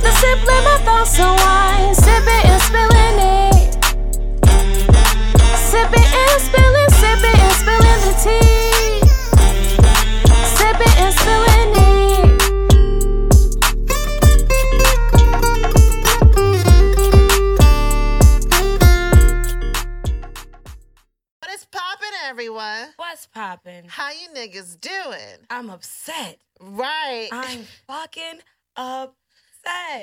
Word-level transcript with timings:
with 0.00 0.12
the 0.12 0.18
sip, 0.18 0.46
let 0.46 0.64
my 0.64 0.78
thoughts 0.84 1.18
unwind. 1.18 1.96
Sipping 1.96 2.44
and 2.50 2.62
spilling 2.62 3.18
it. 3.18 3.76
Eh? 4.44 4.60
Sipping 5.70 6.10
and 6.22 6.40
spilling, 6.40 6.90
sipping 7.00 7.40
and 7.46 7.54
spilling 7.60 8.00
the 8.06 8.12
tea. 8.24 9.00
Sipping 10.56 10.94
and 11.04 11.14
spilling 11.20 11.72
it. 11.74 11.80
Eh? 11.80 11.94
What 21.40 21.50
is 21.54 21.64
poppin', 21.66 22.16
everyone? 22.26 22.94
What's 22.96 23.26
poppin'? 23.26 23.84
How 23.88 24.10
you 24.10 24.28
niggas 24.34 24.80
doing? 24.80 25.46
I'm 25.50 25.68
upset. 25.70 26.38
Right. 26.60 27.28
I'm 27.32 27.64
fucking 27.86 28.40
upset. 28.76 29.14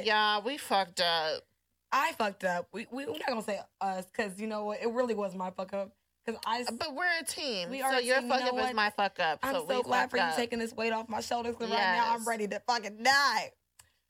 Y'all, 0.06 0.42
we 0.42 0.58
fucked 0.58 1.02
up. 1.02 1.44
I 1.92 2.12
fucked 2.14 2.44
up. 2.44 2.68
We, 2.74 2.88
we, 2.92 3.06
we're 3.06 3.14
not 3.14 3.28
gonna 3.28 3.42
say 3.42 3.60
us 3.82 4.06
because 4.06 4.40
you 4.40 4.48
know 4.48 4.66
what? 4.66 4.82
It 4.82 4.90
really 4.90 5.16
was 5.16 5.36
my 5.36 5.52
fuck 5.52 5.74
up. 5.74 5.92
Because 6.26 6.42
I, 6.46 6.66
But 6.78 6.94
we're 6.94 7.06
a 7.22 7.24
team. 7.24 7.70
We 7.70 7.80
so 7.80 7.86
are 7.86 7.94
a 7.94 8.02
your 8.02 8.20
team, 8.20 8.30
fuck 8.30 8.40
you 8.42 8.52
know 8.52 8.58
up 8.60 8.70
is 8.70 8.76
my 8.76 8.90
fuck 8.90 9.20
up. 9.20 9.40
I'm 9.44 9.56
so 9.56 9.66
so 9.68 9.84
glad 9.84 10.10
for 10.12 10.18
you 10.18 10.24
up. 10.24 10.36
taking 10.36 10.60
this 10.60 10.74
weight 10.74 10.92
off 10.92 11.08
my 11.08 11.22
shoulders. 11.22 11.56
Because 11.56 11.72
right 11.72 11.80
now 11.80 12.14
I'm 12.14 12.28
ready 12.28 12.48
to 12.48 12.62
fucking 12.68 13.02
die. 13.02 13.52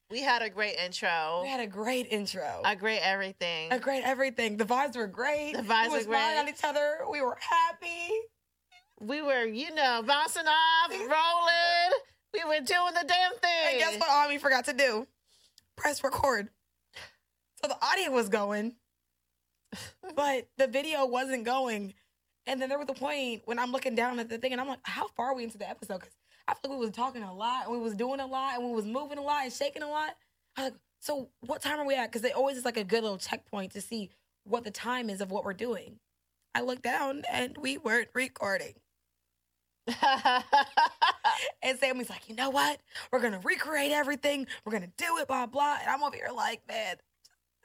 We 0.09 0.21
had 0.21 0.41
a 0.41 0.49
great 0.49 0.77
intro. 0.77 1.41
We 1.43 1.49
had 1.49 1.59
a 1.59 1.67
great 1.67 2.07
intro. 2.09 2.61
a 2.63 2.75
great 2.75 2.99
everything. 2.99 3.71
a 3.71 3.77
great 3.79 4.03
everything. 4.03 4.57
The 4.57 4.65
vibes 4.65 4.95
were 4.95 5.07
great. 5.07 5.53
The 5.53 5.61
vibes 5.61 5.83
we 5.83 5.89
were 5.89 5.97
were 5.97 6.03
smiling 6.03 6.35
great. 6.35 6.39
on 6.39 6.49
each 6.49 6.63
other. 6.63 6.99
We 7.11 7.21
were 7.21 7.37
happy. 7.39 8.13
we 9.01 9.21
were, 9.21 9.45
you 9.45 9.75
know, 9.75 10.01
bouncing 10.07 10.47
off, 10.47 10.91
rolling. 10.91 11.99
We 12.33 12.43
were 12.45 12.65
doing 12.65 12.93
the 12.93 13.05
damn 13.05 13.33
thing. 13.33 13.69
And 13.71 13.79
guess 13.79 13.99
what 13.99 14.09
Ami 14.09 14.37
forgot 14.37 14.65
to 14.65 14.73
do? 14.73 15.07
Press 15.77 16.03
record. 16.03 16.49
So 17.61 17.69
the 17.69 17.77
audio 17.81 18.11
was 18.11 18.29
going, 18.29 18.75
but 20.15 20.47
the 20.57 20.67
video 20.67 21.05
wasn't 21.05 21.45
going. 21.45 21.93
And 22.45 22.61
then 22.61 22.69
there 22.69 22.79
was 22.79 22.89
a 22.89 22.93
point 22.93 23.43
when 23.45 23.59
I'm 23.59 23.71
looking 23.71 23.95
down 23.95 24.19
at 24.19 24.29
the 24.29 24.37
thing 24.37 24.51
and 24.51 24.61
I'm 24.61 24.67
like, 24.67 24.79
how 24.83 25.07
far 25.09 25.27
are 25.27 25.35
we 25.35 25.43
into 25.43 25.57
the 25.57 25.69
episode? 25.69 25.99
Because 25.99 26.15
I 26.47 26.53
feel 26.53 26.71
like 26.71 26.79
we 26.79 26.85
was 26.85 26.95
talking 26.95 27.23
a 27.23 27.33
lot 27.33 27.65
and 27.65 27.73
we 27.75 27.81
was 27.81 27.95
doing 27.95 28.19
a 28.19 28.25
lot 28.25 28.55
and 28.55 28.67
we 28.67 28.73
was 28.73 28.85
moving 28.85 29.17
a 29.17 29.21
lot 29.21 29.43
and 29.43 29.53
shaking 29.53 29.83
a 29.83 29.87
lot. 29.87 30.15
I 30.55 30.61
was 30.61 30.71
like, 30.71 30.79
so 30.99 31.29
what 31.41 31.61
time 31.61 31.79
are 31.79 31.85
we 31.85 31.95
at? 31.95 32.11
Because 32.11 32.23
it 32.23 32.35
always 32.35 32.57
is 32.57 32.65
like 32.65 32.77
a 32.77 32.83
good 32.83 33.03
little 33.03 33.17
checkpoint 33.17 33.73
to 33.73 33.81
see 33.81 34.09
what 34.45 34.63
the 34.63 34.71
time 34.71 35.09
is 35.09 35.21
of 35.21 35.29
what 35.29 35.43
we're 35.45 35.53
doing. 35.53 35.99
I 36.55 36.61
looked 36.61 36.83
down 36.83 37.23
and 37.31 37.57
we 37.57 37.77
weren't 37.77 38.09
recording. 38.13 38.75
And 41.61 41.77
Sammy's 41.79 42.09
like, 42.09 42.29
you 42.29 42.35
know 42.35 42.49
what? 42.49 42.79
We're 43.11 43.19
gonna 43.19 43.41
recreate 43.43 43.91
everything. 43.91 44.47
We're 44.65 44.71
gonna 44.71 44.91
do 44.97 45.17
it, 45.17 45.27
blah 45.27 45.45
blah. 45.45 45.77
And 45.81 45.89
I'm 45.89 46.03
over 46.03 46.15
here 46.15 46.29
like, 46.33 46.61
man, 46.67 46.95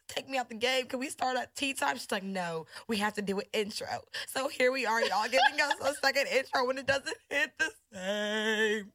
take 0.09 0.29
me 0.29 0.39
out 0.39 0.49
the 0.49 0.57
game. 0.57 0.87
Can 0.87 0.99
we 0.99 1.09
start 1.09 1.37
at 1.37 1.55
tea 1.55 1.75
time? 1.75 1.97
She's 1.97 2.11
like, 2.11 2.25
no, 2.25 2.67
we 2.89 2.99
have 2.99 3.15
to 3.15 3.23
do 3.23 3.39
an 3.39 3.47
intro. 3.53 4.03
So 4.27 4.49
here 4.49 4.73
we 4.73 4.87
are, 4.87 5.01
y'all 5.03 5.25
giving 5.25 5.61
us 5.63 5.75
a 5.81 5.95
second 6.05 6.27
intro 6.29 6.67
when 6.67 6.79
it 6.79 6.87
doesn't 6.87 7.17
hit 7.31 7.53
the 7.59 7.71
same. 7.93 8.93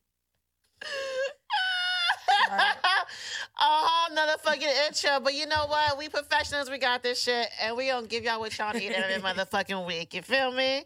a 4.45 4.47
nother 4.58 4.67
fucking 4.69 4.86
intro. 4.88 5.23
But 5.23 5.33
you 5.33 5.45
know 5.47 5.66
what? 5.67 5.97
We 5.97 6.09
professionals, 6.09 6.69
we 6.69 6.77
got 6.77 7.03
this 7.03 7.22
shit, 7.22 7.47
and 7.61 7.75
we 7.75 7.88
gonna 7.88 8.08
give 8.08 8.23
y'all 8.23 8.39
what 8.39 8.58
y'all 8.58 8.73
need 8.73 8.91
every 8.91 9.22
motherfucking 9.22 9.85
week. 9.85 10.13
You 10.13 10.22
feel 10.22 10.51
me? 10.51 10.84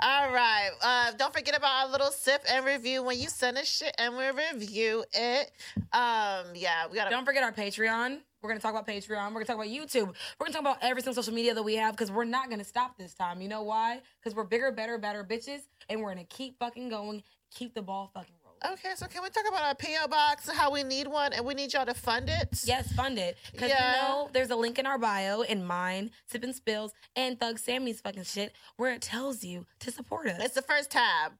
All 0.00 0.32
right. 0.32 0.70
Uh, 0.82 1.12
don't 1.16 1.32
forget 1.32 1.56
about 1.56 1.86
our 1.86 1.92
little 1.92 2.10
sip 2.10 2.42
and 2.50 2.64
review 2.64 3.02
when 3.02 3.18
you 3.18 3.28
send 3.28 3.58
us 3.58 3.68
shit 3.68 3.94
and 3.98 4.16
we 4.16 4.24
review 4.26 5.04
it. 5.12 5.50
Um, 5.92 6.46
yeah, 6.54 6.86
we 6.90 6.96
gotta. 6.96 7.10
Don't 7.10 7.24
forget 7.24 7.42
our 7.42 7.52
Patreon. 7.52 8.18
We're 8.42 8.50
gonna 8.50 8.60
talk 8.60 8.72
about 8.72 8.86
Patreon. 8.86 9.28
We're 9.28 9.44
gonna 9.44 9.44
talk 9.46 9.56
about 9.56 9.68
YouTube. 9.68 10.14
We're 10.38 10.46
gonna 10.46 10.52
talk 10.52 10.60
about 10.60 10.78
every 10.82 11.00
single 11.02 11.14
social 11.14 11.34
media 11.34 11.54
that 11.54 11.62
we 11.62 11.76
have 11.76 11.94
because 11.94 12.10
we're 12.10 12.24
not 12.24 12.50
gonna 12.50 12.64
stop 12.64 12.98
this 12.98 13.14
time. 13.14 13.40
You 13.40 13.48
know 13.48 13.62
why? 13.62 14.00
Because 14.20 14.36
we're 14.36 14.44
bigger, 14.44 14.70
better, 14.70 14.98
better 14.98 15.24
bitches, 15.24 15.60
and 15.88 16.02
we're 16.02 16.10
gonna 16.10 16.24
keep 16.24 16.58
fucking 16.58 16.90
going, 16.90 17.22
keep 17.50 17.74
the 17.74 17.82
ball 17.82 18.10
fucking. 18.12 18.34
Okay, 18.72 18.92
so 18.96 19.06
can 19.06 19.22
we 19.22 19.28
talk 19.28 19.44
about 19.48 19.62
our 19.62 19.74
PO 19.74 20.08
box 20.08 20.48
and 20.48 20.56
how 20.56 20.70
we 20.70 20.82
need 20.82 21.06
one, 21.06 21.32
and 21.32 21.44
we 21.44 21.54
need 21.54 21.72
y'all 21.72 21.84
to 21.86 21.94
fund 21.94 22.30
it? 22.30 22.48
Yes, 22.64 22.90
fund 22.92 23.18
it. 23.18 23.36
Because 23.52 23.68
Yeah. 23.70 23.96
you 23.96 24.02
know, 24.02 24.30
there's 24.32 24.50
a 24.50 24.56
link 24.56 24.78
in 24.78 24.86
our 24.86 24.98
bio, 24.98 25.42
in 25.42 25.64
mine, 25.64 26.10
Sip 26.26 26.42
and 26.44 26.54
Spills, 26.54 26.92
and 27.14 27.38
Thug 27.38 27.58
Sammy's 27.58 28.00
fucking 28.00 28.24
shit, 28.24 28.54
where 28.76 28.92
it 28.92 29.02
tells 29.02 29.44
you 29.44 29.66
to 29.80 29.90
support 29.90 30.28
us. 30.28 30.40
It's 30.42 30.54
the 30.54 30.62
first 30.62 30.90
tab. 30.90 31.32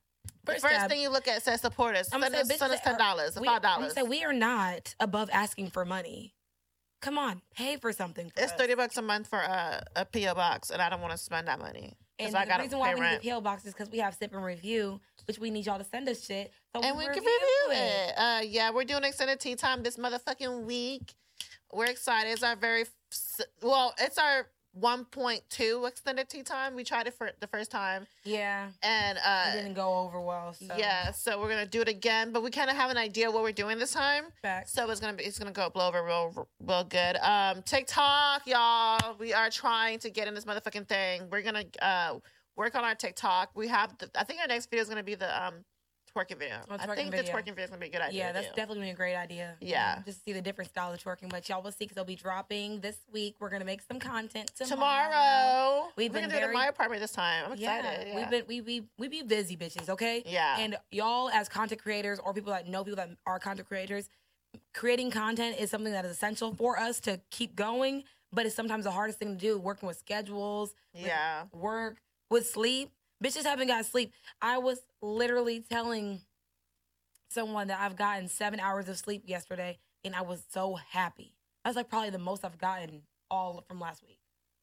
First 0.45 0.63
the 0.63 0.69
first 0.69 0.81
tab. 0.81 0.91
thing 0.91 1.01
you 1.01 1.09
look 1.09 1.27
at 1.27 1.43
says 1.43 1.61
support 1.63 1.97
us. 1.97 2.13
I'm 2.13 2.21
Send 2.21 2.35
us, 2.35 2.49
send 2.59 2.73
us 2.73 2.81
ten 2.81 2.99
dollars, 2.99 3.39
we- 3.39 3.47
five 3.47 3.63
dollars. 3.63 3.95
say 3.95 4.03
we 4.03 4.23
are 4.25 4.33
not 4.33 4.95
above 5.01 5.31
asking 5.33 5.71
for 5.71 5.85
money. 5.87 6.35
Come 7.01 7.19
on, 7.19 7.41
pay 7.55 7.77
for 7.77 7.93
something. 7.93 8.31
For 8.31 8.43
It's 8.43 8.53
us. 8.53 8.59
thirty 8.59 8.75
bucks 8.75 8.97
a 8.99 9.03
month 9.03 9.29
for 9.29 9.39
a, 9.39 9.83
a 9.97 10.05
PO 10.05 10.35
box, 10.35 10.71
and 10.71 10.81
I 10.83 10.89
don't 10.91 11.01
want 11.01 11.13
to 11.13 11.19
spend 11.19 11.49
that 11.49 11.59
money 11.59 11.97
And 12.19 12.35
I 12.37 12.45
the 12.45 12.63
reason 12.63 12.79
why 12.79 12.95
we 12.95 13.01
rent. 13.01 13.23
need 13.23 13.31
the 13.31 13.35
PO 13.35 13.41
box 13.43 13.65
is 13.67 13.73
because 13.75 13.91
we 13.91 13.99
have 13.99 14.15
sip 14.15 14.33
and 14.35 14.45
review, 14.45 15.01
which 15.27 15.39
we 15.39 15.51
need 15.51 15.67
y'all 15.67 15.79
to 15.79 15.85
send 15.85 16.09
us 16.09 16.25
shit, 16.25 16.53
so 16.75 16.83
and 16.83 16.97
we 16.97 17.05
can 17.05 17.15
review 17.15 17.71
it. 17.71 18.15
Uh, 18.17 18.41
yeah, 18.45 18.71
we're 18.71 18.85
doing 18.85 19.05
extended 19.05 19.41
tea 19.41 19.55
time 19.55 19.83
this 19.83 19.97
motherfucking 19.97 20.65
week. 20.65 21.15
We're 21.73 21.87
excited. 21.87 22.31
It's 22.33 22.43
our 22.43 22.57
very 22.57 22.85
well. 23.63 23.95
It's 23.99 24.19
our 24.19 24.49
1.2 24.81 25.89
extended 25.89 26.29
tea 26.29 26.43
time. 26.43 26.75
We 26.75 26.83
tried 26.83 27.07
it 27.07 27.15
for 27.15 27.31
the 27.39 27.47
first 27.47 27.71
time, 27.71 28.07
Yeah, 28.25 28.69
and 28.83 29.19
it 29.19 29.25
uh, 29.25 29.53
didn't 29.55 29.75
go 29.75 29.95
over 29.99 30.21
well. 30.21 30.53
So. 30.53 30.75
yeah, 30.77 31.13
so 31.13 31.41
we're 31.41 31.49
gonna 31.49 31.67
do 31.67 31.81
it 31.81 31.89
again. 31.89 32.33
But 32.33 32.43
we 32.43 32.51
kind 32.51 32.69
of 32.69 32.77
have 32.77 32.91
an 32.91 32.97
idea 32.97 33.31
what 33.31 33.43
we're 33.43 33.53
doing 33.53 33.79
this 33.79 33.93
time. 33.93 34.25
Facts. 34.43 34.73
So 34.73 34.91
it's 34.91 35.01
gonna 35.01 35.17
be 35.17 35.25
it's 35.25 35.39
gonna 35.39 35.53
go 35.53 35.71
blow 35.71 35.89
over 35.89 36.03
real 36.05 36.49
real 36.61 36.85
good. 36.85 37.17
Um, 37.23 37.63
TikTok, 37.63 38.47
y'all. 38.47 39.17
We 39.19 39.33
are 39.33 39.51
trying 39.51 40.01
to 40.01 40.11
get 40.11 40.27
in 40.27 40.35
this 40.35 40.45
motherfucking 40.45 40.89
thing. 40.89 41.29
We're 41.31 41.43
gonna 41.43 41.65
uh 41.81 42.19
work 42.57 42.75
on 42.75 42.85
our 42.85 42.95
TikTok. 42.95 43.51
We 43.55 43.69
have 43.69 43.97
the, 43.99 44.11
I 44.17 44.25
think 44.25 44.41
our 44.41 44.49
next 44.49 44.71
video 44.71 44.83
is 44.83 44.89
gonna 44.89 45.05
be 45.05 45.15
the 45.15 45.45
um 45.45 45.65
twerking 46.15 46.39
video. 46.39 46.57
Oh, 46.71 46.77
I 46.79 46.95
think 46.95 47.11
video. 47.11 47.23
the 47.27 47.31
twerking 47.31 47.47
video 47.51 47.65
is 47.65 47.71
gonna 47.71 47.81
be 47.81 47.87
a 47.89 47.91
good 47.91 48.01
idea. 48.01 48.19
Yeah, 48.27 48.33
that's 48.33 48.49
definitely 48.49 48.77
gonna 48.77 48.87
be 48.87 48.91
a 48.91 48.95
great 48.95 49.17
idea. 49.17 49.57
Yeah. 49.61 50.01
Just 50.07 50.19
to 50.19 50.25
see 50.25 50.33
the 50.33 50.41
different 50.41 50.71
style 50.71 50.93
of 50.93 51.03
twerking. 51.03 51.29
But 51.29 51.49
y'all 51.49 51.63
will 51.63 51.73
see 51.73 51.85
because 51.85 51.97
they'll 51.97 52.05
be 52.05 52.17
dropping 52.17 52.81
this 52.81 52.97
week. 53.13 53.37
We're 53.41 53.51
gonna 53.51 53.65
make 53.65 53.83
some 53.83 53.99
content 53.99 54.53
tomorrow. 54.55 55.11
tomorrow. 55.11 55.89
We've 55.97 56.11
We're 56.13 56.21
been 56.21 56.31
gonna 56.31 56.41
do 56.41 56.45
it 56.47 56.49
in 56.49 56.55
my 56.55 56.67
apartment 56.69 57.01
this 57.01 57.13
time. 57.13 57.45
I'm 57.51 57.59
Yeah, 57.59 57.79
excited. 57.79 58.09
Yeah, 58.09 58.17
we've 58.17 58.31
been 58.31 58.45
we 58.47 58.61
we 58.61 58.87
we 58.99 59.09
be 59.09 59.23
busy 59.23 59.57
bitches, 59.57 59.89
okay? 59.89 60.23
Yeah. 60.27 60.59
And 60.59 60.77
y'all 60.91 61.31
as 61.31 61.49
content 61.49 61.83
creators 61.83 62.19
or 62.21 62.33
people 62.33 62.53
that 62.53 62.69
know 62.69 62.85
people 62.85 62.97
that 62.97 63.11
are 63.27 63.39
content 63.39 63.69
creators, 63.69 64.09
creating 64.73 65.11
content 65.11 65.57
is 65.59 65.71
something 65.71 65.93
that 65.93 66.05
is 66.05 66.13
essential 66.13 66.55
for 66.55 66.79
us 66.79 67.01
to 67.01 67.21
keep 67.31 67.57
going. 67.57 68.05
But 68.33 68.47
it's 68.47 68.55
sometimes 68.57 68.85
the 68.85 68.91
hardest 68.91 69.21
thing 69.21 69.29
to 69.29 69.41
do, 69.41 69.59
working 69.59 69.87
with 69.87 69.97
schedules, 69.97 70.75
with 70.93 71.07
Yeah. 71.07 71.45
work, 71.53 71.99
with 72.31 72.49
sleep. 72.49 72.91
Bitches 73.25 73.45
haven't 73.45 73.69
got 73.69 73.87
sleep. 73.87 74.13
I 74.43 74.59
was 74.59 74.81
literally 75.01 75.61
telling 75.61 76.21
someone 77.31 77.69
that 77.69 77.81
I've 77.81 77.97
gotten 77.97 78.29
seven 78.29 78.61
hours 78.61 78.89
of 78.89 78.99
sleep 78.99 79.23
yesterday, 79.25 79.79
and 80.05 80.15
I 80.15 80.21
was 80.21 80.43
so 80.51 80.75
happy. 80.75 81.33
That's 81.65 81.77
like 81.77 81.89
probably 81.89 82.11
the 82.11 82.19
most 82.19 82.45
I've 82.45 82.59
gotten 82.59 83.01
all 83.31 83.65
from 83.67 83.81
last 83.81 84.03
week 84.03 84.19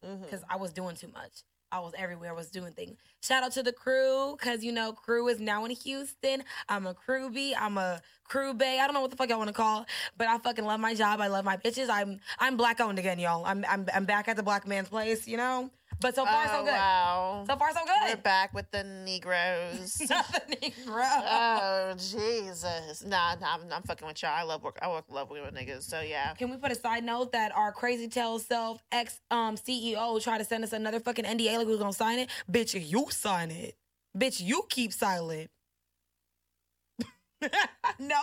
mm-hmm. 0.06 0.22
because 0.22 0.44
I 0.48 0.58
was 0.58 0.72
doing 0.72 0.96
too 0.96 1.08
much. 1.08 1.44
I 1.72 1.80
was 1.80 1.94
everywhere. 1.98 2.32
I 2.32 2.34
was 2.34 2.50
doing 2.50 2.74
things. 2.74 2.98
Shout 3.24 3.44
out 3.44 3.54
to 3.54 3.64
the 3.64 3.72
crew 3.72 4.36
because 4.38 4.64
you 4.64 4.72
know 4.72 4.92
crew 4.92 5.28
is 5.30 5.40
now 5.40 5.66
in 5.66 5.72
Houston. 5.72 6.44
I'm 6.70 6.86
a 6.86 6.94
crew 6.94 7.32
B. 7.32 7.56
I'm 7.58 7.78
a 7.78 8.02
crew 8.26 8.54
bay. 8.54 8.80
I 8.80 8.86
don't 8.86 8.94
know 8.94 9.02
what 9.02 9.10
the 9.10 9.18
fuck 9.18 9.32
I 9.32 9.36
want 9.38 9.48
to 9.48 9.54
call, 9.54 9.86
but 10.18 10.28
I 10.28 10.38
fucking 10.38 10.66
love 10.66 10.80
my 10.80 10.94
job. 10.94 11.20
I 11.22 11.28
love 11.28 11.46
my 11.46 11.58
bitches. 11.58 11.90
I'm 11.90 12.20
I'm 12.40 12.58
black 12.58 12.80
owned 12.80 13.00
again, 13.00 13.20
y'all. 13.20 13.46
I'm 13.46 13.66
I'm 13.68 13.88
I'm 13.94 14.06
back 14.06 14.28
at 14.28 14.36
the 14.36 14.44
black 14.44 14.68
man's 14.68 14.90
place, 14.90 15.28
you 15.28 15.38
know. 15.38 15.72
But 16.00 16.16
so 16.16 16.26
far 16.26 16.48
so 16.48 16.54
Oh, 16.62 16.64
good. 16.64 16.72
Wow. 16.72 17.44
So 17.48 17.56
far 17.58 17.72
so 17.74 17.80
good. 17.86 18.10
We're 18.18 18.22
back 18.22 18.54
with 18.54 18.70
the 18.72 18.84
Negroes. 18.84 20.00
Nothing 20.10 20.58
Negro. 20.72 21.22
oh 21.26 21.94
Jesus! 21.98 23.04
Nah, 23.06 23.36
nah, 23.36 23.56
I'm, 23.56 23.72
I'm 23.72 23.84
fucking 23.84 24.08
with 24.08 24.22
y'all. 24.24 24.32
I 24.34 24.44
love 24.44 24.64
work. 24.64 24.80
I 24.82 24.88
work 24.90 25.06
love 25.10 25.30
working 25.30 25.46
with 25.46 25.54
niggas. 25.56 25.84
So 25.84 26.02
yeah. 26.02 26.34
Can 26.34 26.50
we 26.50 26.58
put 26.58 26.72
a 26.72 26.76
side 26.76 27.04
note 27.04 27.32
that 27.34 27.56
our 27.56 27.72
crazy 27.72 28.08
tell 28.08 28.40
self 28.40 28.82
ex 28.92 29.20
um 29.30 29.56
CEO 29.58 30.22
tried 30.24 30.40
to 30.40 30.46
send 30.46 30.64
us 30.64 30.74
another 30.74 31.00
fucking 31.00 31.26
NDA 31.26 31.58
like 31.58 31.68
we 31.68 31.74
was 31.74 31.80
gonna 31.80 31.94
sign 31.94 32.20
it? 32.20 32.30
Bitch, 32.52 32.74
you 32.90 33.06
sign 33.10 33.52
it. 33.52 33.76
Bitch, 34.18 34.42
you 34.42 34.64
keep 34.70 34.94
silent. 34.94 35.50
no, 38.00 38.20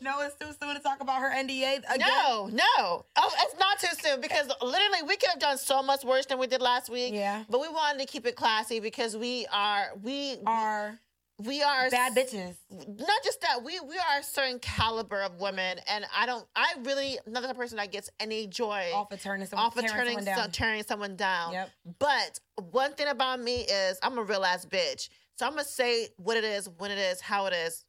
no, 0.00 0.20
it's 0.20 0.36
too 0.36 0.46
soon 0.60 0.74
to 0.74 0.80
talk 0.80 1.00
about 1.00 1.20
her 1.20 1.30
NDA 1.30 1.78
again. 1.78 2.08
No, 2.08 2.46
no. 2.52 3.04
Oh, 3.16 3.32
it's 3.40 3.58
not 3.58 3.78
too 3.78 3.88
soon 4.02 4.20
because 4.20 4.48
literally 4.62 5.02
we 5.06 5.16
could 5.16 5.30
have 5.30 5.40
done 5.40 5.58
so 5.58 5.82
much 5.82 6.04
worse 6.04 6.26
than 6.26 6.38
we 6.38 6.46
did 6.46 6.60
last 6.62 6.88
week. 6.90 7.12
Yeah. 7.14 7.44
But 7.48 7.60
we 7.60 7.68
wanted 7.68 8.00
to 8.00 8.06
keep 8.06 8.26
it 8.26 8.36
classy 8.36 8.80
because 8.80 9.16
we 9.16 9.46
are 9.52 9.86
we 10.02 10.36
Are 10.46 10.98
we 11.38 11.62
are 11.62 11.90
bad 11.90 12.14
bitches. 12.14 12.54
Not 12.70 13.24
just 13.24 13.40
that 13.40 13.64
we 13.64 13.80
we 13.80 13.96
are 13.96 14.20
a 14.20 14.22
certain 14.22 14.60
caliber 14.60 15.20
of 15.20 15.40
women, 15.40 15.78
and 15.88 16.04
I 16.16 16.26
don't. 16.26 16.46
I 16.54 16.74
really 16.82 17.18
not 17.26 17.42
the 17.42 17.54
person 17.54 17.76
that 17.78 17.90
gets 17.90 18.08
any 18.20 18.46
joy 18.46 18.90
Off 18.94 19.10
of 19.10 19.20
turning 19.20 19.46
someone, 19.46 19.66
off 19.66 19.76
of 19.76 19.82
tearing 19.84 19.96
turning 19.96 20.18
someone 20.18 20.24
down. 20.24 20.44
so- 20.44 20.50
turning 20.52 20.82
someone 20.84 21.16
down. 21.16 21.52
Yep. 21.52 21.70
But 21.98 22.40
one 22.70 22.92
thing 22.92 23.08
about 23.08 23.40
me 23.40 23.62
is 23.62 23.98
I'm 24.02 24.16
a 24.18 24.22
real 24.22 24.44
ass 24.44 24.64
bitch. 24.64 25.08
So 25.36 25.46
I'm 25.46 25.52
gonna 25.52 25.64
say 25.64 26.08
what 26.16 26.36
it 26.36 26.44
is, 26.44 26.68
when 26.78 26.92
it 26.92 26.98
is, 26.98 27.20
how 27.20 27.46
it 27.46 27.52
is, 27.52 27.84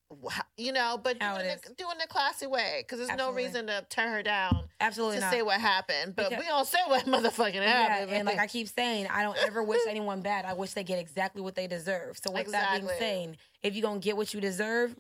you 0.58 0.72
know, 0.72 1.00
but 1.02 1.22
How 1.22 1.36
doing 1.36 1.46
it 1.48 1.62
it, 1.70 1.78
doing 1.78 1.96
it 2.02 2.10
classy 2.10 2.48
way 2.48 2.80
because 2.82 2.98
there's 2.98 3.10
Absolutely. 3.12 3.44
no 3.44 3.48
reason 3.48 3.68
to 3.68 3.86
tear 3.88 4.10
her 4.14 4.24
down 4.24 4.64
Absolutely 4.80 5.18
to 5.18 5.22
not. 5.22 5.32
say 5.32 5.42
what 5.44 5.60
happened. 5.62 6.16
But 6.16 6.30
Because- 6.30 6.44
we 6.44 6.48
don't 6.48 6.68
say 6.68 6.80
what 6.88 7.06
motherfucking 7.06 7.54
yeah, 7.56 7.88
happened. 7.88 8.12
and 8.12 8.26
like 8.26 8.40
I 8.40 8.48
keep 8.48 8.68
saying, 8.68 9.08
I 9.12 9.22
don't 9.22 9.38
ever 9.46 9.62
wish 9.62 9.82
anyone 9.88 10.22
bad. 10.22 10.46
I 10.46 10.54
wish 10.54 10.72
they 10.74 10.84
get 10.84 10.98
exactly 10.98 11.44
what 11.44 11.54
they 11.54 11.68
deserve. 11.68 12.18
So 12.18 12.32
with 12.32 12.52
that 12.52 12.72
being 12.72 12.84
Exactly. 12.86 13.06
said, 13.28 13.38
if 13.62 13.76
you're 13.76 13.84
gonna 13.84 14.00
get 14.00 14.18
what 14.18 14.34
you 14.34 14.42
deserve, 14.42 14.96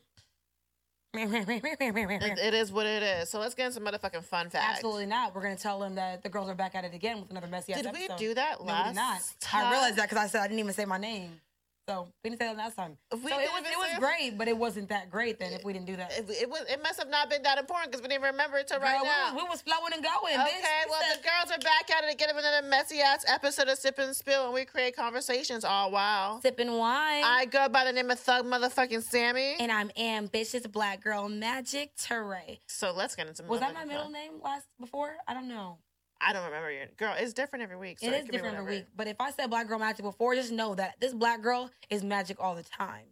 it, 1.17 2.39
it 2.39 2.53
is 2.53 2.71
what 2.71 2.85
it 2.85 3.01
is. 3.01 3.29
So 3.29 3.39
let's 3.39 3.55
get 3.55 3.67
into 3.67 3.79
motherfucking 3.79 4.23
fun 4.23 4.49
facts. 4.49 4.75
absolutely 4.75 5.05
not. 5.07 5.33
We're 5.33 5.41
gonna 5.43 5.55
tell 5.55 5.79
them 5.79 5.95
that 5.95 6.21
the 6.21 6.29
girls 6.29 6.49
are 6.49 6.55
back 6.55 6.75
at 6.75 6.83
it 6.85 6.93
again 6.93 7.21
with 7.21 7.31
another 7.31 7.47
messy 7.47 7.73
Did 7.73 7.85
we 7.93 8.03
episode. 8.03 8.17
do 8.19 8.33
that 8.35 8.59
No, 8.59 8.65
we 8.65 8.71
last 8.71 8.87
did 8.89 8.95
not. 8.95 9.21
time? 9.39 9.65
I 9.65 9.71
realized 9.71 9.95
that 9.95 10.09
because 10.09 10.23
I 10.23 10.27
said 10.27 10.41
I 10.41 10.47
didn't 10.47 10.59
even 10.59 10.73
say 10.73 10.85
my 10.85 10.97
name. 10.97 11.39
So 11.87 12.07
we 12.23 12.31
didn't 12.31 12.41
say 12.41 12.47
that 12.47 12.57
last 12.57 12.75
time. 12.75 12.97
So 13.11 13.17
it 13.19 13.23
was 13.23 13.63
it 13.63 13.77
was 13.77 13.99
great, 13.99 14.37
but 14.37 14.47
it 14.47 14.57
wasn't 14.57 14.89
that 14.89 15.11
great 15.11 15.37
then 15.37 15.53
if 15.53 15.63
we 15.63 15.71
didn't 15.71 15.85
do 15.85 15.95
that. 15.97 16.11
It, 16.17 16.25
it 16.29 16.49
was. 16.49 16.61
It 16.67 16.81
must 16.81 16.97
have 16.97 17.09
not 17.09 17.29
been 17.29 17.43
that 17.43 17.59
important 17.59 17.91
because 17.91 18.01
we 18.01 18.07
didn't 18.07 18.23
remember 18.23 18.57
it 18.57 18.67
till 18.67 18.79
Girl, 18.79 18.87
right 18.87 19.01
we, 19.01 19.07
now. 19.07 19.33
was, 19.35 19.43
we 19.43 19.49
was 19.49 19.61
flowing 19.61 19.93
and 19.93 20.03
going. 20.03 20.33
Okay, 20.33 20.61
bitch. 20.61 20.89
Well, 20.89 20.99
the 21.15 21.21
girls 21.21 21.51
are 21.55 21.61
back 21.61 21.91
at 21.95 22.03
it 22.03 22.13
again 22.13 22.29
with 22.35 22.43
another 22.43 22.67
messy 22.67 23.01
ass 23.01 23.23
episode 23.27 23.67
of 23.67 23.77
Sip 23.77 23.99
and 23.99 24.15
Spill, 24.15 24.45
and 24.45 24.53
we 24.53 24.65
create 24.65 24.95
conversations 24.95 25.63
all 25.63 25.91
while. 25.91 26.41
sipping 26.41 26.71
wine. 26.75 27.23
I 27.23 27.45
go 27.45 27.69
by 27.69 27.85
the 27.85 27.93
name 27.93 28.09
of 28.09 28.19
Thug 28.19 28.45
Motherfucking 28.45 29.03
Sammy. 29.03 29.55
and 29.59 29.71
I'm 29.71 29.91
ambitious 29.95 30.65
black 30.65 31.03
girl 31.03 31.29
magic 31.29 31.95
Teray. 31.97 32.59
so 32.67 32.93
let's 32.93 33.15
get 33.15 33.27
into 33.27 33.43
Was 33.43 33.59
that 33.59 33.73
my 33.75 33.85
middle 33.85 34.09
name 34.09 34.33
last 34.43 34.65
before? 34.79 35.15
I 35.27 35.33
don't 35.35 35.47
know. 35.47 35.77
I 36.21 36.33
don't 36.33 36.45
remember 36.45 36.71
your 36.71 36.85
girl. 36.97 37.13
It's 37.17 37.33
different 37.33 37.63
every 37.63 37.77
week. 37.77 37.99
So 37.99 38.07
it 38.07 38.13
is 38.13 38.21
could 38.21 38.31
be 38.31 38.37
different 38.37 38.57
every 38.57 38.77
week. 38.77 38.85
But 38.95 39.07
if 39.07 39.17
I 39.19 39.31
said 39.31 39.49
black 39.49 39.67
girl 39.67 39.79
magic 39.79 40.03
before, 40.03 40.35
just 40.35 40.51
know 40.51 40.75
that 40.75 40.95
this 40.99 41.13
black 41.13 41.41
girl 41.41 41.69
is 41.89 42.03
magic 42.03 42.37
all 42.39 42.55
the 42.55 42.63
time. 42.63 43.05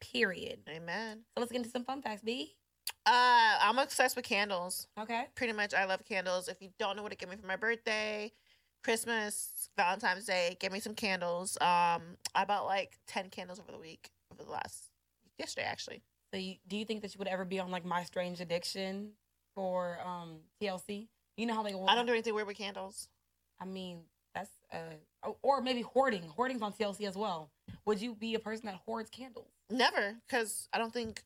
Period. 0.00 0.60
Amen. 0.68 1.20
So 1.34 1.40
let's 1.40 1.52
get 1.52 1.58
into 1.58 1.70
some 1.70 1.84
fun 1.84 2.02
facts, 2.02 2.22
B. 2.22 2.56
Uh, 3.06 3.58
I'm 3.60 3.78
obsessed 3.78 4.16
with 4.16 4.24
candles. 4.24 4.88
Okay. 4.98 5.26
Pretty 5.34 5.52
much, 5.52 5.74
I 5.74 5.84
love 5.84 6.04
candles. 6.04 6.48
If 6.48 6.60
you 6.60 6.70
don't 6.78 6.96
know 6.96 7.02
what 7.02 7.12
to 7.12 7.18
give 7.18 7.28
me 7.28 7.36
for 7.36 7.46
my 7.46 7.56
birthday, 7.56 8.32
Christmas, 8.82 9.68
Valentine's 9.76 10.24
Day, 10.24 10.56
give 10.60 10.72
me 10.72 10.80
some 10.80 10.94
candles. 10.94 11.56
Um, 11.60 12.16
I 12.34 12.44
bought 12.46 12.66
like 12.66 12.98
ten 13.06 13.30
candles 13.30 13.58
over 13.58 13.72
the 13.72 13.78
week, 13.78 14.10
over 14.32 14.42
the 14.42 14.50
last 14.50 14.90
yesterday 15.38 15.66
actually. 15.66 16.02
So 16.32 16.38
you, 16.38 16.56
do 16.66 16.76
you 16.76 16.84
think 16.84 17.02
that 17.02 17.14
you 17.14 17.18
would 17.18 17.28
ever 17.28 17.44
be 17.44 17.60
on 17.60 17.70
like 17.70 17.84
My 17.84 18.04
Strange 18.04 18.40
Addiction 18.40 19.10
for 19.54 19.98
um 20.04 20.40
TLC? 20.60 21.08
You 21.36 21.46
know 21.46 21.54
how 21.54 21.62
they 21.62 21.74
I 21.74 21.94
don't 21.94 22.06
do 22.06 22.12
anything 22.12 22.34
weird 22.34 22.46
with 22.46 22.56
candles. 22.58 23.08
I 23.60 23.64
mean, 23.64 24.00
that's 24.34 24.50
uh 24.72 24.76
oh, 25.24 25.36
or 25.42 25.60
maybe 25.60 25.82
hoarding. 25.82 26.22
Hoarding's 26.22 26.62
on 26.62 26.72
TLC 26.72 27.06
as 27.06 27.16
well. 27.16 27.50
Would 27.86 28.00
you 28.00 28.14
be 28.14 28.34
a 28.34 28.38
person 28.38 28.66
that 28.66 28.76
hoards 28.86 29.10
candles? 29.10 29.48
Never, 29.70 30.16
because 30.26 30.68
I 30.72 30.78
don't 30.78 30.92
think 30.92 31.22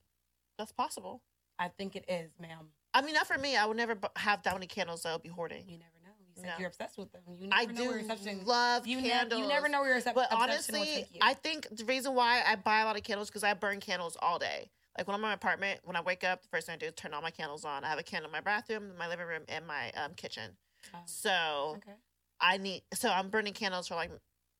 that's 0.59 0.73
possible. 0.73 1.21
I 1.59 1.69
think 1.69 1.97
it 1.97 2.05
is, 2.09 2.31
ma'am. 2.41 2.69
I 2.95 3.03
mean, 3.03 3.15
not 3.15 3.27
for 3.27 3.37
me. 3.37 3.57
I 3.57 3.67
would 3.67 3.77
never 3.77 3.99
have 4.17 4.43
that 4.45 4.55
many 4.55 4.67
candles 4.67 5.05
I 5.05 5.13
would 5.13 5.23
be 5.23 5.29
hoarding. 5.29 5.65
You 5.69 5.79
never 5.79 5.91
know. 6.05 6.13
You 6.21 6.35
said 6.43 6.47
No. 6.47 6.53
you're 6.59 6.69
obsessed 6.69 6.97
with 6.97 7.13
them. 7.13 7.23
You 7.39 7.49
never 7.49 7.61
I 7.63 7.65
know 7.67 7.73
do 7.83 7.89
where 7.89 7.99
your 7.99 8.45
love 8.45 8.87
you, 8.87 9.01
ne- 9.01 9.09
candles. 9.11 9.41
you 9.41 9.47
never 9.49 9.69
know 9.69 9.81
where 9.81 9.89
your 9.89 9.99
obsession 9.99 10.15
But 10.15 10.33
honestly. 10.33 11.07
I 11.21 11.35
think 11.35 11.69
the 11.77 11.85
reason 11.85 12.15
why 12.15 12.43
I 12.47 12.57
buy 12.57 12.81
a 12.81 12.85
lot 12.85 12.97
of 12.97 13.03
candles 13.03 13.29
because 13.29 13.45
I 13.45 13.53
burn 13.55 13.81
candles 13.81 14.17
all 14.23 14.39
day. 14.39 14.71
Like 14.99 15.07
when 15.07 15.15
I'm 15.15 15.21
in 15.21 15.29
my 15.29 15.35
apartment, 15.35 15.79
when 15.85 15.95
I 15.95 16.01
wake 16.01 16.25
up, 16.25 16.43
the 16.43 16.49
first 16.49 16.67
thing 16.67 16.75
I 16.75 16.77
do 16.77 16.87
is 16.87 16.95
turn 16.95 17.15
all 17.15 17.23
my 17.23 17.31
candles 17.31 17.65
on. 17.65 17.85
I 17.85 17.89
have 17.89 18.01
a 18.01 18.03
candle 18.03 18.29
in 18.29 18.33
my 18.33 18.41
bathroom, 18.41 18.91
my 18.99 19.07
living 19.07 19.27
room, 19.27 19.43
and 19.49 19.65
my 19.65 19.93
um, 19.93 20.13
kitchen. 20.17 20.51
Oh, 20.93 20.99
So 21.05 21.75
okay. 21.77 21.95
I 22.41 22.57
need. 22.59 22.83
So 22.95 23.09
I'm 23.09 23.31
burning 23.31 23.53
candles 23.53 23.87
for 23.87 23.95
like 23.95 24.11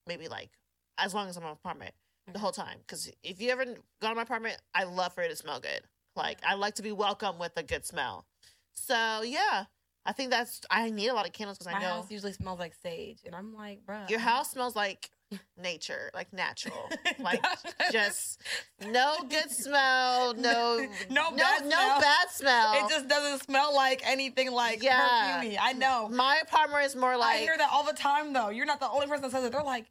maybe 0.07 0.29
like 0.29 0.51
as 0.97 1.13
long 1.13 1.29
as 1.29 1.37
I'm 1.37 1.43
in 1.43 1.49
my 1.49 1.53
apartment 1.53 1.93
the 2.33 2.39
whole 2.39 2.53
time. 2.53 2.79
Because 2.87 3.11
if 3.25 3.41
you 3.41 3.51
ever 3.51 3.65
go 3.65 4.09
to 4.09 4.15
my 4.15 4.23
apartment, 4.23 4.59
I 4.75 4.85
love 4.85 5.13
for 5.13 5.23
it 5.23 5.29
to 5.29 5.37
smell 5.37 5.59
good. 5.59 5.83
Like 6.15 6.39
I 6.47 6.55
like 6.55 6.77
to 6.77 6.83
be 6.83 6.93
welcomed 6.93 7.41
with 7.41 7.53
a 7.57 7.65
good 7.65 7.85
smell. 7.85 8.25
So 8.75 9.23
yeah, 9.23 9.65
I 10.07 10.13
think 10.13 10.31
that's. 10.31 10.61
I 10.71 10.91
need 10.91 11.09
a 11.09 11.15
lot 11.15 11.27
of 11.27 11.33
candles 11.33 11.59
because 11.59 11.75
I 11.75 11.81
know 11.81 11.97
house 11.97 12.13
usually 12.13 12.33
smells 12.33 12.61
like 12.61 12.75
sage, 12.81 13.23
and 13.27 13.35
I'm 13.35 13.55
like, 13.55 13.85
bro, 13.85 14.05
your 14.09 14.21
house 14.21 14.53
smells 14.53 14.77
like 14.77 15.11
nature, 15.61 16.11
like 16.15 16.33
natural, 16.33 16.89
like 17.19 17.43
just 17.93 18.41
no 18.87 19.17
good 19.29 19.51
smell, 19.51 20.35
no 20.39 20.87
No 21.11 21.31
no 21.31 21.37
bad 21.37 21.65
no 21.65 21.69
smell. 21.71 22.01
bad 22.01 22.31
smell. 22.31 22.73
It 22.85 22.91
just 22.91 23.09
doesn't 23.09 23.43
smell 23.45 23.75
like 23.75 24.03
anything 24.07 24.51
like 24.53 24.83
Yeah. 24.83 25.41
perfumey. 25.43 25.57
I 25.61 25.73
know. 25.75 26.09
my 26.09 26.41
apartment 26.43 26.85
is 26.87 26.97
more 26.97 27.17
like 27.17 27.29
I 27.29 27.33
like 27.35 27.41
hear 27.41 27.57
that 27.59 27.69
all 27.73 27.85
the 27.85 27.93
time, 27.93 28.33
though. 28.33 28.49
You're 28.51 28.67
not 28.67 28.81
the 28.81 28.89
only 28.89 29.07
person 29.07 29.23
that 29.23 29.33
says 29.33 29.45
it. 29.45 29.53
They're 29.53 29.63
like, 29.63 29.87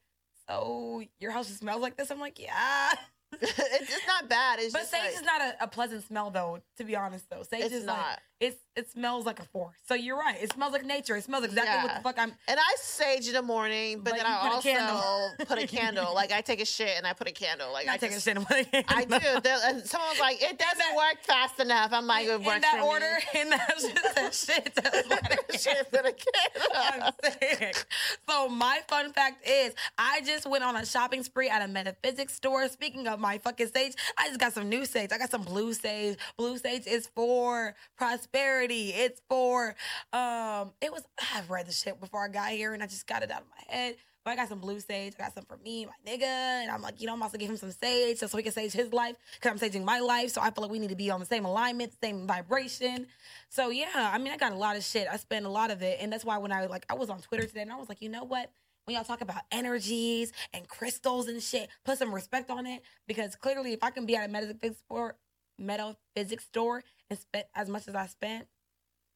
so 0.48 1.04
your 1.20 1.32
house 1.32 1.48
just 1.48 1.60
smells 1.60 1.82
like 1.82 1.98
this? 1.98 2.10
I'm 2.12 2.20
like, 2.20 2.40
yeah. 2.40 2.94
it's, 3.42 3.60
it's 3.60 4.08
not 4.08 4.30
bad. 4.30 4.60
It's 4.60 4.72
But 4.74 4.80
just 4.80 4.92
sage 4.92 5.02
like, 5.02 5.14
is 5.16 5.22
not 5.24 5.42
a, 5.42 5.56
a 5.66 5.68
pleasant 5.68 6.04
smell, 6.06 6.32
though. 6.32 6.60
To 6.78 6.84
be 6.84 6.96
honest, 6.96 7.30
though, 7.30 7.44
sage 7.44 7.66
It's 7.66 7.74
is 7.76 7.86
like 7.86 7.98
not. 7.98 8.20
It's 8.40 8.58
it 8.76 8.92
smells 8.92 9.26
like 9.26 9.40
a 9.40 9.44
forest. 9.46 9.80
So 9.88 9.96
you're 9.96 10.18
right. 10.20 10.38
It 10.40 10.54
smells 10.54 10.72
like 10.72 10.86
nature. 10.86 11.16
It 11.16 11.24
smells 11.24 11.44
exactly 11.44 11.84
what 11.90 11.96
the 11.98 12.04
fuck 12.04 12.20
I'm. 12.20 12.32
And 12.48 12.60
I 12.60 12.76
sage 12.80 13.28
in 13.28 13.34
the 13.34 13.42
morning, 13.42 14.02
but, 14.04 14.14
then 14.16 14.24
I 14.24 14.38
put 14.44 14.52
also 14.52 14.70
candle. 14.70 15.32
put 15.48 15.58
a 15.58 15.66
candle. 15.78 16.14
Like 16.14 16.32
I 16.32 16.42
take 16.42 16.62
a 16.62 16.66
shit 16.66 16.92
and 16.96 17.08
I 17.08 17.14
put 17.14 17.28
a 17.28 17.32
candle. 17.32 17.74
Like 17.74 17.88
Not 17.88 17.96
I 17.96 17.98
take 17.98 18.12
just, 18.12 18.26
shit 18.26 18.38
away. 18.38 18.68
I 18.88 19.06
do. 19.06 19.18
There- 19.42 19.58
and 19.66 19.84
someone 19.84 20.10
was 20.12 20.20
like, 20.20 20.40
"It 20.44 20.60
doesn't 20.60 20.96
work 20.96 21.24
fast 21.24 21.60
enough." 21.60 21.92
I'm 21.92 22.06
like, 22.06 22.28
"It 22.28 22.34
in 22.36 22.44
works 22.44 22.62
that 22.62 22.76
for 22.80 22.86
order, 22.86 23.12
me." 23.34 23.42
in 23.42 23.50
that 23.50 23.74
shit, 23.82 23.96
that 24.16 24.34
shit. 24.36 24.76
That's 24.76 25.10
what 25.10 25.46
is. 25.56 25.64
Shit, 25.64 25.90
put 25.90 26.06
a 26.06 26.14
candle. 26.14 26.72
I'm 26.76 27.14
sick. 27.42 27.86
So 28.30 28.48
my 28.50 28.82
fun 28.88 29.12
fact 29.14 29.48
is, 29.48 29.74
I 29.98 30.22
just 30.24 30.46
went 30.46 30.64
on 30.64 30.76
a 30.76 30.86
shopping 30.86 31.24
spree 31.24 31.50
at 31.50 31.64
a 31.64 31.68
metaphysics 31.68 32.36
store. 32.36 32.68
Speaking 32.68 33.08
of 33.08 33.20
my 33.20 33.40
fucking 33.40 33.70
sage, 33.74 33.94
I 34.20 34.28
just 34.28 34.40
got 34.40 34.54
some 34.54 34.70
new 34.70 34.86
sage. 34.86 35.10
I 35.12 35.18
got 35.18 35.32
some 35.32 35.42
blue 35.42 35.74
sage. 35.74 36.20
Blue 36.38 36.60
sage 36.60 36.86
is 36.86 37.08
for 37.08 37.74
prosperity. 37.98 38.27
It's 38.34 39.22
for 39.30 39.76
um. 40.14 40.72
It 40.82 40.92
was 40.92 41.04
I've 41.36 41.50
read 41.50 41.68
the 41.68 41.72
shit 41.72 42.00
before 42.00 42.26
I 42.26 42.28
got 42.30 42.52
here, 42.52 42.74
and 42.74 42.84
I 42.84 42.88
just 42.88 43.08
got 43.08 43.24
it 43.24 43.32
out 43.32 43.42
of 43.42 43.48
my 43.50 43.74
head. 43.74 43.96
But 44.24 44.32
I 44.32 44.36
got 44.36 44.50
some 44.50 44.60
blue 44.60 44.82
sage. 44.82 45.14
I 45.18 45.24
got 45.24 45.34
some 45.34 45.46
for 45.46 45.56
me, 45.56 45.86
my 45.86 45.94
nigga, 46.06 46.24
and 46.24 46.70
I'm 46.70 46.82
like, 46.82 47.00
you 47.00 47.08
know, 47.08 47.14
I'm 47.14 47.24
also 47.24 47.38
give 47.38 47.50
him 47.50 47.56
some 47.56 47.72
sage 47.72 48.18
so, 48.18 48.28
so 48.28 48.36
he 48.36 48.44
can 48.44 48.52
sage 48.52 48.74
his 48.74 48.92
life 48.92 49.16
because 49.36 49.64
I'm 49.64 49.70
saging 49.70 49.86
my 49.86 50.00
life. 50.00 50.32
So 50.32 50.42
I 50.42 50.52
feel 50.52 50.64
like 50.64 50.72
we 50.72 50.80
need 50.80 50.90
to 50.90 50.98
be 50.98 51.10
on 51.10 51.22
the 51.22 51.26
same 51.26 51.46
alignment, 51.46 51.94
same 52.04 52.28
vibration. 52.28 53.08
So 53.48 53.70
yeah, 53.70 53.88
I 53.96 54.18
mean, 54.18 54.34
I 54.34 54.38
got 54.38 54.52
a 54.52 54.58
lot 54.58 54.76
of 54.76 54.84
shit. 54.84 55.08
I 55.10 55.16
spend 55.16 55.46
a 55.46 55.50
lot 55.50 55.72
of 55.72 55.82
it, 55.82 56.00
and 56.02 56.12
that's 56.12 56.26
why 56.26 56.38
when 56.40 56.52
I 56.52 56.66
like, 56.66 56.86
I 56.90 56.96
was 56.96 57.10
on 57.10 57.22
Twitter 57.22 57.46
today, 57.46 57.62
and 57.62 57.72
I 57.72 57.78
was 57.78 57.88
like, 57.88 58.02
you 58.02 58.10
know 58.10 58.26
what? 58.26 58.52
When 58.84 58.96
y'all 58.96 59.06
talk 59.06 59.22
about 59.22 59.44
energies 59.50 60.34
and 60.54 60.68
crystals 60.68 61.30
and 61.30 61.42
shit, 61.42 61.70
put 61.86 61.98
some 61.98 62.14
respect 62.14 62.50
on 62.50 62.66
it 62.66 62.82
because 63.08 63.36
clearly, 63.38 63.72
if 63.72 63.82
I 63.82 63.92
can 63.92 64.06
be 64.06 64.18
at 64.18 64.28
a 64.28 64.32
metaphysics 64.32 64.82
store, 64.86 65.16
metaphysics 65.58 66.46
store 66.46 66.84
and 67.10 67.20
spend 67.20 67.46
as 67.56 67.70
much 67.70 67.88
as 67.88 67.96
I 67.96 68.08
spent, 68.08 68.48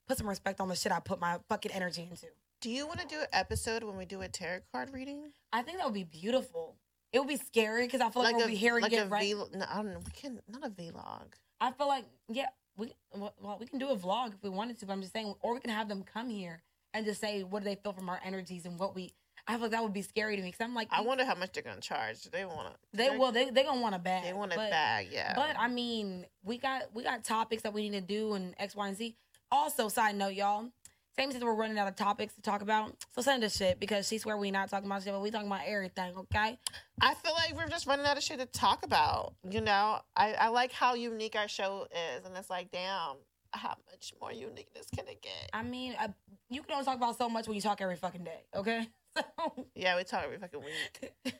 put 0.07 0.17
some 0.17 0.27
respect 0.27 0.59
on 0.59 0.67
the 0.67 0.75
shit 0.75 0.91
I 0.91 0.99
put 0.99 1.19
my 1.19 1.37
fucking 1.49 1.71
energy 1.71 2.07
into. 2.09 2.27
Do 2.61 2.69
you 2.69 2.85
want 2.85 2.99
to 2.99 3.07
do 3.07 3.19
an 3.19 3.27
episode 3.33 3.83
when 3.83 3.97
we 3.97 4.05
do 4.05 4.21
a 4.21 4.27
tarot 4.27 4.61
card 4.71 4.93
reading? 4.93 5.31
I 5.51 5.63
think 5.63 5.77
that 5.77 5.85
would 5.85 5.95
be 5.95 6.03
beautiful. 6.03 6.75
It 7.11 7.19
would 7.19 7.27
be 7.27 7.37
scary 7.37 7.85
because 7.85 8.01
I 8.01 8.09
feel 8.09 8.23
like, 8.23 8.33
like 8.33 8.37
we'll 8.37 8.45
a 8.45 8.49
be 8.51 8.55
hearing 8.55 8.83
like 8.83 8.93
it 8.93 9.09
right. 9.09 9.23
V. 9.23 9.33
No, 9.33 9.65
I 9.69 9.77
don't 9.77 9.93
know. 9.93 9.99
We 10.05 10.11
can 10.11 10.39
not 10.47 10.65
a 10.65 10.69
vlog. 10.69 11.33
I 11.59 11.71
feel 11.71 11.87
like 11.87 12.05
yeah, 12.29 12.47
we 12.77 12.93
well, 13.13 13.57
we 13.59 13.65
can 13.65 13.79
do 13.79 13.89
a 13.89 13.97
vlog 13.97 14.33
if 14.33 14.43
we 14.43 14.49
wanted 14.49 14.79
to, 14.79 14.85
but 14.85 14.93
I'm 14.93 15.01
just 15.01 15.13
saying, 15.13 15.33
or 15.41 15.53
we 15.53 15.59
can 15.59 15.71
have 15.71 15.89
them 15.89 16.03
come 16.03 16.29
here 16.29 16.61
and 16.93 17.05
just 17.05 17.19
say 17.19 17.43
what 17.43 17.59
do 17.59 17.65
they 17.65 17.75
feel 17.75 17.93
from 17.93 18.09
our 18.09 18.19
energies 18.23 18.65
and 18.65 18.79
what 18.79 18.95
we. 18.95 19.13
I 19.47 19.53
feel 19.53 19.61
like 19.63 19.71
that 19.71 19.83
would 19.83 19.93
be 19.93 20.01
scary 20.01 20.35
to 20.35 20.41
me 20.41 20.49
because 20.49 20.63
I'm 20.63 20.75
like, 20.75 20.87
I 20.91 21.01
wonder 21.01 21.25
how 21.25 21.35
much 21.35 21.53
they're 21.53 21.63
gonna 21.63 21.81
charge. 21.81 22.23
They 22.23 22.45
want 22.45 22.73
to. 22.73 22.97
they 22.97 23.09
well 23.17 23.31
they 23.31 23.49
they 23.49 23.63
gonna 23.63 23.81
want 23.81 23.95
a 23.95 23.99
bag. 23.99 24.23
They 24.23 24.33
want 24.33 24.53
a 24.53 24.55
but, 24.55 24.69
bag. 24.69 25.07
Yeah. 25.11 25.33
But 25.35 25.55
I 25.57 25.67
mean, 25.67 26.25
we 26.43 26.57
got 26.57 26.93
we 26.93 27.03
got 27.03 27.23
topics 27.23 27.63
that 27.63 27.73
we 27.73 27.89
need 27.89 27.99
to 27.99 28.05
do 28.05 28.33
and 28.33 28.55
X, 28.59 28.75
Y, 28.75 28.87
and 28.87 28.97
Z. 28.97 29.15
Also, 29.51 29.89
side 29.89 30.15
note, 30.15 30.33
y'all. 30.33 30.69
Same 31.17 31.29
since 31.31 31.43
we're 31.43 31.53
running 31.53 31.77
out 31.77 31.89
of 31.89 31.97
topics 31.97 32.33
to 32.35 32.41
talk 32.41 32.61
about, 32.61 32.95
so 33.13 33.21
send 33.21 33.43
us 33.43 33.57
shit 33.57 33.81
because 33.81 34.07
she 34.07 34.17
swear 34.17 34.37
we 34.37 34.49
not 34.49 34.69
talking 34.69 34.85
about 34.85 35.03
shit, 35.03 35.11
but 35.11 35.21
we 35.21 35.29
talking 35.29 35.47
about 35.47 35.63
everything. 35.67 36.15
Okay. 36.15 36.57
I 37.01 37.13
feel 37.15 37.33
like 37.33 37.53
we're 37.53 37.67
just 37.67 37.85
running 37.85 38.05
out 38.05 38.15
of 38.15 38.23
shit 38.23 38.39
to 38.39 38.45
talk 38.45 38.85
about. 38.85 39.33
You 39.49 39.59
know, 39.59 39.99
I, 40.15 40.33
I 40.33 40.47
like 40.47 40.71
how 40.71 40.93
unique 40.93 41.35
our 41.35 41.49
show 41.49 41.85
is, 41.91 42.25
and 42.25 42.35
it's 42.37 42.49
like, 42.49 42.71
damn, 42.71 43.17
how 43.51 43.75
much 43.91 44.13
more 44.21 44.31
uniqueness 44.31 44.87
can 44.95 45.05
it 45.09 45.21
get? 45.21 45.49
I 45.51 45.63
mean, 45.63 45.95
uh, 45.99 46.07
you 46.49 46.61
can 46.61 46.73
only 46.73 46.85
talk 46.85 46.95
about 46.95 47.17
so 47.17 47.27
much 47.27 47.45
when 47.45 47.55
you 47.55 47.61
talk 47.61 47.81
every 47.81 47.97
fucking 47.97 48.23
day. 48.23 48.43
Okay. 48.55 48.87
So. 49.17 49.23
Yeah, 49.75 49.97
we 49.97 50.03
talk 50.03 50.23
every 50.23 50.37
fucking 50.37 50.59
week. 50.59 51.13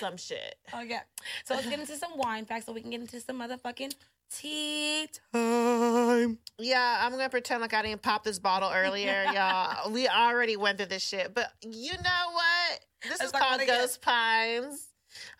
Some 0.00 0.16
shit. 0.16 0.56
Okay. 0.74 0.98
So 1.44 1.54
let's 1.54 1.66
get 1.66 1.80
into 1.80 1.96
some 1.96 2.12
wine 2.16 2.44
facts 2.44 2.66
so 2.66 2.72
we 2.74 2.82
can 2.82 2.90
get 2.90 3.00
into 3.00 3.18
some 3.20 3.40
motherfucking 3.40 3.94
tea 4.30 5.08
time. 5.32 6.38
Yeah, 6.58 6.98
I'm 7.00 7.10
gonna 7.12 7.30
pretend 7.30 7.62
like 7.62 7.72
I 7.72 7.80
didn't 7.80 8.02
pop 8.02 8.22
this 8.22 8.38
bottle 8.38 8.70
earlier, 8.70 9.24
y'all. 9.34 9.90
We 9.90 10.08
already 10.08 10.56
went 10.56 10.76
through 10.76 10.88
this 10.88 11.02
shit, 11.02 11.32
but 11.34 11.50
you 11.62 11.92
know 11.92 12.32
what? 12.32 12.80
This 13.02 13.12
Let's 13.20 13.24
is 13.24 13.32
called 13.32 13.42
about 13.44 13.60
it 13.60 13.62
again. 13.64 13.80
Ghost 13.80 14.02
Pines. 14.02 14.88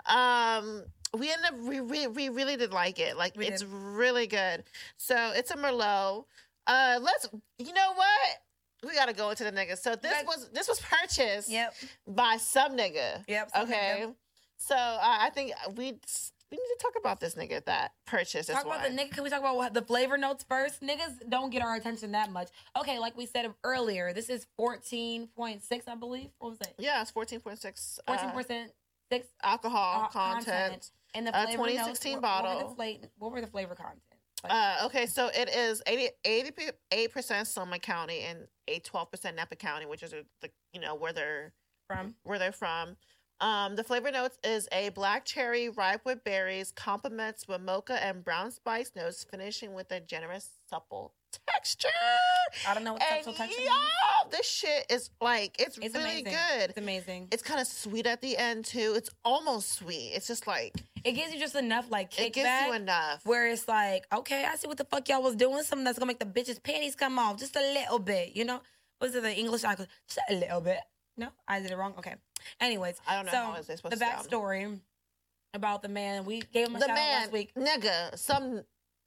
Um, 0.06 0.84
we 1.18 1.30
ended 1.30 1.46
up 1.52 1.58
we, 1.58 1.80
we 1.82 2.06
we 2.06 2.28
really 2.30 2.56
did 2.56 2.72
like 2.72 2.98
it. 2.98 3.18
Like 3.18 3.36
We 3.36 3.46
it's 3.46 3.60
did. 3.60 3.70
really 3.70 4.26
good. 4.26 4.64
So 4.96 5.32
it's 5.34 5.50
a 5.50 5.56
Merlot. 5.56 6.24
Uh, 6.66 6.98
let's. 7.02 7.28
You 7.58 7.72
know 7.74 7.92
what? 7.94 8.38
We 8.84 8.94
gotta 8.94 9.12
go 9.12 9.30
into 9.30 9.44
the 9.44 9.52
nigga. 9.52 9.78
So 9.78 9.94
this 9.94 10.24
was 10.26 10.48
this 10.52 10.68
was 10.68 10.80
purchased 10.80 11.48
Yep. 11.48 11.74
by 12.08 12.36
some 12.38 12.76
nigga. 12.76 13.24
Yep. 13.28 13.50
some 13.54 13.62
Okay. 13.68 14.00
nigga. 14.02 14.14
So 14.56 14.74
uh, 14.76 14.98
I 15.02 15.30
think 15.30 15.52
we 15.76 15.92
we 16.50 16.58
need 16.58 16.74
to 16.76 16.78
talk 16.82 16.92
about 16.98 17.20
this 17.20 17.34
nigga 17.34 17.64
that 17.64 17.92
purchased 18.06 18.48
this 18.48 18.56
Talk 18.56 18.66
about 18.66 18.82
the 18.82 18.88
wine. 18.90 18.98
nigga. 18.98 19.12
Can 19.12 19.24
we 19.24 19.30
talk 19.30 19.40
about 19.40 19.56
what, 19.56 19.72
the 19.72 19.82
flavor 19.82 20.18
notes 20.18 20.44
first? 20.48 20.82
Niggas 20.82 21.28
don't 21.28 21.50
get 21.50 21.62
our 21.62 21.74
attention 21.76 22.12
that 22.12 22.30
much. 22.30 22.48
Okay, 22.78 22.98
like 22.98 23.16
we 23.16 23.24
said 23.26 23.46
earlier, 23.64 24.12
this 24.12 24.28
is 24.28 24.46
fourteen 24.56 25.28
point 25.28 25.62
six, 25.62 25.86
I 25.88 25.94
believe. 25.94 26.30
What 26.38 26.50
was 26.50 26.60
it? 26.60 26.74
Yeah, 26.78 27.00
it's 27.02 27.10
fourteen 27.10 27.40
point 27.40 27.58
six. 27.60 27.98
Fourteen 28.06 28.30
percent 28.32 28.72
six 29.10 29.28
alcohol 29.42 30.04
uh, 30.04 30.08
content. 30.08 30.90
And 31.14 31.26
the 31.26 31.36
Uh, 31.36 31.44
2016 31.46 31.76
notes, 31.86 32.04
what- 32.04 32.10
What 32.10 32.16
were, 32.16 32.20
bottle. 32.20 32.68
the 32.70 32.74
fla- 32.74 33.08
what 33.18 33.32
were 33.32 33.40
the 33.42 33.46
flavor 33.46 33.74
content? 33.74 34.00
Uh, 34.48 34.76
okay, 34.84 35.06
so 35.06 35.30
it 35.34 35.48
is 35.48 35.82
88 35.86 37.12
percent 37.12 37.46
Sonoma 37.46 37.78
County 37.78 38.20
and 38.20 38.40
a 38.68 38.80
twelve 38.80 39.10
percent 39.10 39.36
Napa 39.36 39.56
County, 39.56 39.86
which 39.86 40.02
is 40.02 40.12
the 40.40 40.50
you 40.72 40.80
know 40.80 40.94
where 40.94 41.12
they're 41.12 41.52
from 41.86 42.14
where 42.24 42.38
they're 42.38 42.52
from. 42.52 42.96
Um, 43.40 43.74
the 43.74 43.82
flavor 43.84 44.10
notes 44.10 44.38
is 44.44 44.68
a 44.70 44.90
black 44.90 45.24
cherry 45.24 45.68
ripe 45.68 46.04
with 46.04 46.22
berries, 46.22 46.70
complements 46.70 47.48
with 47.48 47.60
mocha 47.60 48.04
and 48.04 48.24
brown 48.24 48.50
spice 48.52 48.92
notes, 48.94 49.24
finishing 49.28 49.74
with 49.74 49.90
a 49.90 50.00
generous 50.00 50.50
supple 50.68 51.14
texture. 51.46 51.88
I 52.68 52.74
don't 52.74 52.84
know 52.84 52.94
what 52.94 53.02
And 53.02 53.24
texture 53.24 53.46
means. 53.60 53.70
this 54.30 54.46
shit 54.48 54.86
is 54.90 55.10
like 55.20 55.56
it's, 55.60 55.78
It's 55.78 55.94
really 55.94 56.20
amazing. 56.20 56.24
good. 56.32 56.70
It's 56.70 56.78
amazing. 56.78 57.28
It's 57.32 57.42
kind 57.42 57.60
of 57.60 57.66
sweet 57.66 58.06
at 58.06 58.20
the 58.20 58.36
end 58.36 58.64
too. 58.64 58.94
It's 58.96 59.10
almost 59.24 59.72
sweet. 59.72 60.12
It's 60.14 60.26
just 60.26 60.46
like 60.46 60.74
It 61.04 61.12
gives 61.12 61.32
you 61.32 61.40
just 61.40 61.54
enough 61.54 61.90
like 61.90 62.10
kickback. 62.10 62.26
it 62.26 62.32
gives 62.34 62.66
you 62.66 62.72
enough. 62.74 63.24
where 63.24 63.48
it's 63.48 63.66
like, 63.68 64.04
okay, 64.12 64.44
I 64.44 64.56
see 64.56 64.68
what 64.68 64.78
the 64.78 64.84
fuck 64.84 65.08
y'all 65.08 65.22
was 65.22 65.36
doing. 65.36 65.62
Something 65.62 65.84
that's 65.84 65.98
gonna 65.98 66.08
make 66.08 66.18
the 66.20 66.26
bitches' 66.26 66.62
panties 66.62 66.94
come 66.96 67.18
off 67.18 67.38
just 67.38 67.56
a 67.56 67.60
little 67.74 67.98
bit. 67.98 68.36
You 68.36 68.44
know, 68.44 68.60
was 69.00 69.14
it 69.14 69.22
the 69.22 69.34
English? 69.34 69.64
I 69.64 69.74
could 69.74 69.88
just 70.08 70.20
a 70.30 70.34
little 70.34 70.60
bit. 70.60 70.78
No, 71.16 71.28
I 71.46 71.60
did 71.60 71.70
it 71.70 71.76
wrong. 71.76 71.94
Okay. 71.98 72.14
Anyways, 72.60 72.96
I 73.06 73.16
don't 73.16 73.26
know 73.26 73.32
so 73.32 73.38
how 73.38 73.54
is 73.56 73.66
they 73.66 73.76
supposed 73.76 73.96
the 73.98 74.04
backstory 74.04 74.78
about 75.54 75.82
the 75.82 75.88
man 75.88 76.24
we 76.24 76.40
gave 76.52 76.68
him 76.68 76.76
a 76.76 76.78
The 76.78 76.86
shout 76.86 76.90
out 76.90 76.94
man, 76.96 77.20
last 77.20 77.32
week. 77.32 77.52
nigga, 77.54 78.16
some 78.18 78.62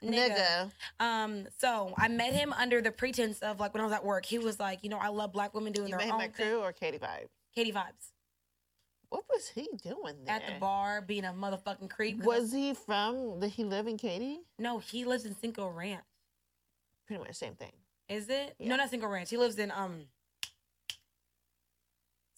nigga. 0.05 0.71
Um, 1.00 1.47
so 1.57 1.93
I 1.97 2.07
met 2.07 2.33
him 2.33 2.53
under 2.53 2.81
the 2.81 2.91
pretense 2.91 3.39
of 3.39 3.59
like 3.59 3.74
when 3.74 3.81
I 3.81 3.85
was 3.85 3.93
at 3.93 4.03
work, 4.05 4.25
he 4.25 4.38
was 4.39 4.59
like, 4.59 4.79
you 4.83 4.89
know, 4.89 4.97
I 4.97 5.09
love 5.09 5.31
black 5.33 5.53
women 5.53 5.74
doing 5.74 5.88
You 5.89 5.97
their 5.97 6.00
met 6.00 6.07
him 6.07 6.15
own 6.15 6.21
at 6.21 6.35
thing. 6.35 6.47
crew 6.47 6.59
or 6.59 6.71
Katie 6.74 7.00
Vibe? 7.00 7.27
Katie 7.53 7.71
vibes 7.71 8.12
What 9.09 9.24
was 9.29 9.47
he 9.50 9.67
doing 9.83 10.15
there? 10.25 10.35
at 10.35 10.45
the 10.47 10.59
bar, 10.59 11.01
being 11.01 11.25
a 11.25 11.31
motherfucking 11.33 11.89
creep. 11.89 12.24
Was 12.24 12.51
he 12.51 12.74
from? 12.74 13.39
Did 13.39 13.51
he 13.51 13.63
live 13.63 13.88
in 13.88 13.97
Katy? 13.97 14.39
no, 14.59 14.79
he 14.79 15.05
lives 15.05 15.25
in 15.25 15.35
Cinco 15.38 15.67
Ranch. 15.69 16.03
Pretty 17.07 17.19
much 17.19 17.29
the 17.29 17.33
same 17.35 17.55
thing. 17.55 17.71
Is 18.09 18.29
it? 18.29 18.55
Yeah. 18.59 18.69
No, 18.69 18.75
not 18.77 18.89
Cinco 18.89 19.07
Ranch. 19.07 19.29
He 19.29 19.38
lives 19.38 19.57
in 19.59 19.71
um 19.71 20.05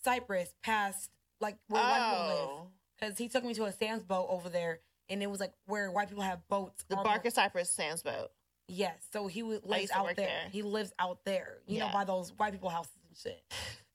Cypress, 0.04 0.54
past 0.64 1.10
like 1.42 1.58
where 1.68 1.82
white 1.82 2.10
people 2.12 2.28
live. 2.28 2.50
Oh, 2.50 2.68
Because 3.00 3.18
he 3.18 3.28
took 3.28 3.44
me 3.44 3.54
to 3.56 3.66
a 3.66 3.72
Sam's 3.72 4.04
boat 4.04 4.28
over 4.30 4.50
there, 4.50 4.80
and 5.10 5.22
it 5.24 5.30
was 5.30 5.40
like 5.40 5.54
where 5.66 5.92
white 5.92 6.10
people 6.10 6.24
have 6.24 6.48
boats. 6.50 6.84
the 6.90 6.96
Barker 6.98 7.30
Cypress 7.30 7.70
Sam's 7.70 8.02
Boat. 8.04 8.30
Yes, 8.68 8.96
so 9.14 9.28
he 9.28 9.44
would- 9.44 9.66
lives 9.66 9.92
out 9.92 10.08
there. 10.08 10.16
there. 10.16 10.50
He 10.52 10.62
lives 10.62 10.92
out 11.00 11.20
there, 11.26 11.60
you 11.68 11.80
know, 11.80 11.90
by 11.94 12.04
those 12.04 12.34
white 12.34 12.52
people 12.52 12.70
houses 12.70 12.92
and 13.08 13.18
shit. 13.18 13.42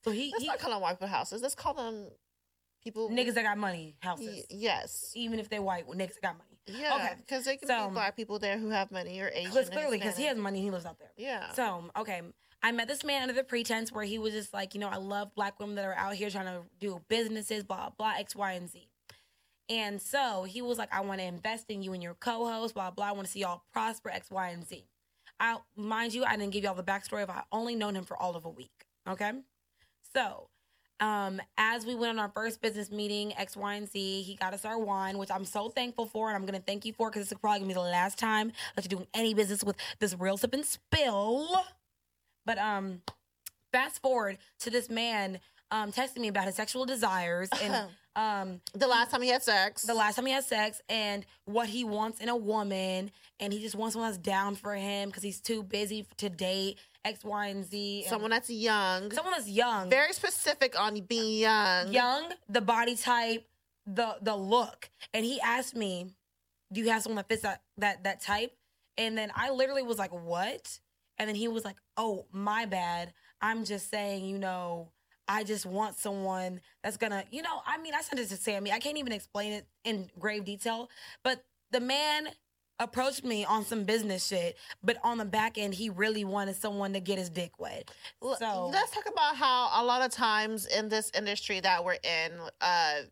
So 0.03 0.11
he, 0.11 0.31
Let's 0.31 0.43
he 0.43 0.47
not 0.49 0.59
call 0.59 0.71
them 0.71 0.81
white 0.81 0.93
people 0.93 1.07
houses. 1.07 1.41
Let's 1.41 1.55
call 1.55 1.73
them 1.75 2.07
people. 2.83 3.09
niggas 3.09 3.35
that 3.35 3.43
got 3.43 3.57
money 3.57 3.95
houses, 4.01 4.27
Y- 4.49 4.57
yes. 4.57 5.11
even 5.15 5.39
if 5.39 5.47
they 5.49 5.59
white 5.59 5.87
niggas 5.87 6.15
that 6.15 6.21
got 6.21 6.37
money. 6.37 6.49
Yeah. 6.65 6.95
Okay. 6.95 7.13
Because 7.19 7.45
they 7.45 7.57
can 7.57 7.67
So- 7.67 7.87
be 7.89 7.93
black 7.93 8.15
people 8.15 8.39
there 8.39 8.57
who 8.57 8.69
have 8.69 8.89
money 8.91 9.19
or 9.21 9.29
Asian. 9.33 9.51
Because 9.51 9.69
clearly, 9.69 9.97
because 9.99 10.17
he 10.17 10.25
has 10.25 10.37
money, 10.37 10.61
he 10.61 10.71
lives 10.71 10.85
out 10.85 10.97
there. 10.97 11.11
Yeah. 11.17 11.51
So, 11.53 11.89
okay. 11.97 12.21
I 12.65 12.71
met 12.71 12.87
this 12.87 13.03
man 13.03 13.23
under 13.23 13.33
the 13.33 13.43
pretense 13.43 13.91
where 13.91 14.05
he 14.05 14.17
was 14.17 14.31
just 14.33 14.53
like, 14.53 14.73
you 14.73 14.79
know, 14.79 14.87
I 14.87 14.95
love 14.95 15.35
black 15.35 15.59
women 15.59 15.75
that 15.75 15.83
are 15.85 15.93
out 15.95 16.13
here 16.15 16.29
trying 16.29 16.45
to 16.45 16.63
do 16.79 16.99
businesses, 17.09 17.63
blah, 17.65 17.89
blah, 17.89 18.13
X, 18.17 18.35
Y, 18.37 18.53
and 18.53 18.69
Z. 18.69 18.87
And 19.69 20.01
so 20.01 20.43
he 20.43 20.61
was 20.61 20.77
like, 20.77 20.93
I 20.93 21.01
want 21.01 21.19
to 21.19 21.25
invest 21.25 21.69
in 21.69 21.81
you 21.81 21.93
and 21.93 22.03
your 22.03 22.15
co 22.15 22.45
host, 22.45 22.73
blah, 22.73 22.91
blah. 22.91 23.07
I 23.07 23.11
want 23.13 23.27
to 23.27 23.31
see 23.31 23.39
y'all 23.39 23.63
prosper, 23.71 24.09
X, 24.09 24.29
Y, 24.29 24.49
and 24.49 24.67
Z. 24.67 24.85
I, 25.39 25.57
mind 25.75 26.13
you, 26.13 26.23
I 26.23 26.35
didn't 26.35 26.51
give 26.51 26.63
y'all 26.63 26.75
the 26.75 26.83
backstory 26.83 27.23
of 27.23 27.29
I 27.29 27.43
only 27.51 27.75
known 27.75 27.95
him 27.95 28.03
for 28.03 28.21
all 28.21 28.35
of 28.35 28.45
a 28.45 28.49
week. 28.49 28.85
Okay. 29.07 29.31
So, 30.13 30.49
um, 30.99 31.41
as 31.57 31.85
we 31.85 31.95
went 31.95 32.17
on 32.17 32.19
our 32.19 32.31
first 32.33 32.61
business 32.61 32.91
meeting, 32.91 33.35
X, 33.35 33.57
Y, 33.57 33.73
and 33.75 33.89
Z, 33.89 34.21
he 34.21 34.35
got 34.35 34.53
us 34.53 34.63
our 34.63 34.77
wine, 34.77 35.17
which 35.17 35.31
I'm 35.31 35.45
so 35.45 35.69
thankful 35.69 36.05
for, 36.05 36.29
and 36.29 36.37
I'm 36.37 36.45
gonna 36.45 36.63
thank 36.65 36.85
you 36.85 36.93
for 36.93 37.09
because 37.09 37.23
this 37.23 37.31
is 37.31 37.37
probably 37.39 37.59
gonna 37.59 37.69
be 37.69 37.73
the 37.73 37.79
last 37.81 38.17
time 38.17 38.51
that 38.75 38.85
you're 38.85 38.99
doing 38.99 39.07
any 39.13 39.33
business 39.33 39.63
with 39.63 39.75
this 39.99 40.15
real 40.17 40.37
sip 40.37 40.53
and 40.53 40.65
spill. 40.65 41.65
But 42.45 42.57
um, 42.57 43.01
fast 43.71 44.01
forward 44.01 44.37
to 44.59 44.69
this 44.69 44.89
man 44.89 45.39
um 45.71 45.91
texting 45.91 46.19
me 46.19 46.27
about 46.27 46.45
his 46.45 46.55
sexual 46.55 46.85
desires 46.85 47.49
and 47.61 47.89
um 48.15 48.61
the 48.73 48.87
last 48.87 49.11
time 49.11 49.21
he 49.21 49.29
had 49.29 49.41
sex. 49.43 49.83
the 49.83 49.93
last 49.93 50.15
time 50.15 50.25
he 50.25 50.31
had 50.31 50.43
sex 50.43 50.81
and 50.89 51.25
what 51.45 51.67
he 51.67 51.83
wants 51.83 52.19
in 52.19 52.29
a 52.29 52.35
woman, 52.35 53.11
and 53.39 53.53
he 53.53 53.59
just 53.61 53.75
wants 53.75 53.93
someone 53.93 54.11
that's 54.11 54.17
down 54.21 54.55
for 54.55 54.75
him 54.75 55.09
because 55.09 55.23
he's 55.23 55.41
too 55.41 55.63
busy 55.63 56.05
to 56.17 56.29
date 56.29 56.77
X, 57.05 57.23
Y, 57.23 57.47
and 57.47 57.65
Z. 57.65 58.01
and 58.01 58.09
someone 58.09 58.29
that's 58.31 58.49
young. 58.49 59.11
someone 59.11 59.33
that's 59.33 59.49
young, 59.49 59.89
very 59.89 60.13
specific 60.13 60.79
on 60.79 60.99
being 61.01 61.39
young. 61.39 61.91
young, 61.91 62.31
the 62.47 62.61
body 62.61 62.95
type, 62.95 63.45
the 63.85 64.17
the 64.21 64.35
look. 64.35 64.89
And 65.13 65.25
he 65.25 65.41
asked 65.41 65.75
me, 65.75 66.07
"Do 66.71 66.81
you 66.81 66.89
have 66.89 67.01
someone 67.03 67.17
that 67.17 67.27
fits 67.27 67.41
that 67.41 67.61
that 67.77 68.03
that 68.03 68.21
type?" 68.21 68.55
And 68.97 69.17
then 69.17 69.31
I 69.35 69.49
literally 69.49 69.83
was 69.83 69.97
like, 69.97 70.11
"What?" 70.11 70.79
And 71.17 71.27
then 71.27 71.35
he 71.35 71.47
was 71.47 71.65
like, 71.65 71.77
"Oh, 71.97 72.25
my 72.31 72.65
bad. 72.65 73.13
I'm 73.41 73.65
just 73.65 73.89
saying, 73.89 74.23
you 74.25 74.37
know, 74.37 74.89
I 75.27 75.43
just 75.43 75.65
want 75.65 75.97
someone 75.97 76.61
that's 76.83 76.97
gonna, 76.97 77.23
you 77.31 77.41
know, 77.41 77.61
I 77.65 77.77
mean, 77.77 77.93
I 77.93 78.01
sent 78.01 78.19
it 78.19 78.29
to 78.29 78.37
Sammy. 78.37 78.71
I 78.71 78.79
can't 78.79 78.97
even 78.97 79.13
explain 79.13 79.53
it 79.53 79.65
in 79.83 80.09
grave 80.19 80.43
detail, 80.45 80.89
but 81.23 81.43
the 81.71 81.79
man 81.79 82.29
approached 82.79 83.23
me 83.23 83.45
on 83.45 83.63
some 83.63 83.83
business 83.85 84.27
shit, 84.27 84.57
but 84.83 84.97
on 85.03 85.17
the 85.17 85.25
back 85.25 85.57
end, 85.57 85.73
he 85.73 85.89
really 85.89 86.25
wanted 86.25 86.55
someone 86.55 86.91
to 86.93 86.99
get 86.99 87.17
his 87.17 87.29
dick 87.29 87.59
wet. 87.59 87.89
So 88.39 88.67
let's 88.73 88.91
talk 88.91 89.05
about 89.11 89.35
how 89.35 89.69
a 89.81 89.83
lot 89.85 90.01
of 90.01 90.11
times 90.11 90.65
in 90.65 90.89
this 90.89 91.11
industry 91.15 91.59
that 91.61 91.85
we're 91.85 91.93
in, 91.93 92.31
uh, 92.39 92.47
that- 92.61 93.07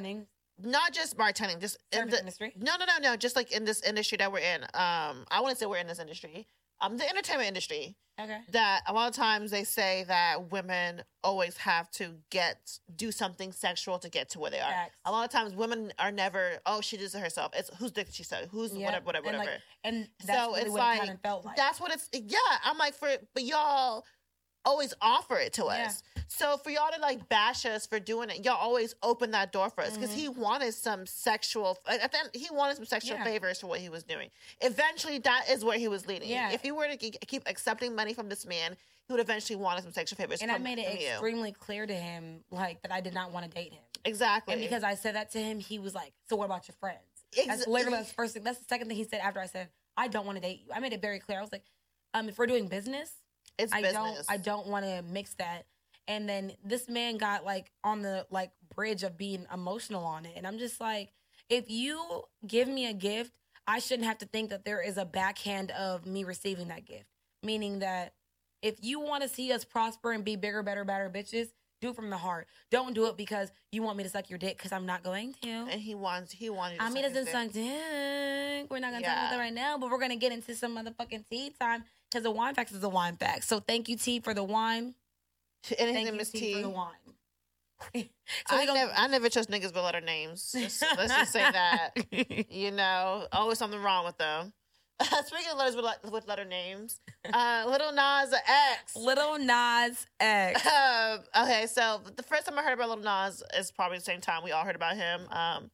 bartending, 0.00 0.26
not 0.60 0.92
just 0.92 1.16
bartending, 1.16 1.60
just 1.60 1.78
in 1.92 2.08
the 2.08 2.18
industry. 2.18 2.52
no, 2.56 2.76
no, 2.76 2.84
no, 2.84 2.98
no, 3.00 3.16
just 3.16 3.36
like 3.36 3.52
in 3.52 3.64
this 3.64 3.80
industry 3.82 4.18
that 4.18 4.30
we're 4.30 4.40
in. 4.40 4.62
Um, 4.74 5.24
I 5.30 5.40
wouldn't 5.40 5.58
say 5.58 5.66
we're 5.66 5.78
in 5.78 5.86
this 5.86 6.00
industry. 6.00 6.46
Um, 6.80 6.96
the 6.96 7.08
entertainment 7.08 7.48
industry. 7.48 7.96
Okay. 8.20 8.38
That 8.50 8.80
a 8.88 8.92
lot 8.92 9.08
of 9.08 9.14
times 9.14 9.52
they 9.52 9.62
say 9.62 10.04
that 10.08 10.50
women 10.50 11.02
always 11.22 11.56
have 11.58 11.88
to 11.92 12.16
get 12.30 12.78
do 12.96 13.12
something 13.12 13.52
sexual 13.52 14.00
to 14.00 14.08
get 14.08 14.30
to 14.30 14.40
where 14.40 14.50
they 14.50 14.58
are. 14.58 14.70
Facts. 14.70 14.98
A 15.04 15.12
lot 15.12 15.24
of 15.24 15.30
times 15.30 15.54
women 15.54 15.92
are 16.00 16.10
never, 16.10 16.58
oh, 16.66 16.80
she 16.80 16.96
did 16.96 17.14
it 17.14 17.18
herself. 17.18 17.52
It's 17.54 17.70
whose 17.78 17.92
dick 17.92 18.06
did 18.06 18.16
she 18.16 18.24
suck? 18.24 18.46
Who's 18.50 18.74
Yeah, 18.74 18.86
whatever, 18.86 19.04
whatever, 19.04 19.28
and, 19.28 19.38
like, 19.38 19.46
whatever. 19.46 19.62
And 19.84 20.08
that's 20.24 20.38
so 20.38 20.48
really 20.48 20.62
it's 20.62 20.70
what 20.70 20.80
like, 20.80 20.96
it 20.96 20.98
kind 20.98 21.10
of 21.12 21.20
felt 21.20 21.44
like. 21.44 21.56
that's 21.56 21.80
what 21.80 21.92
it's 21.92 22.08
yeah 22.12 22.38
i'm 22.64 22.76
like 22.78 22.94
for 22.94 23.08
but 23.32 23.44
y'all 23.44 24.04
always 24.68 24.92
offer 25.00 25.36
it 25.38 25.52
to 25.54 25.62
Yeah. 25.64 25.86
us 25.86 26.02
so 26.28 26.56
for 26.58 26.70
y'all 26.70 26.92
to 26.94 27.00
like 27.00 27.20
bash 27.28 27.64
us 27.64 27.86
for 27.86 27.98
doing 27.98 28.28
it 28.30 28.44
y'all 28.44 28.56
always 28.68 28.94
open 29.02 29.30
that 29.32 29.50
door 29.52 29.68
for 29.70 29.82
us 29.82 29.94
because 29.96 30.12
he 30.12 30.28
wanted 30.28 30.72
some 30.74 31.06
sexual 31.06 31.78
I 31.86 31.94
I 32.04 32.08
think 32.08 32.36
he 32.36 32.48
wanted 32.52 32.76
some 32.76 32.84
sexual 32.84 33.16
Mm-hmm. 33.16 33.26
Yeah. 33.26 33.32
favors 33.32 33.60
for 33.60 33.66
what 33.68 33.80
he 33.80 33.88
was 33.88 34.02
doing 34.04 34.28
eventually 34.60 35.18
that 35.20 35.42
is 35.50 35.64
where 35.64 35.78
he 35.78 35.88
was 35.88 36.06
leading 36.06 36.28
Yeah. 36.28 36.50
if 36.52 36.62
he 36.62 36.70
were 36.72 36.86
to 36.88 36.96
keep 36.96 37.42
accepting 37.46 37.94
money 37.94 38.12
from 38.14 38.28
this 38.28 38.44
man 38.46 38.76
he 39.06 39.12
would 39.14 39.20
eventually 39.20 39.56
want 39.56 39.82
some 39.82 39.92
sexual 39.92 40.16
favors 40.18 40.42
and 40.42 40.50
from, 40.50 40.60
I 40.60 40.64
made 40.64 40.78
it 40.78 40.86
from 40.90 41.00
you 41.00 41.08
extremely 41.08 41.52
clear 41.52 41.86
to 41.86 41.94
him, 41.94 42.40
like 42.50 42.82
that 42.82 42.92
I 42.92 43.00
did 43.00 43.14
not 43.14 43.32
want 43.32 43.46
to 43.46 43.50
date 43.50 43.72
him. 43.72 43.82
exactly 44.04 44.52
And 44.52 44.62
because 44.62 44.82
I 44.84 44.94
said 44.96 45.14
that 45.14 45.30
to 45.32 45.38
him, 45.38 45.60
he 45.60 45.78
was 45.78 45.94
like, 45.94 46.12
"So 46.28 46.36
what 46.36 46.44
about 46.44 46.68
your 46.68 46.74
friends?" 46.78 47.00
Ex- 47.34 47.46
That's 47.46 47.66
literally 47.66 48.00
the 48.00 48.04
first 48.04 48.34
thing. 48.34 48.42
That's 48.44 48.58
the 48.58 48.66
second 48.68 48.88
thing 48.88 48.98
he 48.98 49.04
said 49.04 49.20
after 49.28 49.40
I 49.40 49.46
said, 49.46 49.68
"I 49.96 50.08
don't 50.08 50.26
want 50.26 50.36
to 50.36 50.42
date 50.42 50.60
you." 50.66 50.72
I 50.74 50.80
made 50.80 50.92
it 50.92 51.00
very 51.00 51.20
clear. 51.20 51.38
I 51.38 51.40
was 51.40 51.50
like, 51.52 51.64
"Um, 52.12 52.28
if 52.28 52.36
we're 52.36 52.46
doing 52.54 52.68
business, 52.68 53.10
it's 53.58 53.72
I 53.72 53.82
business 53.82 53.94
don't, 53.94 54.24
I 54.28 54.36
don't 54.36 54.66
want 54.66 54.84
to 54.84 55.02
mix 55.02 55.34
that." 55.34 55.66
And 56.06 56.28
then 56.28 56.52
this 56.64 56.88
man 56.88 57.18
got 57.18 57.44
like 57.44 57.70
on 57.84 58.02
the 58.02 58.26
like 58.30 58.50
bridge 58.74 59.02
of 59.02 59.18
being 59.18 59.46
emotional 59.52 60.04
on 60.04 60.24
it, 60.26 60.32
and 60.36 60.46
I'm 60.46 60.58
just 60.58 60.80
like, 60.80 61.10
if 61.48 61.70
you 61.70 62.22
give 62.46 62.68
me 62.68 62.86
a 62.86 62.92
gift, 62.94 63.32
I 63.66 63.78
shouldn't 63.78 64.06
have 64.08 64.18
to 64.18 64.26
think 64.26 64.50
that 64.50 64.64
there 64.64 64.80
is 64.80 64.96
a 64.96 65.04
backhand 65.04 65.70
of 65.72 66.06
me 66.06 66.24
receiving 66.24 66.68
that 66.68 66.86
gift. 66.86 67.06
Meaning 67.42 67.80
that 67.80 68.14
if 68.62 68.82
you 68.82 68.98
want 69.00 69.22
to 69.22 69.28
see 69.28 69.52
us 69.52 69.64
prosper 69.64 70.12
and 70.12 70.24
be 70.24 70.36
bigger, 70.36 70.62
better, 70.62 70.84
better 70.84 71.10
bitches, 71.10 71.48
do 71.80 71.90
it 71.90 71.94
from 71.96 72.10
the 72.10 72.16
heart. 72.16 72.48
Don't 72.70 72.94
do 72.94 73.06
it 73.06 73.16
because 73.16 73.52
you 73.70 73.82
want 73.82 73.96
me 73.96 74.04
to 74.04 74.10
suck 74.10 74.30
your 74.30 74.38
dick 74.38 74.56
because 74.56 74.72
I'm 74.72 74.86
not 74.86 75.02
going 75.04 75.34
to. 75.42 75.48
and 75.48 75.80
he 75.80 75.94
wants 75.94 76.32
he 76.32 76.50
wanted 76.50 76.78
to 76.78 76.84
I 76.84 76.90
mean, 76.90 77.04
it 77.04 77.14
doesn't 77.14 77.32
suck 77.32 77.52
dick. 77.52 78.70
We're 78.70 78.80
not 78.80 78.92
gonna 78.92 79.04
talk 79.04 79.12
about 79.16 79.30
that 79.30 79.38
right 79.38 79.52
now, 79.54 79.78
but 79.78 79.90
we're 79.90 80.00
gonna 80.00 80.16
get 80.16 80.32
into 80.32 80.54
some 80.54 80.76
motherfucking 80.76 81.28
tea 81.30 81.52
time 81.60 81.84
because 82.10 82.22
the 82.24 82.30
wine 82.30 82.54
facts 82.54 82.72
is 82.72 82.80
the 82.80 82.88
wine 82.88 83.16
facts. 83.16 83.46
So 83.48 83.60
thank 83.60 83.88
you, 83.88 83.96
T, 83.96 84.20
for 84.20 84.34
the 84.34 84.44
wine. 84.44 84.94
and 85.78 85.88
his 85.88 85.92
Thank 85.92 86.06
name 86.06 86.14
you, 86.14 86.20
is 86.20 86.30
T, 86.30 86.38
T. 86.40 86.54
for 86.54 86.62
the 86.62 86.68
wine. 86.70 86.94
so 87.94 88.02
I 88.56 88.66
gonna, 88.66 88.78
never, 88.80 88.92
I 88.96 89.06
never 89.06 89.28
trust 89.28 89.50
niggas 89.50 89.66
with 89.66 89.76
letter 89.76 90.00
names. 90.00 90.52
Just- 90.52 90.84
let's 90.96 91.12
just 91.14 91.32
say 91.32 91.40
that. 91.40 91.90
You 92.50 92.70
know, 92.72 93.26
always 93.32 93.58
something 93.58 93.80
wrong 93.80 94.04
with 94.04 94.18
them. 94.18 94.52
Speaking 95.26 95.52
of 95.52 95.58
letters 95.58 95.76
with, 95.76 95.84
le- 95.84 96.10
with 96.10 96.26
letter 96.26 96.44
names, 96.44 96.98
uh, 97.32 97.64
Little 97.68 97.92
Nas 97.92 98.32
X. 98.72 98.96
Little 98.96 99.38
Nas 99.38 100.06
X. 100.18 100.66
Um, 100.66 101.20
okay, 101.44 101.66
so 101.68 102.00
the 102.16 102.24
first 102.24 102.46
time 102.46 102.58
I 102.58 102.62
heard 102.64 102.72
about 102.72 102.88
Little 102.88 103.04
Nas 103.04 103.44
is 103.56 103.70
probably 103.70 103.98
the 103.98 104.04
same 104.04 104.20
time 104.20 104.42
we 104.42 104.50
all 104.50 104.64
heard 104.64 104.74
about 104.74 104.96
him. 104.96 105.20
Um, 105.30 105.70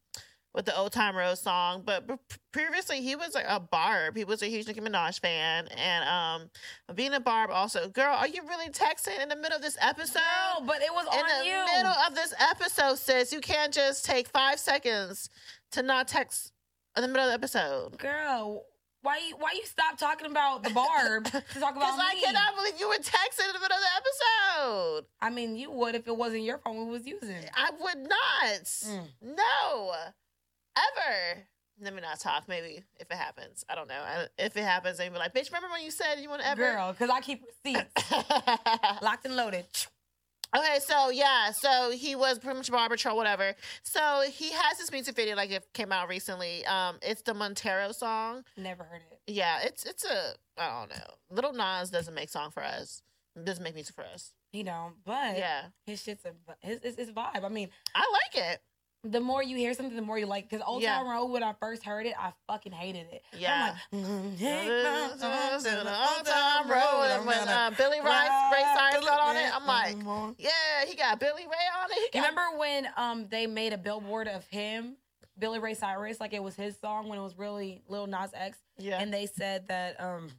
with 0.55 0.65
the 0.67 0.77
Old 0.77 0.93
Town 0.93 1.17
Road 1.17 1.37
song, 1.37 1.83
but 1.85 2.09
previously 2.53 3.01
he 3.01 3.17
was 3.17 3.35
like 3.35 3.47
a 3.49 3.59
Barb. 3.59 4.17
He 4.17 4.25
was 4.25 4.43
a 4.43 4.47
huge 4.47 4.67
Nicki 4.69 4.81
Minaj 4.81 5.21
fan, 5.21 5.67
and 5.69 6.09
um, 6.09 6.51
being 6.95 7.13
a 7.13 7.21
Barb 7.21 7.51
also. 7.51 7.89
Girl, 7.89 8.15
are 8.15 8.29
you 8.29 8.43
really 8.49 8.71
texting 8.71 9.21
in 9.21 9.29
the 9.29 9.37
middle 9.37 9.57
of 9.57 9.63
this 9.63 9.77
episode? 9.81 10.21
Girl, 10.21 10.67
but 10.67 10.81
it 10.81 10.93
was 10.93 11.07
in 11.13 11.23
the 11.27 11.47
you. 11.47 11.65
middle 11.77 11.95
of 12.07 12.15
this 12.15 12.33
episode, 12.39 12.99
sis, 12.99 13.33
you 13.33 13.41
can't 13.41 13.75
just 13.75 14.05
take 14.05 14.29
five 14.29 14.61
seconds 14.61 15.29
to 15.73 15.83
not 15.83 16.07
text 16.07 16.53
in 16.97 17.03
the 17.03 17.09
middle 17.09 17.25
of 17.25 17.31
the 17.31 17.35
episode. 17.35 17.99
Girl, 17.99 18.65
why 19.03 19.19
you 19.29 19.37
why 19.37 19.53
you 19.55 19.65
stop 19.67 19.99
talking 19.99 20.31
about 20.31 20.63
the 20.63 20.71
barb 20.71 21.25
to 21.25 21.33
talk 21.33 21.43
about 21.53 21.75
Because 21.75 22.01
I 22.01 22.15
cannot 22.25 22.57
believe 22.57 22.75
you 22.79 22.89
were 22.89 22.95
texting 22.95 23.49
in 23.49 23.53
the 23.53 23.61
middle 23.61 23.77
of 23.77 23.83
the 23.83 24.63
episode. 24.63 25.05
I 25.21 25.31
mean, 25.31 25.57
you 25.57 25.73
would 25.73 25.97
if 25.97 26.07
it 26.07 26.17
wasn't 26.17 26.43
your 26.43 26.59
phone 26.59 26.87
we 26.87 26.93
was 26.93 27.07
using. 27.07 27.45
I 27.55 27.71
would 27.71 28.09
not. 28.09 28.65
Mm. 28.65 29.07
No. 29.21 29.95
Ever. 30.77 31.47
Let 31.81 31.95
me 31.95 32.01
not 32.01 32.21
talk. 32.21 32.45
Maybe 32.49 32.83
if 33.01 33.11
it 33.11 33.17
happens. 33.17 33.65
I 33.69 33.75
don't 33.75 33.89
know. 33.89 33.95
I, 34.01 34.27
if 34.39 34.57
it 34.57 34.63
happens, 34.63 34.99
they'd 34.99 35.13
be 35.13 35.19
like, 35.19 35.35
bitch, 35.35 35.47
remember 35.49 35.69
when 35.73 35.83
you 35.83 35.91
said 35.91 36.17
you 36.21 36.29
want 36.29 36.43
to 36.43 36.49
ever? 36.49 36.63
Girl, 36.73 36.93
because 36.93 37.11
I 37.11 37.21
keep 37.21 37.43
receipts 37.65 37.93
locked 39.03 39.25
and 39.27 39.35
loaded. 39.37 39.67
okay, 40.57 40.79
so 40.81 41.11
yeah, 41.11 41.51
so 41.51 41.91
he 41.91 42.15
was 42.15 42.39
pretty 42.39 42.57
much 42.59 42.71
barber 42.71 42.97
troll, 42.97 43.17
whatever. 43.17 43.55
So 43.83 44.23
he 44.31 44.53
has 44.53 44.79
this 44.79 44.93
music 44.93 45.17
video, 45.17 45.35
like 45.35 45.51
it 45.51 45.65
came 45.75 45.91
out 45.91 46.09
recently. 46.09 46.65
Um, 46.67 46.99
it's 47.03 47.23
the 47.23 47.35
Montero 47.35 47.91
song. 47.91 48.45
Never 48.57 48.85
heard 48.85 49.03
it. 49.11 49.21
Yeah, 49.27 49.59
it's 49.65 49.85
it's 49.85 50.05
a 50.05 50.35
I 50.57 50.79
don't 50.81 50.91
know. 50.91 51.15
Little 51.31 51.53
Nas 51.55 51.91
doesn't 51.91 52.15
make 52.15 52.29
song 52.29 52.51
for 52.53 52.63
us. 52.63 53.03
Doesn't 53.43 53.65
make 53.65 53.75
music 53.75 53.97
for 53.97 54.05
us. 54.05 54.33
He 54.53 54.63
don't, 54.63 54.95
but 55.05 55.37
Yeah, 55.37 55.63
his 55.87 56.01
shit's 56.01 56.25
a 56.25 56.31
his, 56.65 56.79
his, 56.85 56.95
his 56.97 57.11
vibe. 57.11 57.45
I 57.45 57.49
mean, 57.49 57.71
I 57.97 58.09
like 58.13 58.45
it. 58.53 58.63
The 59.05 59.21
more 59.21 59.43
you 59.43 59.57
hear 59.57 59.75
something, 59.75 59.95
the 59.95 60.03
more 60.03 60.19
you 60.19 60.27
like. 60.27 60.49
Because 60.49 60.65
Old 60.67 60.83
Yeah. 60.83 60.97
Town 60.99 61.09
Road, 61.09 61.27
when 61.27 61.43
I 61.43 61.53
first 61.61 61.85
heard 61.85 62.07
it, 62.07 62.15
I 62.19 62.33
fucking 62.47 62.73
hated 62.73 63.07
it. 63.13 63.23
Yeah. 63.37 63.53
I'm 63.53 63.61
like, 63.61 63.77
Old 63.93 64.05
"Mm, 64.05 64.39
time 66.25 66.71
road, 66.71 67.11
and 67.11 67.27
when 67.27 67.49
uh, 67.49 67.71
Billy 67.77 68.01
Rice, 68.01 68.53
Ray 68.53 68.63
Cyrus 68.75 69.05
got 69.05 69.21
on 69.21 69.37
it, 69.37 69.55
I'm 69.55 69.67
like, 69.67 69.97
yeah, 70.39 70.51
he 70.87 70.95
got 70.97 71.21
Billy 71.21 71.43
Ray 71.43 71.67
on 71.83 71.91
it. 71.91 71.95
He 72.13 72.19
You 72.19 72.23
got, 72.25 72.31
remember 72.31 72.59
when 72.59 72.89
um 72.97 73.27
they 73.29 73.47
made 73.47 73.73
a 73.73 73.79
billboard 73.79 74.29
of 74.29 74.47
him, 74.47 74.97
Billy 75.39 75.59
Ray 75.59 75.75
Cyrus, 75.75 76.21
like 76.21 76.33
it 76.33 76.43
was 76.43 76.55
his 76.57 76.79
song 76.79 77.09
when 77.09 77.19
it 77.19 77.23
was 77.23 77.37
really 77.39 77.83
Lil 77.89 78.07
Nas 78.07 78.31
X, 78.35 78.59
Yeah, 78.79 79.01
and 79.01 79.13
they 79.13 79.27
said 79.27 79.69
that 79.69 80.01
um, 80.01 80.31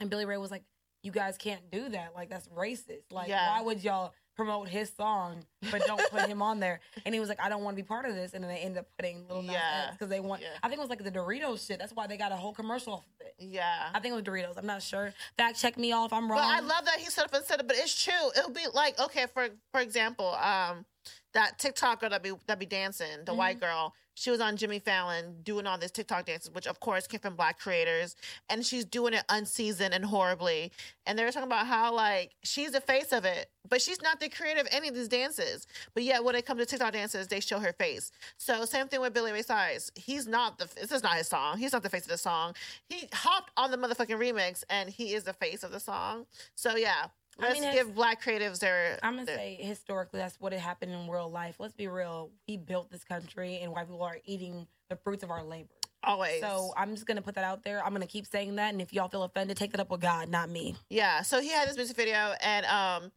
and 0.00 0.08
Billy 0.08 0.24
Ray 0.24 0.36
was 0.36 0.50
like, 0.50 0.62
"You 1.02 1.10
guys 1.10 1.36
can't 1.36 1.70
do 1.70 1.88
that. 1.90 2.14
Like 2.14 2.30
that's 2.30 2.46
racist. 2.48 3.10
Like 3.10 3.28
Yeah. 3.28 3.50
why 3.50 3.62
would 3.62 3.82
y'all 3.82 4.14
promote 4.38 4.68
his 4.68 4.90
song 4.96 5.44
but 5.70 5.84
don't 5.86 6.00
put 6.10 6.22
him 6.28 6.40
on 6.40 6.60
there?" 6.60 6.80
And 7.04 7.12
he 7.14 7.20
was 7.20 7.28
like, 7.28 7.40
"I 7.42 7.48
don't 7.50 7.62
want 7.64 7.76
to 7.76 7.82
be 7.82 7.86
part 7.86 8.06
of 8.06 8.14
this." 8.14 8.32
And 8.32 8.42
then 8.42 8.50
they 8.50 8.60
end 8.60 8.78
up 8.78 8.86
putting 8.96 9.26
Lil 9.28 9.42
Nas 9.42 9.52
Yeah. 9.52 9.84
X 9.88 9.92
because 9.96 10.08
they 10.08 10.20
want. 10.20 10.40
Yeah. 10.40 10.48
I 10.62 10.68
think 10.68 10.78
it 10.78 10.82
was 10.82 10.88
like 10.90 11.04
the 11.04 11.10
Doritos 11.10 11.66
shit. 11.66 11.78
That's 11.78 11.92
why 11.92 12.06
they 12.06 12.16
got 12.16 12.32
a 12.32 12.36
whole 12.36 12.54
commercial 12.54 12.94
off 12.94 13.04
of 13.20 13.26
it. 13.26 13.34
yeah. 13.38 13.90
I 13.92 14.00
think 14.00 14.12
it 14.12 14.14
was 14.14 14.22
Doritos. 14.24 14.56
I'm 14.56 14.64
not 14.66 14.82
sure. 14.82 15.12
Fact 15.36 15.58
check 15.60 15.76
me 15.76 15.92
all 15.92 16.06
if 16.06 16.12
I'm 16.12 16.30
wrong. 16.30 16.38
But 16.40 16.46
I 16.46 16.60
love 16.60 16.84
that 16.86 16.98
he 17.00 17.06
set 17.06 17.24
up 17.26 17.34
and 17.34 17.44
said 17.44 17.60
it. 17.60 17.66
But 17.66 17.76
it's 17.76 18.02
true. 18.02 18.30
It'll 18.38 18.50
be 18.50 18.66
like 18.72 18.98
okay, 19.00 19.26
for 19.34 19.48
for 19.72 19.80
example, 19.80 20.28
um, 20.36 20.86
that 21.34 21.58
TikToker 21.58 22.08
that 22.08 22.22
be 22.22 22.32
that 22.46 22.58
be 22.58 22.66
dancing, 22.66 23.06
the 23.24 23.32
Mm-hmm. 23.32 23.36
white 23.38 23.60
girl. 23.60 23.92
She 24.18 24.32
was 24.32 24.40
on 24.40 24.56
Jimmy 24.56 24.80
Fallon 24.80 25.42
doing 25.44 25.64
all 25.64 25.78
these 25.78 25.92
TikTok 25.92 26.26
dances, 26.26 26.50
which 26.50 26.66
of 26.66 26.80
course 26.80 27.06
came 27.06 27.20
from 27.20 27.36
black 27.36 27.60
creators, 27.60 28.16
and 28.50 28.66
she's 28.66 28.84
doing 28.84 29.14
it 29.14 29.22
unseasoned 29.28 29.94
and 29.94 30.04
horribly. 30.04 30.72
And 31.06 31.16
they 31.16 31.24
were 31.24 31.30
talking 31.30 31.46
about 31.46 31.68
how 31.68 31.94
like 31.94 32.34
she's 32.42 32.72
the 32.72 32.80
face 32.80 33.12
of 33.12 33.24
it, 33.24 33.48
but 33.68 33.80
she's 33.80 34.02
not 34.02 34.18
the 34.18 34.28
creator 34.28 34.60
of 34.60 34.66
any 34.72 34.88
of 34.88 34.96
these 34.96 35.06
dances. 35.06 35.68
But 35.94 36.02
yet 36.02 36.24
when 36.24 36.34
it 36.34 36.44
comes 36.44 36.58
to 36.58 36.66
TikTok 36.66 36.94
dances, 36.94 37.28
they 37.28 37.38
show 37.38 37.60
her 37.60 37.72
face. 37.72 38.10
So 38.38 38.64
same 38.64 38.88
thing 38.88 39.00
with 39.00 39.14
Billy 39.14 39.30
Ray 39.30 39.42
Cyrus. 39.42 39.92
He's 39.94 40.26
not 40.26 40.58
the 40.58 40.68
this 40.74 40.90
is 40.90 41.04
not 41.04 41.14
his 41.14 41.28
song. 41.28 41.58
He's 41.58 41.72
not 41.72 41.84
the 41.84 41.88
face 41.88 42.02
of 42.02 42.10
the 42.10 42.18
song. 42.18 42.54
He 42.88 43.08
hopped 43.12 43.52
on 43.56 43.70
the 43.70 43.76
motherfucking 43.76 44.18
remix, 44.18 44.64
and 44.68 44.90
he 44.90 45.14
is 45.14 45.22
the 45.22 45.32
face 45.32 45.62
of 45.62 45.70
the 45.70 45.78
song. 45.78 46.26
So 46.56 46.74
yeah, 46.74 47.06
I 47.38 47.42
let's 47.48 47.54
mean, 47.54 47.64
it's- 47.68 47.74
give 47.84 47.94
black 47.94 48.22
creatives 48.22 48.58
their. 48.60 48.98
I'm 49.02 49.14
gonna 49.14 49.26
their- 49.26 49.36
say 49.36 49.54
historically, 49.60 50.18
that's 50.20 50.40
what 50.40 50.52
it 50.52 50.58
happened 50.60 50.92
in 50.92 51.08
real 51.08 51.30
life. 51.30 51.56
Let's 51.58 51.74
be 51.74 51.86
real. 51.88 52.30
We 52.48 52.56
built 52.56 52.90
this 52.90 53.04
country, 53.04 53.58
and 53.62 53.72
white 53.72 53.86
people 53.86 54.02
are 54.02 54.18
eating 54.24 54.66
the 54.88 54.96
fruits 54.96 55.22
of 55.22 55.30
our 55.30 55.42
labor. 55.44 55.68
always. 56.04 56.40
So 56.40 56.72
I'm 56.76 56.94
just 56.94 57.06
gonna 57.06 57.22
put 57.22 57.34
that 57.34 57.44
out 57.44 57.64
there. 57.64 57.84
I'm 57.84 57.92
gonna 57.92 58.06
keep 58.06 58.24
saying 58.26 58.54
that, 58.56 58.72
and 58.72 58.80
if 58.80 58.92
y'all 58.92 59.08
feel 59.08 59.24
offended, 59.24 59.56
take 59.56 59.72
that 59.72 59.80
up 59.80 59.90
with 59.90 60.00
God, 60.00 60.28
not 60.28 60.48
me. 60.48 60.76
Yeah, 60.90 61.22
so 61.22 61.40
he 61.40 61.48
had 61.50 61.68
this 61.68 61.76
music 61.76 61.96
video, 61.96 62.34
and 62.40 62.64
um, 62.66 63.12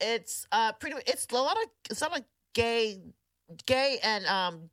it's 0.00 0.46
uh 0.52 0.72
pretty. 0.72 0.96
It's 1.06 1.26
a 1.30 1.34
lot 1.34 1.56
of 1.56 1.68
it's 1.90 2.00
a 2.02 2.04
lot 2.08 2.18
of 2.18 2.24
gay, 2.54 3.00
gay 3.66 3.98
and 4.02 4.26
um 4.26 4.70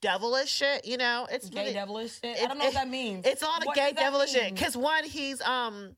devilish 0.00 0.48
shit. 0.50 0.84
You 0.86 0.96
know, 0.96 1.26
it's 1.30 1.48
Gay 1.48 1.60
really, 1.60 1.72
devilish 1.72 2.20
shit. 2.20 2.36
it- 2.38 2.44
I 2.44 2.46
don't 2.46 2.58
know 2.58 2.64
it- 2.64 2.68
what 2.68 2.74
that 2.84 2.88
means. 2.88 3.26
It's 3.26 3.42
a 3.42 3.46
lot 3.46 3.60
of 3.60 3.66
What 3.66 3.76
gay 3.76 3.92
devilish 3.92 4.30
shit. 4.32 4.54
Because 4.54 4.76
one, 4.76 5.04
he's 5.04 5.40
um 5.42 5.96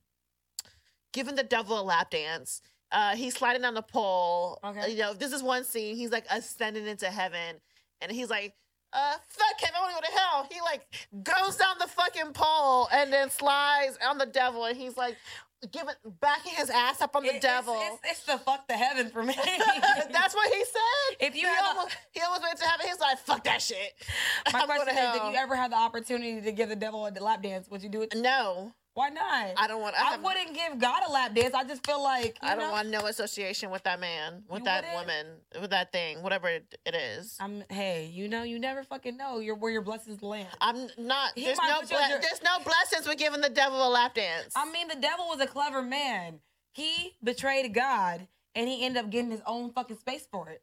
giving 1.15 1.33
the 1.35 1.43
devil 1.43 1.79
a 1.79 1.81
lap 1.81 2.11
dance. 2.11 2.61
Uh, 2.91 3.15
he's 3.15 3.33
sliding 3.35 3.63
down 3.63 3.73
the 3.73 3.81
pole. 3.81 4.59
Okay. 4.63 4.91
You 4.91 4.97
know, 4.99 5.13
this 5.15 5.31
is 5.33 5.41
one 5.41 5.63
scene. 5.63 5.95
He's 5.95 6.11
like 6.11 6.25
ascending 6.29 6.85
into 6.85 7.07
heaven, 7.07 7.55
and 8.01 8.11
he's 8.11 8.29
like. 8.29 8.53
Uh, 8.93 9.15
fuck 9.27 9.59
him! 9.59 9.71
I 9.77 9.81
want 9.81 9.93
to 9.93 10.01
go 10.01 10.07
to 10.07 10.19
hell. 10.21 10.47
He 10.49 10.61
like 10.61 10.87
goes 11.21 11.57
down 11.57 11.75
the 11.79 11.87
fucking 11.87 12.31
pole 12.31 12.87
and 12.93 13.11
then 13.11 13.29
slides 13.29 13.97
on 14.07 14.17
the 14.17 14.25
devil, 14.25 14.63
and 14.63 14.77
he's 14.77 14.95
like 14.95 15.17
giving 15.69 15.95
backing 16.21 16.53
his 16.55 16.69
ass 16.69 17.01
up 17.01 17.13
on 17.13 17.23
the 17.23 17.35
It- 17.35 17.41
devil. 17.41 17.75
It's, 17.77 17.99
it's, 18.05 18.19
it's 18.19 18.23
the 18.25 18.37
fuck 18.37 18.65
the 18.69 18.75
heaven 18.75 19.09
for 19.09 19.21
me. 19.21 19.33
That's 20.13 20.33
what 20.33 20.53
he 20.53 20.63
said. 20.63 21.27
If 21.27 21.35
you 21.35 21.41
he 21.41 21.45
had 21.47 21.75
a- 21.75 21.89
he 22.13 22.21
almost 22.21 22.43
went 22.43 22.57
to 22.59 22.65
heaven. 22.65 22.85
He's 22.87 22.99
like, 23.01 23.17
"Fuck 23.19 23.43
that 23.43 23.61
shit." 23.61 23.95
My 24.53 24.59
I'm 24.61 24.65
question 24.65 24.85
to 24.85 24.91
is: 24.93 24.97
hell. 24.97 25.29
you 25.31 25.37
ever 25.39 25.57
had 25.57 25.73
the 25.73 25.77
opportunity 25.77 26.39
to 26.39 26.51
give 26.53 26.69
the 26.69 26.75
devil 26.77 27.05
a 27.05 27.11
lap 27.21 27.41
dance, 27.43 27.67
would 27.69 27.83
you 27.83 27.89
do 27.89 28.01
it? 28.01 28.13
No, 28.15 28.71
Why 28.95 29.09
not? 29.09 29.51
I 29.57 29.67
don't 29.67 29.81
want. 29.81 29.93
I, 29.99 30.15
I 30.15 30.17
wouldn't 30.17 30.53
give 30.55 30.79
God 30.79 31.03
a 31.05 31.11
lap 31.11 31.35
dance. 31.35 31.53
I 31.53 31.65
just 31.65 31.85
feel 31.85 32.01
like 32.01 32.37
you 32.41 32.47
I 32.47 32.55
don't 32.55 32.63
know, 32.63 32.71
want 32.71 32.87
no 32.87 32.99
association 33.07 33.69
with 33.69 33.83
that 33.83 33.99
man, 33.99 34.43
with 34.49 34.63
that 34.63 34.85
wouldn't? 34.85 34.99
woman, 35.01 35.25
with 35.61 35.71
that 35.71 35.91
thing, 35.91 36.23
whatever 36.23 36.47
it, 36.47 36.77
it 36.85 36.95
is. 36.95 37.35
I'm 37.41 37.65
hey, 37.69 38.05
you 38.13 38.29
know, 38.29 38.43
you 38.43 38.57
never 38.57 38.83
fucking 38.83 39.17
know 39.17 39.39
your 39.39 39.55
where 39.55 39.69
your 39.69 39.81
blessings 39.81 40.23
land. 40.23 40.47
I'm 40.61 40.87
not. 40.97 41.33
He 41.35 41.43
There's 41.43 41.57
no. 41.57 41.81
ble- 41.81 41.97
under- 41.97 42.19
there's 42.21 42.41
no 42.41 42.57
blessings 42.63 43.05
with 43.05 43.17
giving 43.17 43.41
the 43.41 43.49
devil 43.49 43.85
a 43.85 43.89
lap 43.89 44.13
dance. 44.13 44.53
I 44.55 44.71
mean, 44.71 44.87
the 44.87 44.95
devil 44.95 45.25
was 45.27 45.41
a 45.41 45.47
clever 45.47 45.81
man. 45.81 46.39
He 46.71 47.17
betrayed 47.21 47.73
God, 47.73 48.27
and 48.55 48.69
he 48.69 48.85
ended 48.85 49.03
up 49.03 49.09
getting 49.11 49.29
his 49.29 49.41
own 49.45 49.71
fucking 49.73 49.97
space 49.97 50.25
for 50.31 50.47
it. 50.49 50.61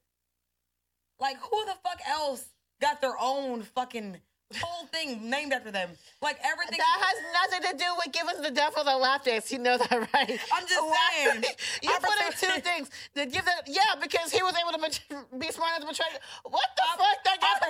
Like, 1.21 1.37
who 1.39 1.65
the 1.67 1.75
fuck 1.85 2.01
else 2.09 2.47
got 2.81 3.03
their 3.03 3.15
own 3.21 3.63
fucking 3.63 4.17
whole 4.57 4.87
thing 4.87 5.29
named 5.29 5.53
after 5.53 5.71
them? 5.71 5.91
Like 6.21 6.39
everything. 6.45 6.79
that 6.79 6.99
has 7.01 7.17
nothing 7.33 7.71
to 7.71 7.85
do 7.85 7.91
with 7.99 8.13
giving 8.13 8.43
the 8.43 8.51
devil 8.51 8.85
the 8.85 8.97
lap 8.97 9.25
dance. 9.25 9.51
You 9.51 9.59
know 9.59 9.79
that, 9.79 9.91
right? 9.91 10.39
I'm 10.53 10.67
just 10.67 10.87
saying. 11.15 11.45
you 11.83 11.91
put 12.01 12.19
in 12.27 12.33
two 12.33 12.61
things. 12.61 12.91
To 13.15 13.27
give 13.27 13.45
that, 13.45 13.67
yeah, 13.67 13.99
because 14.01 14.33
he 14.33 14.43
was 14.43 14.55
able 14.57 14.73
to 14.79 15.39
be 15.39 15.51
smart 15.51 15.77
enough 15.77 15.89
to 15.89 15.95
betray. 15.95 16.07
What 16.45 16.69
the 16.77 16.83
fuck? 16.99 17.25
That 17.25 17.41
got 17.41 17.63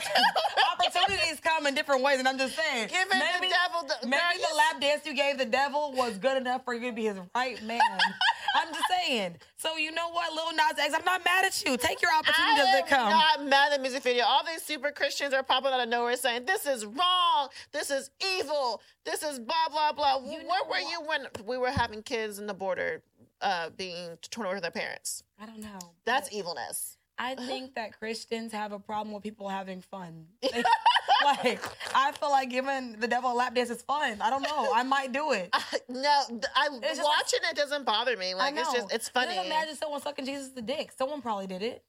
Opportunities 0.73 1.41
come 1.41 1.67
in 1.67 1.75
different 1.75 2.03
ways, 2.03 2.19
and 2.19 2.29
I'm 2.29 2.39
just 2.39 2.57
saying. 2.57 2.89
Giving 2.89 3.19
the 3.19 3.49
devil 3.49 3.89
the 3.89 4.07
maybe 4.07 4.21
girl, 4.21 4.49
the 4.51 4.57
lap 4.57 4.81
dance 4.81 5.07
you 5.07 5.15
gave 5.15 5.39
the 5.39 5.45
devil 5.45 5.93
was 5.93 6.19
good 6.19 6.37
enough 6.37 6.65
for 6.65 6.75
you 6.75 6.91
to 6.91 6.97
be 6.97 7.05
his 7.05 7.19
right 7.35 7.63
man. 7.63 7.81
I'm 8.55 8.73
just 8.73 8.85
saying. 9.07 9.37
So 9.57 9.77
you 9.77 9.93
know 9.93 10.11
what, 10.11 10.33
Lil 10.33 10.53
Nas 10.53 10.79
X, 10.79 10.95
I'm 10.97 11.05
not 11.05 11.25
mad 11.25 11.45
at 11.45 11.65
you. 11.65 11.77
Take 11.77 12.03
your 12.03 12.11
opportunity 12.13 12.61
as 12.61 12.69
I 12.69 12.73
they 12.73 12.79
am 12.83 12.87
come. 12.87 13.09
not 13.11 13.45
mad 13.47 13.73
at 13.73 13.77
the 13.77 13.83
music 13.83 14.03
video. 14.03 14.25
All 14.25 14.43
these 14.45 14.63
super 14.63 14.91
Christians 14.91 15.33
are 15.35 15.43
popping 15.43 15.73
out 15.73 15.81
of 15.81 15.89
nowhere 15.89 16.17
saying 16.17 16.45
this 16.45 16.67
is 16.67 16.85
wrong, 16.85 17.49
this 17.73 17.91
is 17.91 18.11
evil, 18.39 18.81
this 19.05 19.23
is 19.23 19.39
blah 19.39 19.69
blah 19.71 19.93
blah. 19.93 20.17
You 20.25 20.39
Where 20.47 20.65
were 20.69 20.79
you 20.79 21.01
when 21.07 21.27
we 21.47 21.57
were 21.59 21.71
having 21.71 22.03
kids 22.03 22.39
in 22.39 22.47
the 22.47 22.55
border 22.55 23.03
uh, 23.41 23.71
being 23.77 24.19
torn 24.31 24.47
over 24.47 24.61
their 24.61 24.71
parents? 24.71 25.23
I 25.41 25.47
don't 25.47 25.61
know. 25.61 25.79
That's 26.05 26.33
evilness. 26.33 26.92
I 27.19 27.35
think 27.47 27.75
that 27.75 27.99
Christians 27.99 28.53
have 28.53 28.73
a 28.73 28.79
problem 28.79 29.15
with 29.15 29.23
people 29.23 29.49
having 29.49 29.81
fun. 29.81 30.27
like, 31.25 31.63
I 31.95 32.13
feel 32.13 32.31
like 32.31 32.51
giving 32.51 32.99
the 32.99 33.09
devil 33.09 33.33
a 33.33 33.35
lap 33.35 33.55
dance 33.55 33.71
is 33.71 33.83
fun. 33.83 34.21
I 34.21 34.31
don't 34.31 34.43
know. 34.43 34.73
I 34.75 34.83
might 34.83 35.13
do 35.13 35.33
it. 35.33 35.51
Uh, 35.53 35.61
I, 35.73 35.79
no, 35.89 36.23
I 36.57 36.69
just 36.83 37.03
watching 37.03 37.41
it 37.51 37.57
doesn't 37.57 37.85
bother 37.85 38.17
me. 38.17 38.35
Like 38.35 38.57
it's 38.57 38.73
just 38.73 38.93
it's 38.93 39.09
funny. 39.09 39.35
Just 39.35 39.47
imagine 39.47 39.77
someone 39.77 40.01
sucking 40.01 40.25
Jesus 40.25 40.49
the 40.51 40.63
dick. 40.63 40.93
Someone 40.97 41.23
probably 41.23 41.47
did 41.47 41.63
it. 41.63 41.85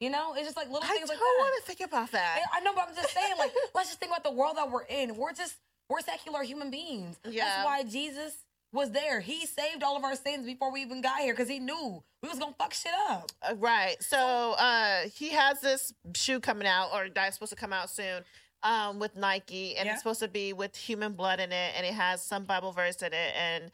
You 0.00 0.10
know, 0.10 0.34
it's 0.34 0.44
just 0.44 0.56
like 0.56 0.68
little 0.70 0.88
things 0.88 1.08
like 1.08 1.18
I 1.18 1.20
don't 1.20 1.38
want 1.38 1.64
to 1.64 1.66
think 1.66 1.88
about 1.88 2.12
that. 2.12 2.40
I 2.52 2.60
know, 2.60 2.72
but 2.72 2.88
I'm 2.88 2.94
just 2.94 3.12
saying, 3.12 3.34
like, 3.36 3.52
let's 3.74 3.88
just 3.88 3.98
think 3.98 4.12
about 4.12 4.22
the 4.22 4.30
world 4.30 4.56
that 4.56 4.70
we're 4.70 4.84
in. 4.84 5.16
We're 5.16 5.32
just 5.32 5.56
we're 5.88 6.00
secular 6.00 6.42
human 6.42 6.70
beings. 6.70 7.18
Yeah. 7.28 7.44
That's 7.44 7.64
why 7.64 7.82
Jesus 7.82 8.36
was 8.72 8.90
there. 8.90 9.20
He 9.20 9.46
saved 9.46 9.82
all 9.82 9.96
of 9.96 10.04
our 10.04 10.14
sins 10.16 10.44
before 10.46 10.70
we 10.72 10.82
even 10.82 11.00
got 11.00 11.18
here 11.20 11.32
because 11.32 11.48
he 11.48 11.58
knew 11.58 12.02
we 12.22 12.28
was 12.28 12.38
gonna 12.38 12.54
fuck 12.58 12.74
shit 12.74 12.92
up. 13.08 13.30
Uh, 13.42 13.54
right. 13.56 13.96
So 14.02 14.54
uh, 14.58 15.02
he 15.14 15.30
has 15.30 15.60
this 15.60 15.92
shoe 16.14 16.40
coming 16.40 16.66
out, 16.68 16.90
or 16.92 17.08
that's 17.14 17.36
supposed 17.36 17.50
to 17.50 17.56
come 17.56 17.72
out 17.72 17.90
soon. 17.90 18.24
um, 18.64 18.98
with 18.98 19.14
Nike, 19.14 19.76
and 19.76 19.86
Yeah. 19.86 19.92
it's 19.92 20.02
supposed 20.02 20.18
to 20.18 20.26
be 20.26 20.52
with 20.52 20.74
human 20.74 21.12
blood 21.12 21.38
in 21.38 21.52
it, 21.52 21.74
and 21.76 21.86
it 21.86 21.94
has 21.94 22.20
some 22.24 22.42
Bible 22.44 22.72
verse 22.72 22.96
in 23.02 23.12
it, 23.12 23.32
and 23.36 23.70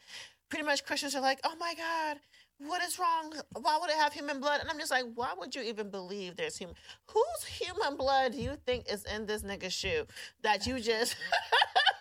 pretty 0.49 0.63
much 0.63 0.85
Christians 0.85 1.15
are 1.15 1.21
like, 1.21 1.39
"Oh 1.43 1.55
my 1.55 1.73
God, 1.73 2.19
what 2.59 2.81
is 2.83 2.97
wrong? 2.99 3.33
Why 3.59 3.77
would 3.79 3.89
it 3.89 3.97
have 3.97 4.13
human 4.13 4.39
blood?" 4.39 4.61
And 4.61 4.69
I'm 4.69 4.79
just 4.79 4.91
like, 4.91 5.05
"Why 5.15 5.33
would 5.37 5.55
you 5.55 5.61
even 5.63 5.89
believe 5.89 6.35
there's 6.37 6.57
human? 6.57 6.75
Whose 7.07 7.45
human 7.47 7.97
blood 7.97 8.33
do 8.33 8.41
you 8.41 8.57
think 8.65 8.91
is 8.91 9.03
in 9.05 9.25
this 9.25 9.43
nigga's 9.43 9.73
shoe 9.73 10.05
that 10.41 10.65
you 10.65 10.79
just?" 10.79 11.15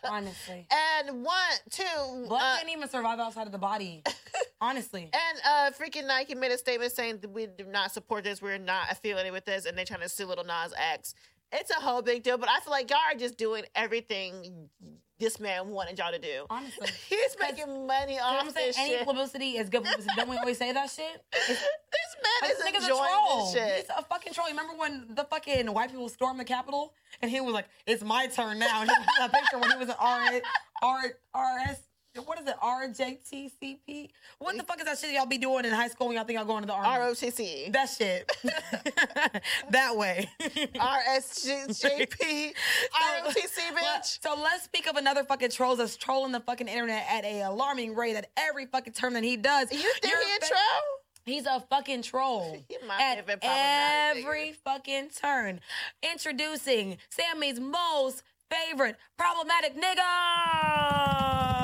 Honestly. 0.06 0.66
and 0.70 1.24
one, 1.24 1.34
two, 1.70 1.82
Blood 2.28 2.42
uh, 2.42 2.56
can't 2.58 2.68
even 2.70 2.88
survive 2.88 3.18
outside 3.18 3.46
of 3.46 3.52
the 3.52 3.58
body. 3.58 4.02
Honestly. 4.60 5.10
and 5.12 5.38
uh, 5.46 5.70
freaking 5.78 6.06
Nike 6.06 6.34
made 6.34 6.52
a 6.52 6.58
statement 6.58 6.92
saying 6.92 7.18
that 7.22 7.30
we 7.30 7.46
do 7.46 7.64
not 7.64 7.90
support 7.90 8.24
this. 8.24 8.42
We're 8.42 8.58
not 8.58 8.90
affiliated 8.92 9.32
with 9.32 9.46
this, 9.46 9.64
and 9.64 9.76
they're 9.76 9.84
trying 9.86 10.00
to 10.02 10.08
sue 10.08 10.26
Little 10.26 10.44
Nas 10.44 10.74
X. 10.76 11.14
It's 11.52 11.70
a 11.70 11.80
whole 11.80 12.02
big 12.02 12.22
deal, 12.22 12.36
but 12.36 12.48
I 12.48 12.60
feel 12.60 12.70
like 12.70 12.90
y'all 12.90 12.98
are 13.10 13.16
just 13.18 13.38
doing 13.38 13.64
everything 13.74 14.68
this 15.18 15.38
man 15.38 15.68
wanted 15.68 15.98
y'all 15.98 16.12
to 16.12 16.18
do. 16.18 16.44
Honestly. 16.50 16.88
He's 17.08 17.36
making 17.40 17.86
money 17.86 18.14
You 18.14 18.18
know 18.18 18.24
what 18.24 18.36
off 18.40 18.46
I'm 18.46 18.50
saying? 18.52 18.66
this 18.68 18.78
Any 18.78 18.90
shit. 18.90 19.06
publicity 19.06 19.50
is 19.58 19.68
good 19.68 19.84
publicity. 19.84 20.12
Don't 20.16 20.28
we 20.28 20.36
always 20.36 20.58
say 20.58 20.72
that 20.72 20.90
shit? 20.90 21.22
It's, 21.32 21.46
this 21.48 21.58
man 21.60 22.50
is 22.50 22.58
this 22.58 22.66
nigga's 22.66 22.84
a 22.84 22.88
troll. 22.88 23.44
this 23.44 23.54
shit. 23.54 23.76
He's 23.76 23.90
a 23.96 24.02
fucking 24.02 24.32
troll. 24.32 24.48
You 24.48 24.54
remember 24.56 24.74
when 24.78 25.06
the 25.14 25.24
fucking 25.24 25.72
white 25.72 25.90
people 25.90 26.08
stormed 26.08 26.40
the 26.40 26.44
Capitol 26.44 26.94
and 27.22 27.30
he 27.30 27.40
was 27.40 27.54
like, 27.54 27.66
"It's 27.86 28.02
my 28.02 28.26
turn 28.26 28.58
now." 28.58 28.80
And 28.82 28.90
he 28.90 28.96
put 28.98 29.06
that 29.18 29.32
picture 29.32 29.58
when 29.58 29.70
he 29.70 29.76
was 29.78 29.88
an 29.88 29.94
R 30.00 30.40
R 30.82 31.02
RS. 31.68 31.78
What 32.22 32.40
is 32.40 32.46
it? 32.46 32.54
RJTCP? 32.62 34.10
What 34.38 34.56
the 34.56 34.62
mm. 34.62 34.66
fuck 34.66 34.78
is 34.78 34.84
that 34.84 34.98
shit 34.98 35.12
y'all 35.12 35.26
be 35.26 35.38
doing 35.38 35.64
in 35.64 35.72
high 35.72 35.88
school 35.88 36.06
when 36.06 36.16
y'all 36.16 36.24
think 36.24 36.38
y'all 36.38 36.46
going 36.46 36.62
to 36.62 36.66
the 36.66 36.72
army? 36.72 36.88
ROTC. 36.88 37.72
that 37.72 37.88
shit. 37.88 38.30
that 39.70 39.96
way. 39.96 40.30
RSJP. 40.40 41.74
ROTC, 42.14 43.58
bitch. 43.74 44.22
So 44.22 44.36
let's 44.40 44.62
speak 44.62 44.86
of 44.88 44.96
another 44.96 45.24
fucking 45.24 45.50
troll 45.50 45.74
that's 45.74 45.96
trolling 45.96 46.30
the 46.30 46.40
fucking 46.40 46.68
internet 46.68 47.04
at 47.10 47.24
a 47.24 47.42
alarming 47.42 47.96
rate 47.96 48.14
at 48.14 48.30
every 48.36 48.66
fucking 48.66 48.92
term 48.92 49.14
that 49.14 49.24
he 49.24 49.36
does. 49.36 49.72
You 49.72 49.92
think 50.00 50.14
he 50.14 50.36
a 50.36 50.46
troll? 50.46 50.60
He's 51.24 51.46
a 51.46 51.58
fucking 51.70 52.02
troll. 52.02 52.58
At 53.00 53.26
every 53.42 54.52
fucking 54.52 55.08
turn. 55.08 55.60
Introducing 56.02 56.98
Sammy's 57.08 57.58
most 57.58 58.22
favorite 58.50 58.96
problematic 59.16 59.74
nigga. 59.74 61.63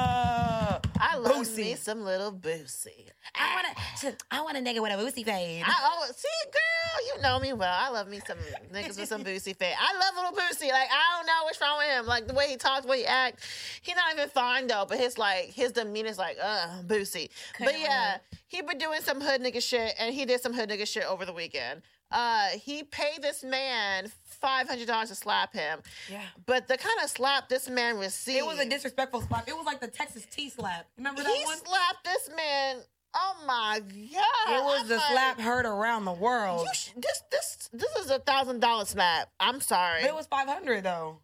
I 1.01 1.17
love 1.17 1.33
Boosie. 1.33 1.57
me 1.57 1.75
some 1.75 2.05
little 2.05 2.33
Boosie. 2.33 3.09
I 3.35 3.55
want 3.55 3.77
to. 4.01 4.25
I 4.31 4.43
want 4.43 4.57
a 4.57 4.61
nigga 4.61 4.83
with 4.83 4.93
a 4.93 4.97
boosie 4.97 5.25
face. 5.25 5.63
I 5.67 5.73
oh 5.83 6.07
see, 6.15 6.29
girl, 6.53 7.07
you 7.17 7.23
know 7.23 7.39
me 7.41 7.53
well. 7.53 7.73
I 7.73 7.89
love 7.91 8.09
me 8.09 8.21
some 8.27 8.39
niggas 8.73 8.99
with 8.99 9.09
some 9.09 9.25
Boosie 9.25 9.57
face. 9.57 9.75
I 9.79 9.99
love 9.99 10.15
little 10.17 10.33
Boosie. 10.33 10.71
Like 10.71 10.89
I 10.91 11.17
don't 11.17 11.27
know 11.27 11.45
what's 11.45 11.61
wrong 11.61 11.79
with 11.79 11.89
him. 11.89 12.07
Like 12.07 12.27
the 12.27 12.35
way 12.35 12.49
he 12.49 12.57
talks, 12.57 12.83
the 12.83 12.91
way 12.91 12.99
he 13.01 13.07
act. 13.07 13.41
He 13.83 13.95
not 13.95 14.15
even 14.15 14.29
fine 14.29 14.67
though, 14.67 14.85
but 14.89 14.99
his 14.99 15.17
like 15.19 15.47
his 15.47 15.73
demeanor's 15.73 16.19
like 16.19 16.37
uh 16.43 16.83
Boosie. 16.87 17.31
But 17.59 17.69
Couldn't 17.69 17.81
yeah, 17.83 18.19
he 18.51 18.63
been 18.63 18.79
doing 18.79 19.01
some 19.01 19.21
hood 19.21 19.41
nigga 19.41 19.63
shit, 19.63 19.95
and 19.99 20.13
he 20.13 20.25
did 20.25 20.41
some 20.41 20.53
hood 20.53 20.69
nigga 20.69 20.87
shit 20.87 21.05
over 21.05 21.25
the 21.25 21.33
weekend. 21.33 21.83
Uh, 22.11 22.49
he 22.49 22.83
paid 22.83 23.23
this 23.23 23.45
man 23.45 24.11
five 24.25 24.67
hundred 24.69 24.89
dollars 24.89 25.11
to 25.11 25.15
slap 25.15 25.55
him. 25.55 25.79
Yeah. 26.11 26.23
But 26.47 26.67
the 26.67 26.77
kind 26.77 26.99
of 27.05 27.09
slap 27.09 27.49
this 27.49 27.71
man 27.71 27.97
received, 27.99 28.39
It 28.39 28.45
was 28.47 28.59
a 28.59 28.69
disrespectful 28.69 29.21
slap. 29.23 29.49
It 29.49 29.57
was 29.57 29.65
like 29.65 29.81
the 29.81 29.87
Texas 29.87 30.27
T 30.27 30.51
slap. 30.51 30.89
Remember 30.99 31.23
that 31.23 31.33
he 31.33 31.45
one? 31.45 31.57
slapped 31.59 32.05
this 32.05 32.29
man. 32.37 32.79
Oh 33.15 33.35
my 33.47 33.79
god! 33.81 34.57
It 34.57 34.65
was 34.65 34.81
I'm 34.83 34.89
the 34.89 34.97
like, 34.97 35.13
slap 35.13 35.41
heard 35.41 35.67
around 35.67 36.05
the 36.05 36.13
world. 36.13 36.67
Sh- 36.75 36.91
this 36.97 37.23
this 37.31 37.69
this 37.73 37.97
is 38.05 38.11
a 38.11 38.19
thousand 38.19 38.59
dollar 38.61 38.85
slap. 38.85 39.29
I'm 39.39 39.61
sorry. 39.61 40.01
But 40.03 40.11
it 40.11 40.15
was 40.17 40.27
five 40.27 40.49
hundred 40.49 40.83
though. 40.83 41.19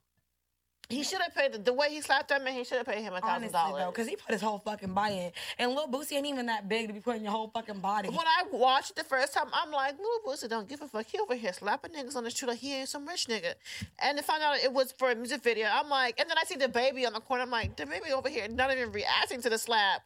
He 0.88 1.03
should 1.03 1.20
have 1.20 1.35
paid 1.35 1.53
the, 1.53 1.59
the 1.59 1.72
way 1.72 1.88
he 1.90 2.01
slapped 2.01 2.29
that 2.29 2.42
man. 2.44 2.55
He 2.55 2.64
should 2.64 2.79
have 2.79 2.87
paid 2.87 3.03
him 3.03 3.12
a 3.14 3.20
thousand 3.20 3.51
dollars. 3.53 3.87
because 3.87 4.07
he 4.09 4.16
put 4.16 4.33
his 4.33 4.40
whole 4.40 4.59
fucking 4.59 4.94
body 4.94 5.16
in, 5.18 5.33
and 5.59 5.72
Lil 5.72 5.88
Boosie 5.88 6.12
ain't 6.12 6.27
even 6.27 6.46
that 6.46 6.68
big 6.68 6.87
to 6.88 6.92
be 6.92 7.01
putting 7.01 7.22
your 7.22 7.33
whole 7.33 7.49
fucking 7.49 7.81
body. 7.81 8.09
When 8.09 8.18
I 8.27 8.44
watched 8.53 8.90
it 8.90 8.96
the 8.96 9.05
first 9.05 9.35
time, 9.35 9.46
I'm 9.53 9.70
like, 9.72 9.96
little 9.99 10.20
Boosie 10.27 10.49
don't 10.49 10.68
give 10.68 10.81
a 10.83 10.88
fuck. 10.88 11.07
He 11.07 11.18
over 11.18 11.35
here 11.35 11.53
slapping 11.53 11.92
niggas 11.92 12.14
on 12.16 12.25
the 12.25 12.31
street 12.31 12.49
like 12.49 12.59
he 12.59 12.75
ain't 12.75 12.88
some 12.88 13.07
rich 13.07 13.27
nigga. 13.27 13.55
And 13.99 14.16
to 14.18 14.22
find 14.25 14.42
out 14.42 14.57
it 14.62 14.72
was 14.72 14.92
for 14.92 15.11
a 15.11 15.14
music 15.14 15.42
video, 15.42 15.68
I'm 15.72 15.88
like, 15.88 16.20
and 16.20 16.31
then 16.31 16.37
I 16.38 16.44
see 16.44 16.57
the 16.57 16.68
baby 16.68 17.05
on 17.07 17.12
the 17.12 17.20
corner. 17.20 17.42
I'm 17.42 17.51
like, 17.51 17.77
the 17.77 17.87
baby 17.87 18.12
over 18.12 18.29
here 18.29 18.46
not 18.49 18.70
even 18.70 18.92
reacting 18.92 19.40
to 19.42 19.51
the 19.51 19.59
slap. 19.59 20.03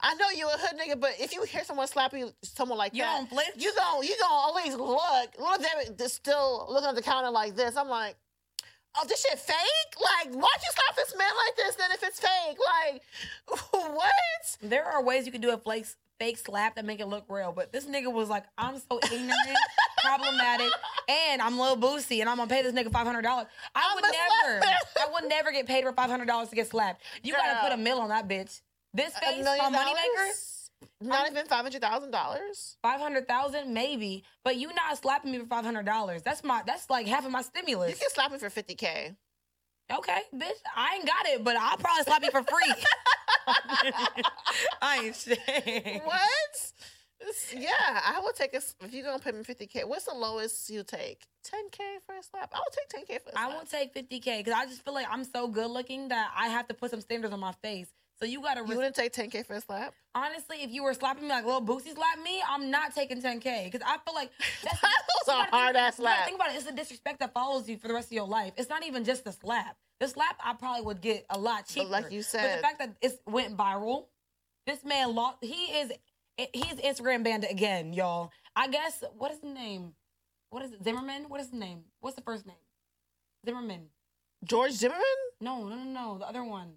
I 0.00 0.14
know 0.14 0.26
you 0.34 0.46
a 0.48 0.52
hood 0.56 0.78
nigga, 0.78 1.00
but 1.00 1.12
if 1.18 1.32
you 1.34 1.42
hear 1.42 1.64
someone 1.64 1.86
slap 1.88 2.12
you, 2.12 2.30
someone 2.42 2.78
like 2.78 2.94
You 2.94 3.02
that, 3.02 3.16
don't 3.18 3.30
flinch? 3.30 3.50
You 3.56 3.72
gon' 3.76 4.02
you 4.04 4.16
gon' 4.20 4.30
always 4.30 4.74
look. 4.74 5.30
Little 5.38 5.58
David 5.58 6.00
is 6.00 6.12
still 6.12 6.66
looking 6.70 6.88
at 6.88 6.94
the 6.94 7.02
counter 7.02 7.30
like 7.30 7.56
this. 7.56 7.76
I'm 7.76 7.88
like. 7.88 8.14
Oh, 8.96 9.04
this 9.06 9.20
shit 9.22 9.38
fake? 9.38 9.56
Like, 9.98 10.34
why'd 10.34 10.60
you 10.62 10.70
slap 10.72 10.96
this 10.96 11.14
man 11.16 11.30
like 11.46 11.56
this 11.56 11.76
then 11.76 11.90
if 11.92 12.02
it's 12.02 12.20
fake? 12.20 12.58
Like, 12.66 13.02
what? 13.94 14.12
There 14.62 14.84
are 14.84 15.02
ways 15.02 15.26
you 15.26 15.32
can 15.32 15.40
do 15.40 15.52
a 15.52 15.58
fake 15.58 15.86
fake 16.18 16.36
slap 16.38 16.74
that 16.76 16.84
make 16.84 17.00
it 17.00 17.06
look 17.06 17.24
real, 17.28 17.50
but 17.50 17.72
this 17.72 17.86
nigga 17.86 18.12
was 18.12 18.28
like, 18.28 18.44
I'm 18.58 18.78
so 18.90 19.00
ignorant, 19.04 19.58
problematic, 20.04 20.70
and 21.08 21.40
I'm 21.40 21.58
Lil 21.58 21.76
Boosie, 21.78 22.20
and 22.20 22.28
I'm 22.28 22.36
gonna 22.36 22.48
pay 22.48 22.62
this 22.62 22.74
nigga 22.74 22.92
five 22.92 23.06
hundred 23.06 23.22
dollars. 23.22 23.46
I 23.74 23.88
I'm 23.90 23.94
would 23.94 24.04
never. 24.04 24.64
I 25.00 25.12
would 25.12 25.28
never 25.30 25.50
get 25.50 25.66
paid 25.66 25.84
for 25.84 25.92
five 25.92 26.10
hundred 26.10 26.26
dollars 26.26 26.50
to 26.50 26.56
get 26.56 26.68
slapped. 26.68 27.02
You 27.22 27.32
gotta 27.32 27.60
put 27.62 27.72
a 27.72 27.76
mill 27.76 28.00
on 28.00 28.10
that 28.10 28.28
bitch. 28.28 28.60
This 28.92 29.16
face, 29.18 29.44
my 29.44 29.58
moneymaker, 29.70 30.59
Not 31.00 31.30
even 31.30 31.46
five 31.46 31.62
hundred 31.62 31.80
thousand 31.82 32.10
dollars. 32.10 32.76
five 32.82 33.00
hundred 33.00 33.26
thousand 33.26 33.72
maybe, 33.72 34.24
but 34.44 34.56
you 34.56 34.72
not 34.74 34.98
slapping 34.98 35.32
me 35.32 35.38
for 35.38 35.46
five 35.46 35.64
hundred 35.64 35.86
dollars. 35.86 36.22
That's 36.22 36.44
my, 36.44 36.62
that's 36.66 36.88
like 36.90 37.06
half 37.06 37.24
of 37.24 37.32
my 37.32 37.42
stimulus. 37.42 37.90
You 37.90 37.96
can 37.96 38.10
slap 38.10 38.32
me 38.32 38.38
for 38.38 38.50
fifty 38.50 38.74
k. 38.74 39.14
Okay, 39.92 40.20
bitch, 40.34 40.50
I 40.76 40.96
ain't 40.96 41.06
got 41.06 41.26
it, 41.26 41.42
but 41.42 41.56
I'll 41.56 41.76
probably 41.76 42.04
slap 42.04 42.22
you 42.22 42.30
for 42.30 42.42
free. 42.42 42.74
I 44.82 45.04
ain't 45.04 45.16
shit. 45.16 45.38
What? 46.04 46.72
Yeah, 47.54 47.68
I 48.06 48.20
will 48.20 48.32
take 48.32 48.54
a. 48.54 48.58
If 48.58 48.92
you're 48.92 49.04
gonna 49.04 49.18
pay 49.18 49.32
me 49.32 49.42
fifty 49.42 49.66
k, 49.66 49.84
what's 49.84 50.04
the 50.04 50.14
lowest 50.14 50.70
you 50.70 50.82
take? 50.84 51.26
Ten 51.42 51.68
k 51.70 51.82
for 52.06 52.14
a 52.14 52.22
slap. 52.22 52.52
I 52.54 52.58
will 52.58 52.64
take 52.72 52.88
ten 52.88 53.04
k 53.06 53.18
for 53.24 53.30
a 53.30 53.32
I 53.32 53.42
slap. 53.42 53.50
I 53.50 53.54
won't 53.54 53.70
take 53.70 53.94
50K 53.94 54.38
because 54.38 54.54
I 54.54 54.66
just 54.66 54.84
feel 54.84 54.94
like 54.94 55.06
I'm 55.10 55.24
so 55.24 55.48
good 55.48 55.70
looking 55.70 56.08
that 56.08 56.30
I 56.36 56.48
have 56.48 56.68
to 56.68 56.74
put 56.74 56.90
some 56.90 57.00
standards 57.00 57.32
on 57.32 57.40
my 57.40 57.52
face. 57.62 57.88
So 58.20 58.26
you 58.28 58.42
gotta 58.42 58.60
You 58.66 58.76
wouldn't 58.76 58.94
take 58.94 59.12
ten 59.12 59.30
k 59.30 59.42
for 59.42 59.54
a 59.54 59.60
slap. 59.60 59.94
honestly, 60.14 60.58
if 60.62 60.70
you 60.70 60.82
were 60.84 60.92
slapping 60.92 61.22
me 61.24 61.30
like 61.30 61.44
little 61.46 61.62
Boosie 61.64 61.94
slapped 61.94 62.22
me, 62.22 62.42
I'm 62.46 62.70
not 62.70 62.94
taking 62.94 63.22
10K 63.22 63.64
because 63.70 63.80
I 63.86 63.96
feel 64.04 64.14
like 64.14 64.30
that's 64.62 64.80
That 64.80 65.02
was 65.26 65.28
a 65.28 65.50
hard 65.50 65.76
ass 65.76 65.96
slap. 65.96 66.26
Think 66.26 66.36
about 66.36 66.50
it. 66.50 66.56
It's 66.56 66.66
the 66.66 66.72
disrespect 66.72 67.20
that 67.20 67.32
follows 67.32 67.68
you 67.68 67.78
for 67.78 67.88
the 67.88 67.94
rest 67.94 68.08
of 68.08 68.12
your 68.12 68.26
life. 68.26 68.52
It's 68.58 68.68
not 68.68 68.84
even 68.84 69.04
just 69.04 69.24
the 69.24 69.32
slap. 69.32 69.76
The 70.00 70.08
slap 70.08 70.38
I 70.44 70.52
probably 70.54 70.82
would 70.82 71.00
get 71.00 71.24
a 71.30 71.38
lot 71.38 71.66
cheaper. 71.66 71.88
like 71.88 72.12
you 72.12 72.22
said, 72.22 72.42
but 72.42 72.56
the 72.56 72.62
fact 72.62 72.78
that 72.80 72.96
it 73.00 73.20
went 73.26 73.56
viral, 73.56 74.06
this 74.66 74.84
man 74.84 75.14
lost. 75.14 75.38
He 75.40 75.66
is 75.78 75.92
he's 76.36 76.74
Instagram 76.74 77.22
banned 77.24 77.46
again, 77.48 77.92
y'all. 77.94 78.32
I 78.54 78.68
guess 78.68 79.02
what 79.16 79.30
is 79.30 79.40
the 79.40 79.48
name? 79.48 79.92
What 80.50 80.62
is 80.64 80.72
it? 80.72 80.84
Zimmerman? 80.84 81.24
What 81.28 81.40
is 81.40 81.48
the 81.50 81.56
name? 81.56 81.84
What's 82.00 82.16
the 82.16 82.22
first 82.22 82.46
name? 82.46 82.56
Zimmerman. 83.46 83.86
George 84.44 84.72
Zimmerman. 84.72 85.02
No, 85.40 85.66
no, 85.68 85.76
no, 85.76 85.84
no. 85.84 86.18
The 86.18 86.26
other 86.28 86.44
one. 86.44 86.72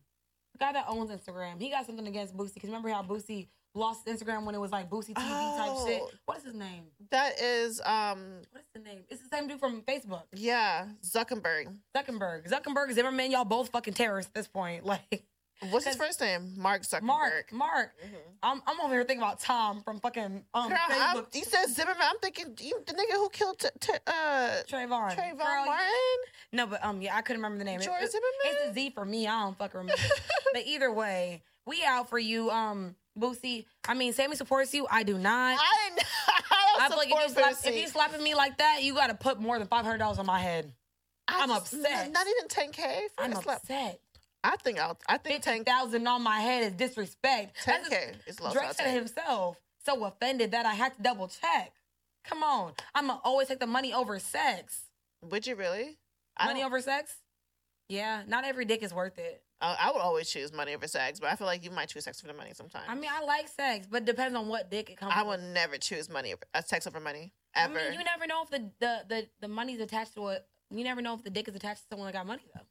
Guy 0.63 0.71
that 0.71 0.85
owns 0.87 1.11
Instagram. 1.11 1.59
He 1.61 1.69
got 1.69 1.85
something 1.85 2.07
against 2.07 2.37
Boosie. 2.37 2.53
Because 2.53 2.69
remember 2.69 2.87
how 2.87 3.03
Boosie 3.03 3.47
lost 3.75 4.05
Instagram 4.05 4.45
when 4.45 4.55
it 4.55 4.61
was 4.61 4.71
like 4.71 4.89
Boosie 4.89 5.13
TV 5.13 5.57
type 5.57 5.85
shit? 5.85 6.01
Oh. 6.01 6.09
What 6.23 6.37
is 6.37 6.45
his 6.45 6.53
name? 6.53 6.85
That 7.11 7.37
is 7.41 7.81
um. 7.81 8.43
What 8.51 8.61
is 8.61 8.69
the 8.73 8.79
name? 8.79 9.03
It's 9.09 9.21
the 9.21 9.27
same 9.35 9.49
dude 9.49 9.59
from 9.59 9.81
Facebook. 9.81 10.23
Yeah, 10.33 10.85
Zuckerberg. 11.03 11.75
Zuckerberg. 11.93 12.49
Zuckerberg, 12.49 12.93
Zimmerman, 12.93 13.31
y'all 13.31 13.43
both 13.43 13.71
fucking 13.71 13.93
terrorists 13.93 14.29
at 14.29 14.35
this 14.35 14.47
point. 14.47 14.85
Like, 14.93 15.25
What's 15.71 15.85
his 15.85 15.95
first 15.95 16.19
name? 16.21 16.53
Mark 16.57 16.83
Zuckerberg. 16.83 17.01
Mark, 17.03 17.51
Mark. 17.53 17.91
Mhm. 18.03 18.09
I'm, 18.43 18.61
I'm 18.67 18.81
over 18.81 18.93
here 18.93 19.03
thinking 19.03 19.21
about 19.23 19.39
Tom 19.39 19.81
from 19.83 19.99
fucking 19.99 20.43
um, 20.53 20.69
Girl, 20.69 20.77
I'm, 20.89 21.17
Facebook. 21.17 21.35
you 21.35 21.43
said 21.43 21.67
Zimmerman. 21.67 22.01
I'm 22.01 22.17
thinking 22.21 22.55
you, 22.59 22.81
the 22.85 22.93
nigga 22.93 23.13
who 23.15 23.29
killed 23.29 23.59
t- 23.59 23.69
t- 23.79 23.93
uh, 24.07 24.11
Trayvon. 24.69 25.15
Trayvon 25.15 25.37
Girl, 25.37 25.65
Martin. 25.65 25.87
No, 26.51 26.67
but 26.67 26.83
um, 26.83 27.01
yeah, 27.01 27.15
I 27.15 27.21
couldn't 27.21 27.41
remember 27.41 27.57
the 27.59 27.63
name. 27.65 27.79
George 27.79 28.01
it- 28.03 28.11
Zimmerman? 28.11 28.31
It's 28.45 28.71
a 28.71 28.73
Z 28.73 28.89
for 28.91 29.05
me. 29.05 29.27
I 29.27 29.41
don't 29.43 29.57
fucking 29.57 29.79
remember. 29.79 30.01
but 30.53 30.63
either 30.65 30.91
way, 30.91 31.41
we 31.65 31.83
out 31.85 32.09
for 32.09 32.19
you, 32.19 32.49
um, 32.51 32.95
Boosie. 33.17 33.65
I 33.87 33.93
mean, 33.93 34.11
Sammy 34.13 34.35
supports 34.35 34.73
you. 34.73 34.87
I 34.91 35.03
do 35.03 35.17
not. 35.17 35.57
I 35.59 35.89
didn't. 35.89 36.07
I 36.27 36.75
I 36.79 36.87
feel 36.89 36.89
don't 36.89 36.97
like 36.97 37.07
if 37.25 37.29
you, 37.29 37.33
slap, 37.35 37.55
if 37.65 37.81
you 37.81 37.87
slapping 37.87 38.23
me 38.23 38.33
like 38.35 38.57
that, 38.57 38.79
you 38.83 38.93
got 38.95 39.07
to 39.07 39.13
put 39.15 39.39
more 39.39 39.57
than 39.59 39.67
five 39.67 39.85
hundred 39.85 39.99
dollars 39.99 40.19
on 40.19 40.25
my 40.25 40.39
head. 40.39 40.73
I 41.27 41.41
I'm 41.43 41.49
just- 41.49 41.73
upset. 41.73 42.07
n- 42.07 42.11
Not 42.11 42.25
even 42.27 42.47
10k 42.49 43.01
for 43.15 43.23
I'm 43.23 43.31
a 43.31 43.41
slap. 43.41 43.61
I 44.43 44.55
think 44.57 44.79
I'll. 44.79 44.97
I 45.07 45.17
think 45.17 45.43
Fifty 45.43 45.63
10 45.63 45.63
thousand 45.65 46.05
on 46.07 46.21
my 46.21 46.39
head 46.39 46.63
is 46.63 46.73
disrespect. 46.73 47.57
That's 47.65 47.89
10k 47.89 48.15
is 48.27 48.39
low. 48.41 48.51
Drake 48.51 48.73
said 48.73 48.93
himself. 48.93 49.57
So 49.85 50.03
offended 50.05 50.51
that 50.51 50.65
I 50.65 50.73
had 50.73 50.95
to 50.95 51.01
double 51.01 51.27
check. 51.27 51.73
Come 52.25 52.41
on, 52.43 52.73
I'ma 52.95 53.17
always 53.23 53.47
take 53.49 53.59
the 53.59 53.67
money 53.67 53.93
over 53.93 54.17
sex. 54.19 54.83
Would 55.29 55.45
you 55.47 55.55
really? 55.55 55.97
I 56.37 56.45
Money 56.47 56.59
don't- 56.61 56.67
over 56.67 56.81
sex? 56.81 57.15
Yeah, 57.89 58.23
not 58.27 58.45
every 58.45 58.65
dick 58.65 58.81
is 58.81 58.93
worth 58.93 59.17
it. 59.19 59.43
I 59.61 59.75
I 59.79 59.91
would 59.91 59.99
always 59.99 60.29
choose 60.29 60.51
money 60.53 60.73
over 60.73 60.87
sex, 60.87 61.19
but 61.19 61.29
I 61.29 61.35
feel 61.35 61.47
like 61.47 61.63
you 61.63 61.71
might 61.71 61.89
choose 61.89 62.05
sex 62.05 62.19
for 62.21 62.27
the 62.27 62.33
money 62.33 62.51
sometimes. 62.53 62.85
I 62.87 62.95
mean, 62.95 63.09
I 63.13 63.23
like 63.25 63.47
sex, 63.49 63.87
but 63.89 64.03
it 64.03 64.05
depends 64.05 64.35
on 64.35 64.47
what 64.47 64.71
dick 64.71 64.89
it 64.89 64.97
comes. 64.97 65.11
I 65.15 65.21
with. 65.23 65.39
would 65.41 65.49
never 65.53 65.77
choose 65.77 66.09
money 66.09 66.31
over 66.33 66.41
uh, 66.53 66.61
sex 66.61 66.87
over 66.87 66.99
money 66.99 67.33
I 67.55 67.65
ever. 67.65 67.75
mean, 67.75 67.93
you 67.93 68.03
never 68.03 68.25
know 68.25 68.43
if 68.43 68.49
the 68.49 68.71
the 68.79 69.03
the, 69.07 69.27
the 69.41 69.47
money's 69.47 69.79
attached 69.81 70.13
to 70.15 70.27
a 70.29 70.39
You 70.71 70.83
never 70.83 71.01
know 71.01 71.13
if 71.13 71.23
the 71.23 71.29
dick 71.29 71.47
is 71.49 71.55
attached 71.55 71.81
to 71.83 71.87
someone 71.89 72.07
that 72.07 72.13
got 72.13 72.25
money 72.25 72.43
though. 72.55 72.61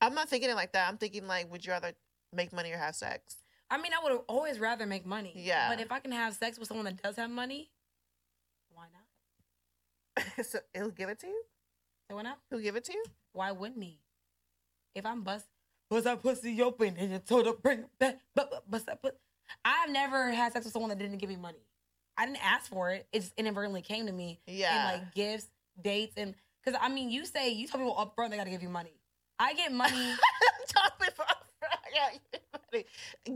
I'm 0.00 0.14
not 0.14 0.28
thinking 0.28 0.50
it 0.50 0.54
like 0.54 0.72
that. 0.72 0.88
I'm 0.88 0.96
thinking 0.96 1.26
like, 1.26 1.50
would 1.50 1.64
you 1.64 1.72
rather 1.72 1.92
make 2.32 2.52
money 2.52 2.72
or 2.72 2.78
have 2.78 2.94
sex? 2.94 3.36
I 3.70 3.78
mean, 3.78 3.92
I 3.92 4.02
would 4.02 4.20
always 4.28 4.58
rather 4.58 4.86
make 4.86 5.06
money. 5.06 5.32
Yeah. 5.36 5.68
But 5.68 5.80
if 5.80 5.92
I 5.92 6.00
can 6.00 6.12
have 6.12 6.34
sex 6.34 6.58
with 6.58 6.68
someone 6.68 6.86
that 6.86 7.00
does 7.02 7.16
have 7.16 7.30
money, 7.30 7.70
why 8.72 8.84
not? 10.16 10.46
so 10.46 10.58
he'll 10.74 10.90
give 10.90 11.08
it 11.08 11.20
to 11.20 11.26
you. 11.28 11.42
So 12.08 12.16
why 12.16 12.22
not? 12.22 12.38
He'll 12.50 12.60
give 12.60 12.76
it 12.76 12.84
to 12.84 12.92
you. 12.92 13.04
Why 13.32 13.52
wouldn't 13.52 13.82
he? 13.82 14.00
If 14.94 15.06
I'm 15.06 15.22
bust, 15.22 15.46
bust 15.88 16.04
that 16.04 16.20
pussy 16.20 16.60
open 16.62 16.96
and 16.98 17.12
you 17.12 17.18
told 17.18 17.46
her 17.46 17.52
bring 17.52 17.80
it 17.80 17.98
back, 17.98 18.18
but 18.34 18.50
but- 18.50 18.70
bust 18.70 18.86
that 18.86 19.00
put. 19.00 19.16
I've 19.64 19.90
never 19.90 20.30
had 20.30 20.52
sex 20.52 20.64
with 20.64 20.72
someone 20.72 20.90
that 20.90 20.98
didn't 20.98 21.18
give 21.18 21.28
me 21.28 21.36
money. 21.36 21.58
I 22.16 22.26
didn't 22.26 22.44
ask 22.44 22.70
for 22.70 22.90
it. 22.90 23.06
It 23.12 23.20
just 23.20 23.32
inadvertently 23.36 23.82
came 23.82 24.06
to 24.06 24.12
me. 24.12 24.40
Yeah. 24.46 24.92
And 24.92 25.02
like 25.02 25.14
gifts, 25.14 25.48
dates, 25.80 26.14
and 26.16 26.34
because 26.64 26.78
I 26.80 26.88
mean, 26.88 27.10
you 27.10 27.24
say 27.24 27.50
you 27.50 27.66
tell 27.66 27.80
people 27.80 27.98
up 27.98 28.14
front 28.14 28.30
they 28.30 28.36
got 28.36 28.44
to 28.44 28.50
give 28.50 28.62
you 28.62 28.68
money. 28.68 28.99
I 29.40 29.54
get 29.54 29.72
money. 29.72 29.96
I. 32.72 32.84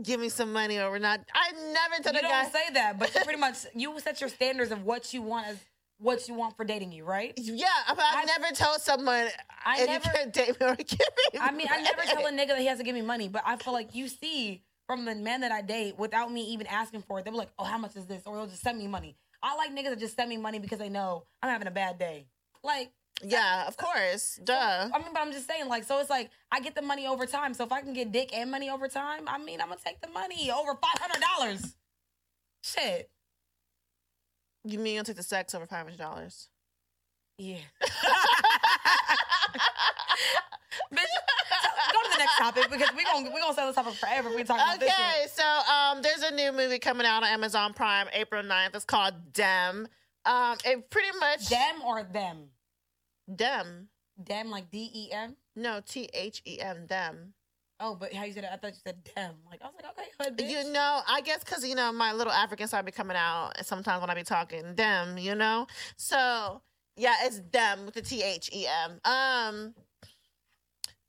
Give 0.01 0.19
me 0.19 0.29
some 0.29 0.53
money 0.53 0.77
or 0.79 0.89
we're 0.89 0.99
not. 0.99 1.19
I 1.33 1.51
never 1.73 2.01
told 2.01 2.13
you 2.15 2.19
a 2.19 2.21
don't 2.21 2.31
guy. 2.31 2.49
say 2.49 2.73
that, 2.73 2.97
but 2.97 3.13
you 3.13 3.21
pretty 3.23 3.39
much 3.39 3.57
you 3.75 3.99
set 3.99 4.21
your 4.21 4.29
standards 4.29 4.71
of 4.71 4.83
what 4.83 5.13
you 5.13 5.21
want 5.21 5.47
as 5.47 5.57
what 5.97 6.27
you 6.27 6.33
want 6.35 6.55
for 6.55 6.63
dating 6.63 6.91
you, 6.91 7.03
right? 7.05 7.33
yeah, 7.37 7.67
but 7.89 7.99
I, 7.99 8.21
I- 8.21 8.25
never 8.25 8.53
told 8.53 8.81
someone 8.81 9.27
I 9.65 9.85
never- 9.85 9.93
you 9.93 9.99
can't 10.13 10.33
date 10.33 10.59
me 10.59 10.67
or 10.67 10.75
give 10.75 10.99
me. 10.99 11.39
I 11.39 11.51
mean, 11.51 11.67
I 11.69 11.81
never 11.81 12.01
tell 12.03 12.25
a 12.25 12.31
nigga 12.31 12.49
that 12.49 12.59
he 12.59 12.67
has 12.67 12.77
to 12.77 12.83
give 12.83 12.95
me 12.95 13.01
money, 13.01 13.27
but 13.27 13.43
I 13.45 13.57
feel 13.57 13.73
like 13.73 13.93
you 13.95 14.07
see 14.07 14.63
from 14.87 15.05
the 15.05 15.15
men 15.15 15.41
that 15.41 15.51
I 15.51 15.61
date 15.61 15.97
without 15.97 16.31
me 16.31 16.43
even 16.53 16.67
asking 16.67 17.01
for 17.01 17.19
it, 17.19 17.25
they'll 17.25 17.33
be 17.33 17.37
like, 17.39 17.51
"Oh, 17.59 17.63
how 17.65 17.77
much 17.77 17.95
is 17.95 18.05
this?" 18.05 18.21
Or 18.25 18.35
they'll 18.35 18.47
just 18.47 18.61
send 18.61 18.77
me 18.77 18.87
money. 18.87 19.15
I 19.41 19.55
like 19.55 19.71
niggas 19.75 19.89
that 19.89 19.99
just 19.99 20.15
send 20.15 20.29
me 20.29 20.37
money 20.37 20.59
because 20.59 20.79
they 20.79 20.89
know 20.89 21.25
I'm 21.41 21.49
having 21.49 21.67
a 21.67 21.71
bad 21.71 21.97
day. 21.99 22.27
Like, 22.63 22.91
Yeah, 23.23 23.65
of 23.67 23.77
course. 23.77 24.39
Duh. 24.43 24.89
I 24.93 24.97
mean, 24.97 25.07
but 25.13 25.21
I'm 25.21 25.31
just 25.31 25.47
saying, 25.47 25.67
like, 25.69 25.83
so 25.85 25.99
it's 25.99 26.09
like 26.09 26.29
I 26.51 26.59
get 26.59 26.75
the 26.75 26.81
money 26.81 27.07
over 27.07 27.25
time. 27.25 27.53
So 27.53 27.63
if 27.63 27.71
I 27.71 27.81
can 27.81 27.93
get 27.93 28.11
dick 28.11 28.35
and 28.35 28.51
money 28.51 28.69
over 28.69 28.87
time, 28.87 29.23
I 29.27 29.37
mean, 29.37 29.61
I'm 29.61 29.69
gonna 29.69 29.79
take 29.83 30.01
the 30.01 30.09
money 30.09 30.51
over 30.51 30.73
five 30.75 30.99
hundred 30.99 31.21
dollars. 31.21 31.75
Shit. 32.63 33.09
You 34.63 34.79
mean 34.79 34.95
you'll 34.95 35.03
take 35.03 35.15
the 35.15 35.23
sex 35.23 35.55
over 35.55 35.65
five 35.65 35.85
hundred 35.85 35.99
dollars? 35.99 36.49
Yeah. 37.37 37.57
Bitch, 40.93 40.99
so 40.99 41.69
go 41.93 42.03
to 42.03 42.09
the 42.11 42.17
next 42.17 42.37
topic 42.37 42.69
because 42.69 42.89
we're 42.95 43.03
gonna 43.03 43.29
we're 43.31 43.39
gonna 43.39 43.53
sell 43.53 43.67
this 43.67 43.75
topic 43.75 43.93
forever. 43.93 44.29
We 44.35 44.43
talk 44.43 44.57
about 44.57 44.79
this. 44.79 44.91
Okay, 44.91 45.27
so 45.31 45.43
um, 45.43 46.01
there's 46.01 46.21
a 46.21 46.31
new 46.33 46.51
movie 46.51 46.79
coming 46.79 47.05
out 47.05 47.23
on 47.23 47.29
Amazon 47.29 47.73
Prime 47.73 48.07
April 48.13 48.43
9th. 48.43 48.75
It's 48.75 48.85
called 48.85 49.13
Dem. 49.33 49.87
Um, 50.25 50.57
it 50.65 50.89
pretty 50.89 51.17
much 51.19 51.49
Them 51.49 51.81
or 51.85 52.03
them? 52.03 52.49
Dem. 53.33 53.89
Dem 54.21 54.49
like 54.49 54.69
D 54.71 54.89
E 54.93 55.11
M. 55.11 55.35
No, 55.55 55.81
T 55.85 56.09
H 56.13 56.41
E 56.45 56.59
M. 56.59 56.87
Them. 56.87 57.33
Oh, 57.79 57.93
but 57.93 58.13
how 58.13 58.23
you 58.23 58.31
said 58.31 58.45
it? 58.45 58.49
I 58.53 58.55
thought 58.55 58.71
you 58.71 58.79
said 58.85 59.03
dem. 59.15 59.33
Like 59.49 59.61
I 59.61 59.65
was 59.65 59.73
like, 59.75 59.91
okay, 59.91 60.07
hood 60.19 60.37
bitch. 60.37 60.49
You 60.49 60.71
know, 60.71 61.01
I 61.07 61.19
guess 61.21 61.43
because 61.43 61.67
you 61.67 61.75
know 61.75 61.91
my 61.91 62.13
little 62.13 62.31
African 62.31 62.67
side 62.67 62.85
be 62.85 62.91
coming 62.91 63.17
out, 63.17 63.51
and 63.57 63.65
sometimes 63.65 63.99
when 64.01 64.09
I 64.09 64.15
be 64.15 64.23
talking, 64.23 64.75
dem, 64.75 65.17
you 65.17 65.35
know. 65.35 65.67
So 65.97 66.61
yeah, 66.95 67.15
it's 67.23 67.39
dem 67.39 67.85
with 67.85 67.95
the 67.95 68.01
T 68.01 68.23
H 68.23 68.49
E 68.53 68.65
M. 68.67 68.99
Um, 69.03 69.75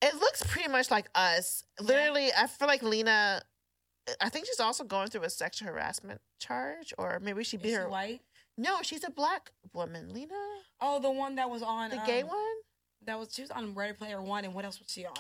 it 0.03 0.15
looks 0.17 0.43
pretty 0.43 0.69
much 0.69 0.91
like 0.91 1.07
us. 1.15 1.65
Literally, 1.81 2.31
I 2.37 2.47
feel 2.49 2.67
like 2.67 2.83
Lena. 2.83 3.43
I 4.21 4.29
think 4.29 4.47
she's 4.47 4.61
also 4.61 4.85
going 4.85 5.09
through 5.09 5.23
a 5.23 5.31
sexual 5.31 5.69
harassment 5.69 6.21
charge, 6.41 6.93
or 6.99 7.21
maybe 7.23 7.45
she 7.45 7.57
Is 7.57 7.63
beat 7.63 7.69
she 7.71 7.75
her. 7.75 7.89
white? 7.89 8.21
No, 8.59 8.83
she's 8.83 9.05
a 9.05 9.11
black 9.11 9.53
woman. 9.73 10.13
Lena, 10.13 10.35
Oh, 10.81 11.01
the 11.01 11.11
one 11.11 11.37
that 11.37 11.51
was 11.51 11.63
on 11.63 11.91
the 11.91 12.01
gay 12.07 12.23
um, 12.23 12.29
one. 12.29 12.57
That 13.05 13.19
was 13.19 13.33
she 13.33 13.43
was 13.43 13.51
on 13.51 13.75
Ready 13.75 13.93
Player 13.93 14.21
One, 14.21 14.45
and 14.45 14.55
what 14.55 14.65
else 14.65 14.79
was 14.79 14.89
she 14.91 15.07
on? 15.07 15.15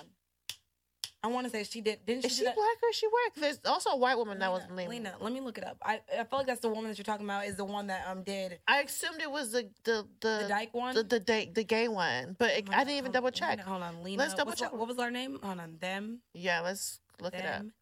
I 1.22 1.28
want 1.28 1.44
to 1.46 1.50
say 1.50 1.64
she 1.64 1.80
did. 1.80 2.06
Didn't 2.06 2.22
she? 2.22 2.28
Is 2.28 2.36
she 2.36 2.44
black 2.44 2.56
or 2.56 2.88
is 2.90 2.96
she 2.96 3.06
white? 3.06 3.30
There's 3.36 3.58
also 3.64 3.90
a 3.90 3.96
white 3.96 4.16
woman 4.16 4.38
that 4.38 4.52
was 4.52 4.62
Lena, 4.70 4.76
Lena. 4.76 4.90
Lena, 4.90 5.14
let 5.20 5.32
me 5.32 5.40
look 5.40 5.58
it 5.58 5.64
up. 5.64 5.76
I 5.82 6.00
I 6.12 6.24
feel 6.24 6.38
like 6.38 6.46
that's 6.46 6.60
the 6.60 6.68
woman 6.68 6.88
that 6.88 6.98
you're 6.98 7.04
talking 7.04 7.26
about. 7.26 7.46
Is 7.46 7.56
the 7.56 7.64
one 7.64 7.88
that 7.88 8.06
um 8.06 8.22
did 8.22 8.58
I 8.68 8.82
assumed 8.82 9.20
it 9.20 9.30
was 9.30 9.50
the 9.50 9.68
the 9.84 10.06
the 10.20 10.38
the 10.42 10.48
Dyke 10.48 10.74
one? 10.74 10.94
the 10.94 11.02
the, 11.02 11.18
the, 11.18 11.50
the 11.52 11.64
gay 11.64 11.88
one, 11.88 12.36
but 12.38 12.50
it, 12.50 12.68
Oh 12.68 12.72
I 12.74 12.84
didn't 12.84 12.98
even 12.98 13.12
double 13.12 13.26
Lena, 13.26 13.56
check. 13.56 13.60
Hold 13.60 13.82
on, 13.82 14.04
Lena. 14.04 14.22
Let's 14.22 14.34
double 14.34 14.50
What's 14.50 14.60
check. 14.60 14.72
What, 14.72 14.80
what 14.80 14.88
was 14.88 14.98
her 14.98 15.10
name? 15.10 15.38
Hold 15.42 15.58
on, 15.58 15.78
them, 15.80 16.20
Yeah, 16.32 16.60
let's 16.60 17.00
look 17.20 17.34
it 17.34 17.44
up. 17.44 17.62
them, 17.62 17.72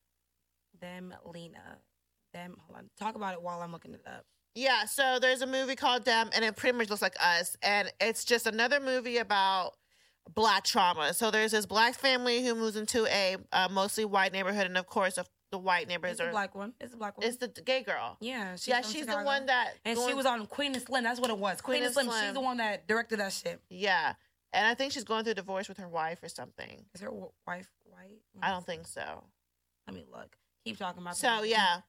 them, 0.80 1.14
Lena, 1.26 1.78
them. 2.32 2.56
Hold 2.66 2.78
on, 2.78 2.90
talk 2.98 3.14
about 3.14 3.34
it 3.34 3.42
while 3.42 3.60
I'm 3.60 3.72
looking 3.72 3.94
it 3.94 4.02
up. 4.06 4.24
Yeah, 4.54 4.84
so 4.84 5.18
there's 5.20 5.42
a 5.42 5.46
movie 5.46 5.74
called 5.76 6.04
Dem, 6.04 6.30
and 6.34 6.44
it 6.44 6.54
pretty 6.56 6.78
much 6.78 6.88
looks 6.90 7.02
like 7.02 7.16
us, 7.20 7.56
and 7.62 7.92
it's 8.00 8.24
just 8.24 8.46
another 8.46 8.78
movie 8.80 9.18
about 9.18 9.72
black 10.32 10.64
trauma. 10.64 11.12
So 11.12 11.30
there's 11.30 11.50
this 11.50 11.66
black 11.66 11.94
family 11.94 12.44
who 12.44 12.54
moves 12.54 12.76
into 12.76 13.04
a 13.06 13.36
uh, 13.52 13.68
mostly 13.70 14.04
white 14.04 14.32
neighborhood, 14.32 14.66
and 14.66 14.78
of 14.78 14.86
course, 14.86 15.18
of 15.18 15.28
the 15.50 15.58
white 15.58 15.88
neighbors 15.88 16.12
It's 16.12 16.20
are 16.20 16.30
black 16.30 16.54
one. 16.54 16.72
It's 16.80 16.94
a 16.94 16.96
black 16.96 17.18
one. 17.18 17.26
it's 17.26 17.36
the 17.36 17.48
gay 17.48 17.82
girl. 17.82 18.16
yeah, 18.20 18.54
she's 18.54 18.68
yeah, 18.68 18.80
she's 18.82 19.06
the 19.06 19.16
one 19.18 19.46
that 19.46 19.74
And 19.84 19.98
she 19.98 20.14
was 20.14 20.26
on 20.26 20.46
Queen 20.46 20.74
and 20.74 20.82
Slim. 20.82 21.04
That's 21.04 21.20
what 21.20 21.30
it 21.30 21.38
was. 21.38 21.60
Queen, 21.60 21.76
Queen 21.78 21.84
and 21.84 21.92
Slim. 21.92 22.06
Slim. 22.06 22.24
She's 22.24 22.34
the 22.34 22.40
one 22.40 22.56
that 22.58 22.86
directed 22.86 23.18
that 23.18 23.32
shit. 23.32 23.60
yeah, 23.68 24.14
and 24.52 24.66
I 24.66 24.74
think 24.74 24.92
she's 24.92 25.04
going 25.04 25.24
through 25.24 25.32
a 25.32 25.36
divorce 25.36 25.68
with 25.68 25.78
her 25.78 25.88
wife 25.88 26.22
or 26.22 26.28
something. 26.28 26.84
Is 26.94 27.00
her 27.00 27.08
w- 27.08 27.30
wife 27.46 27.68
white? 27.84 28.18
I 28.40 28.50
don't 28.50 28.64
think 28.66 28.86
so. 28.86 29.24
Let 29.86 29.94
me 29.94 30.04
look. 30.12 30.36
Keep 30.64 30.78
talking 30.78 31.02
about. 31.02 31.16
So 31.16 31.40
the- 31.40 31.48
yeah. 31.48 31.80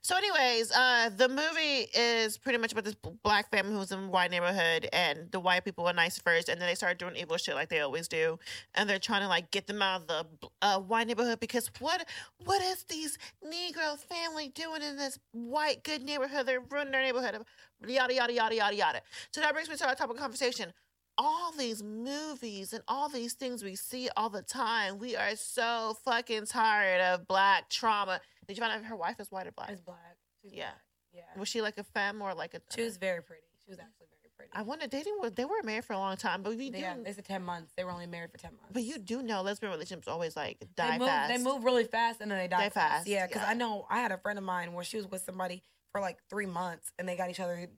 So, 0.00 0.16
anyways, 0.16 0.72
uh, 0.72 1.10
the 1.16 1.28
movie 1.28 1.88
is 1.94 2.38
pretty 2.38 2.58
much 2.58 2.72
about 2.72 2.84
this 2.84 2.96
black 3.22 3.50
family 3.50 3.74
who's 3.74 3.92
in 3.92 3.98
a 3.98 4.08
white 4.08 4.30
neighborhood, 4.30 4.88
and 4.92 5.30
the 5.30 5.40
white 5.40 5.64
people 5.64 5.86
are 5.86 5.92
nice 5.92 6.18
first, 6.18 6.48
and 6.48 6.60
then 6.60 6.68
they 6.68 6.74
start 6.74 6.98
doing 6.98 7.16
evil 7.16 7.36
shit 7.36 7.54
like 7.54 7.68
they 7.68 7.80
always 7.80 8.08
do, 8.08 8.38
and 8.74 8.88
they're 8.88 8.98
trying 8.98 9.22
to 9.22 9.28
like 9.28 9.50
get 9.50 9.66
them 9.66 9.82
out 9.82 10.02
of 10.10 10.26
the 10.40 10.48
uh, 10.62 10.78
white 10.78 11.06
neighborhood 11.06 11.40
because 11.40 11.70
what 11.78 12.06
what 12.44 12.62
is 12.62 12.84
these 12.84 13.18
Negro 13.44 13.98
family 13.98 14.48
doing 14.48 14.82
in 14.82 14.96
this 14.96 15.18
white 15.32 15.84
good 15.84 16.02
neighborhood? 16.02 16.46
They're 16.46 16.60
ruining 16.60 16.92
their 16.92 17.02
neighborhood, 17.02 17.44
yada 17.86 18.14
yada 18.14 18.32
yada 18.32 18.54
yada 18.54 18.76
yada. 18.76 19.00
So 19.32 19.40
that 19.40 19.52
brings 19.52 19.68
me 19.68 19.76
to 19.76 19.86
our 19.86 19.94
topic 19.94 20.16
of 20.16 20.20
conversation. 20.22 20.72
All 21.18 21.52
these 21.52 21.82
movies 21.82 22.72
and 22.72 22.82
all 22.88 23.08
these 23.08 23.34
things 23.34 23.62
we 23.62 23.76
see 23.76 24.08
all 24.16 24.30
the 24.30 24.42
time, 24.42 24.98
we 24.98 25.14
are 25.14 25.36
so 25.36 25.96
fucking 26.04 26.46
tired 26.46 27.00
of 27.02 27.26
black 27.28 27.68
trauma. 27.68 28.20
Did 28.46 28.56
you 28.56 28.60
find 28.62 28.72
out 28.72 28.80
if 28.80 28.86
her 28.86 28.96
wife 28.96 29.20
is 29.20 29.30
white 29.30 29.46
or 29.46 29.52
black? 29.52 29.70
It's 29.70 29.80
black. 29.82 30.16
She's 30.42 30.52
Yeah. 30.52 30.70
black. 30.70 30.80
Yeah. 31.12 31.38
Was 31.40 31.48
she 31.48 31.60
like 31.60 31.76
a 31.76 31.84
femme 31.84 32.22
or 32.22 32.34
like 32.34 32.54
a? 32.54 32.62
She 32.74 32.82
was 32.82 32.96
very 32.96 33.22
pretty. 33.22 33.42
She 33.64 33.70
was 33.70 33.78
actually 33.78 34.06
very 34.10 34.30
pretty. 34.34 34.50
I 34.54 34.62
wonder. 34.62 34.86
Dating 34.86 35.14
was 35.20 35.32
they 35.32 35.44
were 35.44 35.62
married 35.62 35.84
for 35.84 35.92
a 35.92 35.98
long 35.98 36.16
time, 36.16 36.42
but 36.42 36.56
we 36.56 36.70
do. 36.70 36.78
yeah, 36.78 36.96
they 37.04 37.12
said 37.12 37.26
ten 37.26 37.42
months. 37.42 37.72
They 37.76 37.84
were 37.84 37.90
only 37.90 38.06
married 38.06 38.32
for 38.32 38.38
ten 38.38 38.52
months. 38.52 38.70
But 38.72 38.82
you 38.84 38.96
do 38.98 39.22
know 39.22 39.42
lesbian 39.42 39.70
relationships 39.70 40.08
always 40.08 40.34
like 40.34 40.64
die 40.74 40.92
they 40.92 40.98
move, 40.98 41.08
fast. 41.08 41.28
They 41.36 41.38
move 41.42 41.64
really 41.64 41.84
fast 41.84 42.22
and 42.22 42.30
then 42.30 42.38
they 42.38 42.48
die 42.48 42.62
Die 42.62 42.68
fast, 42.70 43.06
Yeah, 43.06 43.26
because 43.26 43.42
yeah. 43.42 43.50
I 43.50 43.54
know 43.54 43.86
I 43.90 43.98
had 44.00 44.10
a 44.10 44.16
friend 44.18 44.38
of 44.38 44.44
mine 44.44 44.72
where 44.72 44.84
she 44.84 44.96
was 44.96 45.06
with 45.06 45.22
somebody 45.22 45.62
for 45.92 46.00
like 46.00 46.16
three 46.30 46.46
months 46.46 46.90
and 46.98 47.06
they 47.06 47.14
got 47.16 47.28
each 47.28 47.40
other 47.40 47.68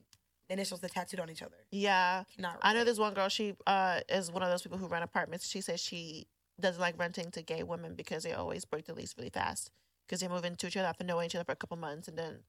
initials 0.49 0.81
that 0.81 0.91
tattooed 0.91 1.19
on 1.19 1.29
each 1.29 1.41
other. 1.41 1.55
Yeah, 1.71 2.23
Not 2.37 2.59
I 2.61 2.73
know 2.73 2.83
this 2.83 2.99
one 2.99 3.13
girl. 3.13 3.29
She 3.29 3.55
uh 3.67 4.01
is 4.09 4.31
one 4.31 4.43
of 4.43 4.49
those 4.49 4.61
people 4.61 4.77
who 4.77 4.87
rent 4.87 5.03
apartments. 5.03 5.47
She 5.47 5.61
says 5.61 5.79
she 5.81 6.27
doesn't 6.59 6.81
like 6.81 6.97
renting 6.97 7.31
to 7.31 7.41
gay 7.41 7.63
women 7.63 7.95
because 7.95 8.23
they 8.23 8.33
always 8.33 8.65
break 8.65 8.85
the 8.85 8.93
lease 8.93 9.13
really 9.17 9.29
fast 9.29 9.71
because 10.07 10.21
they 10.21 10.27
move 10.27 10.45
into 10.45 10.67
each 10.67 10.77
other 10.77 10.87
after 10.87 11.03
knowing 11.03 11.25
each 11.25 11.35
other 11.35 11.43
for 11.43 11.51
a 11.51 11.55
couple 11.55 11.77
months 11.77 12.07
and 12.07 12.17
then 12.17 12.39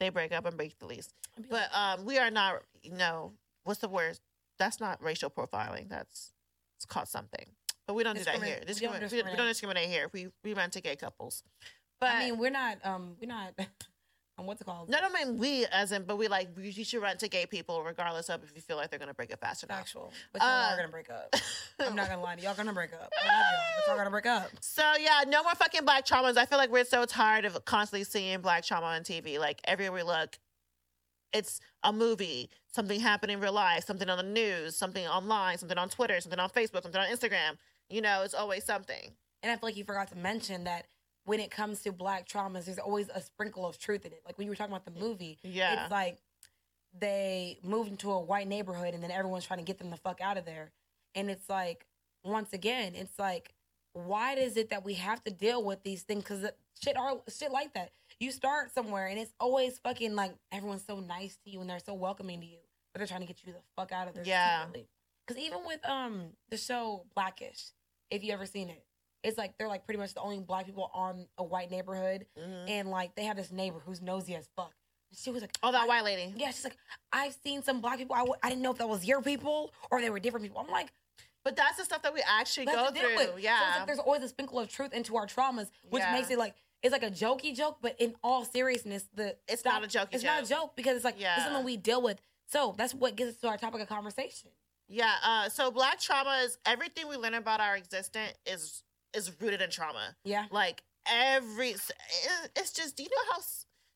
they 0.00 0.08
break 0.08 0.32
up 0.32 0.44
and 0.44 0.56
break 0.56 0.78
the 0.78 0.86
lease. 0.86 1.08
But 1.50 1.68
um, 1.72 2.04
we 2.04 2.18
are 2.18 2.30
not. 2.30 2.62
You 2.82 2.94
know, 2.94 3.32
what's 3.64 3.80
the 3.80 3.88
word? 3.88 4.18
That's 4.58 4.80
not 4.80 5.02
racial 5.02 5.30
profiling. 5.30 5.88
That's 5.88 6.32
it's 6.76 6.86
called 6.86 7.08
something. 7.08 7.46
But 7.86 7.94
we 7.94 8.02
don't 8.02 8.16
do 8.16 8.24
that 8.24 8.42
here. 8.42 8.60
Discriminate. 8.66 8.94
We 8.94 9.00
don't 9.00 9.00
Discriminate. 9.00 9.24
We, 9.26 9.30
we 9.30 9.36
don't 9.36 9.46
discriminate 9.48 9.88
here. 9.88 10.08
We 10.12 10.28
we 10.42 10.54
rent 10.54 10.72
to 10.74 10.80
gay 10.80 10.96
couples. 10.96 11.42
But 12.00 12.10
I 12.10 12.18
mean, 12.20 12.38
we're 12.38 12.50
not. 12.50 12.78
Um, 12.84 13.16
we're 13.20 13.28
not. 13.28 13.54
um, 14.36 14.46
what's 14.46 14.60
it 14.60 14.64
called? 14.64 14.88
No, 14.88 14.98
I 14.98 15.00
don't 15.00 15.12
mean 15.12 15.38
we 15.38 15.64
as 15.66 15.92
in, 15.92 16.02
but 16.04 16.16
we 16.18 16.26
like 16.28 16.48
we- 16.56 16.68
you 16.70 16.84
should 16.84 17.00
rent 17.02 17.20
to 17.20 17.28
gay 17.28 17.46
people 17.46 17.82
regardless 17.82 18.28
of 18.30 18.42
if 18.42 18.52
you 18.54 18.60
feel 18.60 18.76
like 18.76 18.90
they're 18.90 18.98
gonna 18.98 19.14
break 19.14 19.32
up 19.32 19.40
fast 19.40 19.62
enough. 19.62 19.78
Factual. 19.78 20.12
But 20.32 20.42
y'all 20.42 20.50
Uh, 20.50 20.72
are 20.72 20.76
gonna 20.76 20.88
break 20.88 21.10
up. 21.10 21.34
I'm 21.80 21.94
not 21.94 22.08
gonna 22.08 22.20
lie 22.22 22.34
to 22.34 22.40
you. 22.40 22.48
Y'all 22.48 22.56
gonna 22.56 22.72
break 22.72 22.92
up. 22.92 23.12
I 23.24 23.26
love 23.28 23.36
y'all, 23.52 23.60
but 23.76 23.86
y'all 23.88 23.96
gonna 23.96 24.10
break 24.10 24.26
up. 24.26 24.50
So 24.60 24.82
yeah, 24.98 25.22
no 25.28 25.42
more 25.42 25.54
fucking 25.54 25.84
black 25.84 26.04
traumas. 26.04 26.36
I 26.36 26.46
feel 26.46 26.58
like 26.58 26.70
we're 26.70 26.84
so 26.84 27.04
tired 27.04 27.44
of 27.44 27.64
constantly 27.64 28.04
seeing 28.04 28.40
black 28.40 28.64
trauma 28.64 28.86
on 28.86 29.02
TV. 29.02 29.38
Like 29.38 29.60
everywhere 29.64 29.92
we 29.92 30.02
look, 30.02 30.38
it's 31.32 31.60
a 31.82 31.92
movie, 31.92 32.50
something 32.72 33.00
happened 33.00 33.32
in 33.32 33.40
real 33.40 33.52
life, 33.52 33.84
something 33.84 34.08
on 34.08 34.16
the 34.18 34.22
news, 34.24 34.76
something 34.76 35.06
online, 35.06 35.58
something 35.58 35.78
on 35.78 35.88
Twitter, 35.88 36.20
something 36.20 36.38
on 36.38 36.48
Facebook, 36.50 36.82
something 36.82 37.00
on 37.00 37.08
Instagram. 37.08 37.56
You 37.88 38.00
know, 38.02 38.22
it's 38.22 38.34
always 38.34 38.64
something. 38.64 39.12
And 39.42 39.50
I 39.52 39.56
feel 39.56 39.68
like 39.68 39.76
you 39.76 39.84
forgot 39.84 40.08
to 40.08 40.16
mention 40.16 40.64
that 40.64 40.86
when 41.24 41.40
it 41.40 41.50
comes 41.50 41.80
to 41.82 41.92
black 41.92 42.28
traumas, 42.28 42.66
there's 42.66 42.78
always 42.78 43.08
a 43.14 43.20
sprinkle 43.20 43.66
of 43.66 43.78
truth 43.78 44.04
in 44.04 44.12
it. 44.12 44.22
Like 44.26 44.36
when 44.38 44.46
you 44.46 44.50
were 44.50 44.56
talking 44.56 44.72
about 44.74 44.84
the 44.84 44.98
movie, 45.00 45.38
Yeah. 45.42 45.84
it's 45.84 45.90
like 45.90 46.18
they 46.98 47.58
moved 47.62 47.90
into 47.90 48.10
a 48.12 48.20
white 48.20 48.46
neighborhood 48.46 48.94
and 48.94 49.02
then 49.02 49.10
everyone's 49.10 49.44
trying 49.46 49.58
to 49.58 49.64
get 49.64 49.78
them 49.78 49.90
the 49.90 49.96
fuck 49.96 50.20
out 50.20 50.36
of 50.36 50.44
there. 50.44 50.70
And 51.14 51.30
it's 51.30 51.48
like, 51.48 51.86
once 52.24 52.52
again, 52.52 52.94
it's 52.94 53.18
like, 53.18 53.52
why 53.92 54.34
is 54.34 54.56
it 54.56 54.70
that 54.70 54.84
we 54.84 54.94
have 54.94 55.22
to 55.24 55.30
deal 55.30 55.62
with 55.62 55.82
these 55.82 56.02
things? 56.02 56.22
Because 56.24 56.44
shit 56.80 56.96
are 56.96 57.16
shit 57.28 57.50
like 57.52 57.74
that. 57.74 57.90
You 58.20 58.30
start 58.30 58.72
somewhere 58.72 59.06
and 59.08 59.18
it's 59.18 59.32
always 59.40 59.78
fucking 59.78 60.14
like 60.14 60.34
everyone's 60.52 60.84
so 60.86 61.00
nice 61.00 61.36
to 61.44 61.50
you 61.50 61.60
and 61.60 61.68
they're 61.70 61.78
so 61.78 61.94
welcoming 61.94 62.40
to 62.40 62.46
you. 62.46 62.58
but 62.92 62.98
they're 63.00 63.06
trying 63.08 63.20
to 63.22 63.26
get 63.26 63.38
you 63.44 63.52
the 63.52 63.58
fuck 63.76 63.92
out 63.92 64.08
of 64.08 64.14
there. 64.14 64.24
Yeah. 64.24 64.66
Because 65.26 65.42
even 65.42 65.60
with 65.66 65.80
um 65.88 66.26
the 66.50 66.56
show 66.56 67.04
Blackish, 67.14 67.70
if 68.10 68.22
you 68.22 68.32
ever 68.32 68.46
seen 68.46 68.68
it, 68.68 68.84
it's 69.24 69.36
like 69.38 69.56
they're 69.58 69.68
like 69.68 69.84
pretty 69.86 69.98
much 69.98 70.14
the 70.14 70.20
only 70.20 70.38
black 70.40 70.66
people 70.66 70.90
on 70.94 71.26
a 71.38 71.42
white 71.44 71.70
neighborhood, 71.70 72.26
Mhm. 72.38 72.68
and 72.70 72.90
like 72.90 73.14
they 73.16 73.24
have 73.24 73.36
this 73.36 73.50
neighbor 73.50 73.78
who's 73.84 74.00
nosy 74.00 74.34
as 74.34 74.48
fuck. 74.54 74.72
She 75.16 75.30
was 75.30 75.42
like, 75.42 75.56
Oh, 75.62 75.70
that 75.72 75.86
white 75.88 76.02
lady. 76.04 76.32
Yeah, 76.36 76.48
she's 76.50 76.64
like, 76.64 76.76
I've 77.12 77.34
seen 77.44 77.62
some 77.62 77.80
black 77.80 77.98
people. 77.98 78.16
I, 78.16 78.20
w- 78.20 78.34
I 78.42 78.48
didn't 78.48 78.62
know 78.62 78.72
if 78.72 78.78
that 78.78 78.88
was 78.88 79.04
your 79.04 79.22
people 79.22 79.72
or 79.90 80.00
they 80.00 80.10
were 80.10 80.18
different 80.18 80.44
people. 80.44 80.60
I'm 80.60 80.66
like, 80.68 80.92
But 81.44 81.54
that's 81.56 81.76
the 81.76 81.84
stuff 81.84 82.02
that 82.02 82.12
we 82.14 82.22
actually 82.26 82.66
go 82.66 82.90
through. 82.90 83.14
with. 83.16 83.26
So 83.28 83.34
it's 83.36 83.44
Yeah. 83.44 83.74
like 83.78 83.86
there's 83.86 83.98
always 84.00 84.22
a 84.22 84.28
sprinkle 84.28 84.58
of 84.58 84.68
truth 84.68 84.92
into 84.92 85.16
our 85.16 85.26
traumas, 85.26 85.70
which 85.90 86.02
Yeah. 86.02 86.12
makes 86.12 86.30
it 86.30 86.38
like 86.38 86.54
it's 86.82 86.92
like 86.92 87.02
a 87.04 87.10
jokey 87.10 87.54
joke, 87.56 87.78
but 87.80 87.98
in 88.00 88.14
all 88.22 88.44
seriousness, 88.44 89.04
the 89.14 89.36
It's 89.48 89.64
not 89.64 89.82
a 89.84 89.86
jokey 89.86 89.90
joke. 89.90 90.08
It's 90.12 90.24
not 90.24 90.42
a 90.42 90.46
joke. 90.46 90.58
joke 90.60 90.76
because 90.76 90.96
it's 90.96 91.04
like 91.04 91.18
Yeah. 91.18 91.36
it's 91.36 91.44
something 91.44 91.64
we 91.64 91.76
deal 91.78 92.02
with. 92.02 92.20
So 92.46 92.74
that's 92.76 92.92
what 92.92 93.14
gets 93.16 93.30
us 93.30 93.36
to 93.42 93.48
our 93.48 93.56
topic 93.56 93.80
of 93.80 93.88
conversation. 93.88 94.50
Yeah. 94.88 95.14
Uh, 95.22 95.48
so 95.48 95.70
black 95.70 95.98
trauma 96.00 96.40
is 96.44 96.58
everything 96.66 97.08
we 97.08 97.16
learn 97.16 97.32
about 97.34 97.60
our 97.60 97.74
existence 97.76 98.36
is 98.44 98.82
is 99.14 99.30
rooted 99.40 99.62
in 99.62 99.70
trauma. 99.70 100.16
Yeah. 100.24 100.46
Like 100.50 100.82
every, 101.06 101.74
it's 102.56 102.72
just. 102.72 102.96
Do 102.96 103.02
you 103.02 103.08
know 103.10 103.32
how 103.34 103.40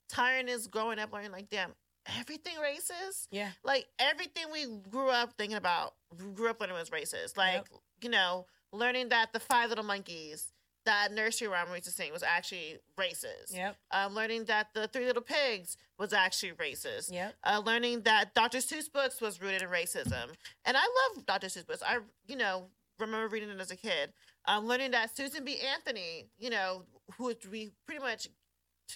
tiring 0.09 0.49
is 0.49 0.67
growing 0.67 0.99
up 0.99 1.13
learning? 1.13 1.33
Like, 1.33 1.51
damn, 1.51 1.73
everything 2.19 2.55
racist. 2.57 3.29
Yeah. 3.31 3.51
Like 3.65 3.87
everything 3.99 4.45
we 4.53 4.67
grew 4.91 5.09
up 5.11 5.35
thinking 5.39 5.57
about, 5.57 5.95
grew 6.35 6.49
up 6.51 6.61
learning 6.61 6.77
was 6.77 6.91
racist. 6.91 7.37
Like 7.37 7.55
Yep. 7.55 7.67
you 8.03 8.11
know, 8.11 8.47
learning 8.73 9.09
that 9.11 9.33
the 9.33 9.41
Five 9.41 9.69
Little 9.71 9.85
Monkeys, 9.85 10.53
that 10.85 11.13
nursery 11.13 11.49
rhyme 11.49 11.67
we 11.69 11.75
used 11.77 11.85
to 11.85 11.91
sing 11.91 12.13
was 12.13 12.23
actually 12.23 12.79
racist. 12.99 13.53
Yep. 13.55 13.77
Um, 13.91 14.15
learning 14.15 14.45
that 14.47 14.69
the 14.75 14.89
Three 14.89 15.05
Little 15.07 15.23
Pigs 15.23 15.77
was 15.99 16.13
actually 16.13 16.53
racist. 16.53 17.13
Yep. 17.13 17.35
uh, 17.45 17.61
learning 17.65 18.03
that 18.03 18.35
Dr. 18.35 18.59
Seuss 18.59 18.91
books 18.91 19.21
was 19.21 19.41
rooted 19.41 19.63
in 19.63 19.69
racism. 19.69 20.29
And 20.65 20.77
I 20.77 20.83
love 21.17 21.27
Dr. 21.27 21.49
Seuss 21.49 21.67
books. 21.67 21.83
I, 21.85 21.99
you 22.27 22.37
know, 22.37 22.69
remember 22.99 23.29
reading 23.29 23.51
it 23.51 23.61
as 23.61 23.71
a 23.71 23.77
kid. 23.77 24.13
Um, 24.49 24.67
learning 24.67 24.93
that 24.93 25.15
Susan 25.15 25.45
B. 25.45 25.59
Anthony, 25.61 26.31
you 26.39 26.49
know, 26.49 26.85
who 27.19 27.35
we 27.51 27.71
pretty 27.85 28.01
much 28.01 28.29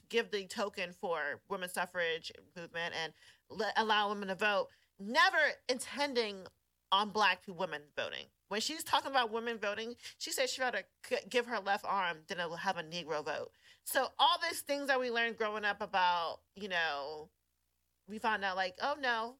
give 0.08 0.30
the 0.30 0.46
token 0.46 0.94
for 0.98 1.40
women's 1.50 1.74
suffrage 1.74 2.32
movement 2.56 2.94
and 3.00 3.12
let, 3.50 3.74
allow 3.76 4.08
women 4.08 4.28
to 4.28 4.34
vote, 4.34 4.68
never 4.98 5.36
intending 5.68 6.46
on 6.90 7.10
black 7.10 7.42
women 7.46 7.82
voting. 7.94 8.24
When 8.48 8.62
she's 8.62 8.82
talking 8.82 9.10
about 9.10 9.30
women 9.30 9.58
voting, 9.58 9.94
she 10.16 10.32
says 10.32 10.50
she'd 10.50 10.62
rather 10.62 10.84
give 11.28 11.46
her 11.46 11.58
left 11.58 11.84
arm 11.86 12.18
than 12.28 12.38
have 12.38 12.78
a 12.78 12.82
Negro 12.82 13.22
vote. 13.22 13.50
So 13.84 14.08
all 14.18 14.36
these 14.48 14.60
things 14.60 14.86
that 14.88 15.00
we 15.00 15.10
learned 15.10 15.36
growing 15.36 15.64
up 15.66 15.82
about, 15.82 16.38
you 16.54 16.68
know, 16.68 17.28
we 18.08 18.18
found 18.18 18.42
out 18.44 18.56
like, 18.56 18.76
oh 18.82 18.94
no, 19.00 19.36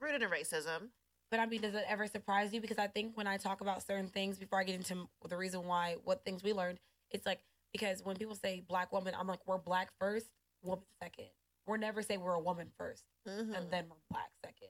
rooted 0.00 0.22
in 0.22 0.30
racism. 0.30 0.88
But 1.32 1.40
I 1.40 1.46
mean, 1.46 1.62
does 1.62 1.74
it 1.74 1.84
ever 1.88 2.06
surprise 2.06 2.52
you? 2.52 2.60
Because 2.60 2.76
I 2.78 2.86
think 2.88 3.16
when 3.16 3.26
I 3.26 3.38
talk 3.38 3.62
about 3.62 3.82
certain 3.84 4.06
things 4.06 4.38
before 4.38 4.60
I 4.60 4.64
get 4.64 4.74
into 4.74 5.08
the 5.26 5.36
reason 5.36 5.64
why, 5.66 5.96
what 6.04 6.24
things 6.26 6.42
we 6.44 6.52
learned, 6.52 6.78
it's 7.10 7.24
like 7.26 7.40
because 7.72 8.04
when 8.04 8.16
people 8.16 8.34
say 8.34 8.62
black 8.68 8.92
woman, 8.92 9.14
I'm 9.18 9.26
like, 9.26 9.40
we're 9.46 9.56
black 9.56 9.88
first, 9.98 10.26
woman 10.62 10.84
second. 11.02 11.28
We're 11.66 11.78
never 11.78 12.02
say 12.02 12.18
we're 12.18 12.34
a 12.34 12.40
woman 12.40 12.68
1st 12.78 13.02
Mhm. 13.26 13.56
and 13.56 13.70
then 13.70 13.86
we're 13.88 13.96
black 14.10 14.30
second. 14.44 14.68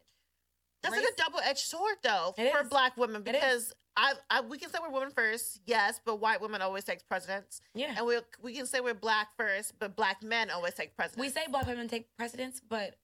That's 0.83 0.95
race- 0.95 1.05
like 1.05 1.13
a 1.15 1.17
double 1.17 1.41
edged 1.41 1.67
sword 1.67 1.97
though 2.05 2.33
for 2.37 2.61
is. 2.63 2.69
black 2.69 2.97
women 2.97 3.23
because 3.23 3.73
I, 3.97 4.15
I 4.31 4.41
we 4.43 4.57
can 4.59 4.71
say 4.71 4.79
we're 4.81 4.91
women 4.91 5.11
first, 5.11 5.61
yes, 5.67 6.01
but 6.05 6.17
white 6.21 6.41
women 6.41 6.63
always 6.63 6.85
take 6.85 7.07
precedence, 7.09 7.61
Yeah. 7.75 7.95
and 7.97 8.07
we 8.07 8.19
we 8.41 8.55
can 8.55 8.67
say 8.67 8.81
we're 8.81 8.95
black 8.95 9.31
first, 9.37 9.79
but 9.81 9.97
black 9.97 10.23
men 10.23 10.49
always 10.51 10.75
take 10.75 10.95
precedence. 10.95 11.21
We 11.21 11.29
say 11.29 11.47
black 11.49 11.67
women 11.67 11.89
take 11.89 12.07
precedence, 12.17 12.61
but 12.61 12.95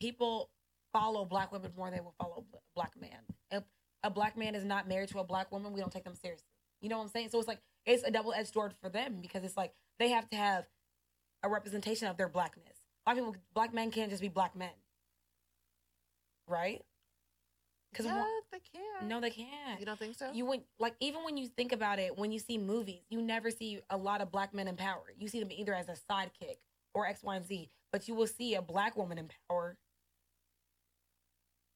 people 0.00 0.50
follow 0.92 1.24
black 1.24 1.52
women 1.52 1.72
more 1.76 1.86
than 1.86 1.94
they 1.98 2.00
will 2.00 2.14
follow 2.18 2.44
a 2.52 2.58
black 2.74 2.92
man. 3.00 3.18
If 3.50 3.64
a 4.02 4.10
black 4.10 4.36
man 4.36 4.54
is 4.54 4.64
not 4.64 4.88
married 4.88 5.08
to 5.10 5.18
a 5.18 5.24
black 5.24 5.52
woman, 5.52 5.72
we 5.72 5.80
don't 5.80 5.92
take 5.92 6.04
them 6.04 6.14
seriously. 6.14 6.46
You 6.80 6.88
know 6.88 6.98
what 6.98 7.04
I'm 7.04 7.10
saying? 7.10 7.28
So 7.30 7.38
it's 7.38 7.48
like 7.48 7.60
it's 7.86 8.02
a 8.02 8.10
double 8.10 8.32
edged 8.32 8.52
sword 8.52 8.74
for 8.80 8.88
them 8.88 9.18
because 9.20 9.44
it's 9.44 9.56
like 9.56 9.72
they 9.98 10.10
have 10.10 10.28
to 10.30 10.36
have 10.36 10.64
a 11.42 11.48
representation 11.48 12.08
of 12.08 12.16
their 12.16 12.28
blackness. 12.28 12.78
Black 13.04 13.16
people, 13.16 13.36
black 13.54 13.74
men 13.74 13.90
can't 13.90 14.10
just 14.10 14.22
be 14.22 14.28
black 14.28 14.56
men, 14.56 14.70
right? 16.46 16.82
Because 17.90 18.06
yeah, 18.06 18.24
they 18.52 18.60
can't. 18.72 19.08
no, 19.08 19.20
they 19.20 19.30
can't. 19.30 19.80
you 19.80 19.86
don't 19.86 19.98
think 19.98 20.16
so? 20.16 20.30
You 20.32 20.46
when 20.46 20.62
like 20.78 20.94
even 21.00 21.24
when 21.24 21.36
you 21.36 21.48
think 21.48 21.72
about 21.72 21.98
it, 21.98 22.16
when 22.16 22.30
you 22.30 22.38
see 22.38 22.56
movies, 22.56 23.00
you 23.08 23.20
never 23.20 23.50
see 23.50 23.80
a 23.90 23.96
lot 23.96 24.20
of 24.20 24.30
black 24.30 24.54
men 24.54 24.68
in 24.68 24.76
power. 24.76 25.12
You 25.18 25.28
see 25.28 25.40
them 25.40 25.50
either 25.50 25.74
as 25.74 25.88
a 25.88 25.96
sidekick 26.10 26.58
or 26.94 27.06
X, 27.06 27.22
Y, 27.22 27.34
and 27.34 27.44
Z, 27.44 27.68
but 27.92 28.06
you 28.06 28.14
will 28.14 28.26
see 28.26 28.54
a 28.54 28.62
black 28.62 28.96
woman 28.96 29.18
in 29.18 29.28
power, 29.48 29.76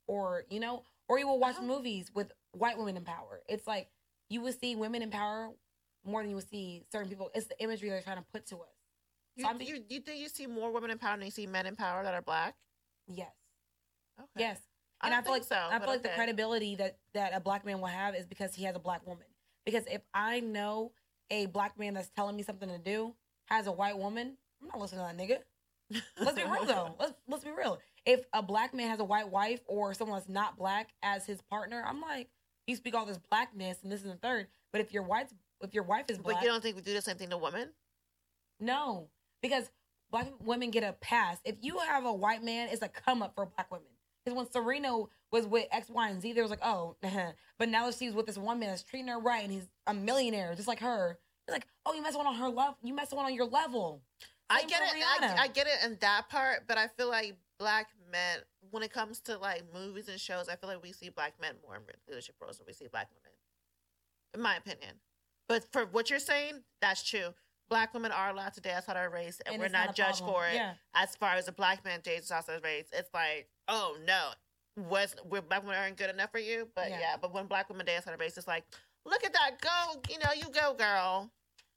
or 0.07 0.45
you 0.51 0.61
know, 0.61 0.83
or 1.09 1.19
you 1.19 1.27
will 1.27 1.39
watch 1.39 1.57
Oh. 1.59 1.63
movies 1.63 2.11
with 2.15 2.33
white 2.53 2.79
women 2.79 2.97
in 2.97 3.05
power. 3.05 3.43
It's 3.49 3.67
like 3.67 3.89
you 4.29 4.41
will 4.41 4.53
see 4.53 4.77
women 4.77 5.03
in 5.03 5.11
power 5.11 5.51
more 6.05 6.23
than 6.23 6.31
you 6.31 6.37
will 6.37 6.43
see 6.43 6.85
certain 6.93 7.09
people. 7.09 7.31
It's 7.35 7.47
the 7.47 7.61
imagery 7.63 7.89
they're 7.91 8.03
trying 8.03 8.19
to 8.19 8.25
put 8.33 8.47
to 8.47 8.57
us. 8.57 8.69
you, 9.37 9.45
so 9.45 9.53
you 9.61 9.85
you 9.89 10.01
think 10.01 10.21
you 10.21 10.29
see 10.29 10.47
more 10.47 10.71
women 10.73 10.91
in 10.91 10.99
power 10.99 11.17
than 11.17 11.25
you 11.27 11.31
see 11.33 11.47
men 11.47 11.67
in 11.67 11.77
power 11.77 12.03
that 12.03 12.15
are 12.15 12.23
black? 12.23 12.55
Yes, 13.07 13.33
Okay. 14.19 14.29
yes. 14.39 14.61
I 15.01 15.09
and 15.09 15.13
don't 15.13 15.21
I, 15.21 15.23
feel 15.23 15.33
like 15.33 15.43
think 15.45 15.61
so. 15.61 15.69
I 15.71 15.79
feel 15.81 15.89
like 15.89 16.03
the 16.03 16.09
credibility 16.11 16.77
that 16.77 16.99
that 17.15 17.33
a 17.35 17.41
black 17.41 17.65
man 17.67 17.81
will 17.81 17.89
have 17.89 18.15
is 18.15 18.27
because 18.27 18.55
he 18.55 18.65
has 18.65 18.75
a 18.77 18.79
black 18.79 19.07
woman. 19.07 19.27
Because 19.67 19.85
if 19.91 20.03
I 20.15 20.41
know 20.41 20.93
a 21.31 21.47
black 21.47 21.79
man 21.79 21.95
that's 21.95 22.11
telling 22.11 22.37
me 22.37 22.43
something 22.43 22.69
to 22.69 22.79
do 22.79 23.15
has 23.47 23.67
a 23.67 23.73
white 23.73 23.99
woman, 23.99 24.37
I'm 24.63 24.69
not 24.69 24.79
listening 24.81 25.07
to 25.07 25.17
that 25.17 25.19
nigga. 25.23 26.03
Let's 26.19 26.37
be 26.37 26.45
real 26.45 26.65
though. 26.65 26.95
Let's 27.01 27.13
let's 27.29 27.45
be 27.45 27.51
real. 27.51 27.79
If 28.07 28.27
a 28.33 28.43
black 28.43 28.75
man 28.75 28.91
has 28.91 29.01
a 29.01 29.05
white 29.05 29.31
wife 29.31 29.61
or 29.67 29.95
someone 29.95 30.19
that's 30.19 30.29
not 30.29 30.59
black 30.59 30.91
as 31.03 31.25
his 31.27 31.41
partner, 31.43 31.83
I'm 31.87 32.01
like, 32.01 32.29
you 32.67 32.77
speak 32.77 32.95
all 32.95 33.07
this 33.07 33.19
blackness 33.31 33.79
and 33.83 33.91
this 33.91 34.03
and 34.03 34.13
the 34.13 34.17
third. 34.17 34.49
But 34.73 34.81
if 34.81 34.93
your 34.93 35.03
wife 35.03 35.29
if 35.61 35.73
your 35.73 35.85
wife 35.85 36.07
is 36.09 36.19
black, 36.19 36.37
But 36.37 36.43
you 36.43 36.51
don't 36.51 36.63
think 36.63 36.77
we 36.77 36.83
do 36.83 36.93
the 36.93 37.01
same 37.01 37.17
thing 37.17 37.31
to 37.31 37.39
women? 37.39 37.71
no, 38.61 39.09
because 39.43 39.71
black 40.11 40.29
women 40.41 40.71
get 40.71 40.83
a 40.85 40.93
pass. 40.93 41.39
If 41.45 41.57
you 41.61 41.79
have 41.79 42.05
a 42.05 42.13
white 42.13 42.43
man, 42.43 42.69
it's 42.71 42.83
a 42.83 42.89
come 42.89 43.23
up 43.23 43.35
for 43.35 43.47
black 43.47 43.71
women. 43.71 43.87
Because 44.25 44.37
when 44.37 44.51
Serena 44.51 45.05
was 45.31 45.47
with 45.47 45.67
X, 45.71 45.89
Y, 45.91 46.09
and 46.09 46.21
Z, 46.23 46.33
there 46.33 46.43
was 46.43 46.51
like, 46.51 46.65
oh, 46.65 46.97
but 47.59 47.69
now 47.69 47.87
that 47.87 47.95
she's 47.95 48.15
with 48.15 48.27
this 48.27 48.39
one 48.39 48.59
man 48.59 48.71
that's 48.71 48.83
treating 48.83 49.09
her 49.09 49.19
right 49.19 49.43
and 49.43 49.53
he's 49.53 49.69
a 49.87 49.95
millionaire, 49.95 50.55
just 50.55 50.69
like 50.69 50.81
her. 50.81 51.19
It's 51.47 51.53
like, 51.53 51.67
oh, 51.85 51.93
you 51.93 52.03
mess 52.03 52.17
one 52.17 52.27
on 52.27 52.35
her 52.37 52.49
level. 52.49 52.77
You 52.83 52.95
mess 52.95 53.13
one 53.13 53.27
on 53.27 53.35
your 53.35 53.45
level. 53.45 54.03
I 54.49 54.63
get 54.65 54.81
it. 54.83 55.05
I, 55.21 55.43
I 55.43 55.49
get 55.49 55.67
it 55.67 55.85
in 55.85 55.99
that 56.01 56.29
part, 56.31 56.65
but 56.67 56.79
I 56.79 56.89
feel 56.89 57.09
like 57.09 57.37
black 57.59 57.89
men, 58.11 58.39
when 58.71 58.83
it 58.83 58.93
comes 58.93 59.21
to 59.21 59.39
like 59.39 59.63
movies 59.73 60.09
and 60.09 60.21
shows, 60.21 60.49
I 60.49 60.57
feel 60.57 60.69
like 60.69 60.83
we 60.83 60.93
see 60.93 61.09
black 61.09 61.35
men 61.41 61.55
more 61.67 61.77
in 61.77 61.83
leadership 62.09 62.37
roles 62.41 62.59
than 62.59 62.67
we 62.67 62.73
see 62.73 62.87
black 62.91 63.09
women, 63.11 63.33
in 64.35 64.41
my 64.41 64.57
opinion. 64.57 64.97
But 65.49 65.65
for 65.73 65.85
what 65.87 66.11
you're 66.11 66.19
saying, 66.19 66.63
that's 66.81 67.03
true. 67.03 67.35
Black 67.69 67.95
women 67.95 68.13
are 68.13 68.31
allowed 68.31 68.55
to 68.55 68.61
dance 68.61 68.89
on 68.89 68.97
our 68.97 69.09
race, 69.11 69.41
and, 69.47 69.55
And 69.55 69.63
we're 69.63 69.69
not, 69.69 69.87
not 69.87 69.97
judged 69.97 70.19
problem. 70.19 70.35
for 70.43 70.49
it. 70.49 70.55
Yeah. 70.55 70.75
As 70.95 71.17
far 71.17 71.35
as 71.35 71.49
a 71.49 71.53
black 71.53 71.85
man 71.85 72.01
dances 72.03 72.31
on 72.31 72.43
his 72.47 72.63
race, 72.63 72.87
it's 72.93 73.13
like, 73.15 73.49
oh 73.69 73.97
no, 74.07 74.31
was 74.77 75.15
we're 75.25 75.41
black 75.41 75.63
women 75.63 75.77
aren't 75.77 75.97
good 75.97 76.11
enough 76.11 76.31
for 76.31 76.39
you. 76.39 76.69
But 76.75 76.91
Yeah. 76.91 77.01
yeah, 77.01 77.17
but 77.21 77.33
when 77.33 77.47
black 77.47 77.69
women 77.69 77.87
dance 77.87 78.07
on 78.07 78.15
a 78.15 78.17
race, 78.17 78.37
it's 78.37 78.47
like, 78.47 78.65
look 79.07 79.25
at 79.25 79.33
that, 79.33 79.61
go, 79.61 80.01
you 80.11 80.19
know, 80.19 80.31
you 80.37 80.51
go, 80.53 80.75
girl. 80.75 81.31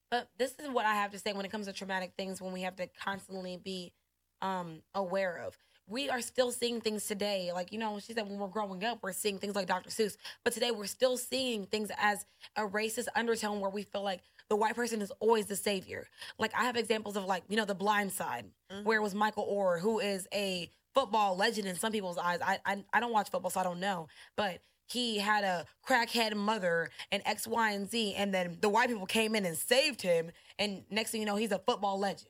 But 0.10 0.30
this 0.38 0.54
is 0.60 0.70
what 0.70 0.86
I 0.86 0.94
have 0.96 1.12
to 1.12 1.20
say 1.20 1.34
when 1.34 1.46
it 1.46 1.52
comes 1.52 1.68
to 1.68 1.74
traumatic 1.74 2.14
things 2.18 2.42
when 2.42 2.54
we 2.54 2.62
have 2.62 2.76
to 2.78 2.88
constantly 2.88 3.58
be 3.58 3.94
um 4.42 4.82
aware 4.94 5.38
of. 5.38 5.58
We 5.90 6.10
are 6.10 6.22
still 6.22 6.52
seeing 6.52 6.82
things 6.82 7.06
today. 7.06 7.52
Like, 7.54 7.72
you 7.72 7.80
know, 7.80 8.00
she 8.00 8.14
said 8.14 8.28
when 8.28 8.38
we're 8.38 8.48
growing 8.48 8.84
up, 8.84 9.00
we're 9.02 9.14
seeing 9.14 9.38
things 9.40 9.56
like 9.56 9.68
Dr. 9.68 9.90
Seuss. 9.90 10.18
But 10.44 10.54
today 10.54 10.72
we're 10.72 10.86
still 10.86 11.18
seeing 11.18 11.66
things 11.66 11.90
as 11.98 12.26
a 12.58 12.64
racist 12.64 13.08
undertone 13.16 13.62
where 13.62 13.70
we 13.70 13.84
feel 13.84 14.04
like 14.04 14.22
the 14.50 14.56
white 14.58 14.76
person 14.76 15.02
is 15.02 15.12
always 15.20 15.46
the 15.46 15.56
savior. 15.56 16.08
Like 16.38 16.52
I 16.58 16.66
have 16.66 16.76
examples 16.76 17.16
of 17.16 17.26
like, 17.26 17.44
you 17.48 17.56
know, 17.56 17.66
the 17.66 17.76
blind 17.76 18.12
side, 18.12 18.46
Mhm. 18.72 18.84
where 18.84 19.00
it 19.00 19.02
was 19.02 19.16
Michael 19.16 19.46
Oher, 19.46 19.80
who 19.80 20.00
is 20.00 20.28
a 20.34 20.70
football 20.94 21.36
legend 21.38 21.68
in 21.68 21.76
some 21.76 21.92
people's 21.92 22.18
eyes. 22.18 22.40
I, 22.42 22.60
I 22.66 22.84
I 22.94 23.00
don't 23.00 23.12
watch 23.14 23.30
football, 23.30 23.52
so 23.52 23.60
I 23.60 23.64
don't 23.64 23.80
know. 23.80 24.08
But 24.36 24.60
he 24.90 25.18
had 25.20 25.44
a 25.44 25.66
crackhead 25.86 26.34
mother 26.36 26.90
and 27.12 27.22
X, 27.26 27.46
Y, 27.48 27.72
and 27.72 27.90
Z, 27.90 28.14
and 28.16 28.34
then 28.34 28.58
the 28.62 28.70
white 28.70 28.88
people 28.90 29.06
came 29.06 29.36
in 29.36 29.46
and 29.46 29.58
saved 29.58 30.02
him. 30.02 30.32
And 30.58 30.84
next 30.90 31.12
thing 31.12 31.22
you 31.22 31.26
know, 31.28 31.36
he's 31.36 31.52
a 31.52 31.60
football 31.60 32.00
legend. 32.00 32.30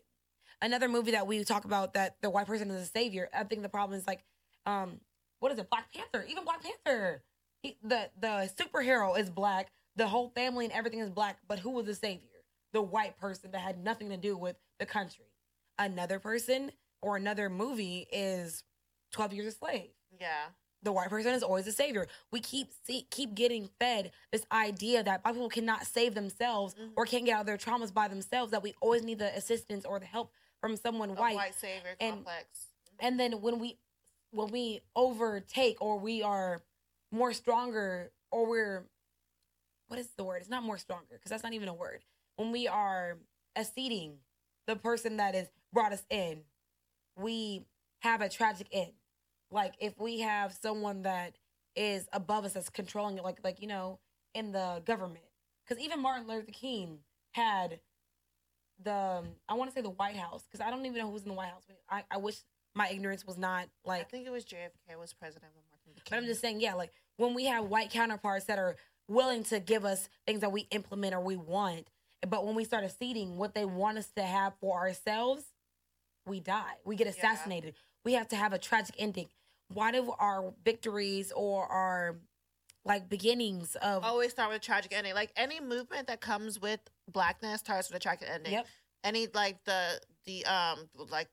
Another 0.62 0.88
movie 0.89 1.12
that 1.12 1.28
we 1.28 1.43
talk 1.43 1.66
about 1.66 1.93
that 1.93 2.16
the 2.22 2.30
white 2.30 2.47
person 2.47 2.72
is 2.72 2.82
a 2.82 2.86
savior. 2.86 3.30
I 3.34 3.43
think 3.43 3.62
the 3.62 3.70
problem 3.70 3.97
is 3.97 4.08
like, 4.08 4.24
um, 4.66 4.99
what 5.39 5.51
is 5.51 5.60
it? 5.60 5.70
Black 5.70 5.93
Panther. 5.93 6.26
Even 6.28 6.43
Black 6.43 6.64
Panther. 6.64 7.22
He, 7.62 7.78
the 7.84 8.10
the 8.20 8.49
superhero 8.58 9.18
is 9.18 9.30
black. 9.30 9.72
The 9.95 10.08
whole 10.08 10.30
family 10.30 10.66
and 10.66 10.74
everything 10.74 10.99
is 10.99 11.10
black. 11.10 11.38
But 11.47 11.60
who 11.60 11.72
was 11.72 11.86
the 11.86 11.95
savior? 11.95 12.30
The 12.74 12.82
white 12.82 13.18
person 13.20 13.51
that 13.51 13.62
had 13.62 13.84
nothing 13.84 14.10
to 14.10 14.18
do 14.18 14.36
with 14.36 14.55
the 14.80 14.86
country. 14.86 15.26
Another 15.80 16.20
person 16.20 16.72
or 17.01 17.18
another 17.18 17.49
movie 17.49 18.08
is 18.12 18.64
Twelve 19.12 19.34
Years 19.34 19.47
a 19.47 19.51
Slave 19.51 19.89
Yeah. 20.20 20.47
the 20.84 20.91
white 20.91 21.10
person 21.10 21.34
is 21.34 21.43
always 21.43 21.66
the 21.66 21.72
savior. 21.72 22.08
We 22.32 22.39
keep 22.39 22.70
see, 22.84 23.08
keep 23.12 23.36
getting 23.36 23.70
fed 23.80 24.12
this 24.32 24.45
idea 24.51 25.03
that 25.03 25.22
black 25.22 25.36
people 25.36 25.49
cannot 25.49 25.86
save 25.86 26.16
themselves 26.16 26.74
Mhm. 26.76 26.93
or 26.95 27.05
can't 27.05 27.26
get 27.26 27.36
out 27.36 27.41
of 27.41 27.45
their 27.45 27.58
traumas 27.58 27.93
by 27.93 28.08
themselves. 28.08 28.51
That 28.51 28.64
we 28.64 28.74
always 28.82 29.03
need 29.03 29.20
the 29.20 29.36
assistance 29.38 29.86
or 29.86 29.99
the 29.99 30.05
help 30.08 30.32
from 30.68 30.76
someone 30.78 31.15
white. 31.15 31.36
white 31.36 31.55
savior 31.55 31.95
and- 31.99 32.15
complex. 32.15 32.68
And 32.99 33.20
then 33.20 33.41
when 33.41 33.59
we 33.59 33.78
when 34.32 34.51
we 34.51 34.82
overtake 34.95 35.78
or 35.82 35.97
we 35.97 36.22
are 36.22 36.63
more 37.11 37.32
stronger 37.32 38.11
or 38.32 38.45
we're 38.45 38.84
what 39.88 39.99
is 39.99 40.09
the 40.18 40.24
word? 40.24 40.41
It's 40.41 40.49
not 40.49 40.63
more 40.63 40.78
stronger 40.78 41.13
because 41.13 41.30
that's 41.30 41.43
not 41.43 41.53
even 41.53 41.70
a 41.70 41.74
word. 41.74 42.03
When 42.36 42.51
we 42.51 42.68
are 42.68 43.18
acceding 43.55 44.18
the 44.65 44.76
person 44.76 45.18
that 45.18 45.34
has 45.34 45.47
brought 45.72 45.93
us 45.93 46.03
in, 46.09 46.41
we 47.15 47.65
have 48.01 48.22
a 48.22 48.28
tragic 48.28 48.68
end. 48.72 48.91
Like 49.49 49.76
if 49.80 49.97
we 49.97 50.20
have 50.20 50.51
someone 50.53 51.03
that 51.03 51.38
is 51.76 52.09
above 52.11 52.43
us 52.43 52.53
that's 52.53 52.70
controlling 52.70 53.18
it, 53.18 53.24
like 53.24 53.39
like 53.43 53.61
you 53.61 53.68
know, 53.68 53.99
in 54.34 54.51
the 54.51 54.82
government. 54.86 55.24
Because 55.65 55.82
even 55.82 56.01
Martin 56.01 56.28
Luther 56.28 56.51
King 56.51 56.99
had 57.32 57.80
the 58.84 58.94
um, 58.94 59.28
I 59.48 59.54
want 59.54 59.70
to 59.70 59.76
say 59.76 59.82
the 59.82 59.90
White 59.90 60.16
House 60.16 60.44
because 60.44 60.66
I 60.66 60.70
don't 60.70 60.86
even 60.86 61.00
know 61.00 61.12
who's 61.12 61.24
in 61.24 61.30
the 61.30 61.34
White 61.34 61.50
House. 61.50 61.64
I, 61.90 62.04
I 62.10 62.18
wish 62.18 62.38
my 62.76 62.90
ignorance 62.90 63.26
was 63.26 63.38
not 63.38 63.68
like. 63.86 64.02
I 64.02 64.04
think 64.04 64.28
it 64.28 64.32
was 64.32 64.46
JFK 64.46 65.00
was 65.00 65.14
president 65.14 65.52
when 65.54 65.64
Martin 65.72 65.94
Luther 65.94 66.02
but 66.10 66.18
I'm 66.18 66.26
just 66.26 66.42
saying, 66.42 66.62
yeah, 66.62 66.74
like 66.74 66.92
when 67.18 67.34
we 67.34 67.46
have 67.46 67.66
white 67.66 67.90
counterparts 67.90 68.46
that 68.46 68.60
are 68.60 68.76
willing 69.08 69.44
to 69.46 69.60
give 69.60 69.86
us 69.86 70.10
things 70.26 70.42
that 70.42 70.52
we 70.52 70.68
implement 70.72 71.14
or 71.14 71.22
we 71.22 71.36
want, 71.36 71.88
but 72.28 72.46
when 72.46 72.56
we 72.56 72.64
start 72.64 72.84
acceding 72.84 73.38
what 73.38 73.54
they 73.54 73.66
want 73.66 73.98
us 73.98 74.10
to 74.16 74.24
have 74.24 74.54
for 74.60 74.78
ourselves, 74.78 75.44
we 76.26 76.40
die. 76.40 76.74
We 76.86 76.96
get 76.96 77.08
assassinated. 77.08 77.76
We 78.04 78.14
have 78.14 78.28
to 78.30 78.36
have 78.36 78.54
a 78.54 78.58
tragic 78.58 78.96
ending. 79.00 79.28
Why 79.74 79.92
do 79.92 80.14
our 80.20 80.54
victories 80.64 81.32
or 81.36 81.66
our 81.66 82.18
like 82.88 83.10
beginnings 83.10 83.76
of 83.76 84.04
always 84.04 84.32
start 84.32 84.50
with 84.50 84.58
a 84.58 84.62
tragic 84.62 84.94
ending. 84.96 85.14
Like 85.14 85.32
any 85.36 85.60
movement 85.60 86.08
that 86.08 86.22
comes 86.22 86.60
with 86.60 86.80
blackness 87.12 87.60
starts 87.60 87.89
with 87.89 87.97
a 87.97 87.99
tragic 87.99 88.28
ending. 88.32 88.53
Yep. 88.53 88.68
Any 89.03 89.28
like 89.34 89.64
the 89.66 89.99
the 90.26 90.45
um 90.45 90.89
like 91.10 91.28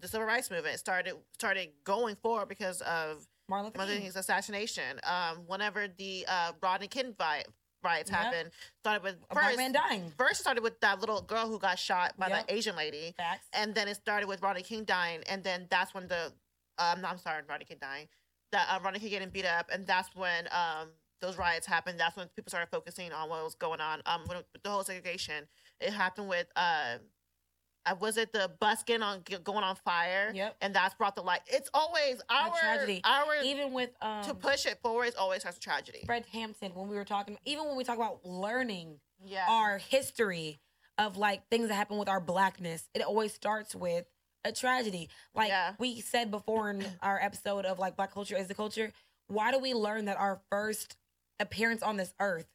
the 0.00 0.08
civil 0.08 0.26
rights 0.26 0.50
movement 0.50 0.78
started 0.78 1.14
started 1.34 1.68
going 1.84 2.16
forward 2.16 2.48
because 2.48 2.80
of 2.82 3.26
Martin 3.48 3.66
Luther 3.66 3.78
Martin 3.78 4.00
King's 4.00 4.16
assassination. 4.16 5.00
Um, 5.04 5.38
whenever 5.46 5.86
the 5.88 6.24
uh 6.28 6.52
Rodney 6.62 6.88
King 6.88 7.14
vi- 7.18 7.44
riots 7.84 8.10
Yep. 8.10 8.20
happened, 8.20 8.50
started 8.80 9.02
with 9.02 9.16
A 9.30 9.34
first. 9.34 9.56
man 9.56 9.72
dying. 9.72 10.12
First, 10.16 10.40
started 10.40 10.62
with 10.62 10.80
that 10.80 11.00
little 11.00 11.20
girl 11.20 11.46
who 11.48 11.58
got 11.58 11.78
shot 11.78 12.14
by 12.16 12.28
Yep. 12.28 12.46
the 12.46 12.54
Asian 12.54 12.76
lady, 12.76 13.12
Facts. 13.16 13.46
and 13.52 13.74
then 13.74 13.88
it 13.88 13.96
started 13.96 14.28
with 14.28 14.40
Rodney 14.40 14.62
King 14.62 14.84
dying, 14.84 15.22
and 15.28 15.42
then 15.44 15.66
that's 15.70 15.92
when 15.92 16.06
the 16.08 16.32
um, 16.78 17.00
no, 17.02 17.08
I'm 17.08 17.18
sorry, 17.18 17.42
Rodney 17.48 17.66
King 17.66 17.78
dying, 17.80 18.08
that 18.52 18.66
uh, 18.70 18.78
Rodney 18.82 18.98
King 19.00 19.10
getting 19.10 19.28
beat 19.30 19.44
up, 19.44 19.68
and 19.72 19.86
that's 19.86 20.14
when 20.14 20.48
um 20.52 20.88
those 21.22 21.38
riots 21.38 21.66
happened. 21.66 21.98
That's 21.98 22.16
when 22.16 22.26
people 22.36 22.50
started 22.50 22.68
focusing 22.70 23.12
on 23.12 23.30
what 23.30 23.42
was 23.42 23.54
going 23.54 23.80
on. 23.80 24.02
Um, 24.04 24.22
when, 24.26 24.38
the 24.62 24.68
whole 24.68 24.84
segregation, 24.84 25.46
it 25.80 25.92
happened 25.92 26.28
with 26.28 26.48
uh, 26.56 26.98
was 28.00 28.16
it 28.16 28.32
the 28.32 28.50
bus 28.60 28.82
getting 28.82 29.02
on 29.02 29.22
going 29.42 29.64
on 29.64 29.76
fire? 29.76 30.30
Yep. 30.34 30.56
and 30.60 30.74
that's 30.74 30.94
brought 30.94 31.16
the 31.16 31.22
light. 31.22 31.40
It's 31.46 31.70
always 31.74 32.20
our 32.28 32.50
tragedy. 32.50 33.00
our 33.04 33.42
Even 33.42 33.72
with 33.72 33.90
um 34.02 34.24
to 34.24 34.34
push 34.34 34.66
it 34.66 34.78
forward. 34.82 35.06
It 35.08 35.16
always 35.16 35.42
has 35.44 35.56
a 35.56 35.60
tragedy. 35.60 36.02
Fred 36.04 36.24
Hampton, 36.32 36.72
when 36.74 36.88
we 36.88 36.96
were 36.96 37.04
talking, 37.04 37.38
even 37.44 37.66
when 37.66 37.76
we 37.76 37.84
talk 37.84 37.96
about 37.96 38.24
learning 38.24 39.00
Yeah, 39.24 39.46
our 39.48 39.78
history 39.78 40.60
of 40.98 41.16
like 41.16 41.48
things 41.50 41.68
that 41.68 41.74
happen 41.74 41.98
with 41.98 42.08
our 42.08 42.20
blackness, 42.20 42.88
it 42.94 43.02
always 43.02 43.32
starts 43.32 43.74
with 43.74 44.04
a 44.44 44.52
tragedy. 44.52 45.08
Like 45.34 45.48
Yeah. 45.48 45.74
we 45.78 46.00
said 46.00 46.30
before 46.30 46.70
in 46.70 46.84
our 47.00 47.18
episode 47.20 47.64
of 47.64 47.78
like 47.78 47.96
black 47.96 48.12
culture 48.12 48.36
is 48.36 48.48
the 48.48 48.54
culture. 48.54 48.92
Why 49.28 49.50
do 49.50 49.58
we 49.58 49.72
learn 49.74 50.04
that 50.06 50.18
our 50.18 50.40
first 50.50 50.96
appearance 51.42 51.82
on 51.82 51.96
this 51.98 52.14
earth 52.20 52.46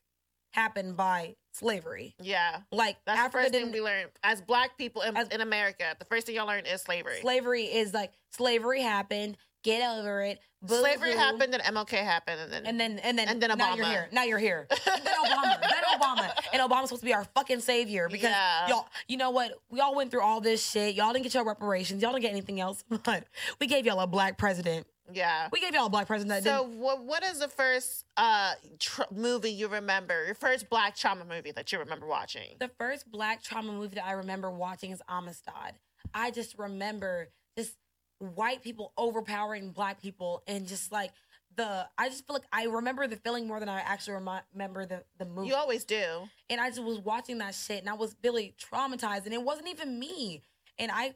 happened 0.54 0.98
by 0.98 1.36
slavery? 1.54 2.16
yeah. 2.22 2.60
Like 2.72 2.98
That's 3.06 3.20
Africa 3.20 3.50
the 3.52 3.58
first 3.60 3.64
thing 3.66 3.72
we 3.72 3.82
learn 3.82 4.06
as 4.24 4.42
Black 4.42 4.78
people 4.78 5.02
in, 5.04 5.16
As- 5.16 5.28
in 5.30 5.42
America. 5.42 5.96
The 6.00 6.06
first 6.06 6.26
thing 6.26 6.36
y'all 6.36 6.48
learn 6.48 6.66
is 6.66 6.82
slavery. 6.82 7.20
slavery 7.22 7.64
is 7.66 7.94
like 7.94 8.12
slavery 8.32 8.82
happened, 8.82 9.38
get 9.64 9.88
over 9.98 10.22
it. 10.24 10.40
slavery 10.66 11.10
boo-hoo. 11.12 11.20
happened, 11.20 11.54
then 11.54 11.60
MLK 11.62 11.90
happened, 11.98 12.40
and 12.42 12.52
then 12.52 12.66
And 12.66 12.80
then 12.80 13.00
and 13.00 13.18
then 13.20 13.28
And 13.28 13.42
then 13.42 13.58
now 13.58 13.76
you're 13.76 13.86
here. 13.86 14.10
Now 14.12 14.24
you're 14.24 14.38
here. 14.40 14.68
And 14.70 14.80
then 15.06 15.14
Obama. 15.26 15.62
then 15.62 16.00
Obama. 16.00 16.32
And 16.54 16.62
Obama's 16.62 16.90
supposed 16.90 17.02
to 17.02 17.06
be 17.06 17.14
our 17.14 17.26
fucking 17.36 17.60
savior 17.60 18.08
because 18.10 18.30
Yeah. 18.32 18.68
y'all. 18.70 18.88
You 19.08 19.18
know 19.18 19.30
what? 19.32 19.52
We 19.70 19.80
all 19.82 19.96
went 19.96 20.10
through 20.12 20.22
all 20.22 20.42
this 20.42 20.66
shit. 20.68 20.96
Y'all 20.96 21.12
didn't 21.14 21.24
get 21.24 21.34
your 21.34 21.44
reparations. 21.46 22.02
Y'all 22.02 22.12
didn't 22.12 22.24
get 22.24 22.32
anything 22.32 22.60
else. 22.60 22.84
But 23.04 23.26
we 23.60 23.68
gave 23.68 23.86
y'all 23.86 24.00
a 24.00 24.08
black 24.08 24.38
president. 24.38 24.88
Yeah. 25.14 25.50
We 25.52 25.60
gave 25.62 25.74
y'all 25.74 25.86
a 25.86 25.90
black 25.90 26.08
president 26.08 26.44
that 26.44 26.50
So 26.50 26.66
didn't. 26.66 26.80
what 26.80 27.04
what 27.04 27.24
is 27.24 27.40
the 27.40 27.48
first 27.48 28.06
uh 28.18 28.54
tr- 28.80 29.04
movie 29.12 29.52
you 29.52 29.68
remember? 29.68 30.26
Your 30.26 30.36
first 30.36 30.70
Black 30.70 30.96
trauma 30.96 31.26
movie 31.26 31.52
that 31.52 31.72
you 31.72 31.80
remember 31.80 32.06
watching? 32.08 32.56
The 32.60 32.70
first 32.80 33.10
black 33.12 33.44
trauma 33.44 33.72
movie 33.72 33.96
that 33.96 34.06
I 34.06 34.14
remember 34.14 34.52
watching 34.52 34.92
is 34.92 35.02
Amistad. 35.10 35.74
I 36.14 36.32
just 36.32 36.58
remember 36.58 37.30
just 37.58 37.76
white 38.20 38.62
people 38.64 38.94
overpowering 38.98 39.72
black 39.72 40.02
people 40.02 40.44
and 40.48 40.68
just 40.68 40.92
like 40.92 41.12
the. 41.56 41.88
I 41.98 42.10
just 42.10 42.26
feel 42.28 42.36
like 42.36 42.46
I 42.52 42.66
remember 42.66 43.08
the 43.08 43.16
feeling 43.18 43.48
more 43.48 43.60
than 43.60 43.70
I 43.70 43.80
actually 43.82 44.14
remi- 44.16 44.42
remember 44.54 44.86
the 44.86 45.04
the 45.18 45.26
movie. 45.26 45.48
You 45.50 45.56
always 45.56 45.84
do. 45.86 46.28
and 46.50 46.60
I 46.62 46.70
just 46.70 46.84
was 46.84 47.00
watching 47.00 47.38
that 47.40 47.56
shit 47.56 47.80
and 47.80 47.90
I 47.90 47.94
was 47.94 48.16
really 48.24 48.56
traumatized 48.60 49.26
and 49.26 49.34
it 49.34 49.42
wasn't 49.42 49.68
even 49.70 49.98
me. 50.00 50.42
And 50.80 50.92
I 50.94 51.16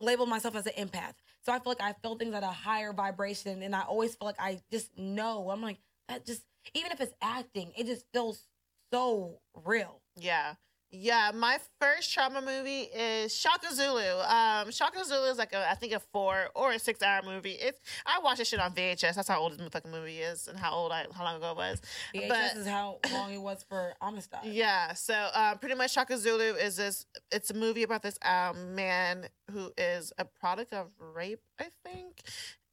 labeled 0.00 0.28
myself 0.28 0.54
as 0.56 0.66
an 0.66 0.72
empath. 0.88 1.14
So 1.44 1.52
I 1.52 1.58
feel 1.58 1.72
like 1.72 1.82
I 1.82 1.94
feel 2.02 2.16
things 2.16 2.34
at 2.34 2.42
a 2.42 2.46
higher 2.46 2.92
vibration 2.92 3.62
and 3.62 3.76
I 3.76 3.82
always 3.82 4.14
feel 4.14 4.26
like 4.26 4.40
I 4.40 4.60
just 4.72 4.96
know. 4.96 5.50
I'm 5.50 5.60
like, 5.60 5.78
that 6.08 6.24
just 6.24 6.42
even 6.74 6.92
if 6.92 7.00
it's 7.00 7.14
acting, 7.20 7.72
it 7.76 7.86
just 7.86 8.06
feels 8.12 8.46
so 8.92 9.40
real. 9.64 10.00
Yeah. 10.16 10.54
Yeah, 10.96 11.32
my 11.34 11.58
first 11.80 12.12
trauma 12.14 12.40
movie 12.40 12.82
is 12.82 13.34
Shaka 13.34 13.74
Zulu. 13.74 14.20
Um, 14.20 14.70
Shaka 14.70 15.04
Zulu 15.04 15.26
is 15.30 15.38
like 15.38 15.52
a, 15.52 15.68
I 15.68 15.74
think 15.74 15.92
a 15.92 15.98
four 15.98 16.50
or 16.54 16.70
a 16.72 16.78
six 16.78 17.02
hour 17.02 17.20
movie. 17.24 17.52
It's 17.52 17.80
I 18.06 18.20
watched 18.20 18.38
this 18.38 18.48
shit 18.48 18.60
on 18.60 18.72
VHS. 18.74 19.16
That's 19.16 19.26
how 19.28 19.40
old 19.40 19.58
this 19.58 19.68
fucking 19.70 19.90
movie 19.90 20.18
is 20.18 20.46
and 20.46 20.56
how 20.58 20.72
old 20.72 20.92
I 20.92 21.06
how 21.12 21.24
long 21.24 21.36
ago 21.36 21.50
it 21.50 21.56
was. 21.56 21.82
VHS 22.14 22.28
But- 22.28 22.56
is 22.58 22.66
how 22.66 22.98
long 23.12 23.32
it 23.32 23.38
was 23.40 23.64
for 23.68 23.94
Amistad. 24.00 24.40
Yeah, 24.44 24.92
so 24.94 25.14
uh, 25.14 25.56
pretty 25.56 25.74
much 25.74 25.92
Shaka 25.92 26.16
Zulu 26.16 26.54
is 26.54 26.76
this. 26.76 27.06
It's 27.32 27.50
a 27.50 27.54
movie 27.54 27.82
about 27.82 28.02
this 28.02 28.16
um, 28.24 28.76
man 28.76 29.26
who 29.50 29.72
is 29.76 30.12
a 30.18 30.24
product 30.24 30.72
of 30.72 30.90
rape, 31.14 31.40
I 31.58 31.66
think, 31.84 32.22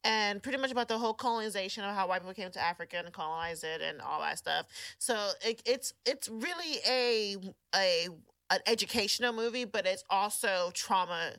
and 0.04 0.42
pretty 0.42 0.58
much 0.58 0.70
about 0.70 0.88
the 0.88 0.98
whole 0.98 1.14
colonization 1.14 1.84
of 1.84 1.94
how 1.94 2.08
white 2.08 2.20
people 2.20 2.34
came 2.34 2.50
to 2.50 2.60
Africa 2.60 2.96
and 2.98 3.12
colonized 3.12 3.64
it 3.64 3.80
and 3.80 4.00
all 4.00 4.20
that 4.20 4.38
stuff. 4.38 4.66
So 4.98 5.30
it, 5.44 5.62
it's 5.64 5.94
it's 6.04 6.28
really 6.28 6.78
a 6.88 7.36
a 7.74 8.08
an 8.50 8.60
educational 8.66 9.32
movie, 9.32 9.64
but 9.64 9.86
it's 9.86 10.04
also 10.10 10.70
trauma 10.74 11.32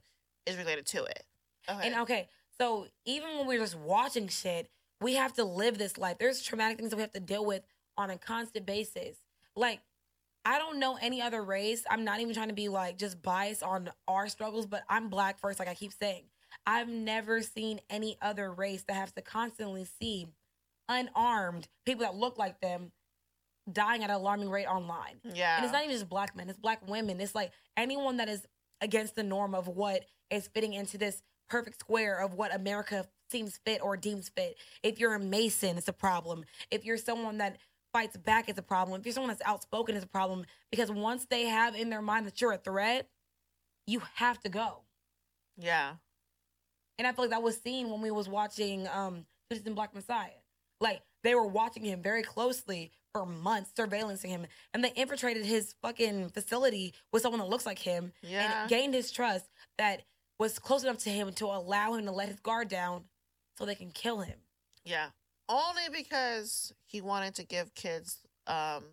is 0.45 0.57
related 0.57 0.86
to 0.88 1.03
it. 1.03 1.24
Okay. 1.70 1.88
And 1.88 2.01
okay, 2.01 2.28
so 2.59 2.88
even 3.05 3.38
when 3.38 3.47
we're 3.47 3.59
just 3.59 3.78
watching 3.78 4.28
shit, 4.28 4.70
we 5.01 5.16
have 5.16 5.34
to 5.34 5.43
live 5.43 5.78
this 5.78 5.97
life. 5.97 6.18
There's 6.20 6.41
traumatic 6.41 6.78
things 6.78 6.89
that 6.89 6.95
we 6.95 7.01
have 7.01 7.14
to 7.14 7.20
deal 7.20 7.45
with 7.45 7.64
on 7.97 8.09
a 8.09 8.18
constant 8.18 8.66
basis. 8.66 9.18
Like, 9.55 9.82
I 10.45 10.57
don't 10.57 10.80
know 10.80 10.97
any 11.01 11.22
other 11.22 11.41
race. 11.41 11.84
I'm 11.89 12.03
not 12.03 12.20
even 12.20 12.34
trying 12.34 12.49
to 12.49 12.53
be 12.53 12.70
like 12.70 12.97
just 12.97 13.22
biased 13.22 13.64
on 13.64 13.89
our 14.07 14.28
struggles, 14.28 14.66
but 14.66 14.84
I'm 14.89 15.09
black 15.09 15.39
first, 15.39 15.59
like 15.59 15.68
I 15.68 15.74
keep 15.74 15.93
saying. 15.93 16.24
I've 16.66 16.88
never 16.89 17.41
seen 17.41 17.82
any 17.89 18.18
other 18.22 18.51
race 18.51 18.84
that 18.88 18.93
has 18.95 19.11
to 19.14 19.22
constantly 19.22 19.86
see 19.99 20.28
unarmed 20.89 21.68
people 21.86 22.03
that 22.03 22.16
look 22.16 22.38
like 22.38 22.59
them 22.61 22.91
dying 23.72 24.03
at 24.03 24.09
an 24.09 24.16
alarming 24.16 24.49
rate 24.49 24.66
online. 24.68 25.20
yeah, 25.24 25.55
And 25.57 25.66
it's 25.66 25.74
not 25.74 25.84
even 25.84 25.95
just 25.95 26.09
black 26.09 26.36
men, 26.36 26.49
it's 26.49 26.59
black 26.59 26.88
women. 26.88 27.20
It's 27.22 27.36
like 27.36 27.51
anyone 27.78 28.18
that 28.18 28.30
is 28.30 28.45
against 28.82 29.16
the 29.16 29.24
norm 29.24 29.55
of 29.55 29.68
what 29.68 30.03
is 30.30 30.47
fitting 30.47 30.74
into 30.74 30.97
this 30.97 31.22
perfect 31.49 31.80
square 31.80 32.20
of 32.20 32.34
what 32.34 32.53
America 32.53 33.05
seems 33.30 33.59
fit 33.66 33.82
or 33.82 33.95
deems 33.95 34.30
fit. 34.30 34.57
If 34.82 34.99
you're 34.99 35.14
a 35.14 35.20
Mason, 35.20 35.78
it's 35.78 35.88
a 35.88 35.93
problem. 35.93 36.43
If 36.72 36.84
you're 36.84 36.97
someone 36.97 37.38
that 37.38 37.57
fights 37.93 38.18
back, 38.18 38.49
it's 38.49 38.59
a 38.59 38.64
problem. 38.64 38.99
If 38.99 39.05
you're 39.05 39.14
someone 39.14 39.30
that's 39.30 39.41
outspoken, 39.45 39.95
it's 39.95 40.03
a 40.05 40.09
problem. 40.09 40.45
Because 40.72 40.91
once 40.91 41.26
they 41.30 41.45
have 41.45 41.76
in 41.76 41.89
their 41.89 42.01
mind 42.01 42.26
that 42.28 42.41
you're 42.41 42.51
a 42.53 42.57
threat, 42.57 43.07
you 43.88 44.01
have 44.16 44.39
to 44.41 44.49
go. 44.49 44.82
yeah, 45.57 45.93
And 46.98 47.08
I 47.08 47.12
feel 47.12 47.26
like 47.26 47.32
that 47.32 47.44
was 47.44 47.58
seen 47.58 47.89
when 47.89 48.02
we 48.02 48.12
was 48.12 48.30
watching 48.30 48.88
um 48.88 49.26
and 49.52 49.76
Black 49.76 49.94
Messiah. 49.94 50.30
Like 50.82 51.02
they 51.24 51.36
were 51.36 51.48
watching 51.48 51.84
him 51.84 52.02
very 52.02 52.24
closely 52.24 52.91
for 53.14 53.26
months, 53.26 53.72
surveillancing 53.78 54.30
him, 54.30 54.48
and 54.74 54.84
they 54.84 54.91
infiltrated 54.91 55.46
his 55.46 55.76
fucking 55.82 56.30
facility 56.30 56.94
with 57.12 57.22
someone 57.22 57.39
that 57.39 57.50
looks 57.50 57.66
like 57.66 57.80
him 57.80 58.12
yeah. 58.22 58.62
and 58.62 58.70
gained 58.70 58.94
his 58.94 59.12
trust 59.12 59.46
that 59.78 60.02
was 60.39 60.58
close 60.58 60.84
enough 60.84 60.98
to 60.98 61.10
him 61.10 61.32
to 61.34 61.46
allow 61.46 61.94
him 61.94 62.06
to 62.06 62.12
let 62.12 62.28
his 62.28 62.39
guard 62.39 62.68
down 62.68 63.04
so 63.58 63.66
they 63.66 63.76
can 63.76 63.91
kill 63.91 64.22
him. 64.22 64.38
Yeah. 64.84 65.10
Only 65.48 65.84
because 65.91 66.74
he 66.86 67.02
wanted 67.02 67.36
to 67.36 67.44
give 67.44 67.74
kids 67.76 68.18
um 68.48 68.84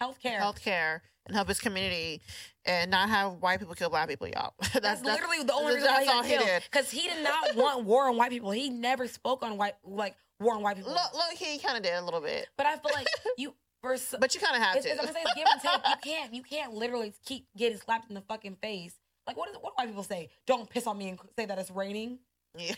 Healthcare. 0.00 0.38
health 0.38 0.62
care 0.62 1.02
and 1.28 1.36
help 1.36 1.48
his 1.48 1.60
community 1.60 2.20
and 2.64 2.90
not 2.90 3.08
have 3.08 3.34
white 3.34 3.60
people 3.60 3.74
kill 3.74 3.90
black 3.90 4.08
people, 4.08 4.28
y'all. 4.28 4.54
that's, 4.60 4.80
That's, 4.80 5.02
literally 5.02 5.42
the 5.44 5.54
only 5.54 5.74
reason 5.76 5.90
why 5.90 6.02
he 6.04 6.10
all 6.10 6.22
he 6.22 6.36
did. 6.36 6.62
Because 6.70 6.90
he 6.90 7.02
did 7.02 7.22
not 7.22 7.54
want 7.54 7.84
war 7.84 8.08
on 8.08 8.16
white 8.16 8.30
people. 8.30 8.50
He 8.50 8.70
never 8.70 9.06
spoke 9.06 9.42
on 9.42 9.56
white 9.56 9.74
like 9.84 10.16
war 10.40 10.54
on 10.54 10.62
white 10.62 10.76
people. 10.76 10.92
Look, 10.92 11.14
look, 11.14 11.32
he 11.36 11.58
kind 11.58 11.76
of 11.76 11.82
did 11.82 11.94
a 11.94 12.04
little 12.04 12.20
bit, 12.20 12.48
But 12.56 12.66
I 12.66 12.76
feel 12.76 12.90
like 12.94 13.06
you 13.38 13.54
but 13.80 14.34
you 14.34 14.40
kind 14.40 14.56
of 14.56 14.62
have 14.62 14.76
It's, 14.76 14.86
to. 14.86 14.92
it's, 14.92 15.00
I'm 15.00 15.12
saying 15.14 15.26
give 15.36 15.46
and 15.52 15.62
take. 15.62 15.72
You 15.72 16.12
can't 16.12 16.34
you 16.34 16.42
can't 16.42 16.74
literally 16.74 17.14
keep 17.24 17.46
getting 17.56 17.78
slapped 17.78 18.08
in 18.08 18.14
the 18.16 18.20
fucking 18.22 18.56
face. 18.60 18.94
Like 19.26 19.36
what 19.36 19.48
is 19.50 19.56
what 19.60 19.76
do 19.76 19.82
white 19.82 19.88
people 19.88 20.02
say? 20.02 20.30
Don't 20.46 20.68
piss 20.68 20.86
on 20.86 20.98
me 20.98 21.10
and 21.10 21.18
say 21.38 21.46
that 21.46 21.58
it's 21.58 21.70
raining. 21.70 22.18
Yeah. 22.56 22.74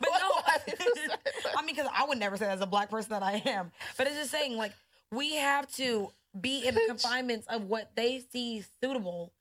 But 0.00 0.10
no, 0.20 0.28
why 0.28 0.58
people 0.64 0.86
say 0.94 1.06
that? 1.08 1.20
I 1.56 1.62
mean, 1.62 1.74
because 1.74 1.90
I 1.94 2.04
would 2.06 2.18
never 2.18 2.36
say 2.36 2.46
that 2.46 2.54
as 2.54 2.60
a 2.60 2.66
black 2.66 2.90
person 2.90 3.10
that 3.10 3.22
I 3.22 3.42
am. 3.46 3.70
But 3.96 4.06
it's 4.06 4.16
just 4.16 4.30
saying, 4.30 4.56
like, 4.56 4.72
we 5.10 5.36
have 5.36 5.70
to 5.76 6.10
be 6.40 6.66
in 6.66 6.74
the 6.74 6.82
confinements 6.86 7.46
of 7.48 7.64
what 7.64 7.90
they 7.96 8.20
see 8.32 8.64
suitable 8.82 9.32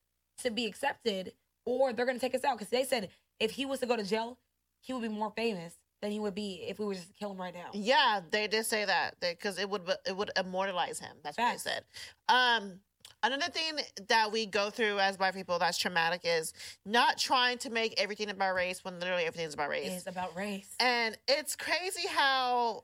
to 0.43 0.51
be 0.51 0.65
accepted, 0.65 1.33
or 1.65 1.93
they're 1.93 2.05
going 2.05 2.17
to 2.17 2.21
take 2.21 2.35
us 2.35 2.43
out. 2.43 2.57
Because 2.57 2.69
they 2.69 2.83
said 2.83 3.09
if 3.39 3.51
he 3.51 3.65
was 3.65 3.79
to 3.79 3.85
go 3.85 3.95
to 3.95 4.03
jail, 4.03 4.37
he 4.79 4.93
would 4.93 5.01
be 5.01 5.09
more 5.09 5.33
famous 5.35 5.75
than 6.01 6.11
he 6.11 6.19
would 6.19 6.35
be 6.35 6.63
if 6.67 6.79
we 6.79 6.85
were 6.85 6.93
just 6.93 7.07
to 7.07 7.13
kill 7.13 7.31
him 7.31 7.37
right 7.37 7.53
now. 7.53 7.69
Yeah, 7.73 8.21
they 8.29 8.47
did 8.47 8.65
say 8.65 8.85
that 8.85 9.15
because 9.19 9.57
it 9.57 9.69
would 9.69 9.81
it 10.05 10.15
would 10.15 10.31
immortalize 10.37 10.99
him. 10.99 11.17
That's 11.23 11.35
Facts. 11.35 11.65
what 11.65 11.71
they 11.71 11.75
said. 11.75 12.63
Um, 12.63 12.79
another 13.23 13.51
thing 13.51 13.79
that 14.07 14.31
we 14.31 14.45
go 14.45 14.69
through 14.69 14.99
as 14.99 15.17
black 15.17 15.33
people 15.33 15.57
that's 15.59 15.77
traumatic 15.77 16.21
is 16.23 16.53
not 16.85 17.17
trying 17.17 17.57
to 17.59 17.69
make 17.69 17.99
everything 17.99 18.29
about 18.29 18.55
race 18.55 18.83
when 18.83 18.99
literally 18.99 19.23
everything's 19.23 19.53
about 19.53 19.69
race. 19.69 19.91
It's 19.91 20.07
about 20.07 20.35
race. 20.35 20.75
And 20.79 21.17
it's 21.27 21.55
crazy 21.55 22.07
how 22.07 22.83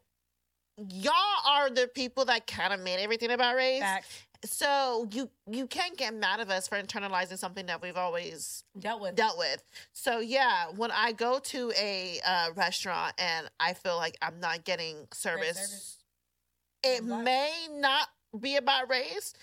y'all 0.78 1.14
are 1.48 1.70
the 1.70 1.88
people 1.94 2.26
that 2.26 2.48
kind 2.48 2.74
of 2.74 2.80
made 2.80 3.00
everything 3.00 3.32
about 3.32 3.56
race. 3.56 3.82
So 4.46 5.08
you 5.12 5.30
you 5.50 5.68
can't 5.68 5.98
get 5.98 6.14
mad 6.14 6.42
at 6.42 6.50
us 6.50 6.68
for 6.68 6.82
internalizing 6.82 7.38
something 7.38 7.66
that 7.68 7.82
we've 7.82 7.96
always 7.96 8.64
Dealt 8.78 9.02
with. 9.02 9.16
dealt 9.16 9.38
with. 9.38 9.64
So 9.94 10.20
yeah, 10.20 10.66
when 10.76 10.92
I 10.92 11.14
go 11.14 11.40
to 11.40 11.72
a 11.80 12.20
uh, 12.26 12.48
restaurant 12.56 13.14
and 13.18 13.50
I 13.60 13.74
feel 13.74 13.96
like 13.96 14.18
I'm 14.22 14.40
not 14.42 14.66
getting 14.66 15.08
service, 15.14 15.58
service. 15.58 15.98
it 16.84 17.04
may 17.06 17.68
not 17.72 18.10
be 18.38 18.58
about 18.58 18.90
race, 18.90 19.34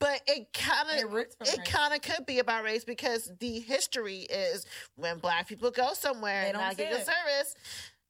but 0.00 0.20
it 0.26 0.52
kind 0.52 0.88
of 0.90 1.10
from 1.10 1.22
it 1.42 1.64
kind 1.64 1.94
of 1.94 2.02
could 2.02 2.26
be 2.26 2.40
about 2.40 2.64
race 2.64 2.84
because 2.84 3.30
the 3.38 3.60
history 3.60 4.26
is 4.30 4.66
when 4.96 5.18
black 5.18 5.46
people 5.46 5.70
go 5.70 5.92
somewhere 5.92 6.42
They 6.42 6.48
and 6.50 6.58
don't 6.58 6.76
get 6.76 6.90
good 6.90 7.06
service, 7.06 7.54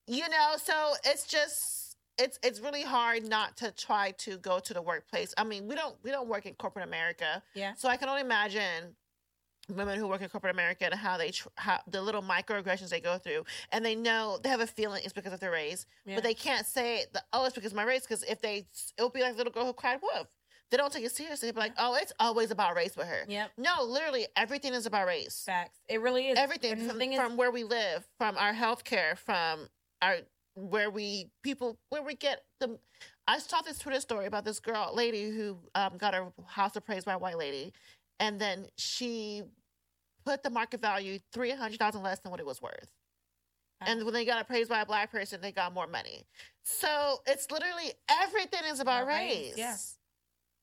you 0.07 0.27
know. 0.29 0.55
So 0.57 0.95
it's 1.05 1.27
just 1.27 1.80
it's 2.21 2.39
it's 2.43 2.61
really 2.61 2.83
hard 2.83 3.29
not 3.29 3.57
to 3.59 3.71
try 3.73 4.12
to 4.18 4.37
go 4.39 4.59
to 4.61 4.75
the 4.75 4.83
workplace. 4.83 5.35
I 5.37 5.45
mean, 5.45 5.66
we 5.66 5.75
don't 5.75 5.97
we 6.05 6.11
don't 6.11 6.29
work 6.29 6.47
in 6.47 6.55
corporate 6.55 6.87
America, 6.87 7.43
Yeah. 7.55 7.73
so 7.75 7.89
I 7.89 7.97
can 7.97 8.09
only 8.09 8.21
imagine 8.23 8.95
women 9.68 9.99
who 9.99 10.09
work 10.09 10.21
in 10.21 10.29
corporate 10.29 10.53
America 10.55 10.85
and 10.87 10.95
how 10.95 11.16
they 11.16 11.31
tr- 11.31 11.49
how 11.57 11.81
the 11.87 12.03
little 12.03 12.23
microaggressions 12.23 12.89
they 12.91 13.01
go 13.01 13.18
through, 13.18 13.45
and 13.73 13.85
they 13.85 13.95
know 13.95 14.39
they 14.43 14.49
have 14.49 14.61
a 14.61 14.66
feeling 14.66 15.03
it's 15.05 15.12
because 15.12 15.33
of 15.33 15.41
their 15.41 15.53
race, 15.53 15.87
Yeah. 16.05 16.16
but 16.16 16.25
they 16.25 16.35
can't 16.35 16.66
say 16.66 17.05
the, 17.12 17.23
oh 17.33 17.45
it's 17.45 17.55
because 17.55 17.73
of 17.73 17.77
my 17.77 17.85
race 17.85 18.03
because 18.03 18.23
if 18.25 18.41
they 18.41 18.66
it'll 18.99 19.11
be 19.11 19.23
like 19.23 19.33
the 19.33 19.39
little 19.39 19.53
girl 19.53 19.66
who 19.66 19.73
cried 19.73 20.01
wolf. 20.03 20.29
They 20.71 20.77
don't 20.77 20.93
take 20.93 21.05
it 21.05 21.11
seriously. 21.11 21.49
They'll 21.49 21.55
be 21.57 21.61
like, 21.62 21.75
oh, 21.79 21.97
it's 22.01 22.12
always 22.21 22.53
about 22.53 22.77
race 22.77 22.97
with 22.97 23.09
her. 23.09 23.25
Yep. 23.27 23.51
No, 23.59 23.83
literally 23.83 24.29
everything 24.37 24.73
is 24.73 24.87
about 24.87 25.05
race. 25.09 25.43
Facts. 25.45 25.77
It 25.89 26.01
really 26.01 26.29
is. 26.29 26.39
Everything 26.39 26.71
And 26.75 26.89
from, 26.89 27.01
is- 27.03 27.16
from 27.18 27.37
where 27.37 27.51
we 27.51 27.64
live, 27.64 28.07
from 28.18 28.37
our 28.39 28.53
healthcare, 28.55 29.18
from 29.18 29.68
our 30.01 30.18
where 30.55 30.91
we 30.91 31.31
people 31.43 31.79
where 31.91 32.03
we 32.03 32.15
get 32.15 32.43
the. 32.61 32.79
I 33.27 33.39
saw 33.39 33.61
this 33.63 33.79
Twitter 33.79 34.01
story 34.01 34.27
about 34.27 34.45
this 34.45 34.59
girl, 34.61 34.93
lady 34.95 35.31
who 35.31 35.59
um, 35.75 35.97
got 35.99 36.15
her 36.15 36.33
house 36.47 36.75
appraised 36.77 37.07
by 37.07 37.13
a 37.15 37.19
white 37.19 37.39
lady, 37.39 37.73
and 38.19 38.41
then 38.41 38.67
she 38.77 39.43
put 40.27 40.43
the 40.43 40.51
market 40.51 40.81
value 40.81 41.19
three 41.33 41.51
hundred 41.51 41.79
thousand 41.79 42.03
less 42.03 42.19
than 42.21 42.31
what 42.31 42.41
it 42.41 42.47
was 42.47 42.61
worth. 42.61 42.91
And 43.83 44.05
when 44.05 44.13
they 44.13 44.27
got 44.27 44.41
appraised 44.43 44.69
by 44.69 44.83
a 44.83 44.87
black 44.87 45.11
person, 45.11 45.41
they 45.41 45.53
got 45.53 45.73
more 45.73 45.87
money. 45.87 46.27
So 46.63 47.21
it's 47.27 47.51
literally 47.51 47.93
everything 48.23 48.61
is 48.71 48.79
about, 48.81 49.05
About 49.05 49.09
race, 49.15 49.55
race. 49.55 49.55
yeah. 49.57 49.77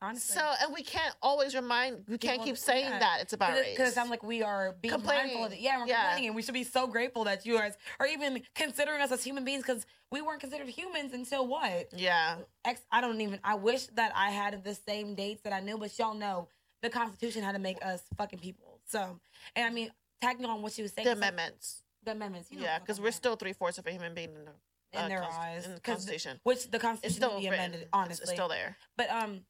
Honestly. 0.01 0.35
So 0.39 0.53
and 0.61 0.73
we 0.73 0.83
can't 0.83 1.15
always 1.23 1.55
remind 1.55 2.03
we 2.07 2.17
can't 2.19 2.33
People 2.33 2.45
keep 2.45 2.57
saying 2.57 2.89
that. 2.89 2.99
that 2.99 3.21
it's 3.21 3.33
about 3.33 3.53
race. 3.53 3.75
Because 3.75 3.97
I'm 3.97 4.09
like 4.09 4.21
we 4.21 4.43
are 4.43 4.75
being 4.79 4.93
Complaining. 4.93 5.25
mindful 5.27 5.45
of 5.45 5.53
it. 5.53 5.59
Yeah, 5.59 5.79
we're 5.79 5.87
Yeah. 5.87 6.01
complaining, 6.03 6.27
and 6.27 6.35
we 6.35 6.41
should 6.43 6.53
be 6.53 6.63
so 6.63 6.85
grateful 6.85 7.23
that 7.23 7.45
you 7.47 7.57
guys 7.57 7.75
are 7.99 8.05
even 8.05 8.43
considering 8.53 9.01
us 9.01 9.11
as 9.11 9.23
human 9.23 9.43
beings 9.43 9.63
because 9.65 9.87
we 10.11 10.21
weren't 10.21 10.39
considered 10.39 10.69
humans 10.69 11.13
until 11.13 11.47
what? 11.47 11.89
yeah. 11.93 12.37
Ex- 12.63 12.85
I 12.91 13.01
don't 13.01 13.19
even. 13.21 13.39
I 13.43 13.55
wish 13.55 13.87
that 13.87 14.11
I 14.15 14.29
had 14.29 14.63
the 14.63 14.75
same 14.75 15.15
dates 15.15 15.41
that 15.43 15.53
I 15.53 15.61
knew, 15.61 15.77
but 15.79 15.97
y'all 15.97 16.13
know 16.13 16.47
the 16.83 16.89
Constitution 16.91 17.41
had 17.43 17.53
to 17.53 17.59
make 17.59 17.83
us 17.83 18.03
fucking 18.17 18.39
people. 18.39 18.79
So, 18.85 19.19
and 19.55 19.65
I 19.65 19.69
mean, 19.71 19.91
tagging 20.21 20.45
on 20.45 20.61
what 20.61 20.73
she 20.73 20.83
was 20.83 20.93
saying, 20.93 21.05
The 21.05 21.13
it's 21.13 21.21
like- 21.21 21.31
amendments. 21.33 21.81
the 22.03 22.11
amendments. 22.11 22.51
You 22.51 22.59
know 22.59 22.63
Yeah, 22.65 22.77
because 22.79 23.01
we're 23.01 23.11
still 23.11 23.35
three 23.35 23.53
fourths 23.53 23.79
of 23.79 23.87
a 23.87 23.91
human 23.91 24.13
being 24.13 24.29
in 24.35 24.45
the, 24.45 24.51
in 24.93 25.05
uh, 25.05 25.07
their 25.07 25.21
const- 25.21 25.39
eyes, 25.39 25.65
in 25.65 25.73
the 25.73 25.79
'cause- 25.81 25.95
Constitution. 25.95 26.39
which 26.43 26.69
the 26.69 26.77
It's 26.77 26.81
Constitution 26.83 27.15
still 27.17 27.33
will 27.33 27.39
be 27.41 27.49
written. 27.49 27.65
amended. 27.65 27.81
It's- 27.93 28.19
it's 28.19 28.31
still 28.31 28.47
there. 28.47 28.77
But 28.95 29.09
um, 29.09 29.45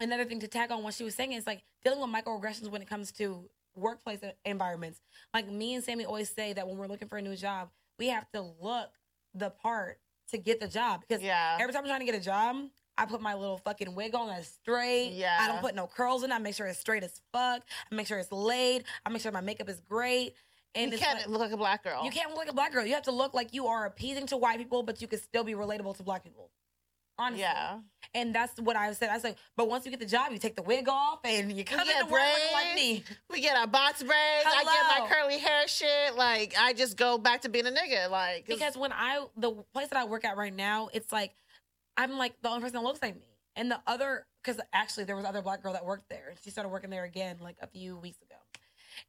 another 0.00 0.24
thing 0.24 0.40
to 0.40 0.48
tag 0.48 0.70
on 0.70 0.82
what 0.82 0.94
she 0.94 1.04
was 1.04 1.14
saying 1.14 1.32
is 1.32 1.46
like 1.46 1.62
dealing 1.84 2.00
with 2.00 2.10
microaggressions 2.10 2.68
when 2.70 2.82
it 2.82 2.88
comes 2.88 3.12
to 3.12 3.48
workplace 3.76 4.20
environments. 4.44 5.00
Like 5.32 5.48
me 5.50 5.74
and 5.74 5.82
Sammy 5.84 6.04
always 6.04 6.30
say 6.30 6.52
that 6.52 6.66
when 6.66 6.76
we're 6.76 6.86
looking 6.86 7.08
for 7.08 7.18
a 7.18 7.22
new 7.22 7.36
job, 7.36 7.70
we 7.98 8.08
have 8.08 8.30
to 8.32 8.40
look 8.60 8.90
the 9.34 9.50
part 9.50 9.98
to 10.30 10.38
get 10.38 10.60
the 10.60 10.68
job 10.68 11.02
because 11.06 11.22
Yeah. 11.22 11.56
every 11.60 11.72
time 11.72 11.82
I'm 11.82 11.88
trying 11.88 12.00
to 12.00 12.06
get 12.06 12.14
a 12.14 12.20
job. 12.20 12.56
I 12.96 13.06
put 13.06 13.20
my 13.20 13.34
little 13.34 13.58
fucking 13.58 13.92
wig 13.96 14.14
on 14.14 14.28
that's 14.28 14.46
straight. 14.46 15.14
Yeah. 15.14 15.36
I 15.40 15.48
don't 15.48 15.60
put 15.60 15.74
no 15.74 15.88
curls 15.88 16.22
in. 16.22 16.30
I 16.30 16.38
make 16.38 16.54
sure 16.54 16.68
it's 16.68 16.78
straight 16.78 17.02
as 17.02 17.20
fuck. 17.32 17.64
I 17.90 17.94
make 17.94 18.06
sure 18.06 18.18
it's 18.20 18.30
laid. 18.30 18.84
I 19.04 19.08
make 19.10 19.20
sure 19.20 19.32
my 19.32 19.40
makeup 19.40 19.68
is 19.68 19.80
great. 19.80 20.34
And 20.76 20.92
you 20.92 20.98
can't 20.98 21.18
like- 21.18 21.26
look 21.28 21.40
like 21.40 21.50
a 21.50 21.56
black 21.56 21.82
girl. 21.82 22.04
you 22.04 22.12
can't 22.12 22.28
look 22.30 22.38
like 22.38 22.48
a 22.48 22.52
black 22.54 22.72
girl. 22.72 22.86
You 22.86 22.94
have 22.94 23.02
to 23.04 23.10
look 23.10 23.34
like 23.34 23.52
you 23.52 23.66
are 23.66 23.84
appeasing 23.86 24.28
to 24.28 24.36
white 24.36 24.58
people, 24.58 24.84
but 24.84 25.02
you 25.02 25.08
can 25.08 25.18
still 25.18 25.42
be 25.42 25.54
relatable 25.54 25.96
to 25.96 26.04
black 26.04 26.22
people. 26.22 26.52
Honestly. 27.18 27.42
Yeah. 27.42 27.78
And 28.14 28.34
that's 28.34 28.60
what 28.60 28.76
I 28.76 28.92
said. 28.92 29.10
I 29.10 29.18
said, 29.18 29.36
but 29.56 29.68
once 29.68 29.84
you 29.84 29.90
get 29.90 30.00
the 30.00 30.06
job, 30.06 30.32
you 30.32 30.38
take 30.38 30.56
the 30.56 30.62
wig 30.62 30.88
off 30.88 31.20
and 31.24 31.50
you 31.52 31.64
come 31.64 31.80
into 31.80 32.12
work 32.12 32.22
like 32.52 32.74
me. 32.74 33.04
We 33.30 33.40
get 33.40 33.56
our 33.56 33.66
box 33.66 34.02
braids. 34.02 34.14
I 34.46 34.64
get 34.64 35.00
my 35.00 35.08
curly 35.08 35.38
hair 35.38 35.66
shit. 35.66 36.14
Like 36.16 36.54
I 36.58 36.72
just 36.72 36.96
go 36.96 37.18
back 37.18 37.42
to 37.42 37.48
being 37.48 37.66
a 37.66 37.70
nigga. 37.70 38.10
Like 38.10 38.46
Because 38.46 38.76
when 38.76 38.92
I, 38.92 39.24
the 39.36 39.52
place 39.72 39.88
that 39.88 39.98
I 39.98 40.04
work 40.04 40.24
at 40.24 40.36
right 40.36 40.54
now, 40.54 40.90
it's 40.92 41.12
like, 41.12 41.32
I'm 41.96 42.18
like 42.18 42.34
the 42.42 42.48
only 42.48 42.60
person 42.60 42.74
that 42.74 42.82
looks 42.82 43.02
like 43.02 43.16
me. 43.16 43.26
And 43.56 43.70
the 43.70 43.80
other, 43.86 44.26
because 44.42 44.60
actually 44.72 45.04
there 45.04 45.16
was 45.16 45.24
other 45.24 45.42
black 45.42 45.62
girl 45.62 45.72
that 45.72 45.84
worked 45.84 46.08
there. 46.08 46.28
and 46.30 46.38
She 46.42 46.50
started 46.50 46.70
working 46.70 46.90
there 46.90 47.04
again 47.04 47.36
like 47.40 47.56
a 47.62 47.66
few 47.66 47.96
weeks 47.96 48.18
ago. 48.22 48.34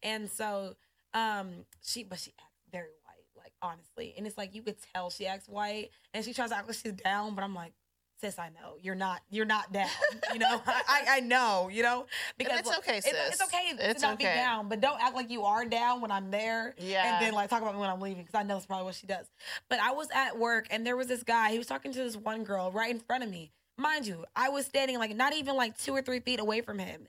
And 0.03 0.29
so, 0.29 0.75
um, 1.13 1.65
she, 1.83 2.03
but 2.03 2.19
she 2.19 2.31
acts 2.39 2.61
very 2.71 2.89
white, 3.05 3.43
like 3.43 3.53
honestly. 3.61 4.13
And 4.17 4.25
it's 4.27 4.37
like, 4.37 4.53
you 4.53 4.61
could 4.61 4.77
tell 4.93 5.09
she 5.09 5.25
acts 5.25 5.47
white 5.47 5.89
and 6.13 6.23
she 6.23 6.33
tries 6.33 6.49
to 6.49 6.57
act 6.57 6.67
like 6.67 6.77
she's 6.77 6.93
down, 6.93 7.35
but 7.35 7.43
I'm 7.43 7.53
like, 7.55 7.73
sis, 8.21 8.39
I 8.39 8.49
know 8.49 8.75
you're 8.81 8.95
not, 8.95 9.21
you're 9.29 9.45
not 9.45 9.71
down. 9.71 9.89
You 10.33 10.39
know, 10.39 10.61
I, 10.67 11.03
I, 11.09 11.19
know, 11.21 11.69
you 11.71 11.83
know, 11.83 12.05
because 12.37 12.59
it's 12.59 12.77
okay, 12.79 13.01
sis. 13.01 13.13
it's 13.13 13.41
okay 13.41 13.73
It's 13.79 14.01
to 14.01 14.07
not 14.07 14.17
be 14.17 14.25
down, 14.25 14.69
but 14.69 14.81
don't 14.81 15.01
act 15.01 15.15
like 15.15 15.29
you 15.29 15.43
are 15.43 15.65
down 15.65 16.01
when 16.01 16.11
I'm 16.11 16.31
there. 16.31 16.75
Yeah. 16.77 17.15
And 17.15 17.25
then 17.25 17.33
like 17.33 17.49
talk 17.49 17.61
about 17.61 17.73
me 17.73 17.79
when 17.79 17.89
I'm 17.89 17.99
leaving 18.01 18.23
because 18.23 18.35
I 18.35 18.43
know 18.43 18.55
that's 18.55 18.65
probably 18.65 18.85
what 18.85 18.95
she 18.95 19.07
does. 19.07 19.27
But 19.69 19.79
I 19.79 19.91
was 19.91 20.07
at 20.13 20.37
work 20.37 20.67
and 20.69 20.85
there 20.85 20.95
was 20.97 21.07
this 21.07 21.23
guy. 21.23 21.51
He 21.51 21.57
was 21.57 21.67
talking 21.67 21.91
to 21.93 21.99
this 21.99 22.15
one 22.15 22.43
girl 22.43 22.71
right 22.71 22.91
in 22.91 22.99
front 22.99 23.23
of 23.23 23.29
me. 23.29 23.51
Mind 23.77 24.07
you, 24.07 24.25
I 24.35 24.49
was 24.49 24.65
standing 24.65 24.97
like 24.99 25.15
not 25.15 25.33
even 25.35 25.55
like 25.55 25.77
two 25.77 25.91
or 25.91 26.01
three 26.01 26.19
feet 26.19 26.39
away 26.39 26.61
from 26.61 26.79
him. 26.79 27.07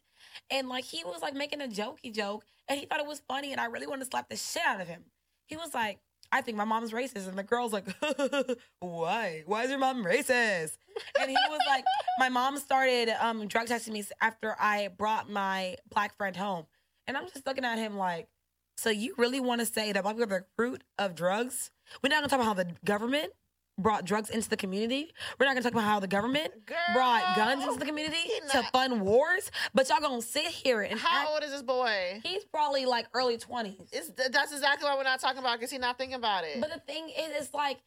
And 0.50 0.68
like 0.68 0.84
he 0.84 1.04
was 1.04 1.22
like 1.22 1.34
making 1.34 1.60
a 1.60 1.68
jokey 1.68 2.12
joke 2.14 2.44
and 2.68 2.78
he 2.78 2.86
thought 2.86 3.00
it 3.00 3.06
was 3.06 3.22
funny 3.26 3.52
and 3.52 3.60
I 3.60 3.66
really 3.66 3.86
wanted 3.86 4.04
to 4.04 4.10
slap 4.10 4.28
the 4.28 4.36
shit 4.36 4.62
out 4.66 4.80
of 4.80 4.88
him. 4.88 5.04
He 5.46 5.56
was 5.56 5.74
like, 5.74 6.00
I 6.32 6.40
think 6.40 6.56
my 6.56 6.64
mom's 6.64 6.92
racist. 6.92 7.28
And 7.28 7.38
the 7.38 7.42
girl's 7.42 7.72
like, 7.72 7.86
why? 8.80 9.42
Why 9.46 9.64
is 9.64 9.70
your 9.70 9.78
mom 9.78 10.04
racist? 10.04 10.76
And 11.20 11.30
he 11.30 11.36
was 11.48 11.60
like, 11.66 11.84
my 12.18 12.28
mom 12.28 12.58
started 12.58 13.10
um, 13.20 13.46
drug 13.48 13.66
testing 13.68 13.92
me 13.92 14.04
after 14.20 14.56
I 14.58 14.88
brought 14.88 15.30
my 15.30 15.76
black 15.90 16.16
friend 16.16 16.36
home. 16.36 16.66
And 17.06 17.16
I'm 17.16 17.26
just 17.28 17.46
looking 17.46 17.64
at 17.64 17.78
him 17.78 17.96
like, 17.96 18.28
so 18.76 18.90
you 18.90 19.14
really 19.16 19.40
want 19.40 19.60
to 19.60 19.66
say 19.66 19.92
that 19.92 20.02
black 20.02 20.16
people 20.16 20.34
are 20.34 20.40
the 20.40 20.46
root 20.62 20.82
of 20.98 21.14
drugs? 21.14 21.70
We're 22.02 22.10
not 22.10 22.16
gonna 22.16 22.28
talk 22.28 22.40
about 22.40 22.46
how 22.46 22.54
the 22.54 22.74
government 22.84 23.32
brought 23.78 24.04
drugs 24.04 24.30
into 24.30 24.48
the 24.48 24.56
community. 24.56 25.12
We're 25.38 25.46
not 25.46 25.52
gonna 25.52 25.62
talk 25.62 25.72
about 25.72 25.84
how 25.84 26.00
the 26.00 26.06
government 26.08 26.52
brought 26.94 27.36
guns 27.36 27.62
into 27.64 27.78
the 27.78 27.84
community 27.84 28.28
to 28.52 28.62
not- 28.62 28.72
fund 28.72 29.02
wars. 29.02 29.50
But 29.74 29.88
y'all 29.88 30.00
gonna 30.00 30.22
sit 30.22 30.46
here 30.46 30.82
and 30.82 30.98
how 30.98 31.22
act- 31.22 31.30
old 31.30 31.42
is 31.44 31.50
this 31.50 31.62
boy? 31.62 32.20
he's 32.24 32.44
probably 32.44 32.86
like 32.86 33.06
early 33.12 33.36
twenties. 33.38 33.90
That's 34.16 34.52
exactly 34.52 34.88
why 34.88 34.96
we're 34.96 35.02
not 35.02 35.20
talking 35.20 35.38
about 35.38 35.58
because 35.58 35.70
he's 35.70 35.80
not 35.80 35.98
thinking 35.98 36.16
about 36.16 36.44
it. 36.44 36.60
But 36.60 36.72
the 36.72 36.80
thing 36.80 37.08
is, 37.10 37.42
it's 37.42 37.54
like, 37.54 37.78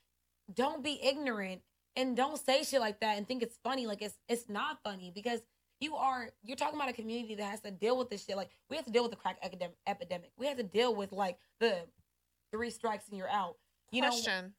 don't 0.53 0.83
be 0.83 0.99
ignorant 1.03 1.61
and 1.95 2.15
don't 2.15 2.43
say 2.43 2.63
shit 2.63 2.79
like 2.79 2.99
that 3.01 3.17
and 3.17 3.27
think 3.27 3.41
it's 3.43 3.57
funny. 3.63 3.87
Like 3.87 4.01
it's 4.01 4.17
it's 4.27 4.47
not 4.47 4.79
funny 4.83 5.11
because 5.13 5.41
you 5.79 5.95
are 5.95 6.29
you're 6.43 6.57
talking 6.57 6.75
about 6.75 6.89
a 6.89 6.93
community 6.93 7.35
that 7.35 7.45
has 7.45 7.61
to 7.61 7.71
deal 7.71 7.97
with 7.97 8.09
this 8.09 8.25
shit. 8.25 8.37
Like 8.37 8.49
we 8.69 8.75
have 8.75 8.85
to 8.85 8.91
deal 8.91 9.01
with 9.03 9.11
the 9.11 9.17
crack 9.17 9.37
epidemic. 9.41 9.75
epidemic. 9.87 10.31
We 10.37 10.45
have 10.47 10.57
to 10.57 10.63
deal 10.63 10.93
with 10.93 11.11
like 11.11 11.37
the 11.59 11.87
three 12.51 12.69
strikes 12.69 13.07
and 13.09 13.17
you're 13.17 13.29
out. 13.29 13.55
You 13.91 14.01
know, 14.01 14.09
Question: 14.09 14.53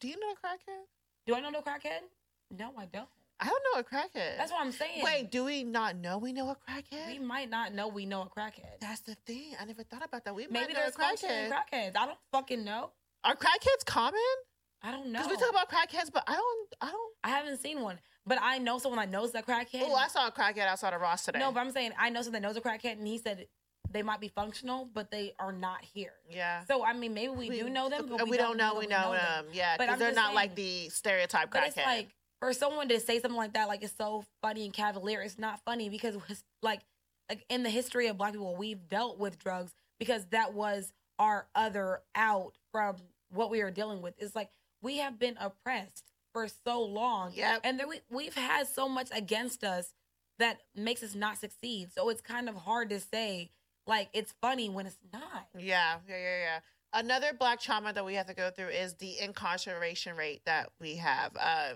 Do 0.00 0.08
you 0.08 0.18
know 0.18 0.28
a 0.32 0.46
crackhead? 0.46 0.82
do 1.26 1.34
I 1.34 1.40
know 1.40 1.50
no 1.50 1.60
crackhead? 1.60 2.00
No, 2.50 2.72
I 2.76 2.86
don't. 2.86 3.08
I 3.40 3.46
don't 3.46 3.62
know 3.72 3.80
a 3.80 3.84
crackhead. 3.84 4.36
That's 4.36 4.52
what 4.52 4.60
I'm 4.60 4.72
saying. 4.72 5.02
Wait, 5.02 5.30
do 5.30 5.44
we 5.44 5.64
not 5.64 5.96
know 5.96 6.18
we 6.18 6.32
know 6.32 6.50
a 6.50 6.56
crackhead? 6.56 7.08
we 7.08 7.18
might 7.18 7.50
not 7.50 7.74
know 7.74 7.88
we 7.88 8.06
know 8.06 8.22
a 8.22 8.26
crackhead. 8.26 8.80
That's 8.80 9.00
the 9.00 9.16
thing. 9.26 9.54
I 9.60 9.64
never 9.64 9.82
thought 9.82 10.04
about 10.04 10.24
that. 10.24 10.34
We 10.34 10.46
Maybe 10.46 10.52
might 10.52 10.68
know 10.72 10.80
a 10.80 10.82
there's 10.82 10.94
functioning 10.96 11.50
crackhead. 11.50 11.92
crackheads. 11.94 11.96
I 11.96 12.06
don't 12.06 12.18
fucking 12.32 12.64
know. 12.64 12.90
Are 13.24 13.34
crackheads 13.34 13.84
common? 13.86 14.20
I 14.82 14.90
don't 14.92 15.06
know. 15.06 15.20
Because 15.22 15.30
we 15.30 15.36
talk 15.36 15.50
about 15.50 15.70
crackheads, 15.70 16.12
but 16.12 16.24
I 16.26 16.34
don't. 16.34 16.68
I 16.80 16.90
don't. 16.90 17.14
I 17.24 17.28
haven't 17.30 17.60
seen 17.60 17.80
one, 17.80 17.98
but 18.26 18.38
I 18.40 18.58
know 18.58 18.78
someone 18.78 19.00
that 19.00 19.10
knows 19.10 19.34
a 19.34 19.42
crackhead. 19.42 19.82
Oh, 19.82 19.94
I 19.94 20.08
saw 20.08 20.28
a 20.28 20.32
crackhead 20.32 20.66
outside 20.66 20.92
of 20.92 21.00
Ross 21.00 21.24
today. 21.24 21.38
No, 21.38 21.50
but 21.50 21.60
I'm 21.60 21.70
saying 21.72 21.92
I 21.98 22.10
know 22.10 22.20
someone 22.22 22.42
that 22.42 22.46
knows 22.46 22.56
a 22.56 22.60
crackhead, 22.60 22.98
and 22.98 23.06
he 23.06 23.18
said 23.18 23.46
they 23.94 24.02
might 24.02 24.20
be 24.20 24.28
functional, 24.28 24.88
but 24.92 25.10
they 25.10 25.32
are 25.38 25.52
not 25.52 25.78
here. 25.82 26.12
Yeah. 26.28 26.64
So 26.66 26.84
I 26.84 26.92
mean, 26.92 27.14
maybe 27.14 27.32
we, 27.32 27.48
do 27.48 27.70
know 27.70 27.88
them, 27.88 28.06
but 28.10 28.28
we, 28.28 28.36
don't 28.36 28.58
know. 28.58 28.74
that 28.74 28.78
We 28.80 28.86
know 28.86 29.12
them. 29.12 29.46
Yeah, 29.52 29.76
because 29.78 29.98
they're 29.98 30.12
not 30.12 30.34
like 30.34 30.54
the 30.54 30.88
stereotype 30.90 31.50
But 31.50 31.62
crackhead. 31.62 31.66
it's 31.68 31.76
like 31.78 32.08
for 32.40 32.52
someone 32.52 32.88
to 32.88 33.00
say 33.00 33.20
something 33.20 33.36
like 33.38 33.54
that, 33.54 33.68
like 33.68 33.82
it's 33.82 33.96
so 33.96 34.24
funny 34.42 34.64
and 34.64 34.74
cavalier. 34.74 35.22
It's 35.22 35.38
not 35.38 35.60
funny 35.64 35.88
because 35.88 36.16
like 36.60 36.80
like 37.30 37.44
in 37.48 37.62
the 37.62 37.70
history 37.70 38.08
of 38.08 38.18
Black 38.18 38.32
people, 38.32 38.54
we've 38.56 38.86
dealt 38.88 39.18
with 39.18 39.38
drugs 39.38 39.72
because 39.98 40.26
that 40.26 40.52
was 40.52 40.92
our 41.18 41.46
other 41.54 42.00
out 42.16 42.52
from 42.72 42.96
what 43.30 43.48
we 43.50 43.62
were 43.62 43.70
dealing 43.70 44.02
with. 44.02 44.14
It's 44.18 44.34
like 44.34 44.50
we 44.82 44.98
have 44.98 45.18
been 45.18 45.36
oppressed 45.40 46.04
for 46.32 46.48
so 46.48 46.82
long, 46.82 47.32
Yep. 47.34 47.60
and 47.62 47.78
then 47.78 47.88
we 47.88 48.00
we've 48.10 48.34
had 48.34 48.66
so 48.66 48.88
much 48.88 49.08
against 49.14 49.62
us 49.62 49.94
that 50.40 50.58
makes 50.74 51.04
us 51.04 51.14
not 51.14 51.38
succeed. 51.38 51.92
So 51.94 52.08
it's 52.08 52.20
kind 52.20 52.48
of 52.48 52.56
hard 52.56 52.90
to 52.90 52.98
say 52.98 53.50
like 53.86 54.08
it's 54.12 54.34
funny 54.40 54.68
when 54.68 54.86
it's 54.86 54.98
not. 55.12 55.48
Yeah, 55.56 55.96
yeah, 56.08 56.16
yeah, 56.16 56.38
yeah. 56.38 56.58
Another 56.92 57.32
black 57.38 57.60
trauma 57.60 57.92
that 57.92 58.04
we 58.04 58.14
have 58.14 58.26
to 58.26 58.34
go 58.34 58.50
through 58.50 58.68
is 58.68 58.94
the 58.94 59.18
incarceration 59.18 60.16
rate 60.16 60.42
that 60.46 60.70
we 60.80 60.96
have. 60.96 61.32
Uh, 61.38 61.74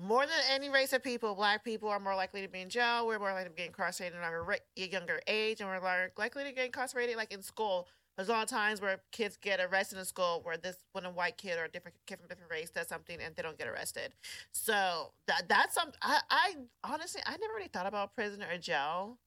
more 0.00 0.26
than 0.26 0.36
any 0.50 0.68
race 0.68 0.92
of 0.92 1.02
people, 1.02 1.34
black 1.34 1.64
people 1.64 1.88
are 1.88 2.00
more 2.00 2.14
likely 2.14 2.42
to 2.42 2.48
be 2.48 2.60
in 2.60 2.68
jail. 2.68 3.06
We're 3.06 3.18
more 3.18 3.32
likely 3.32 3.50
to 3.50 3.54
be 3.54 3.64
incarcerated 3.64 4.18
at 4.18 4.32
a 4.32 4.88
younger 4.88 5.20
age, 5.26 5.60
and 5.60 5.68
we're 5.68 6.10
likely 6.16 6.44
to 6.44 6.52
get 6.52 6.66
incarcerated 6.66 7.16
like 7.16 7.32
in 7.32 7.42
school. 7.42 7.88
There's 8.16 8.28
a 8.28 8.32
lot 8.32 8.42
of 8.42 8.48
times 8.48 8.80
where 8.80 9.00
kids 9.12 9.36
get 9.36 9.60
arrested 9.60 9.96
in 9.96 10.04
school 10.04 10.40
where 10.42 10.56
this 10.56 10.76
when 10.92 11.04
a 11.04 11.10
white 11.10 11.36
kid 11.36 11.56
or 11.56 11.64
a 11.64 11.68
different 11.68 11.96
kid 12.04 12.18
from 12.18 12.26
different 12.26 12.50
race 12.50 12.68
does 12.68 12.88
something 12.88 13.16
and 13.20 13.36
they 13.36 13.42
don't 13.42 13.56
get 13.56 13.68
arrested. 13.68 14.12
So 14.50 15.12
that 15.28 15.48
that's 15.48 15.76
some 15.76 15.92
I, 16.02 16.20
I 16.28 16.54
honestly 16.82 17.22
I 17.24 17.36
never 17.36 17.54
really 17.54 17.68
thought 17.68 17.86
about 17.86 18.16
prison 18.16 18.42
or 18.42 18.58
jail, 18.58 19.18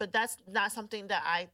but 0.00 0.12
that's 0.12 0.36
not 0.48 0.72
something 0.72 1.06
that 1.08 1.22
I 1.24 1.48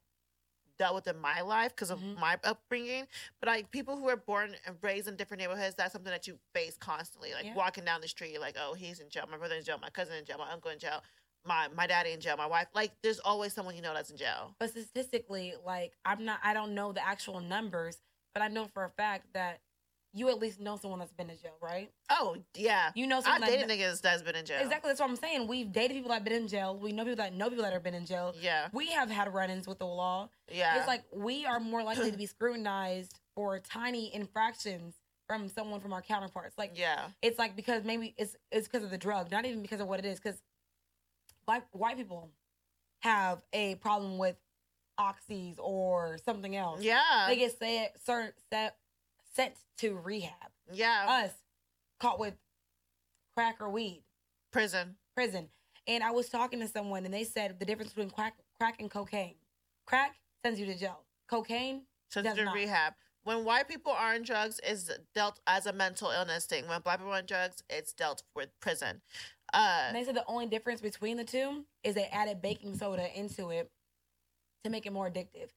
dealt 0.78 0.94
with 0.94 1.08
in 1.08 1.18
my 1.18 1.40
life 1.40 1.74
because 1.74 1.90
of 1.90 1.98
Mhm. 1.98 2.18
my 2.18 2.38
upbringing. 2.44 3.08
But 3.40 3.48
like 3.48 3.70
people 3.70 3.96
who 3.96 4.08
are 4.08 4.16
born 4.16 4.56
and 4.66 4.78
raised 4.82 5.08
in 5.08 5.16
different 5.16 5.40
neighborhoods, 5.40 5.74
that's 5.74 5.92
something 5.92 6.10
that 6.10 6.26
you 6.26 6.38
face 6.54 6.76
constantly. 6.78 7.32
Like 7.34 7.46
Yeah. 7.46 7.54
walking 7.54 7.84
down 7.84 8.00
the 8.02 8.08
street, 8.08 8.38
like, 8.38 8.56
oh, 8.58 8.74
he's 8.74 9.00
in 9.00 9.08
jail. 9.10 9.26
My 9.26 9.36
brother 9.38 9.56
in 9.56 9.64
jail. 9.64 9.78
My 9.78 9.90
cousin 9.90 10.14
in 10.16 10.24
jail. 10.24 10.38
My 10.38 10.50
uncle 10.52 10.70
in 10.70 10.78
jail. 10.78 11.02
My 11.44 11.68
my 11.68 11.86
daddy 11.86 12.12
in 12.12 12.20
jail. 12.20 12.36
My 12.36 12.46
wife. 12.46 12.68
Like, 12.74 12.92
there's 13.02 13.20
always 13.20 13.52
someone 13.54 13.74
you 13.74 13.82
know 13.82 13.94
that's 13.94 14.10
in 14.10 14.16
jail. 14.16 14.54
But 14.58 14.70
statistically, 14.70 15.54
like 15.64 15.96
I'm 16.04 16.24
not 16.24 16.40
I 16.42 16.52
don't 16.54 16.74
know 16.74 16.92
the 16.92 17.04
actual 17.04 17.40
numbers, 17.40 17.98
but 18.34 18.42
I 18.42 18.48
know 18.48 18.66
for 18.66 18.84
a 18.84 18.90
fact 18.90 19.32
that 19.32 19.60
you 20.16 20.28
at 20.30 20.38
least 20.38 20.58
know 20.60 20.76
someone 20.76 20.98
that's 20.98 21.12
been 21.12 21.28
in 21.28 21.36
jail, 21.36 21.56
right? 21.60 21.90
Oh 22.08 22.36
yeah, 22.56 22.90
You 22.94 23.06
know 23.06 23.20
I've 23.24 23.44
dated 23.44 23.68
that, 23.68 23.78
niggas 23.78 24.00
that's 24.00 24.22
been 24.22 24.34
in 24.34 24.46
jail. 24.46 24.60
Exactly 24.62 24.88
that's 24.90 25.00
what 25.00 25.10
I'm 25.10 25.16
saying. 25.16 25.46
We've 25.46 25.70
dated 25.70 25.94
people 25.96 26.08
that 26.08 26.14
have 26.16 26.24
been 26.24 26.32
in 26.32 26.48
jail. 26.48 26.76
We 26.76 26.92
know 26.92 27.02
people 27.04 27.16
that 27.16 27.34
know 27.34 27.48
people 27.50 27.64
that 27.64 27.72
have 27.74 27.82
been 27.82 27.94
in 27.94 28.06
jail. 28.06 28.34
Yeah, 28.40 28.68
We 28.72 28.86
have 28.92 29.10
had 29.10 29.32
run-ins 29.32 29.66
with 29.68 29.78
the 29.78 29.86
law. 29.86 30.30
yeah. 30.50 30.78
It's 30.78 30.86
like 30.88 31.04
we 31.14 31.44
are 31.44 31.60
more 31.60 31.82
likely 31.82 32.10
to 32.10 32.16
be 32.16 32.26
scrutinized 32.26 33.18
for 33.34 33.58
tiny 33.58 34.14
infractions 34.14 34.94
from 35.26 35.48
someone 35.48 35.80
from 35.80 35.92
our 35.92 36.02
counterparts. 36.02 36.56
Like 36.56 36.72
yeah, 36.78 37.08
it's 37.20 37.38
like 37.38 37.54
because 37.54 37.84
maybe 37.84 38.14
it's 38.16 38.36
it's 38.50 38.66
because 38.68 38.84
of 38.84 38.90
the 38.90 38.98
drug, 38.98 39.30
not 39.30 39.44
even 39.44 39.60
because 39.60 39.80
of 39.80 39.86
what 39.88 39.98
it 39.98 40.06
is. 40.06 40.18
Because 40.18 40.40
black 41.46 41.66
white 41.72 41.96
people 41.96 42.30
have 43.00 43.42
a 43.52 43.74
problem 43.76 44.18
with 44.18 44.36
oxys 44.98 45.56
or 45.58 46.16
something 46.24 46.56
else. 46.56 46.82
yeah, 46.82 47.26
They 47.28 47.36
get 47.36 47.58
set, 47.58 47.96
certain, 48.04 48.32
set, 48.50 48.76
sent 49.36 49.54
to 49.78 49.94
rehab. 49.94 50.50
yeah. 50.72 51.24
Us 51.24 51.32
caught 52.00 52.18
with 52.18 52.34
crack 53.36 53.56
or 53.60 53.68
weed, 53.70 54.02
Prison. 54.52 54.96
prison. 55.14 55.48
And 55.86 56.02
I 56.02 56.10
was 56.10 56.28
talking 56.28 56.58
to 56.60 56.68
someone, 56.68 57.04
and 57.04 57.14
they 57.14 57.24
said 57.24 57.58
the 57.60 57.64
difference 57.64 57.92
between 57.92 58.10
crack, 58.10 58.34
crack 58.58 58.80
and 58.80 58.90
cocaine. 58.90 59.36
Crack 59.86 60.16
sends 60.44 60.58
you 60.58 60.66
to 60.66 60.76
jail. 60.76 61.04
Cocaine, 61.28 61.82
So 62.10 62.22
Does 62.22 62.36
to 62.36 62.50
rehab. 62.54 62.94
When 63.24 63.44
white 63.44 63.68
people 63.68 63.92
are 63.92 64.14
on 64.14 64.22
drugs, 64.22 64.60
is 64.66 64.90
dealt 65.14 65.40
as 65.46 65.66
a 65.66 65.72
mental 65.72 66.10
illness 66.10 66.46
thing. 66.46 66.66
When 66.68 66.80
black 66.80 66.98
people 66.98 67.12
are 67.12 67.18
on 67.18 67.26
drugs, 67.26 67.62
it's 67.68 67.92
dealt 67.92 68.22
with 68.34 68.48
prison. 68.60 69.00
Uh, 69.52 69.84
and 69.88 69.96
they 69.96 70.04
said 70.04 70.14
the 70.16 70.24
only 70.26 70.46
difference 70.46 70.80
between 70.80 71.16
the 71.16 71.24
two 71.24 71.64
is 71.84 71.94
they 71.94 72.04
added 72.06 72.40
baking 72.40 72.76
soda 72.76 73.08
into 73.18 73.50
it 73.50 73.70
to 74.64 74.70
make 74.70 74.86
it 74.86 74.92
more 74.92 75.10
addictive. 75.10 75.50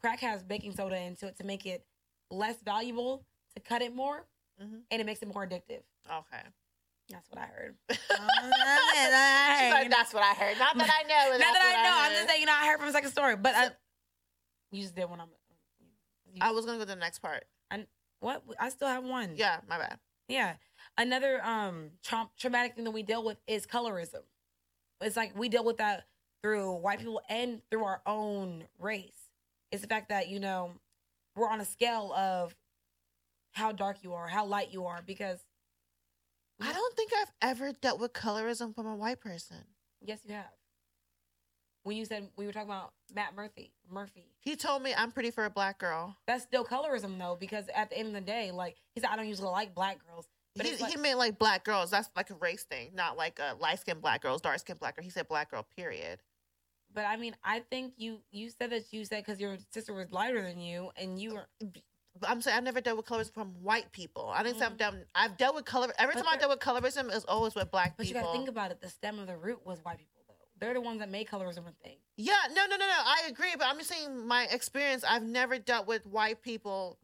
Crack 0.00 0.20
has 0.20 0.42
baking 0.42 0.74
soda 0.74 0.96
into 0.96 1.26
it 1.28 1.36
to 1.38 1.44
make 1.44 1.64
it 1.64 1.84
less 2.32 2.56
valuable, 2.64 3.24
to 3.54 3.60
cut 3.60 3.82
it 3.82 3.94
more, 3.94 4.26
Mhm. 4.60 4.82
and 4.90 5.00
it 5.00 5.04
makes 5.04 5.22
it 5.22 5.28
more 5.32 5.46
addictive. 5.46 5.82
okay. 6.10 6.42
That's 7.08 7.28
what 7.30 7.40
I 7.40 7.46
heard. 7.46 7.76
She's 7.90 7.98
like, 9.72 9.90
that's 9.90 10.14
what 10.14 10.22
I 10.22 10.32
heard. 10.34 10.58
Not 10.58 10.78
that 10.78 10.88
I 10.90 11.02
know. 11.02 11.30
Not 11.38 11.40
that 11.40 11.74
I 11.76 11.82
know. 11.82 11.96
I'm 12.06 12.12
just 12.12 12.28
saying, 12.28 12.40
you 12.40 12.46
know, 12.46 12.54
I 12.54 12.66
heard 12.66 12.78
from 12.78 12.88
a 12.88 12.92
second 12.92 13.10
story, 13.10 13.36
but 13.36 13.54
I, 13.54 13.70
you 14.70 14.82
just 14.82 14.94
did 14.94 15.10
when 15.10 15.20
I'm. 15.20 15.28
you- 16.32 16.38
I 16.40 16.52
was 16.52 16.64
gonna 16.64 16.78
go 16.78 16.84
to 16.84 16.88
the 16.88 16.96
next 16.96 17.18
part. 17.18 17.44
And 17.70 17.86
what? 18.20 18.42
I 18.58 18.70
still 18.70 18.88
have 18.88 19.04
one. 19.04 19.34
Yeah, 19.36 19.60
my 19.68 19.78
bad. 19.78 19.98
Yeah. 20.28 20.54
Another 20.96 21.44
um 21.44 21.90
tra- 22.02 22.30
traumatic 22.38 22.76
thing 22.76 22.84
that 22.84 22.90
we 22.92 23.02
deal 23.02 23.22
with 23.22 23.36
is 23.46 23.66
colorism. 23.66 24.22
It's 25.02 25.16
like 25.16 25.36
we 25.36 25.48
deal 25.50 25.64
with 25.64 25.78
that 25.78 26.06
through 26.42 26.72
white 26.76 27.00
people 27.00 27.20
and 27.28 27.60
through 27.70 27.84
our 27.84 28.00
own 28.06 28.64
race. 28.78 29.28
It's 29.70 29.82
the 29.82 29.88
fact 29.88 30.08
that, 30.10 30.28
you 30.28 30.40
know, 30.40 30.72
we're 31.36 31.48
on 31.48 31.60
a 31.60 31.64
scale 31.64 32.12
of 32.16 32.54
how 33.52 33.72
dark 33.72 33.98
you 34.02 34.14
are, 34.14 34.28
how 34.28 34.44
light 34.46 34.72
you 34.72 34.86
are, 34.86 35.02
because 35.06 35.40
I 36.60 36.72
don't 36.72 36.96
think 36.96 37.10
I've 37.20 37.32
ever 37.42 37.72
dealt 37.72 38.00
with 38.00 38.12
colorism 38.12 38.74
from 38.74 38.86
a 38.86 38.94
white 38.96 39.20
person. 39.20 39.58
yes, 40.00 40.20
you 40.24 40.34
have. 40.34 40.50
When 41.84 41.96
you 41.96 42.04
said 42.04 42.28
we 42.36 42.46
were 42.46 42.52
talking 42.52 42.68
about 42.68 42.92
Matt 43.12 43.34
Murphy, 43.34 43.72
Murphy, 43.90 44.28
He 44.40 44.54
told 44.54 44.82
me 44.82 44.94
I'm 44.96 45.10
pretty 45.10 45.32
for 45.32 45.44
a 45.44 45.50
black 45.50 45.78
girl. 45.78 46.16
that's 46.28 46.44
still 46.44 46.64
colorism 46.64 47.18
though, 47.18 47.36
because 47.38 47.64
at 47.74 47.90
the 47.90 47.98
end 47.98 48.08
of 48.08 48.14
the 48.14 48.20
day, 48.20 48.52
like 48.52 48.76
he 48.94 49.00
said, 49.00 49.10
I 49.12 49.16
don't 49.16 49.26
usually 49.26 49.50
like 49.50 49.74
black 49.74 49.98
girls. 50.06 50.28
But 50.54 50.66
he, 50.66 50.76
like, 50.76 50.92
he 50.92 50.98
meant 50.98 51.18
like 51.18 51.38
black 51.38 51.64
girls. 51.64 51.90
That's 51.90 52.08
like 52.14 52.30
a 52.30 52.34
race 52.34 52.62
thing, 52.64 52.90
not 52.94 53.16
like 53.16 53.40
a 53.40 53.56
light 53.60 53.80
skinned 53.80 54.02
black 54.02 54.22
girls, 54.22 54.42
dark 54.42 54.58
skinned 54.60 54.78
black 54.78 54.94
girl. 54.96 55.02
He 55.02 55.10
said 55.10 55.26
black 55.26 55.50
girl. 55.50 55.66
Period. 55.76 56.20
But 56.94 57.04
I 57.04 57.16
mean, 57.16 57.34
I 57.44 57.60
think 57.70 57.94
you 57.96 58.20
you 58.30 58.50
said 58.50 58.70
that 58.70 58.92
you 58.92 59.04
said 59.04 59.24
because 59.24 59.40
your 59.40 59.56
sister 59.70 59.92
was 59.92 60.10
lighter 60.12 60.42
than 60.42 60.60
you, 60.60 60.90
and 60.96 61.20
you 61.20 61.34
were 61.34 61.46
I'm 62.28 62.42
saying 62.42 62.56
I've 62.58 62.64
never 62.64 62.80
dealt 62.80 62.98
with 62.98 63.06
colorism 63.06 63.32
from 63.32 63.48
white 63.62 63.90
people. 63.92 64.28
I 64.34 64.42
didn't 64.42 64.58
say 64.58 64.66
I've 64.66 64.74
Mhm. 64.74 64.78
done. 64.78 65.06
I've 65.14 65.36
dealt 65.38 65.54
with 65.54 65.64
color. 65.64 65.92
Every 65.98 66.14
But 66.14 66.24
time 66.24 66.32
I 66.32 66.36
dealt 66.36 66.50
with 66.50 66.60
colorism, 66.60 67.14
it's 67.14 67.24
always 67.24 67.54
with 67.54 67.70
black 67.70 67.96
people. 67.96 68.04
But 68.04 68.06
you 68.08 68.14
gotta 68.14 68.32
think 68.36 68.48
about 68.48 68.70
it. 68.70 68.80
The 68.80 68.90
stem 68.90 69.18
of 69.18 69.26
the 69.26 69.36
root 69.36 69.64
was 69.64 69.82
white 69.82 69.98
people, 69.98 70.22
though. 70.28 70.34
They're 70.58 70.74
the 70.74 70.80
ones 70.82 70.98
that 71.00 71.08
made 71.08 71.26
colorism 71.26 71.66
a 71.66 71.72
thing. 71.82 71.96
Yeah, 72.16 72.34
no, 72.50 72.66
no, 72.66 72.76
no, 72.76 72.86
no. 72.86 72.98
I 73.04 73.24
agree, 73.28 73.52
but 73.56 73.66
I'm 73.66 73.78
just 73.78 73.88
saying 73.88 74.26
my 74.26 74.44
experience. 74.50 75.04
I've 75.04 75.22
never 75.22 75.58
dealt 75.58 75.86
with 75.86 76.06
white 76.06 76.42
people 76.42 76.98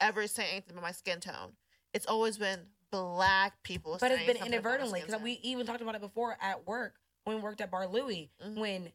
ever 0.00 0.26
saying 0.26 0.50
anything 0.52 0.72
about 0.72 0.82
my 0.82 0.92
skin 0.92 1.20
tone. 1.20 1.52
It's 1.92 2.06
always 2.06 2.38
been 2.38 2.66
black 2.90 3.62
people. 3.62 3.98
But 4.00 4.10
it's 4.10 4.24
been 4.26 4.38
inadvertently 4.44 5.02
because 5.02 5.20
we 5.20 5.32
even 5.42 5.66
talked 5.66 5.82
about 5.82 5.94
it 5.94 6.00
before 6.00 6.36
at 6.40 6.66
work 6.66 6.98
when 7.24 7.36
we 7.36 7.42
worked 7.42 7.60
at 7.60 7.70
Bar 7.70 7.86
Louie. 7.86 8.30
Mhm. 8.42 8.56
When 8.56 8.92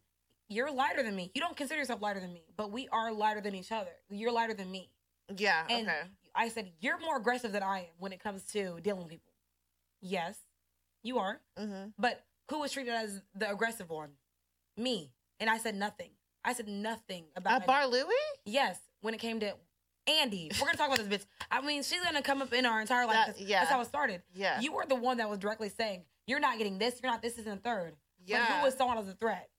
you're 0.49 0.71
lighter 0.71 1.03
than 1.03 1.15
me, 1.15 1.31
you 1.33 1.41
don't 1.41 1.55
consider 1.57 1.79
yourself 1.79 2.01
lighter 2.01 2.19
than 2.19 2.33
me, 2.33 2.43
but 2.57 2.71
we 2.71 2.87
are 2.89 3.11
lighter 3.11 3.41
than 3.41 3.55
each 3.55 3.71
other. 3.71 3.91
You're 4.09 4.31
lighter 4.31 4.53
than 4.53 4.69
me, 4.71 4.91
Yeah. 5.35 5.65
and 5.69 5.87
okay. 5.87 6.01
I 6.35 6.49
said 6.49 6.71
you're 6.79 6.99
more 6.99 7.17
aggressive 7.17 7.51
than 7.51 7.63
I 7.63 7.79
am 7.79 7.85
when 7.97 8.11
it 8.13 8.19
comes 8.21 8.43
to 8.53 8.79
dealing 8.81 9.01
with 9.03 9.09
people. 9.09 9.31
Yes, 10.01 10.37
you 11.03 11.17
are. 11.19 11.41
hmm 11.57 11.85
But 11.97 12.23
who 12.49 12.59
was 12.59 12.71
treated 12.71 12.93
as 12.93 13.21
the 13.33 13.49
aggressive 13.49 13.89
one? 13.89 14.11
Me. 14.77 15.11
And 15.39 15.49
I 15.49 15.57
said 15.57 15.75
nothing. 15.75 16.11
I 16.43 16.53
said 16.53 16.67
nothing 16.67 17.25
about 17.35 17.61
my- 17.61 17.65
Bar 17.65 17.87
Louie? 17.87 18.05
Yes, 18.45 18.77
when 19.01 19.13
it 19.13 19.19
came 19.19 19.39
to 19.39 19.55
Andy, 20.07 20.51
we're 20.59 20.67
gonna 20.67 20.77
talk 20.77 20.93
about 20.93 21.03
this 21.03 21.21
bitch. 21.23 21.25
I 21.49 21.61
mean, 21.61 21.81
she's 21.81 22.03
gonna 22.03 22.21
come 22.21 22.41
up 22.43 22.53
in 22.53 22.65
our 22.65 22.79
entire 22.79 23.07
life. 23.07 23.27
That- 23.35 23.39
yeah. 23.39 23.61
That's 23.61 23.71
how 23.71 23.81
it 23.81 23.85
started. 23.87 24.21
Yeah. 24.33 24.59
You 24.61 24.71
were 24.73 24.85
the 24.85 24.93
one 24.95 25.17
that 25.17 25.27
was 25.29 25.39
directly 25.39 25.69
saying, 25.69 26.05
"You're 26.27 26.39
not 26.39 26.57
getting 26.59 26.77
this. 26.77 27.01
You're 27.01 27.11
not 27.11 27.23
this. 27.23 27.39
Isn't 27.39 27.51
a 27.51 27.61
third. 27.61 27.95
But 28.19 28.27
yeah. 28.29 28.59
who 28.59 28.65
was 28.65 28.75
someone 28.75 28.97
as 28.99 29.07
a 29.07 29.15
threat? 29.15 29.49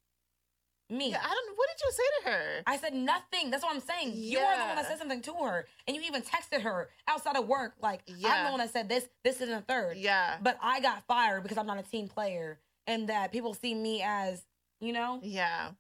Me. 0.89 1.11
yeah. 1.11 1.19
I 1.21 1.29
don't. 1.29 1.57
What 1.57 1.69
did 1.69 1.85
you 1.85 1.93
say 1.93 2.03
to 2.23 2.31
her? 2.31 2.63
I 2.67 2.77
said 2.77 2.95
nothing. 2.95 3.51
That's 3.51 3.63
what 3.65 3.75
I'm 3.75 3.81
saying. 3.81 4.13
You 4.15 4.39
are 4.39 4.57
the 4.57 4.65
one 4.67 4.77
that 4.77 4.87
said 4.87 4.99
something 4.99 5.21
to 5.23 5.35
her, 5.45 5.67
and 5.87 5.97
you 5.97 6.03
even 6.03 6.23
texted 6.23 6.63
her 6.63 6.89
outside 7.09 7.37
of 7.37 7.47
work, 7.49 7.75
like, 7.83 8.03
"I'm 8.25 8.45
the 8.47 8.51
one 8.53 8.59
that 8.59 8.73
said 8.73 8.89
this. 8.89 9.09
This 9.25 9.41
isn't 9.41 9.53
a 9.55 9.63
third. 9.63 9.97
yeah. 9.97 10.37
But 10.41 10.59
I 10.63 10.81
got 10.81 11.05
fired 11.09 11.43
because 11.43 11.59
I'm 11.59 11.67
not 11.67 11.79
a 11.79 11.83
team 11.83 12.07
player, 12.07 12.61
and 12.87 13.09
that 13.09 13.33
people 13.33 13.53
see 13.55 13.75
me 13.75 14.01
as, 14.05 14.45
you 14.81 14.93
know. 14.93 15.19
Yeah. 15.23 15.71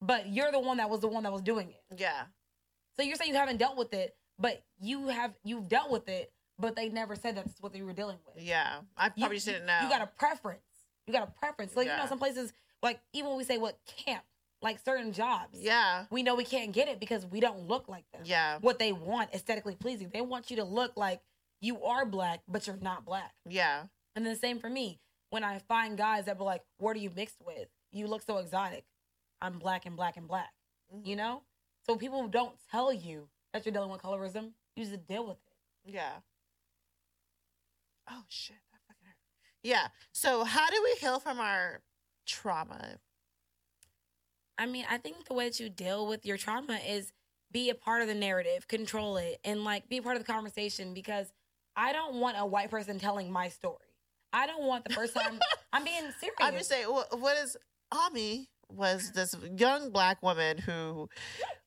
But 0.00 0.28
you're 0.28 0.52
the 0.52 0.60
one 0.60 0.76
that 0.78 0.88
was 0.88 1.00
the 1.00 1.08
one 1.08 1.24
that 1.24 1.32
was 1.32 1.42
doing 1.42 1.70
it. 1.70 1.98
Yeah. 1.98 2.22
So 2.96 3.02
you're 3.02 3.16
saying 3.16 3.32
you 3.32 3.36
haven't 3.36 3.56
dealt 3.58 3.76
with 3.76 3.92
it, 3.92 4.16
but 4.38 4.62
you 4.80 5.08
have 5.08 5.34
you've 5.44 5.68
dealt 5.68 5.90
with 5.90 6.08
it, 6.08 6.32
but 6.58 6.76
they 6.76 6.88
never 6.88 7.16
said 7.16 7.36
that's 7.36 7.60
what 7.60 7.72
they 7.72 7.82
were 7.82 7.92
dealing 7.92 8.18
with. 8.26 8.42
Yeah. 8.42 8.80
I 8.96 9.08
probably 9.08 9.36
just 9.38 9.46
didn't 9.46 9.66
know. 9.66 9.80
You 9.82 9.88
got 9.88 10.02
a 10.02 10.06
preference. 10.06 10.60
You 11.06 11.12
got 11.12 11.28
a 11.28 11.32
preference. 11.38 11.74
Like 11.76 11.88
you 11.88 11.96
know, 11.96 12.06
some 12.06 12.18
places 12.18 12.52
like 12.82 13.00
even 13.12 13.28
when 13.30 13.38
we 13.38 13.44
say 13.44 13.58
what 13.58 13.78
camp, 13.86 14.24
like 14.62 14.78
certain 14.84 15.12
jobs. 15.12 15.58
Yeah. 15.60 16.04
We 16.10 16.22
know 16.22 16.34
we 16.34 16.44
can't 16.44 16.72
get 16.72 16.88
it 16.88 17.00
because 17.00 17.26
we 17.26 17.40
don't 17.40 17.66
look 17.68 17.88
like 17.88 18.04
them. 18.12 18.22
Yeah. 18.24 18.58
What 18.60 18.78
they 18.78 18.92
want 18.92 19.32
aesthetically 19.34 19.74
pleasing. 19.76 20.10
They 20.12 20.20
want 20.20 20.50
you 20.50 20.56
to 20.56 20.64
look 20.64 20.92
like 20.96 21.20
you 21.60 21.82
are 21.84 22.04
black, 22.06 22.40
but 22.48 22.66
you're 22.66 22.76
not 22.76 23.04
black. 23.04 23.32
Yeah. 23.48 23.84
And 24.16 24.24
then 24.24 24.32
the 24.32 24.38
same 24.38 24.58
for 24.58 24.68
me. 24.70 24.98
When 25.30 25.44
I 25.44 25.60
find 25.68 25.96
guys 25.96 26.24
that 26.26 26.38
be 26.38 26.44
like, 26.44 26.62
What 26.78 26.96
are 26.96 27.00
you 27.00 27.10
mixed 27.14 27.40
with? 27.44 27.68
You 27.92 28.06
look 28.06 28.22
so 28.22 28.38
exotic. 28.38 28.84
I'm 29.40 29.58
black 29.58 29.86
and 29.86 29.96
black 29.96 30.16
and 30.16 30.26
black. 30.28 30.50
Mhm. 30.94 31.06
You 31.06 31.16
know, 31.16 31.42
so 31.86 31.96
people 31.96 32.26
don't 32.28 32.54
tell 32.70 32.92
you 32.92 33.28
that 33.52 33.64
you're 33.64 33.72
dealing 33.72 33.90
with 33.90 34.02
colorism. 34.02 34.50
You 34.76 34.84
just 34.84 35.06
deal 35.06 35.26
with 35.26 35.38
it. 35.46 35.92
Yeah. 35.92 36.12
Oh 38.08 38.24
shit, 38.28 38.56
that 38.72 38.80
fucking 38.86 39.06
hurt. 39.06 39.16
Yeah. 39.62 39.88
So 40.12 40.44
how 40.44 40.68
do 40.68 40.80
we 40.82 40.94
heal 41.00 41.20
from 41.20 41.38
our 41.38 41.80
trauma? 42.30 42.96
I 44.58 44.66
mean, 44.66 44.84
I 44.90 44.98
think 44.98 45.24
the 45.26 45.34
way 45.34 45.48
that 45.48 45.58
you 45.58 45.68
deal 45.68 46.06
with 46.06 46.26
your 46.26 46.36
trauma 46.36 46.78
is 46.86 47.12
be 47.52 47.70
a 47.70 47.74
part 47.74 48.02
of 48.02 48.08
the 48.08 48.14
narrative, 48.14 48.68
control 48.68 49.16
it, 49.16 49.40
and 49.44 49.64
like 49.64 49.88
be 49.88 49.96
a 49.98 50.02
part 50.02 50.16
of 50.16 50.24
the 50.24 50.30
conversation 50.32 50.94
because 50.94 51.32
I 51.76 51.92
don't 51.92 52.16
want 52.16 52.36
a 52.38 52.44
white 52.46 52.70
person 52.70 52.98
telling 52.98 53.30
my 53.32 53.48
story. 53.48 53.76
I 54.32 54.46
don't 54.46 54.64
want 54.64 54.84
the 54.84 54.94
first 54.94 55.14
time 55.14 55.40
I'm 55.72 55.82
being 55.84 56.02
serious. 56.20 56.36
I'm 56.40 56.54
just 56.54 56.68
saying, 56.68 56.86
what 56.86 57.36
is 57.38 57.56
Ami? 57.90 58.48
Was 58.72 59.10
this 59.10 59.34
young 59.56 59.90
black 59.90 60.22
woman 60.22 60.56
who 60.56 61.08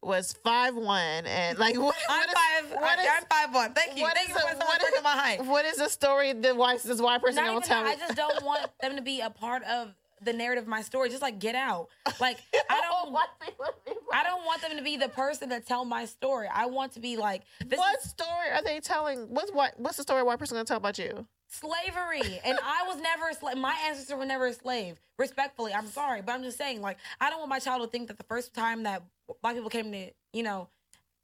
was 0.02 0.32
five 0.42 0.74
one 0.74 1.26
and 1.26 1.58
like 1.60 1.76
what? 1.78 1.94
I'm 2.10 2.20
what 2.20 2.30
is- 2.30 2.34
five. 2.34 2.72
what 2.82 3.00
I, 3.00 3.02
is- 3.02 3.10
I'm 3.18 3.24
five 3.30 3.54
one. 3.54 3.74
Thank 3.74 3.98
you. 3.98 4.04
what 4.04 4.14
Thank 4.16 4.30
is 4.30 4.36
you 4.36 4.36
the- 4.36 4.48
for 4.48 4.52
so 4.54 4.58
what 4.60 4.82
much 4.82 4.84
is- 4.90 4.96
for 4.98 5.04
my 5.04 5.10
height. 5.12 5.46
What 5.46 5.66
is 5.66 5.76
the 5.78 5.90
story 5.90 6.32
that 6.32 6.56
white 6.56 6.82
this 6.82 7.02
white 7.02 7.22
person 7.22 7.44
Not 7.44 7.54
gonna 7.56 7.66
tell 7.66 7.84
that. 7.84 7.98
me? 7.98 8.02
I 8.02 8.08
just 8.08 8.16
don't 8.16 8.46
want 8.46 8.72
them 8.80 8.96
to 8.96 9.02
be 9.02 9.20
a 9.20 9.30
part 9.30 9.64
of 9.64 9.94
the 10.24 10.34
narrative 10.34 10.64
of 10.64 10.68
my 10.68 10.82
story. 10.82 11.10
Just 11.10 11.22
like 11.22 11.40
get 11.40 11.56
out. 11.56 11.90
Like 12.20 12.38
I 12.70 12.82
don't. 12.82 13.12
want 13.12 13.30
people 13.42 13.66
to 13.66 13.74
be 13.86 13.98
I 14.14 14.24
don't 14.24 14.46
want 14.46 14.62
them 14.62 14.78
to 14.78 14.84
be 14.84 14.98
the 14.98 15.10
person 15.10 15.50
that 15.50 15.66
tell 15.68 15.86
my 15.86 16.06
story. 16.06 16.48
I 16.54 16.68
want 16.68 16.94
to 16.94 17.00
be 17.00 17.18
like 17.18 17.44
this 17.66 17.78
what 17.78 17.98
is 17.98 18.10
story 18.10 18.50
are 18.54 18.64
they 18.64 18.80
telling? 18.80 19.28
What's 19.30 19.52
what? 19.52 19.74
What's 19.78 19.98
the 19.98 20.04
story 20.04 20.22
a 20.22 20.26
white 20.26 20.40
person 20.40 20.56
gonna 20.56 20.66
tell 20.66 20.78
about 20.78 20.98
you? 20.98 21.26
slavery, 21.54 22.40
and 22.44 22.58
I 22.64 22.88
was 22.88 23.00
never 23.00 23.30
a 23.30 23.34
slave. 23.34 23.58
My 23.58 23.76
ancestors 23.88 24.18
were 24.18 24.26
never 24.26 24.48
a 24.48 24.54
slave. 24.54 25.00
Respectfully, 25.20 25.74
I'm 25.74 25.88
sorry, 25.88 26.22
but 26.22 26.34
I'm 26.34 26.44
just 26.44 26.58
saying, 26.58 26.82
like, 26.82 26.98
I 27.22 27.30
don't 27.30 27.40
want 27.40 27.50
my 27.50 27.60
child 27.60 27.82
to 27.84 27.88
think 27.88 28.08
that 28.08 28.18
the 28.18 28.24
first 28.24 28.54
time 28.54 28.84
that 28.84 29.04
black 29.42 29.56
people 29.56 29.70
came 29.70 29.92
to, 29.92 30.10
you 30.34 30.44
know, 30.44 30.70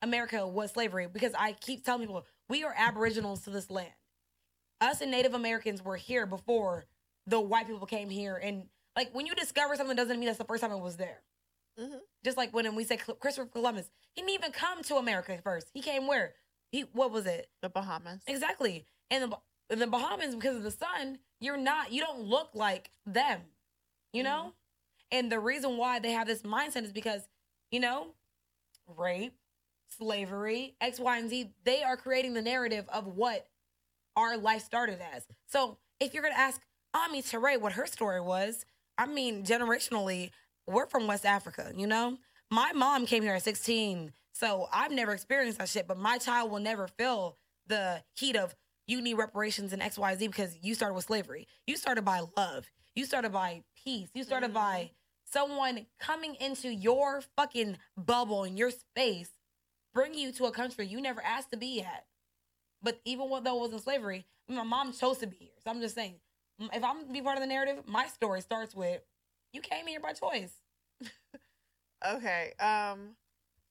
America 0.01 0.47
was 0.47 0.71
slavery 0.71 1.07
because 1.11 1.33
I 1.37 1.53
keep 1.53 1.83
telling 1.83 2.01
people 2.01 2.25
we 2.47 2.63
are 2.63 2.73
aboriginals 2.77 3.41
to 3.41 3.49
this 3.49 3.69
land. 3.69 3.89
Us 4.81 5.01
and 5.01 5.11
Native 5.11 5.33
Americans 5.33 5.83
were 5.83 5.97
here 5.97 6.25
before 6.25 6.85
the 7.27 7.39
white 7.39 7.67
people 7.67 7.85
came 7.85 8.09
here, 8.09 8.37
and 8.37 8.65
like 8.95 9.13
when 9.13 9.25
you 9.25 9.35
discover 9.35 9.75
something 9.75 9.95
doesn't 9.95 10.19
mean 10.19 10.27
that's 10.27 10.37
the 10.37 10.45
first 10.45 10.61
time 10.61 10.71
it 10.71 10.79
was 10.79 10.97
there. 10.97 11.21
Mhm. 11.79 11.99
Just 12.23 12.37
like 12.37 12.53
when 12.53 12.75
we 12.75 12.83
say 12.83 12.97
Christopher 12.97 13.47
Columbus, 13.49 13.89
he 14.13 14.21
didn't 14.21 14.33
even 14.33 14.51
come 14.51 14.83
to 14.83 14.95
America 14.97 15.39
first. 15.43 15.69
He 15.73 15.81
came 15.81 16.07
where? 16.07 16.35
He 16.71 16.81
what 16.81 17.11
was 17.11 17.25
it? 17.25 17.49
The 17.61 17.69
Bahamas. 17.69 18.21
Exactly. 18.27 18.85
And 19.09 19.31
the 19.31 19.75
the 19.75 19.87
Bahamas, 19.87 20.35
because 20.35 20.55
of 20.57 20.63
the 20.63 20.71
sun, 20.71 21.19
you're 21.39 21.57
not. 21.57 21.91
You 21.91 22.01
don't 22.01 22.21
look 22.21 22.49
like 22.53 22.91
them. 23.05 23.41
You 24.13 24.23
know. 24.23 24.53
And 25.11 25.31
the 25.31 25.39
reason 25.39 25.77
why 25.77 25.99
they 25.99 26.11
have 26.11 26.27
this 26.27 26.43
mindset 26.43 26.83
is 26.83 26.91
because, 26.93 27.27
you 27.71 27.79
know, 27.79 28.15
rape, 28.87 29.33
slavery, 29.97 30.75
X, 30.81 30.99
Y, 30.99 31.17
and 31.17 31.29
Z. 31.29 31.53
They 31.63 31.83
are 31.83 31.97
creating 31.97 32.33
the 32.33 32.41
narrative 32.41 32.85
of 32.89 33.07
what 33.07 33.47
our 34.15 34.37
life 34.37 34.63
started 34.63 34.99
as. 35.13 35.25
So 35.47 35.77
if 35.99 36.13
you're 36.13 36.23
gonna 36.23 36.35
ask 36.35 36.61
Ami 36.93 37.21
Teray 37.21 37.59
what 37.59 37.73
her 37.73 37.85
story 37.85 38.21
was, 38.21 38.65
I 38.99 39.05
mean, 39.05 39.45
generationally, 39.45 40.31
we're 40.67 40.85
from 40.85 41.07
West 41.07 41.25
Africa. 41.25 41.71
You 41.73 41.87
know, 41.87 42.17
my 42.51 42.73
mom 42.73 43.05
came 43.05 43.23
here 43.23 43.33
at 43.33 43.43
16, 43.43 44.11
so 44.33 44.67
I've 44.73 44.91
never 44.91 45.13
experienced 45.13 45.57
that 45.59 45.69
shit. 45.69 45.87
But 45.87 45.97
my 45.97 46.17
child 46.17 46.51
will 46.51 46.59
never 46.59 46.89
feel 46.89 47.37
the 47.65 48.03
heat 48.13 48.35
of 48.35 48.53
you 48.87 49.01
need 49.01 49.13
reparations 49.13 49.71
and 49.71 49.81
X, 49.81 49.97
Y, 49.97 50.15
Z 50.15 50.27
because 50.27 50.57
you 50.61 50.75
started 50.75 50.95
with 50.95 51.05
slavery. 51.05 51.47
You 51.65 51.77
started 51.77 52.03
by 52.03 52.23
love. 52.35 52.65
You 52.93 53.05
started 53.05 53.31
by 53.31 53.63
peace. 53.85 54.09
You 54.13 54.23
started 54.23 54.53
by 54.53 54.91
mm-hmm. 54.91 54.91
someone 55.31 55.85
coming 56.01 56.35
into 56.41 56.67
your 56.67 57.21
fucking 57.37 57.77
bubble 57.95 58.43
and 58.43 58.57
your 58.57 58.71
space, 58.71 59.29
bring 59.93 60.13
you 60.13 60.33
to 60.33 60.45
a 60.45 60.51
country 60.51 60.87
you 60.87 60.99
never 60.99 61.21
asked 61.21 61.51
to 61.51 61.57
be 61.57 61.81
at. 61.81 62.05
But 62.83 62.99
even 63.05 63.29
though 63.29 63.55
it 63.55 63.59
wasn't 63.59 63.83
slavery, 63.83 64.25
my 64.49 64.63
mom 64.63 64.91
chose 64.91 65.19
to 65.19 65.27
be 65.27 65.37
here. 65.39 65.49
So 65.63 65.69
I'm 65.69 65.79
just 65.79 65.95
saying, 65.95 66.15
if 66.59 66.83
I'm 66.83 67.05
to 67.05 67.11
be 67.11 67.21
part 67.21 67.37
of 67.37 67.41
the 67.41 67.47
narrative, 67.47 67.83
my 67.87 68.07
story 68.07 68.41
starts 68.41 68.75
with 68.75 69.01
you 69.53 69.61
came 69.61 69.87
here 69.87 69.99
by 69.99 70.13
choice. 70.13 70.53
Okay. 72.13 72.53
Um 72.61 73.17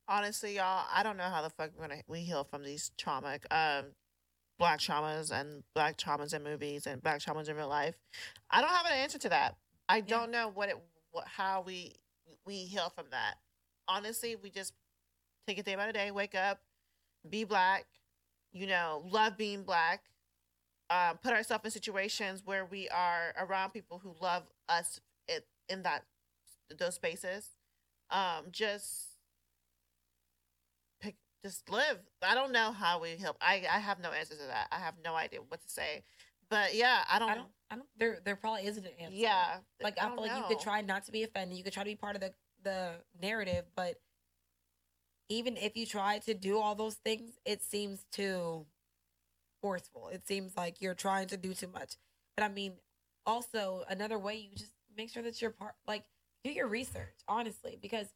honestly, 0.07 0.57
y'all, 0.57 0.85
I 0.93 1.03
don't 1.03 1.17
know 1.17 1.25
how 1.25 1.41
the 1.41 1.49
fuck 1.49 1.71
we're 1.75 1.89
gonna 1.89 2.03
we 2.07 2.21
heal 2.21 2.45
from 2.45 2.63
these 2.63 2.91
trauma 2.99 3.39
um 3.51 3.87
black 4.59 4.81
traumas 4.81 5.31
and 5.31 5.63
black 5.75 5.97
traumas 5.97 6.35
in 6.35 6.43
movies 6.43 6.87
and 6.87 7.03
black 7.03 7.21
traumas 7.21 7.49
in 7.49 7.57
real 7.57 7.69
life. 7.69 7.95
I 8.51 8.61
don't 8.61 8.71
have 8.71 8.85
an 8.85 8.93
answer 8.93 9.19
to 9.19 9.29
that. 9.31 9.57
I 9.89 10.03
don't 10.03 10.31
know 10.31 10.51
what 10.53 10.69
it 10.69 10.77
what 11.11 11.27
how 11.27 11.63
we 11.63 11.95
we 12.45 12.57
heal 12.57 12.93
from 12.95 13.07
that. 13.13 13.37
Honestly, 13.89 14.37
we 14.37 14.51
just 14.51 14.75
take 15.47 15.59
it 15.59 15.65
day 15.65 15.77
by 15.77 15.91
day, 15.93 16.11
wake 16.11 16.35
up, 16.35 16.61
be 17.31 17.45
black, 17.45 17.87
you 18.53 18.67
know, 18.67 19.03
love 19.11 19.37
being 19.39 19.63
black, 19.63 20.03
um, 20.91 21.19
put 21.19 21.33
ourselves 21.33 21.65
in 21.65 21.71
situations 21.71 22.43
where 22.45 22.65
we 22.65 22.89
are 22.89 23.35
around 23.39 23.71
people 23.71 23.99
who 23.99 24.15
love 24.21 24.45
us 24.69 25.01
in, 25.29 25.41
in 25.69 25.83
that 25.83 26.05
those 26.79 26.95
spaces 26.95 27.51
um 28.11 28.45
just 28.51 29.19
pick 31.01 31.17
just 31.45 31.69
live 31.71 31.99
i 32.23 32.35
don't 32.35 32.53
know 32.53 32.73
how 32.73 33.01
we 33.01 33.17
help 33.17 33.37
i 33.41 33.63
i 33.71 33.79
have 33.79 34.01
no 34.01 34.11
answer 34.11 34.35
to 34.35 34.47
that 34.47 34.67
i 34.73 34.79
have 34.79 34.95
no 35.05 35.15
idea 35.15 35.41
what 35.49 35.61
to 35.63 35.69
say 35.69 36.03
but 36.51 36.75
yeah 36.75 37.05
i 37.11 37.19
don't, 37.19 37.31
I 37.31 37.35
don't. 37.35 37.49
I 37.71 37.77
don't. 37.77 37.89
There. 37.99 38.19
There 38.25 38.37
probably 38.37 38.67
isn't 38.67 38.85
an 38.85 38.93
answer. 38.99 39.15
yeah 39.15 39.59
Like 39.83 39.99
I, 40.01 40.09
don't 40.09 40.15
feel 40.15 40.27
like 40.27 40.37
you 40.37 40.45
could 40.49 40.61
try 40.61 40.81
not 40.81 41.05
to 41.05 41.13
be 41.13 41.23
offended. 41.23 41.59
You 41.59 41.65
could 41.65 41.73
try 41.75 41.83
to 41.83 41.91
be 41.91 41.97
part 41.97 42.17
of 42.17 42.23
the 42.23 42.33
the 42.65 42.93
narrative, 43.21 43.67
but 43.77 44.01
even 45.29 45.57
if 45.57 45.77
you 45.77 45.85
try 45.85 46.19
to 46.21 46.35
do 46.35 46.59
all 46.59 46.75
those 46.75 46.95
things, 46.95 47.39
it 47.45 47.63
seems 47.63 48.07
too 48.11 48.65
forceful. 49.61 50.09
It 50.09 50.27
seems 50.27 50.57
like 50.57 50.81
you're 50.81 50.95
trying 50.95 51.29
to 51.29 51.37
do 51.37 51.55
too 51.55 51.69
much. 51.69 51.97
But 52.37 52.45
I 52.45 52.49
mean, 52.49 52.75
also 53.27 53.85
another 53.89 54.19
way 54.19 54.37
you 54.37 54.57
just 54.57 54.73
make 54.97 55.11
sure 55.11 55.23
that 55.23 55.41
you're 55.41 55.51
part. 55.51 55.75
Like 55.87 56.05
do 56.45 56.51
your 56.51 56.69
research 56.69 57.17
honestly, 57.27 57.79
because 57.81 58.07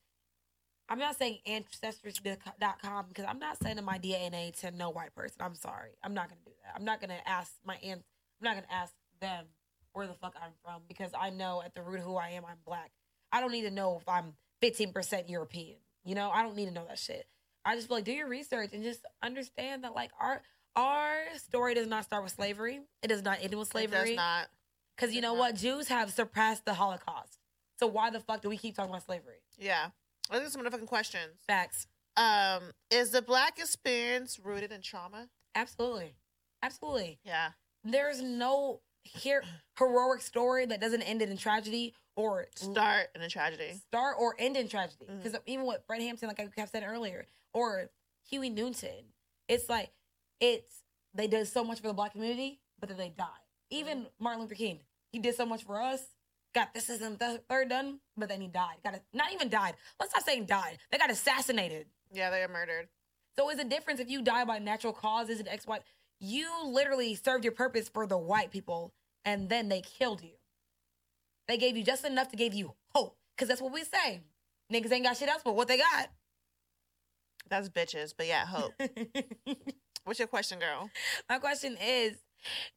I'm 0.89 0.99
not 0.99 1.17
saying 1.19 1.39
ancestors.com 1.47 3.07
because 3.09 3.25
I'm 3.29 3.39
not 3.39 3.59
sending 3.63 3.85
my 3.85 3.99
DNA 3.99 4.55
to 4.61 4.71
no 4.71 4.91
white 4.91 5.15
person. 5.15 5.37
I'm 5.41 5.55
sorry. 5.55 5.93
I'm 6.03 6.15
not 6.15 6.29
gonna 6.29 6.41
do 6.45 6.53
that. 6.65 6.75
I'm 6.77 6.85
not 6.85 7.01
gonna 7.01 7.21
ask 7.25 7.53
my 7.65 7.77
aunt. 7.77 8.03
I'm 8.41 8.45
not 8.45 8.55
gonna 8.55 8.67
ask 8.71 8.93
them 9.21 9.47
where 9.93 10.07
the 10.07 10.15
fuck 10.15 10.35
I'm 10.43 10.53
from 10.65 10.83
because 10.89 11.11
I 11.19 11.31
know 11.31 11.63
at 11.65 11.75
the 11.75 11.83
root 11.83 12.01
of 12.01 12.05
who 12.05 12.17
I 12.17 12.31
am, 12.31 12.45
I'm 12.45 12.59
black. 12.65 12.91
I 13.31 13.41
don't 13.41 13.53
need 13.53 13.63
to 13.63 13.71
know 13.71 13.99
if 14.01 14.09
I'm 14.09 14.35
15% 14.63 15.29
European. 15.29 15.77
You 16.05 16.15
know, 16.15 16.31
I 16.31 16.43
don't 16.43 16.57
need 16.57 16.67
to 16.67 16.73
know 16.73 16.85
that 16.89 16.99
shit. 16.99 17.27
I 17.65 17.77
just 17.77 17.89
feel 17.89 17.99
like 17.99 18.05
do 18.05 18.13
your 18.13 18.29
research 18.29 18.71
and 18.73 18.83
just 18.83 19.05
understand 19.23 19.85
that 19.85 19.95
like 19.95 20.11
our 20.21 20.43
our 20.77 21.15
story 21.37 21.75
does 21.75 21.87
not 21.87 22.05
start 22.05 22.23
with 22.25 22.33
slavery. 22.33 22.81
It 23.03 23.09
does 23.09 23.23
not 23.23 23.39
end 23.43 23.55
with 23.55 23.69
It 23.69 23.73
does 23.91 23.91
slavery. 23.91 24.15
not 24.17 24.49
Because 24.97 25.15
you 25.15 25.21
know 25.21 25.35
not. 25.35 25.39
what? 25.41 25.55
Jews 25.57 25.89
have 25.89 26.11
surpassed 26.13 26.65
the 26.65 26.75
Holocaust. 26.75 27.39
So 27.79 27.87
why 27.87 28.11
the 28.11 28.21
fuck 28.21 28.43
do 28.43 28.49
we 28.49 28.57
keep 28.57 28.77
talking 28.77 28.91
about 28.91 29.05
slavery? 29.05 29.37
yeah 29.59 29.89
let's 30.31 30.43
get 30.45 30.53
some 30.53 30.63
motherfucking 30.63 30.87
questions 30.87 31.35
Facts. 31.47 31.87
um 32.17 32.71
is 32.91 33.11
the 33.11 33.21
black 33.21 33.59
experience 33.59 34.39
rooted 34.43 34.73
in 34.73 34.81
trauma 34.81 35.29
Absolutely. 35.55 36.15
Absolutely. 36.63 37.19
yeah 37.25 37.51
There's 37.85 38.23
no 38.23 38.81
here 39.05 39.43
heroic 39.79 40.23
story 40.23 40.65
that 40.67 40.81
doesn't 40.81 41.03
end 41.03 41.21
in 41.23 41.37
tragedy 41.37 41.93
or 42.17 42.47
start 42.55 43.09
in 43.15 43.21
a 43.23 43.29
tragedy 43.29 43.73
start 43.89 44.17
or 44.19 44.35
end 44.39 44.57
in 44.57 44.69
tragedy. 44.69 45.07
Because 45.23 45.39
even 45.47 45.67
with 45.67 45.81
Fred 45.87 46.01
Hampton, 46.03 46.29
like 46.29 46.39
I 46.41 46.47
kept 46.47 46.71
saying 46.73 46.85
earlier, 46.85 47.27
or 47.53 47.91
Huey 48.31 48.49
Newton, 48.51 49.07
it's 49.49 49.69
like 49.69 49.91
it's 50.43 50.83
they 51.15 51.29
did 51.29 51.47
so 51.47 51.65
much 51.65 51.81
for 51.81 51.87
the 51.89 51.95
black 51.95 52.13
community, 52.13 52.61
but 52.81 52.89
then 52.91 52.99
they 52.99 53.11
died. 53.17 53.29
Even 53.71 54.07
Martin 54.19 54.43
Luther 54.43 54.57
King, 54.57 54.81
he 55.13 55.19
did 55.21 55.35
so 55.37 55.47
much 55.47 55.65
for 55.65 55.81
us. 55.81 56.03
Got 56.55 56.75
this 56.75 56.91
and 56.91 57.19
the 57.19 57.41
third 57.49 57.71
done, 57.71 58.01
but 58.17 58.29
then 58.29 58.43
he 58.43 58.49
died. 58.49 58.77
Got 58.85 59.01
not 59.15 59.33
even 59.33 59.49
died. 59.49 59.75
Let's 59.99 60.13
not 60.13 60.25
say 60.27 60.41
died. 60.41 60.79
They 60.91 60.99
got 60.99 61.11
assassinated. 61.11 61.87
yeah 62.13 62.29
they 62.29 62.43
are 62.43 62.49
murdered 62.49 62.89
So 63.39 63.49
is 63.51 63.59
a 63.59 63.65
difference 63.65 64.01
if 64.01 64.11
you 64.11 64.21
die 64.21 64.45
by 64.45 64.59
natural 64.59 64.93
causes 64.93 65.39
and 65.39 65.49
X, 65.49 65.67
Y. 65.67 65.79
You 66.21 66.51
literally 66.67 67.15
served 67.15 67.45
your 67.45 67.55
purpose 67.55 67.89
for 67.89 68.07
the 68.07 68.19
white 68.19 68.51
people, 68.51 68.93
and 69.25 69.49
then 69.49 69.69
they 69.69 69.81
killed 69.81 70.23
you. 70.23 70.33
They 71.49 71.57
gave 71.57 71.77
you 71.77 71.85
just 71.85 72.05
enough 72.05 72.29
to 72.31 72.37
give 72.37 72.53
you 72.55 72.75
hope, 72.95 73.17
because 73.35 73.49
that's 73.49 73.63
what 73.63 73.73
we 73.73 73.85
say. 73.85 74.21
Niggas 74.73 74.93
ain't 74.93 75.05
got 75.05 75.17
shit 75.17 75.29
else 75.29 75.43
but 75.45 75.57
what 75.57 75.69
they 75.69 75.79
got. 75.79 76.09
that's 77.49 77.69
bitches 77.69 78.15
but 78.17 78.27
yeah 78.27 78.47
hope 78.47 78.73
what's 80.05 80.19
your 80.19 80.29
question 80.29 80.59
girl 80.59 80.91
My 81.29 81.39
question 81.39 81.77
is, 81.83 82.17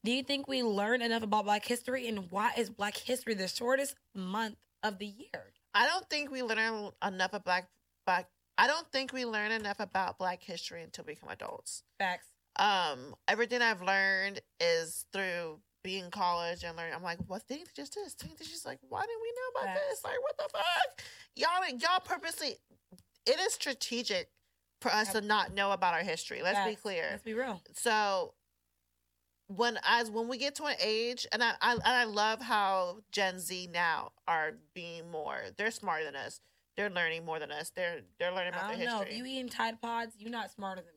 do 0.04 0.12
you 0.12 0.24
think 0.24 0.48
we 0.48 0.64
learn 0.64 1.02
enough 1.02 1.24
about 1.24 1.46
Black 1.46 1.66
history, 1.66 2.08
and 2.08 2.30
why 2.32 2.52
is 2.58 2.70
Black 2.70 2.96
history 2.98 3.34
the 3.34 3.48
shortest 3.48 3.96
month 4.14 4.56
of 4.84 5.00
the 5.00 5.08
year? 5.08 5.54
I 5.74 5.88
don't 5.88 6.08
think 6.10 6.32
we 6.32 6.42
learn 6.44 6.92
enough 7.06 7.34
of 7.34 7.44
black 7.44 7.68
black. 8.06 8.30
I 8.58 8.68
don't 8.68 8.90
think 8.92 9.12
we 9.12 9.26
learn 9.26 9.52
enough 9.52 9.80
about 9.82 10.18
Black 10.18 10.42
history 10.42 10.82
until 10.84 11.04
we 11.06 11.16
become 11.16 11.30
adults. 11.30 11.84
Facts. 12.00 12.28
Um, 12.56 13.14
everything 13.28 13.62
I've 13.62 13.82
learned 13.82 14.40
is 14.62 15.06
through 15.12 15.60
being 15.84 16.06
in 16.06 16.12
college 16.12 16.64
and 16.64 16.78
learning. 16.78 16.94
I'm 16.96 17.04
like, 17.04 17.18
what? 17.28 17.46
They 17.50 17.56
didn't 17.58 17.74
just 17.76 17.96
this. 17.96 18.14
They 18.14 18.30
just 18.46 18.66
like, 18.66 18.80
why 18.88 19.02
didn't 19.02 19.22
we 19.22 19.34
know 19.34 19.60
about 19.62 19.76
Facts. 19.76 19.88
this? 19.90 20.04
Like, 20.06 20.22
what 20.22 20.38
the 20.38 20.48
fuck? 20.54 21.02
Y'all, 21.36 21.78
y'all 21.80 22.00
purposely. 22.00 22.56
it 23.26 23.40
is 23.42 23.54
strategic 23.54 24.30
for 24.82 24.92
us 24.92 25.12
to 25.14 25.22
not 25.22 25.54
know 25.54 25.72
about 25.72 25.94
our 25.94 26.04
history. 26.04 26.42
Let's 26.44 26.68
be 26.68 26.76
clear. 26.76 27.08
Let's 27.12 27.24
be 27.24 27.34
real. 27.34 27.62
so 27.74 28.34
when 29.48 29.78
as 29.84 30.10
when 30.10 30.28
we 30.28 30.38
get 30.38 30.56
to 30.56 30.64
an 30.66 30.76
age 30.82 31.28
and 31.32 31.44
I, 31.44 31.54
I 31.62 31.74
and 31.74 31.82
I 31.86 32.04
love 32.06 32.42
how 32.42 33.02
Gen 33.12 33.40
Z 33.40 33.70
now 33.72 34.12
are 34.28 34.54
being 34.74 35.12
more 35.12 35.38
they're 35.58 35.72
smarter 35.72 36.04
than 36.04 36.16
us. 36.16 36.40
They're 36.76 36.90
learning 36.90 37.26
more 37.26 37.40
than 37.40 37.52
us. 37.52 37.72
They're 37.76 38.02
they're 38.20 38.32
learning 38.34 38.54
about 38.54 38.66
I 38.66 38.76
their 38.76 38.86
don't 38.86 38.94
know. 38.94 39.00
history. 39.00 39.14
If 39.14 39.18
you 39.20 39.26
eating 39.26 39.50
Tide 39.50 39.82
Pods, 39.82 40.16
you're 40.18 40.32
not 40.32 40.52
smarter 40.52 40.82
than. 40.82 40.92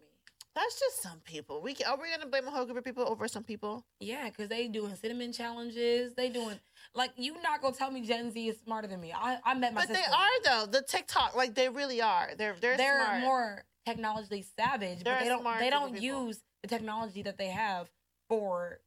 That's 0.59 0.81
just 0.81 1.01
some 1.03 1.21
people. 1.21 1.63
We 1.63 1.77
are 1.87 1.97
we 1.97 2.11
gonna 2.11 2.29
blame 2.29 2.49
a 2.49 2.51
whole 2.51 2.65
group 2.65 2.79
of 2.79 2.85
people 2.85 3.05
over 3.09 3.29
some 3.29 3.45
people? 3.45 3.85
Yeah, 4.01 4.29
because 4.29 4.49
they 4.49 4.67
doing 4.67 4.93
cinnamon 4.97 5.33
challenges. 5.33 6.15
They 6.15 6.31
doing 6.31 6.59
like 6.95 7.13
you 7.17 7.41
not 7.43 7.63
gonna 7.63 7.77
tell 7.77 7.93
me 7.93 8.01
Gen 8.01 8.33
Z 8.33 8.49
is 8.49 8.57
smarter 8.65 8.89
than 8.89 9.01
me. 9.01 9.13
I, 9.15 9.39
I 9.45 9.55
met 9.55 9.73
my 9.73 9.83
But 9.83 9.89
sister. 9.89 10.03
they 10.05 10.13
are 10.13 10.43
though. 10.67 10.67
The 10.67 10.83
TikTok, 10.83 11.37
like 11.37 11.55
they 11.55 11.69
really 11.69 12.03
are. 12.03 12.31
They're 12.37 12.57
they're, 12.61 12.77
They're 12.77 13.05
smart. 13.05 13.21
more 13.21 13.65
technologically 13.87 14.45
savage, 14.59 15.05
They're 15.05 15.15
but 15.15 15.23
they 15.23 15.29
don't 15.29 15.59
they 15.61 15.71
don't 15.71 15.95
people. 15.95 16.27
use 16.27 16.41
the 16.63 16.69
technology 16.69 17.23
that 17.23 17.39
they 17.39 17.49
have 17.49 17.89
for 18.29 18.81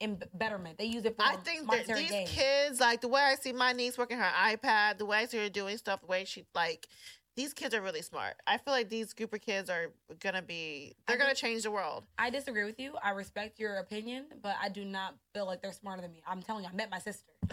in 0.00 0.20
betterment. 0.34 0.76
They 0.78 0.86
use 0.86 1.04
it 1.04 1.14
for 1.16 1.22
I 1.22 1.36
think 1.36 1.70
that 1.70 1.86
these 1.86 2.10
gain. 2.10 2.26
kids, 2.26 2.80
like 2.80 3.00
the 3.00 3.08
way 3.08 3.20
I 3.20 3.36
see 3.36 3.52
my 3.52 3.72
niece 3.72 3.96
working 3.96 4.18
her 4.18 4.24
iPad, 4.24 4.98
the 4.98 5.04
way 5.06 5.18
I 5.18 5.26
see 5.26 5.38
her 5.38 5.48
doing 5.50 5.76
stuff, 5.76 6.00
the 6.00 6.06
way 6.06 6.24
she 6.24 6.46
like, 6.54 6.88
these 7.36 7.54
kids 7.54 7.74
are 7.74 7.80
really 7.80 8.02
smart. 8.02 8.34
I 8.46 8.58
feel 8.58 8.74
like 8.74 8.88
these 8.88 9.12
group 9.12 9.32
of 9.32 9.40
kids 9.40 9.70
are 9.70 9.92
gonna 10.18 10.42
be, 10.42 10.94
they're 11.06 11.16
I 11.16 11.18
gonna 11.18 11.34
change 11.34 11.62
the 11.62 11.70
world. 11.70 12.04
I 12.18 12.30
disagree 12.30 12.64
with 12.64 12.78
you. 12.78 12.94
I 13.02 13.10
respect 13.10 13.58
your 13.58 13.76
opinion, 13.76 14.26
but 14.42 14.56
I 14.60 14.68
do 14.68 14.84
not 14.84 15.14
feel 15.34 15.46
like 15.46 15.62
they're 15.62 15.72
smarter 15.72 16.02
than 16.02 16.12
me. 16.12 16.22
I'm 16.26 16.42
telling 16.42 16.64
you, 16.64 16.70
I 16.72 16.74
met 16.74 16.90
my 16.90 16.98
sister. 16.98 17.32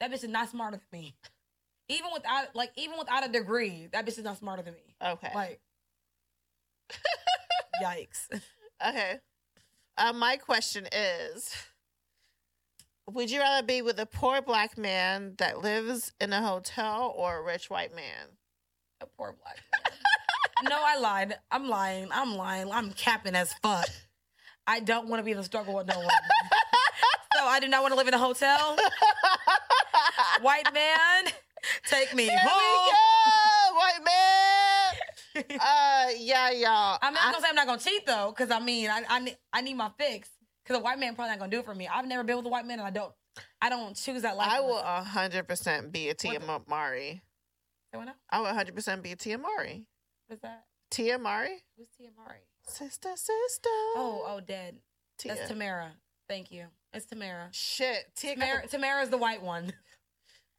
that 0.00 0.10
bitch 0.10 0.24
is 0.24 0.28
not 0.28 0.50
smarter 0.50 0.78
than 0.78 1.00
me. 1.00 1.14
Even 1.88 2.10
without 2.12 2.54
like 2.54 2.72
even 2.76 2.98
without 2.98 3.24
a 3.26 3.30
degree, 3.30 3.88
that 3.92 4.04
bitch 4.04 4.18
is 4.18 4.24
not 4.24 4.38
smarter 4.38 4.62
than 4.62 4.74
me. 4.74 4.96
Okay. 5.04 5.30
Like 5.34 5.60
yikes. 7.82 8.28
okay. 8.86 9.20
Uh, 9.98 10.12
my 10.12 10.36
question 10.36 10.86
is, 10.92 11.54
would 13.08 13.30
you 13.30 13.40
rather 13.40 13.64
be 13.66 13.82
with 13.82 13.98
a 13.98 14.06
poor 14.06 14.42
black 14.42 14.76
man 14.76 15.34
that 15.38 15.62
lives 15.62 16.12
in 16.20 16.32
a 16.32 16.42
hotel 16.42 17.14
or 17.16 17.38
a 17.38 17.42
rich 17.42 17.70
white 17.70 17.94
man? 17.94 18.36
A 19.00 19.06
poor 19.06 19.34
black 19.42 19.58
man. 19.72 20.70
no, 20.70 20.76
I 20.82 20.98
lied. 20.98 21.36
I'm 21.50 21.68
lying. 21.68 22.08
I'm 22.12 22.34
lying. 22.36 22.70
I'm 22.70 22.90
capping 22.92 23.34
as 23.34 23.52
fuck. 23.62 23.86
I 24.66 24.80
don't 24.80 25.08
want 25.08 25.20
to 25.20 25.24
be 25.24 25.32
in 25.32 25.38
a 25.38 25.44
struggle 25.44 25.74
with 25.74 25.86
no 25.86 25.98
one. 25.98 26.08
so 27.36 27.44
I 27.44 27.60
do 27.60 27.68
not 27.68 27.82
want 27.82 27.92
to 27.92 27.96
live 27.98 28.08
in 28.08 28.14
a 28.14 28.18
hotel. 28.18 28.76
White 30.40 30.72
man, 30.74 31.24
take 31.86 32.14
me 32.14 32.24
Here 32.24 32.38
home. 32.42 33.76
white 33.76 34.04
man. 34.04 34.12
Uh, 35.60 36.06
yeah, 36.18 36.50
y'all. 36.50 36.98
I'm 37.02 37.12
not 37.12 37.24
gonna 37.32 37.42
say 37.42 37.48
I'm 37.50 37.54
not 37.54 37.66
gonna 37.66 37.78
cheat 37.78 38.06
though, 38.06 38.32
because 38.34 38.50
I 38.50 38.58
mean 38.58 38.88
I 38.88 39.02
I 39.06 39.18
need, 39.20 39.36
I 39.52 39.60
need 39.60 39.74
my 39.74 39.90
fix. 39.98 40.30
Because 40.64 40.80
a 40.80 40.82
white 40.82 40.98
man 40.98 41.14
probably 41.14 41.32
not 41.32 41.38
gonna 41.40 41.50
do 41.50 41.58
it 41.58 41.66
for 41.66 41.74
me. 41.74 41.86
I've 41.86 42.06
never 42.06 42.24
been 42.24 42.38
with 42.38 42.46
a 42.46 42.48
white 42.48 42.66
man, 42.66 42.78
and 42.78 42.88
I 42.88 42.90
don't 42.90 43.12
I 43.60 43.68
don't 43.68 43.94
choose 43.94 44.22
that 44.22 44.34
life. 44.36 44.48
I 44.50 44.60
will 44.60 44.78
a 44.78 45.02
hundred 45.02 45.46
percent 45.46 45.92
be 45.92 46.08
a 46.08 46.14
Tia 46.14 46.40
Mowry. 46.66 47.20
What 47.96 48.06
now? 48.06 48.14
I 48.30 48.40
will 48.40 48.46
hundred 48.54 48.74
percent 48.74 49.02
be 49.02 49.12
a 49.12 49.16
Tia 49.16 49.38
Mowry. 49.38 49.86
What's 50.26 50.42
that? 50.42 50.64
Tia 50.90 51.18
Mowry, 51.18 51.62
Who's 51.76 51.88
Tia 51.96 52.10
Mowry? 52.16 52.40
sister, 52.68 53.10
sister. 53.14 53.68
Oh, 53.96 54.24
oh, 54.26 54.40
dead. 54.40 54.76
Tia. 55.18 55.34
That's 55.34 55.50
Tamera. 55.50 55.88
Thank 56.28 56.50
you. 56.50 56.66
It's 56.92 57.06
Tamera. 57.06 57.48
Shit, 57.52 58.04
Tia. 58.16 58.36
Tamera 58.36 58.70
Tamera's 58.70 59.10
the 59.10 59.18
white 59.18 59.42
one. 59.42 59.72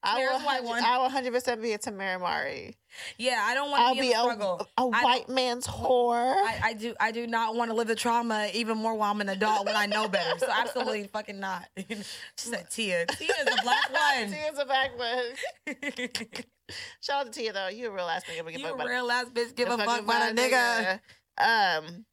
I 0.04 0.20
will 0.20 0.40
white 0.40 0.64
100 0.64 0.66
one. 0.66 0.84
I 0.84 0.98
will 1.00 1.10
hundred 1.10 1.34
percent 1.34 1.62
be 1.62 1.74
a 1.74 1.78
Tamera 1.78 2.20
Mowry. 2.20 2.78
Yeah, 3.18 3.44
I 3.44 3.54
don't 3.56 3.72
want 3.72 3.96
to 3.96 4.02
be 4.02 4.10
be 4.10 4.14
a, 4.14 4.20
struggle. 4.20 4.68
a 4.78 4.82
I 4.82 5.04
white 5.04 5.28
man's 5.28 5.68
whore. 5.68 6.34
I, 6.34 6.60
I 6.64 6.74
do 6.74 6.94
I 7.00 7.12
do 7.12 7.28
not 7.28 7.56
want 7.56 7.72
to 7.72 7.76
live 7.76 7.88
the 7.88 7.96
trauma 7.96 8.50
even 8.54 8.78
more 8.78 8.94
while 8.94 9.12
I'm 9.12 9.22
an 9.22 9.30
adult 9.30 9.66
when 9.66 9.76
I 9.76 9.86
know 9.86 10.08
better. 10.08 10.38
So 10.40 10.48
absolutely 10.50 11.04
fucking 11.14 11.40
not. 11.40 11.68
she 11.78 11.96
said 12.36 12.70
Tia. 12.70 13.06
Tia 13.08 13.28
is 13.28 13.46
the 13.46 13.60
black 13.64 13.92
one. 13.92 14.32
Tia's 14.32 14.60
a 14.60 14.66
black 14.66 14.98
one. 14.98 16.46
Shout 17.02 17.28
out 17.28 17.34
to 17.34 17.40
Tia 17.40 17.54
though. 17.54 17.68
You 17.68 17.88
a 17.88 17.92
real 17.92 18.08
ass 18.08 18.24
nigga. 18.24 18.52
give 18.52 18.62
you 18.62 18.68
a 18.68 18.88
real 18.88 19.10
ass 19.12 19.28
bitch. 19.30 19.56
Give 19.56 19.70
a 19.70 19.78
fuck 19.78 20.02
about 20.02 20.32
a 20.32 20.36
nigga. 20.36 21.00
Um, 21.40 22.06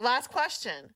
last 0.00 0.30
question. 0.30 0.94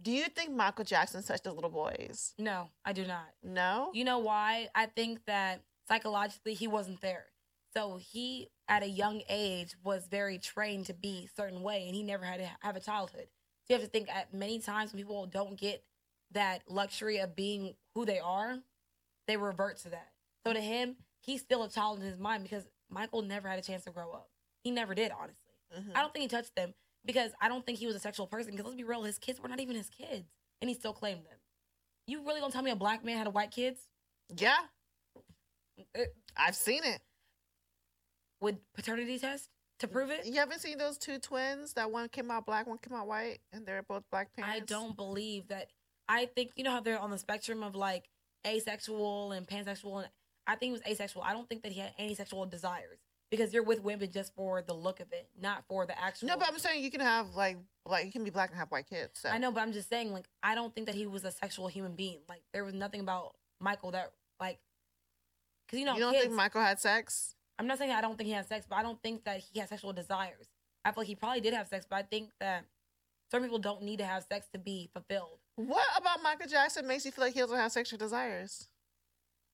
Do 0.00 0.10
you 0.10 0.24
think 0.24 0.50
Michael 0.52 0.84
Jackson 0.84 1.22
touched 1.22 1.44
those 1.44 1.54
little 1.54 1.70
boys? 1.70 2.34
No, 2.38 2.70
I 2.84 2.92
do 2.92 3.06
not. 3.06 3.28
No. 3.42 3.90
You 3.94 4.04
know 4.04 4.18
why? 4.18 4.68
I 4.74 4.86
think 4.86 5.24
that 5.26 5.62
psychologically 5.88 6.54
he 6.54 6.66
wasn't 6.66 7.00
there. 7.00 7.26
So 7.74 7.98
he, 8.00 8.48
at 8.68 8.82
a 8.82 8.88
young 8.88 9.22
age, 9.28 9.76
was 9.82 10.06
very 10.10 10.38
trained 10.38 10.86
to 10.86 10.94
be 10.94 11.28
a 11.30 11.40
certain 11.40 11.62
way, 11.62 11.86
and 11.86 11.94
he 11.94 12.02
never 12.02 12.24
had 12.24 12.40
to 12.40 12.50
have 12.60 12.76
a 12.76 12.80
childhood. 12.80 13.28
So 13.64 13.74
you 13.74 13.76
have 13.76 13.84
to 13.84 13.90
think 13.90 14.10
at 14.10 14.34
many 14.34 14.58
times 14.58 14.92
when 14.92 15.02
people 15.02 15.24
don't 15.26 15.58
get 15.58 15.84
that 16.32 16.62
luxury 16.68 17.18
of 17.18 17.36
being 17.36 17.74
who 17.94 18.04
they 18.04 18.18
are, 18.18 18.58
they 19.26 19.36
revert 19.36 19.78
to 19.78 19.90
that. 19.90 20.08
So 20.44 20.52
to 20.52 20.60
him, 20.60 20.96
he's 21.22 21.40
still 21.40 21.62
a 21.64 21.68
child 21.70 22.00
in 22.00 22.04
his 22.06 22.18
mind 22.18 22.42
because 22.42 22.64
Michael 22.90 23.22
never 23.22 23.48
had 23.48 23.58
a 23.58 23.62
chance 23.62 23.84
to 23.84 23.90
grow 23.90 24.12
up. 24.12 24.28
He 24.62 24.70
never 24.70 24.94
did, 24.94 25.10
honestly. 25.12 25.54
Mhm. 25.74 25.96
I 25.96 26.00
don't 26.02 26.12
think 26.12 26.22
he 26.24 26.28
touched 26.28 26.54
them 26.54 26.74
because 27.04 27.32
I 27.40 27.48
don't 27.48 27.64
think 27.64 27.78
he 27.78 27.86
was 27.86 27.96
a 27.96 28.00
sexual 28.00 28.26
person. 28.26 28.50
Because 28.52 28.66
let's 28.66 28.76
be 28.76 28.84
real, 28.84 29.02
his 29.02 29.18
kids 29.18 29.40
were 29.40 29.48
not 29.48 29.60
even 29.60 29.74
his 29.74 29.88
kids, 29.88 30.28
and 30.60 30.68
he 30.68 30.74
still 30.74 30.92
claimed 30.92 31.24
them. 31.24 31.38
You 32.06 32.22
really 32.26 32.40
gonna 32.40 32.52
tell 32.52 32.62
me 32.62 32.70
a 32.70 32.76
black 32.76 33.04
man 33.04 33.16
had 33.16 33.26
a 33.26 33.30
white 33.30 33.50
kids? 33.50 33.88
Yeah, 34.36 34.58
Uh, 35.94 36.04
I've 36.36 36.54
seen 36.56 36.84
it. 36.84 37.00
with 38.40 38.58
paternity 38.74 39.18
test 39.18 39.48
to 39.78 39.88
prove 39.88 40.10
it? 40.10 40.26
You 40.26 40.34
haven't 40.34 40.58
seen 40.60 40.76
those 40.78 40.98
two 40.98 41.18
twins? 41.18 41.74
That 41.74 41.90
one 41.90 42.08
came 42.08 42.30
out 42.30 42.44
black, 42.44 42.66
one 42.66 42.78
came 42.78 42.92
out 42.94 43.06
white, 43.06 43.40
and 43.52 43.64
they're 43.66 43.82
both 43.82 44.02
black 44.10 44.32
parents. 44.34 44.56
I 44.56 44.60
don't 44.64 44.96
believe 44.96 45.48
that. 45.48 45.70
I 46.08 46.26
think 46.26 46.52
you 46.56 46.64
know 46.64 46.72
how 46.72 46.80
they're 46.80 46.98
on 46.98 47.10
the 47.10 47.18
spectrum 47.18 47.62
of 47.62 47.74
like 47.74 48.08
asexual 48.46 49.32
and 49.32 49.46
pansexual, 49.46 50.02
and 50.02 50.10
I 50.46 50.56
think 50.56 50.70
he 50.70 50.72
was 50.72 50.82
asexual. 50.86 51.22
I 51.22 51.32
don't 51.32 51.48
think 51.48 51.62
that 51.62 51.72
he 51.72 51.80
had 51.80 51.92
any 51.98 52.14
sexual 52.14 52.46
desires 52.46 52.98
because 53.30 53.54
you're 53.54 53.62
with 53.62 53.82
women 53.82 54.10
just 54.12 54.34
for 54.34 54.62
the 54.62 54.74
look 54.74 55.00
of 55.00 55.12
it, 55.12 55.28
not 55.40 55.64
for 55.68 55.86
the 55.86 55.98
actual. 56.00 56.28
No, 56.28 56.36
but 56.36 56.48
I'm 56.48 56.58
saying 56.58 56.84
you 56.84 56.90
can 56.90 57.00
have 57.00 57.34
like 57.34 57.56
like 57.86 58.04
you 58.04 58.12
can 58.12 58.24
be 58.24 58.30
black 58.30 58.50
and 58.50 58.58
have 58.58 58.70
white 58.70 58.88
kids. 58.88 59.20
So. 59.20 59.28
I 59.28 59.38
know, 59.38 59.50
but 59.50 59.60
I'm 59.60 59.72
just 59.72 59.88
saying 59.88 60.12
like 60.12 60.26
I 60.42 60.54
don't 60.54 60.74
think 60.74 60.86
that 60.86 60.94
he 60.94 61.06
was 61.06 61.24
a 61.24 61.32
sexual 61.32 61.68
human 61.68 61.94
being. 61.94 62.18
Like 62.28 62.42
there 62.52 62.64
was 62.64 62.74
nothing 62.74 63.00
about 63.00 63.34
Michael 63.60 63.90
that 63.92 64.12
like 64.38 64.58
because 65.66 65.78
you 65.80 65.86
know 65.86 65.94
you 65.94 66.00
don't 66.00 66.12
kids, 66.12 66.24
think 66.24 66.36
Michael 66.36 66.60
had 66.60 66.78
sex? 66.80 67.34
I'm 67.58 67.66
not 67.66 67.78
saying 67.78 67.92
I 67.92 68.00
don't 68.00 68.18
think 68.18 68.26
he 68.26 68.34
had 68.34 68.48
sex, 68.48 68.66
but 68.68 68.76
I 68.76 68.82
don't 68.82 69.00
think 69.02 69.24
that 69.24 69.40
he 69.40 69.60
had 69.60 69.68
sexual 69.68 69.92
desires. 69.92 70.48
I 70.84 70.90
feel 70.90 71.02
like 71.02 71.08
he 71.08 71.14
probably 71.14 71.40
did 71.40 71.54
have 71.54 71.68
sex, 71.68 71.86
but 71.88 71.96
I 71.96 72.02
think 72.02 72.30
that 72.40 72.64
some 73.30 73.42
people 73.42 73.58
don't 73.58 73.82
need 73.82 73.98
to 73.98 74.04
have 74.04 74.24
sex 74.30 74.46
to 74.52 74.58
be 74.58 74.90
fulfilled. 74.92 75.38
What 75.56 75.86
about 75.96 76.22
Michael 76.22 76.48
Jackson 76.48 76.86
makes 76.86 77.06
you 77.06 77.12
feel 77.12 77.24
like 77.24 77.34
he 77.34 77.40
doesn't 77.40 77.56
have 77.56 77.72
sexual 77.72 77.98
desires? 77.98 78.68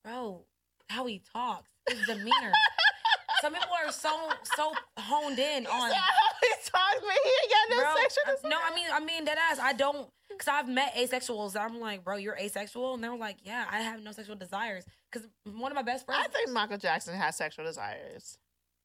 Bro, 0.03 0.47
how 0.89 1.07
he 1.07 1.23
talks, 1.33 1.69
his 1.89 1.99
demeanor. 2.07 2.53
some 3.41 3.53
people 3.53 3.69
are 3.87 3.93
so 3.93 4.11
so 4.57 4.73
honed 4.99 5.39
in 5.39 5.67
on. 5.67 5.91
How 5.91 6.11
he 6.41 6.49
talks, 6.65 7.01
but 7.01 7.17
he 7.25 7.31
ain't 7.31 7.51
got 7.51 7.77
no 7.77 7.83
Bro, 7.83 7.95
sexual 8.03 8.23
uh, 8.27 8.31
desires. 8.33 8.51
no, 8.51 8.57
I 8.63 8.75
mean, 8.75 8.87
I 8.93 9.01
mean 9.01 9.25
that 9.27 9.39
ass. 9.51 9.59
I 9.61 9.73
don't, 9.73 10.09
cause 10.39 10.49
I've 10.49 10.69
met 10.69 10.95
asexuals. 10.95 11.57
I'm 11.57 11.81
like, 11.81 12.05
bro, 12.05 12.17
you're 12.17 12.37
asexual, 12.37 12.95
and 12.95 13.03
they're 13.05 13.17
like, 13.17 13.37
yeah, 13.45 13.65
I 13.71 13.81
have 13.81 14.03
no 14.03 14.13
sexual 14.13 14.37
desires. 14.37 14.85
Cause 15.13 15.23
one 15.45 15.73
of 15.73 15.77
my 15.77 15.83
best 15.83 16.07
friends, 16.07 16.25
I 16.25 16.29
think 16.29 16.51
Michael 16.51 16.79
Jackson 16.79 17.15
has 17.15 17.37
sexual 17.37 17.65
desires. 17.65 18.39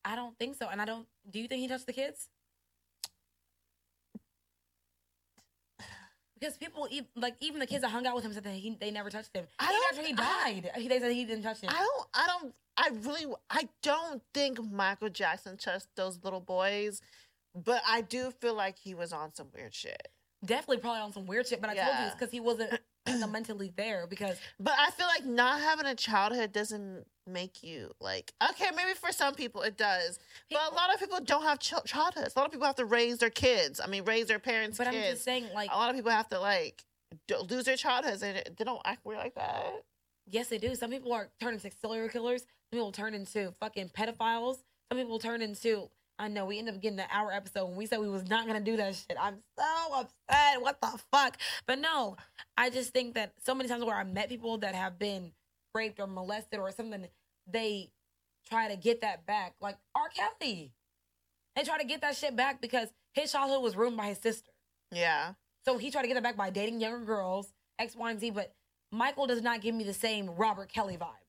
I 0.06 0.16
don't 0.16 0.38
think 0.38 0.56
so, 0.56 0.68
and 0.70 0.82
I 0.82 0.86
don't. 0.86 1.08
Do 1.30 1.40
you 1.40 1.48
think 1.48 1.62
he 1.62 1.68
touched 1.68 1.86
the 1.88 1.94
kids? 1.94 2.30
Because 6.40 6.58
people, 6.58 6.88
e- 6.90 7.08
like 7.16 7.36
even 7.40 7.60
the 7.60 7.68
kids 7.68 7.82
that 7.82 7.90
hung 7.90 8.06
out 8.06 8.16
with 8.16 8.26
him, 8.26 8.34
said 8.34 8.44
that 8.44 8.54
he 8.54 8.76
they 8.80 8.92
never 8.92 9.10
touched 9.10 9.36
him. 9.36 9.46
I 9.60 9.66
Even 9.66 9.76
don't- 9.76 9.98
after 9.98 10.08
he 10.08 10.14
I- 10.14 10.62
died, 10.62 10.72
he 10.82 10.88
they 10.88 11.00
said 11.00 11.12
he 11.12 11.26
didn't 11.26 11.44
touch 11.44 11.62
him. 11.62 11.70
I 11.72 11.78
don't. 11.80 12.08
I 12.14 12.28
don't. 12.28 12.56
I 12.76 12.90
really. 13.08 13.34
I 13.50 13.70
don't 13.82 14.22
think 14.34 14.60
Michael 14.72 15.10
Jackson 15.10 15.58
touched 15.58 15.88
those 15.96 16.20
little 16.24 16.40
boys, 16.42 17.02
but 17.56 17.82
I 17.88 18.02
do 18.02 18.32
feel 18.32 18.56
like 18.56 18.78
he 18.80 18.94
was 18.96 19.14
on 19.14 19.34
some 19.36 19.48
weird 19.56 19.74
shit. 19.74 20.08
Definitely, 20.44 20.78
probably 20.80 21.02
on 21.02 21.14
some 21.14 21.26
weird 21.26 21.48
shit. 21.48 21.62
But 21.62 21.70
I 21.70 21.76
told 21.76 21.98
you 22.00 22.06
it's 22.08 22.16
because 22.16 22.32
he 22.32 22.40
wasn't 22.42 22.72
mentally 23.32 23.72
there. 23.76 24.06
Because 24.08 24.38
But 24.60 24.74
I 24.78 24.92
feel 24.92 25.08
like 25.08 25.26
not 25.26 25.62
having 25.62 25.86
a 25.86 25.96
childhood 25.96 26.52
doesn't 26.54 27.06
make 27.26 27.64
you 27.64 27.92
like 28.02 28.34
okay. 28.50 28.68
Maybe 28.76 28.94
for 28.96 29.12
some 29.12 29.34
people 29.34 29.62
it 29.62 29.78
does, 29.78 30.20
but 30.52 30.72
a 30.72 30.76
lot 30.76 30.94
of 30.94 31.00
people 31.00 31.20
don't 31.22 31.44
have 31.44 31.60
ch- 31.60 31.74
childhoods. 31.86 32.36
A 32.36 32.40
lot 32.40 32.46
of 32.46 32.52
people 32.52 32.68
have 32.68 32.76
to 32.76 32.86
raise 32.86 33.18
their 33.20 33.30
kids. 33.30 33.80
I 33.84 33.88
mean, 33.88 34.04
raise 34.06 34.28
their 34.28 34.40
parents' 34.40 34.78
but 34.78 34.88
I'm 34.88 34.94
kids. 34.94 35.10
just 35.12 35.24
saying, 35.24 35.48
like, 35.54 35.70
a 35.72 35.76
lot 35.76 35.90
of 35.90 35.96
people 35.96 36.12
have 36.12 36.28
to 36.30 36.40
like 36.40 36.84
d- 37.28 37.36
lose 37.50 37.66
their 37.66 37.78
childhoods 37.78 38.24
and 38.24 38.44
they 38.58 38.64
don't 38.66 38.82
act 38.86 39.06
weird 39.06 39.20
like 39.20 39.36
that. 39.36 39.84
yes, 40.30 40.48
they 40.48 40.58
do. 40.58 40.76
Some 40.76 40.92
people 40.92 41.14
are 41.14 41.30
turning 41.40 41.60
into 41.64 41.72
serial 41.82 42.10
killers. 42.10 42.42
Some 42.42 42.80
people 42.80 42.92
turn 42.92 43.14
into 43.14 43.52
fucking 43.60 43.90
pedophiles. 43.90 44.58
Some 44.92 45.00
people 45.00 45.20
turn 45.20 45.42
into. 45.42 45.90
I 46.20 46.28
know 46.28 46.46
we 46.46 46.60
ended 46.60 46.76
up 46.76 46.82
getting 46.82 46.98
the 46.98 47.06
hour 47.12 47.32
episode 47.32 47.66
when 47.66 47.78
we 47.78 47.86
said 47.86 48.00
we 48.00 48.10
was 48.10 48.28
not 48.30 48.46
gonna 48.46 48.62
do 48.62 48.78
that 48.78 48.96
shit. 48.96 49.18
I'm 49.20 49.40
so 49.58 49.94
upset. 49.96 50.62
What 50.62 50.80
the 50.80 51.00
fuck? 51.12 51.38
But 51.66 51.80
no, 51.80 52.18
I 52.58 52.70
just 52.70 52.94
think 52.94 53.16
that 53.16 53.34
so 53.44 53.56
many 53.56 53.68
times 53.68 53.84
where 53.84 53.96
I 53.96 54.04
met 54.04 54.30
people 54.30 54.58
that 54.60 54.76
have 54.76 55.00
been 55.00 55.32
raped 55.74 56.00
or 56.00 56.08
molested 56.08 56.60
or 56.60 56.72
something, 56.72 57.08
they 57.48 57.92
try 58.48 58.70
to 58.70 58.78
get 58.78 59.02
that 59.02 59.26
back. 59.26 59.56
Like 59.60 59.78
R. 59.96 60.10
Kelly. 60.10 60.72
They 61.56 61.64
try 61.64 61.78
to 61.78 61.86
get 61.86 62.02
that 62.02 62.16
shit 62.16 62.36
back 62.36 62.62
because 62.62 62.90
his 63.14 63.32
childhood 63.32 63.62
was 63.62 63.76
ruined 63.76 63.98
by 63.98 64.08
his 64.08 64.18
sister. 64.18 64.52
Yeah. 64.92 65.34
So 65.66 65.78
he 65.78 65.92
tried 65.92 66.04
to 66.04 66.08
get 66.08 66.18
it 66.18 66.24
back 66.24 66.36
by 66.36 66.50
dating 66.50 66.82
younger 66.82 67.06
girls, 67.06 67.54
X, 67.80 67.96
Y, 67.96 68.12
and 68.12 68.20
Z. 68.20 68.32
But 68.32 68.54
Michael 68.92 69.28
does 69.28 69.42
not 69.42 69.62
give 69.62 69.74
me 69.74 69.84
the 69.84 69.94
same 69.94 70.30
Robert 70.32 70.72
Kelly 70.72 70.98
vibes. 70.98 71.23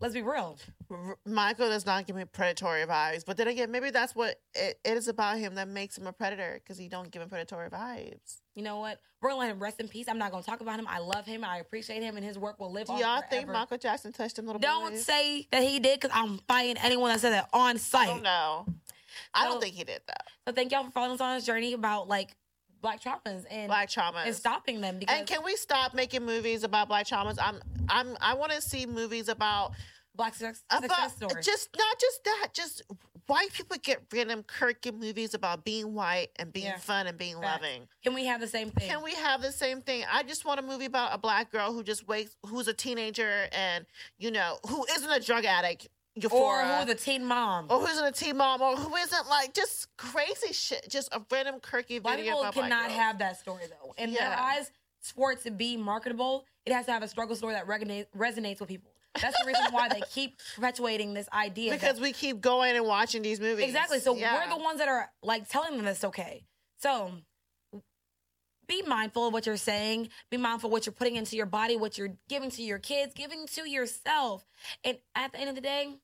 Let's 0.00 0.14
be 0.14 0.22
real. 0.22 0.58
R- 0.90 1.16
Michael 1.24 1.68
does 1.68 1.86
not 1.86 2.06
give 2.06 2.14
me 2.16 2.24
predatory 2.24 2.84
vibes, 2.84 3.24
but 3.24 3.36
then 3.36 3.48
again, 3.48 3.70
maybe 3.70 3.90
that's 3.90 4.14
what 4.14 4.40
it, 4.54 4.78
it 4.84 4.96
is 4.96 5.08
about 5.08 5.38
him 5.38 5.54
that 5.54 5.68
makes 5.68 5.96
him 5.96 6.06
a 6.06 6.12
predator 6.12 6.60
because 6.62 6.76
he 6.78 6.88
don't 6.88 7.10
give 7.10 7.22
him 7.22 7.28
predatory 7.28 7.70
vibes. 7.70 8.40
You 8.54 8.62
know 8.62 8.78
what? 8.80 9.00
We're 9.22 9.30
gonna 9.30 9.40
let 9.40 9.50
him 9.50 9.58
rest 9.60 9.80
in 9.80 9.88
peace. 9.88 10.06
I'm 10.08 10.18
not 10.18 10.30
gonna 10.30 10.42
talk 10.42 10.60
about 10.60 10.78
him. 10.78 10.86
I 10.88 10.98
love 10.98 11.24
him. 11.24 11.44
I 11.44 11.58
appreciate 11.58 12.02
him, 12.02 12.16
and 12.16 12.24
his 12.24 12.38
work 12.38 12.60
will 12.60 12.70
live 12.70 12.88
Do 12.88 12.92
on 12.94 12.98
y'all 12.98 13.16
forever. 13.18 13.26
think 13.30 13.48
Michael 13.48 13.78
Jackson 13.78 14.12
touched 14.12 14.36
them 14.36 14.46
little 14.46 14.60
Don't 14.60 14.90
boys? 14.92 15.04
say 15.04 15.46
that 15.50 15.62
he 15.62 15.80
did, 15.80 16.00
because 16.00 16.14
I'm 16.14 16.38
fighting 16.46 16.76
anyone 16.82 17.10
that 17.10 17.20
said 17.20 17.30
that 17.32 17.48
on 17.52 17.76
I 17.76 17.78
site. 17.78 18.06
don't 18.08 18.22
know. 18.22 18.66
I 19.32 19.44
So- 19.44 19.50
don't 19.52 19.60
think 19.62 19.74
he 19.74 19.84
did 19.84 20.02
that. 20.06 20.26
So 20.46 20.52
thank 20.52 20.72
y'all 20.72 20.84
for 20.84 20.90
following 20.90 21.12
us 21.14 21.20
on 21.20 21.36
this 21.36 21.46
journey 21.46 21.72
about 21.72 22.08
like 22.08 22.36
black 22.84 23.00
traumas 23.02 23.44
and 23.50 23.66
Black 23.68 23.88
traumas. 23.88 24.26
and 24.26 24.34
stopping 24.36 24.82
them. 24.82 24.98
Because 24.98 25.16
And 25.16 25.26
can 25.26 25.42
we 25.42 25.56
stop 25.56 25.94
making 25.94 26.24
movies 26.24 26.64
about 26.64 26.86
black 26.86 27.06
traumas? 27.06 27.38
I'm 27.40 27.58
I'm 27.88 28.14
I 28.20 28.34
want 28.34 28.52
to 28.52 28.60
see 28.60 28.84
movies 28.84 29.28
about 29.30 29.72
black 30.14 30.34
success, 30.34 30.62
about 30.70 30.82
success 30.82 31.16
stories. 31.16 31.46
just 31.46 31.70
not 31.76 31.98
just 31.98 32.24
that, 32.24 32.48
just 32.52 32.82
white 33.26 33.50
people 33.54 33.78
get 33.82 34.02
random 34.12 34.44
quirky 34.46 34.90
movies 34.92 35.32
about 35.32 35.64
being 35.64 35.94
white 35.94 36.28
and 36.36 36.52
being 36.52 36.66
Yeah. 36.66 36.76
fun 36.76 37.06
and 37.06 37.16
being 37.16 37.40
loving. 37.40 37.88
Can 38.04 38.12
we 38.12 38.26
have 38.26 38.38
the 38.42 38.46
same 38.46 38.70
thing? 38.70 38.86
Can 38.86 39.02
we 39.02 39.14
have 39.14 39.40
the 39.40 39.50
same 39.50 39.80
thing? 39.80 40.04
I 40.12 40.22
just 40.22 40.44
want 40.44 40.60
a 40.60 40.62
movie 40.62 40.84
about 40.84 41.14
a 41.14 41.18
black 41.18 41.50
girl 41.50 41.72
who 41.72 41.82
just 41.82 42.06
wakes, 42.06 42.36
who's 42.46 42.68
a 42.68 42.74
teenager 42.74 43.48
and 43.50 43.86
you 44.18 44.30
know 44.30 44.58
who 44.68 44.84
isn't 44.94 45.10
a 45.10 45.20
drug 45.20 45.46
addict. 45.46 45.88
Or 46.16 46.20
Euphoria. 46.22 46.78
who 46.80 46.84
the 46.86 46.94
teen 46.94 47.24
mom? 47.24 47.66
or 47.70 47.80
who 47.80 47.86
isn't 47.86 48.04
a 48.04 48.12
teen 48.12 48.36
mom, 48.36 48.60
or 48.62 48.76
who 48.76 48.94
isn't 48.96 49.28
like 49.28 49.52
just 49.54 49.88
crazy 49.96 50.52
shit, 50.52 50.86
just 50.88 51.08
a 51.12 51.20
random 51.30 51.56
quirky 51.60 51.98
Black 51.98 52.16
video 52.18 52.36
people 52.42 52.62
cannot 52.62 52.90
have 52.90 53.18
that 53.18 53.38
story 53.40 53.64
though. 53.68 53.94
In 53.98 54.12
their 54.12 54.22
Yeah. 54.22 54.42
eyes, 54.42 54.70
for 55.02 55.32
it 55.32 55.42
to 55.42 55.50
be 55.50 55.76
marketable, 55.76 56.46
it 56.64 56.72
has 56.72 56.86
to 56.86 56.92
have 56.92 57.02
a 57.02 57.08
struggle 57.08 57.36
story 57.36 57.54
that 57.54 57.66
resonate, 57.66 58.06
resonates 58.16 58.60
with 58.60 58.68
people. 58.68 58.90
That's 59.20 59.38
the 59.40 59.46
reason 59.46 59.66
why 59.70 59.88
they 59.88 60.00
keep 60.10 60.38
perpetuating 60.54 61.14
this 61.14 61.28
idea. 61.32 61.70
that- 61.70 61.80
because 61.80 62.00
we 62.00 62.12
keep 62.12 62.40
going 62.40 62.76
and 62.76 62.86
watching 62.86 63.22
these 63.22 63.40
movies. 63.40 63.64
exactly. 63.66 64.00
So 64.00 64.14
Yeah. 64.16 64.34
we're 64.48 64.56
the 64.56 64.62
ones 64.62 64.78
that 64.78 64.88
are 64.88 65.10
like 65.22 65.48
telling 65.48 65.76
them 65.76 65.86
it's 65.86 66.04
okay. 66.04 66.44
So 66.78 67.12
be 68.66 68.80
mindful 68.82 69.26
of 69.26 69.32
what 69.34 69.44
you're 69.44 69.56
saying. 69.58 70.08
Be 70.30 70.38
mindful 70.38 70.68
of 70.68 70.72
what 70.72 70.86
you're 70.86 70.94
putting 70.94 71.16
into 71.16 71.36
your 71.36 71.44
body, 71.46 71.76
what 71.76 71.98
you're 71.98 72.16
giving 72.28 72.50
to 72.52 72.62
your 72.62 72.78
kids, 72.78 73.12
giving 73.14 73.46
to 73.48 73.68
yourself. 73.68 74.46
And 74.84 74.96
at 75.14 75.32
the 75.32 75.38
end 75.38 75.50
of 75.50 75.54
the 75.54 75.60
day, 75.60 75.98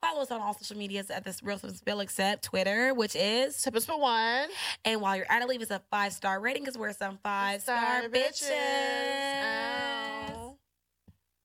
follow 0.00 0.22
us 0.22 0.30
on 0.30 0.40
all 0.40 0.54
social 0.54 0.76
medias 0.76 1.10
at 1.10 1.24
this 1.24 1.42
Real 1.42 1.58
Spill 1.58 2.00
except 2.00 2.44
Twitter, 2.44 2.94
which 2.94 3.14
is 3.16 3.60
Tip 3.62 3.76
us 3.76 3.84
for 3.84 4.00
one. 4.00 4.48
And 4.84 5.00
while 5.00 5.16
you're 5.16 5.30
at 5.30 5.42
it, 5.42 5.48
leave 5.48 5.62
us 5.62 5.70
a 5.70 5.82
five 5.90 6.12
star 6.12 6.40
rating 6.40 6.62
because 6.62 6.78
we're 6.78 6.92
some 6.92 7.18
five 7.22 7.62
star 7.62 8.02
bitches. 8.02 8.50
Ow. 10.32 10.56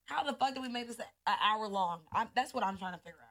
How 0.06 0.24
the 0.24 0.34
fuck 0.34 0.54
did 0.54 0.62
we 0.62 0.70
make 0.70 0.88
this 0.88 0.98
an 1.00 1.36
hour 1.44 1.68
long? 1.68 2.02
I'm, 2.14 2.28
that's 2.36 2.54
what 2.54 2.64
I'm 2.64 2.78
trying 2.78 2.94
to 2.94 3.00
figure 3.00 3.20
out. 3.22 3.26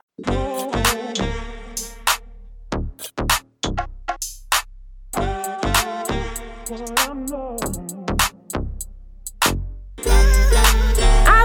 I 6.76 8.03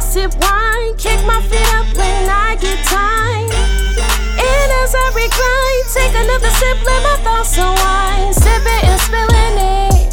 sip 0.10 0.34
wine, 0.42 0.98
kick 0.98 1.24
my 1.24 1.40
feet 1.44 1.70
up 1.76 1.86
when 1.96 2.30
I 2.30 2.58
get 2.60 2.84
time. 2.84 3.52
And 4.42 4.70
as 4.82 4.96
I 4.96 5.06
recline, 5.14 5.84
take 5.94 6.16
another 6.24 6.50
sip, 6.50 6.78
let 6.84 7.04
my 7.04 7.18
thoughts 7.24 7.56
unwind. 7.60 8.34
Sipping 8.34 8.84
and 8.90 9.02
spilling 9.06 9.58
it. 9.86 10.10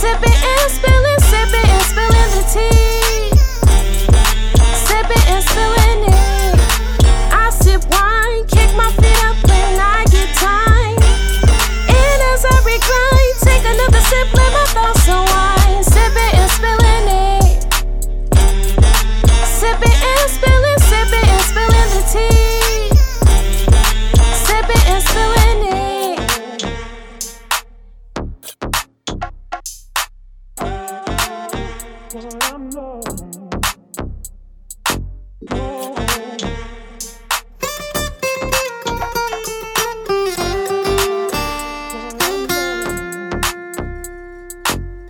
Sipping 0.00 0.32
and 0.32 0.70
spilling 0.72 1.19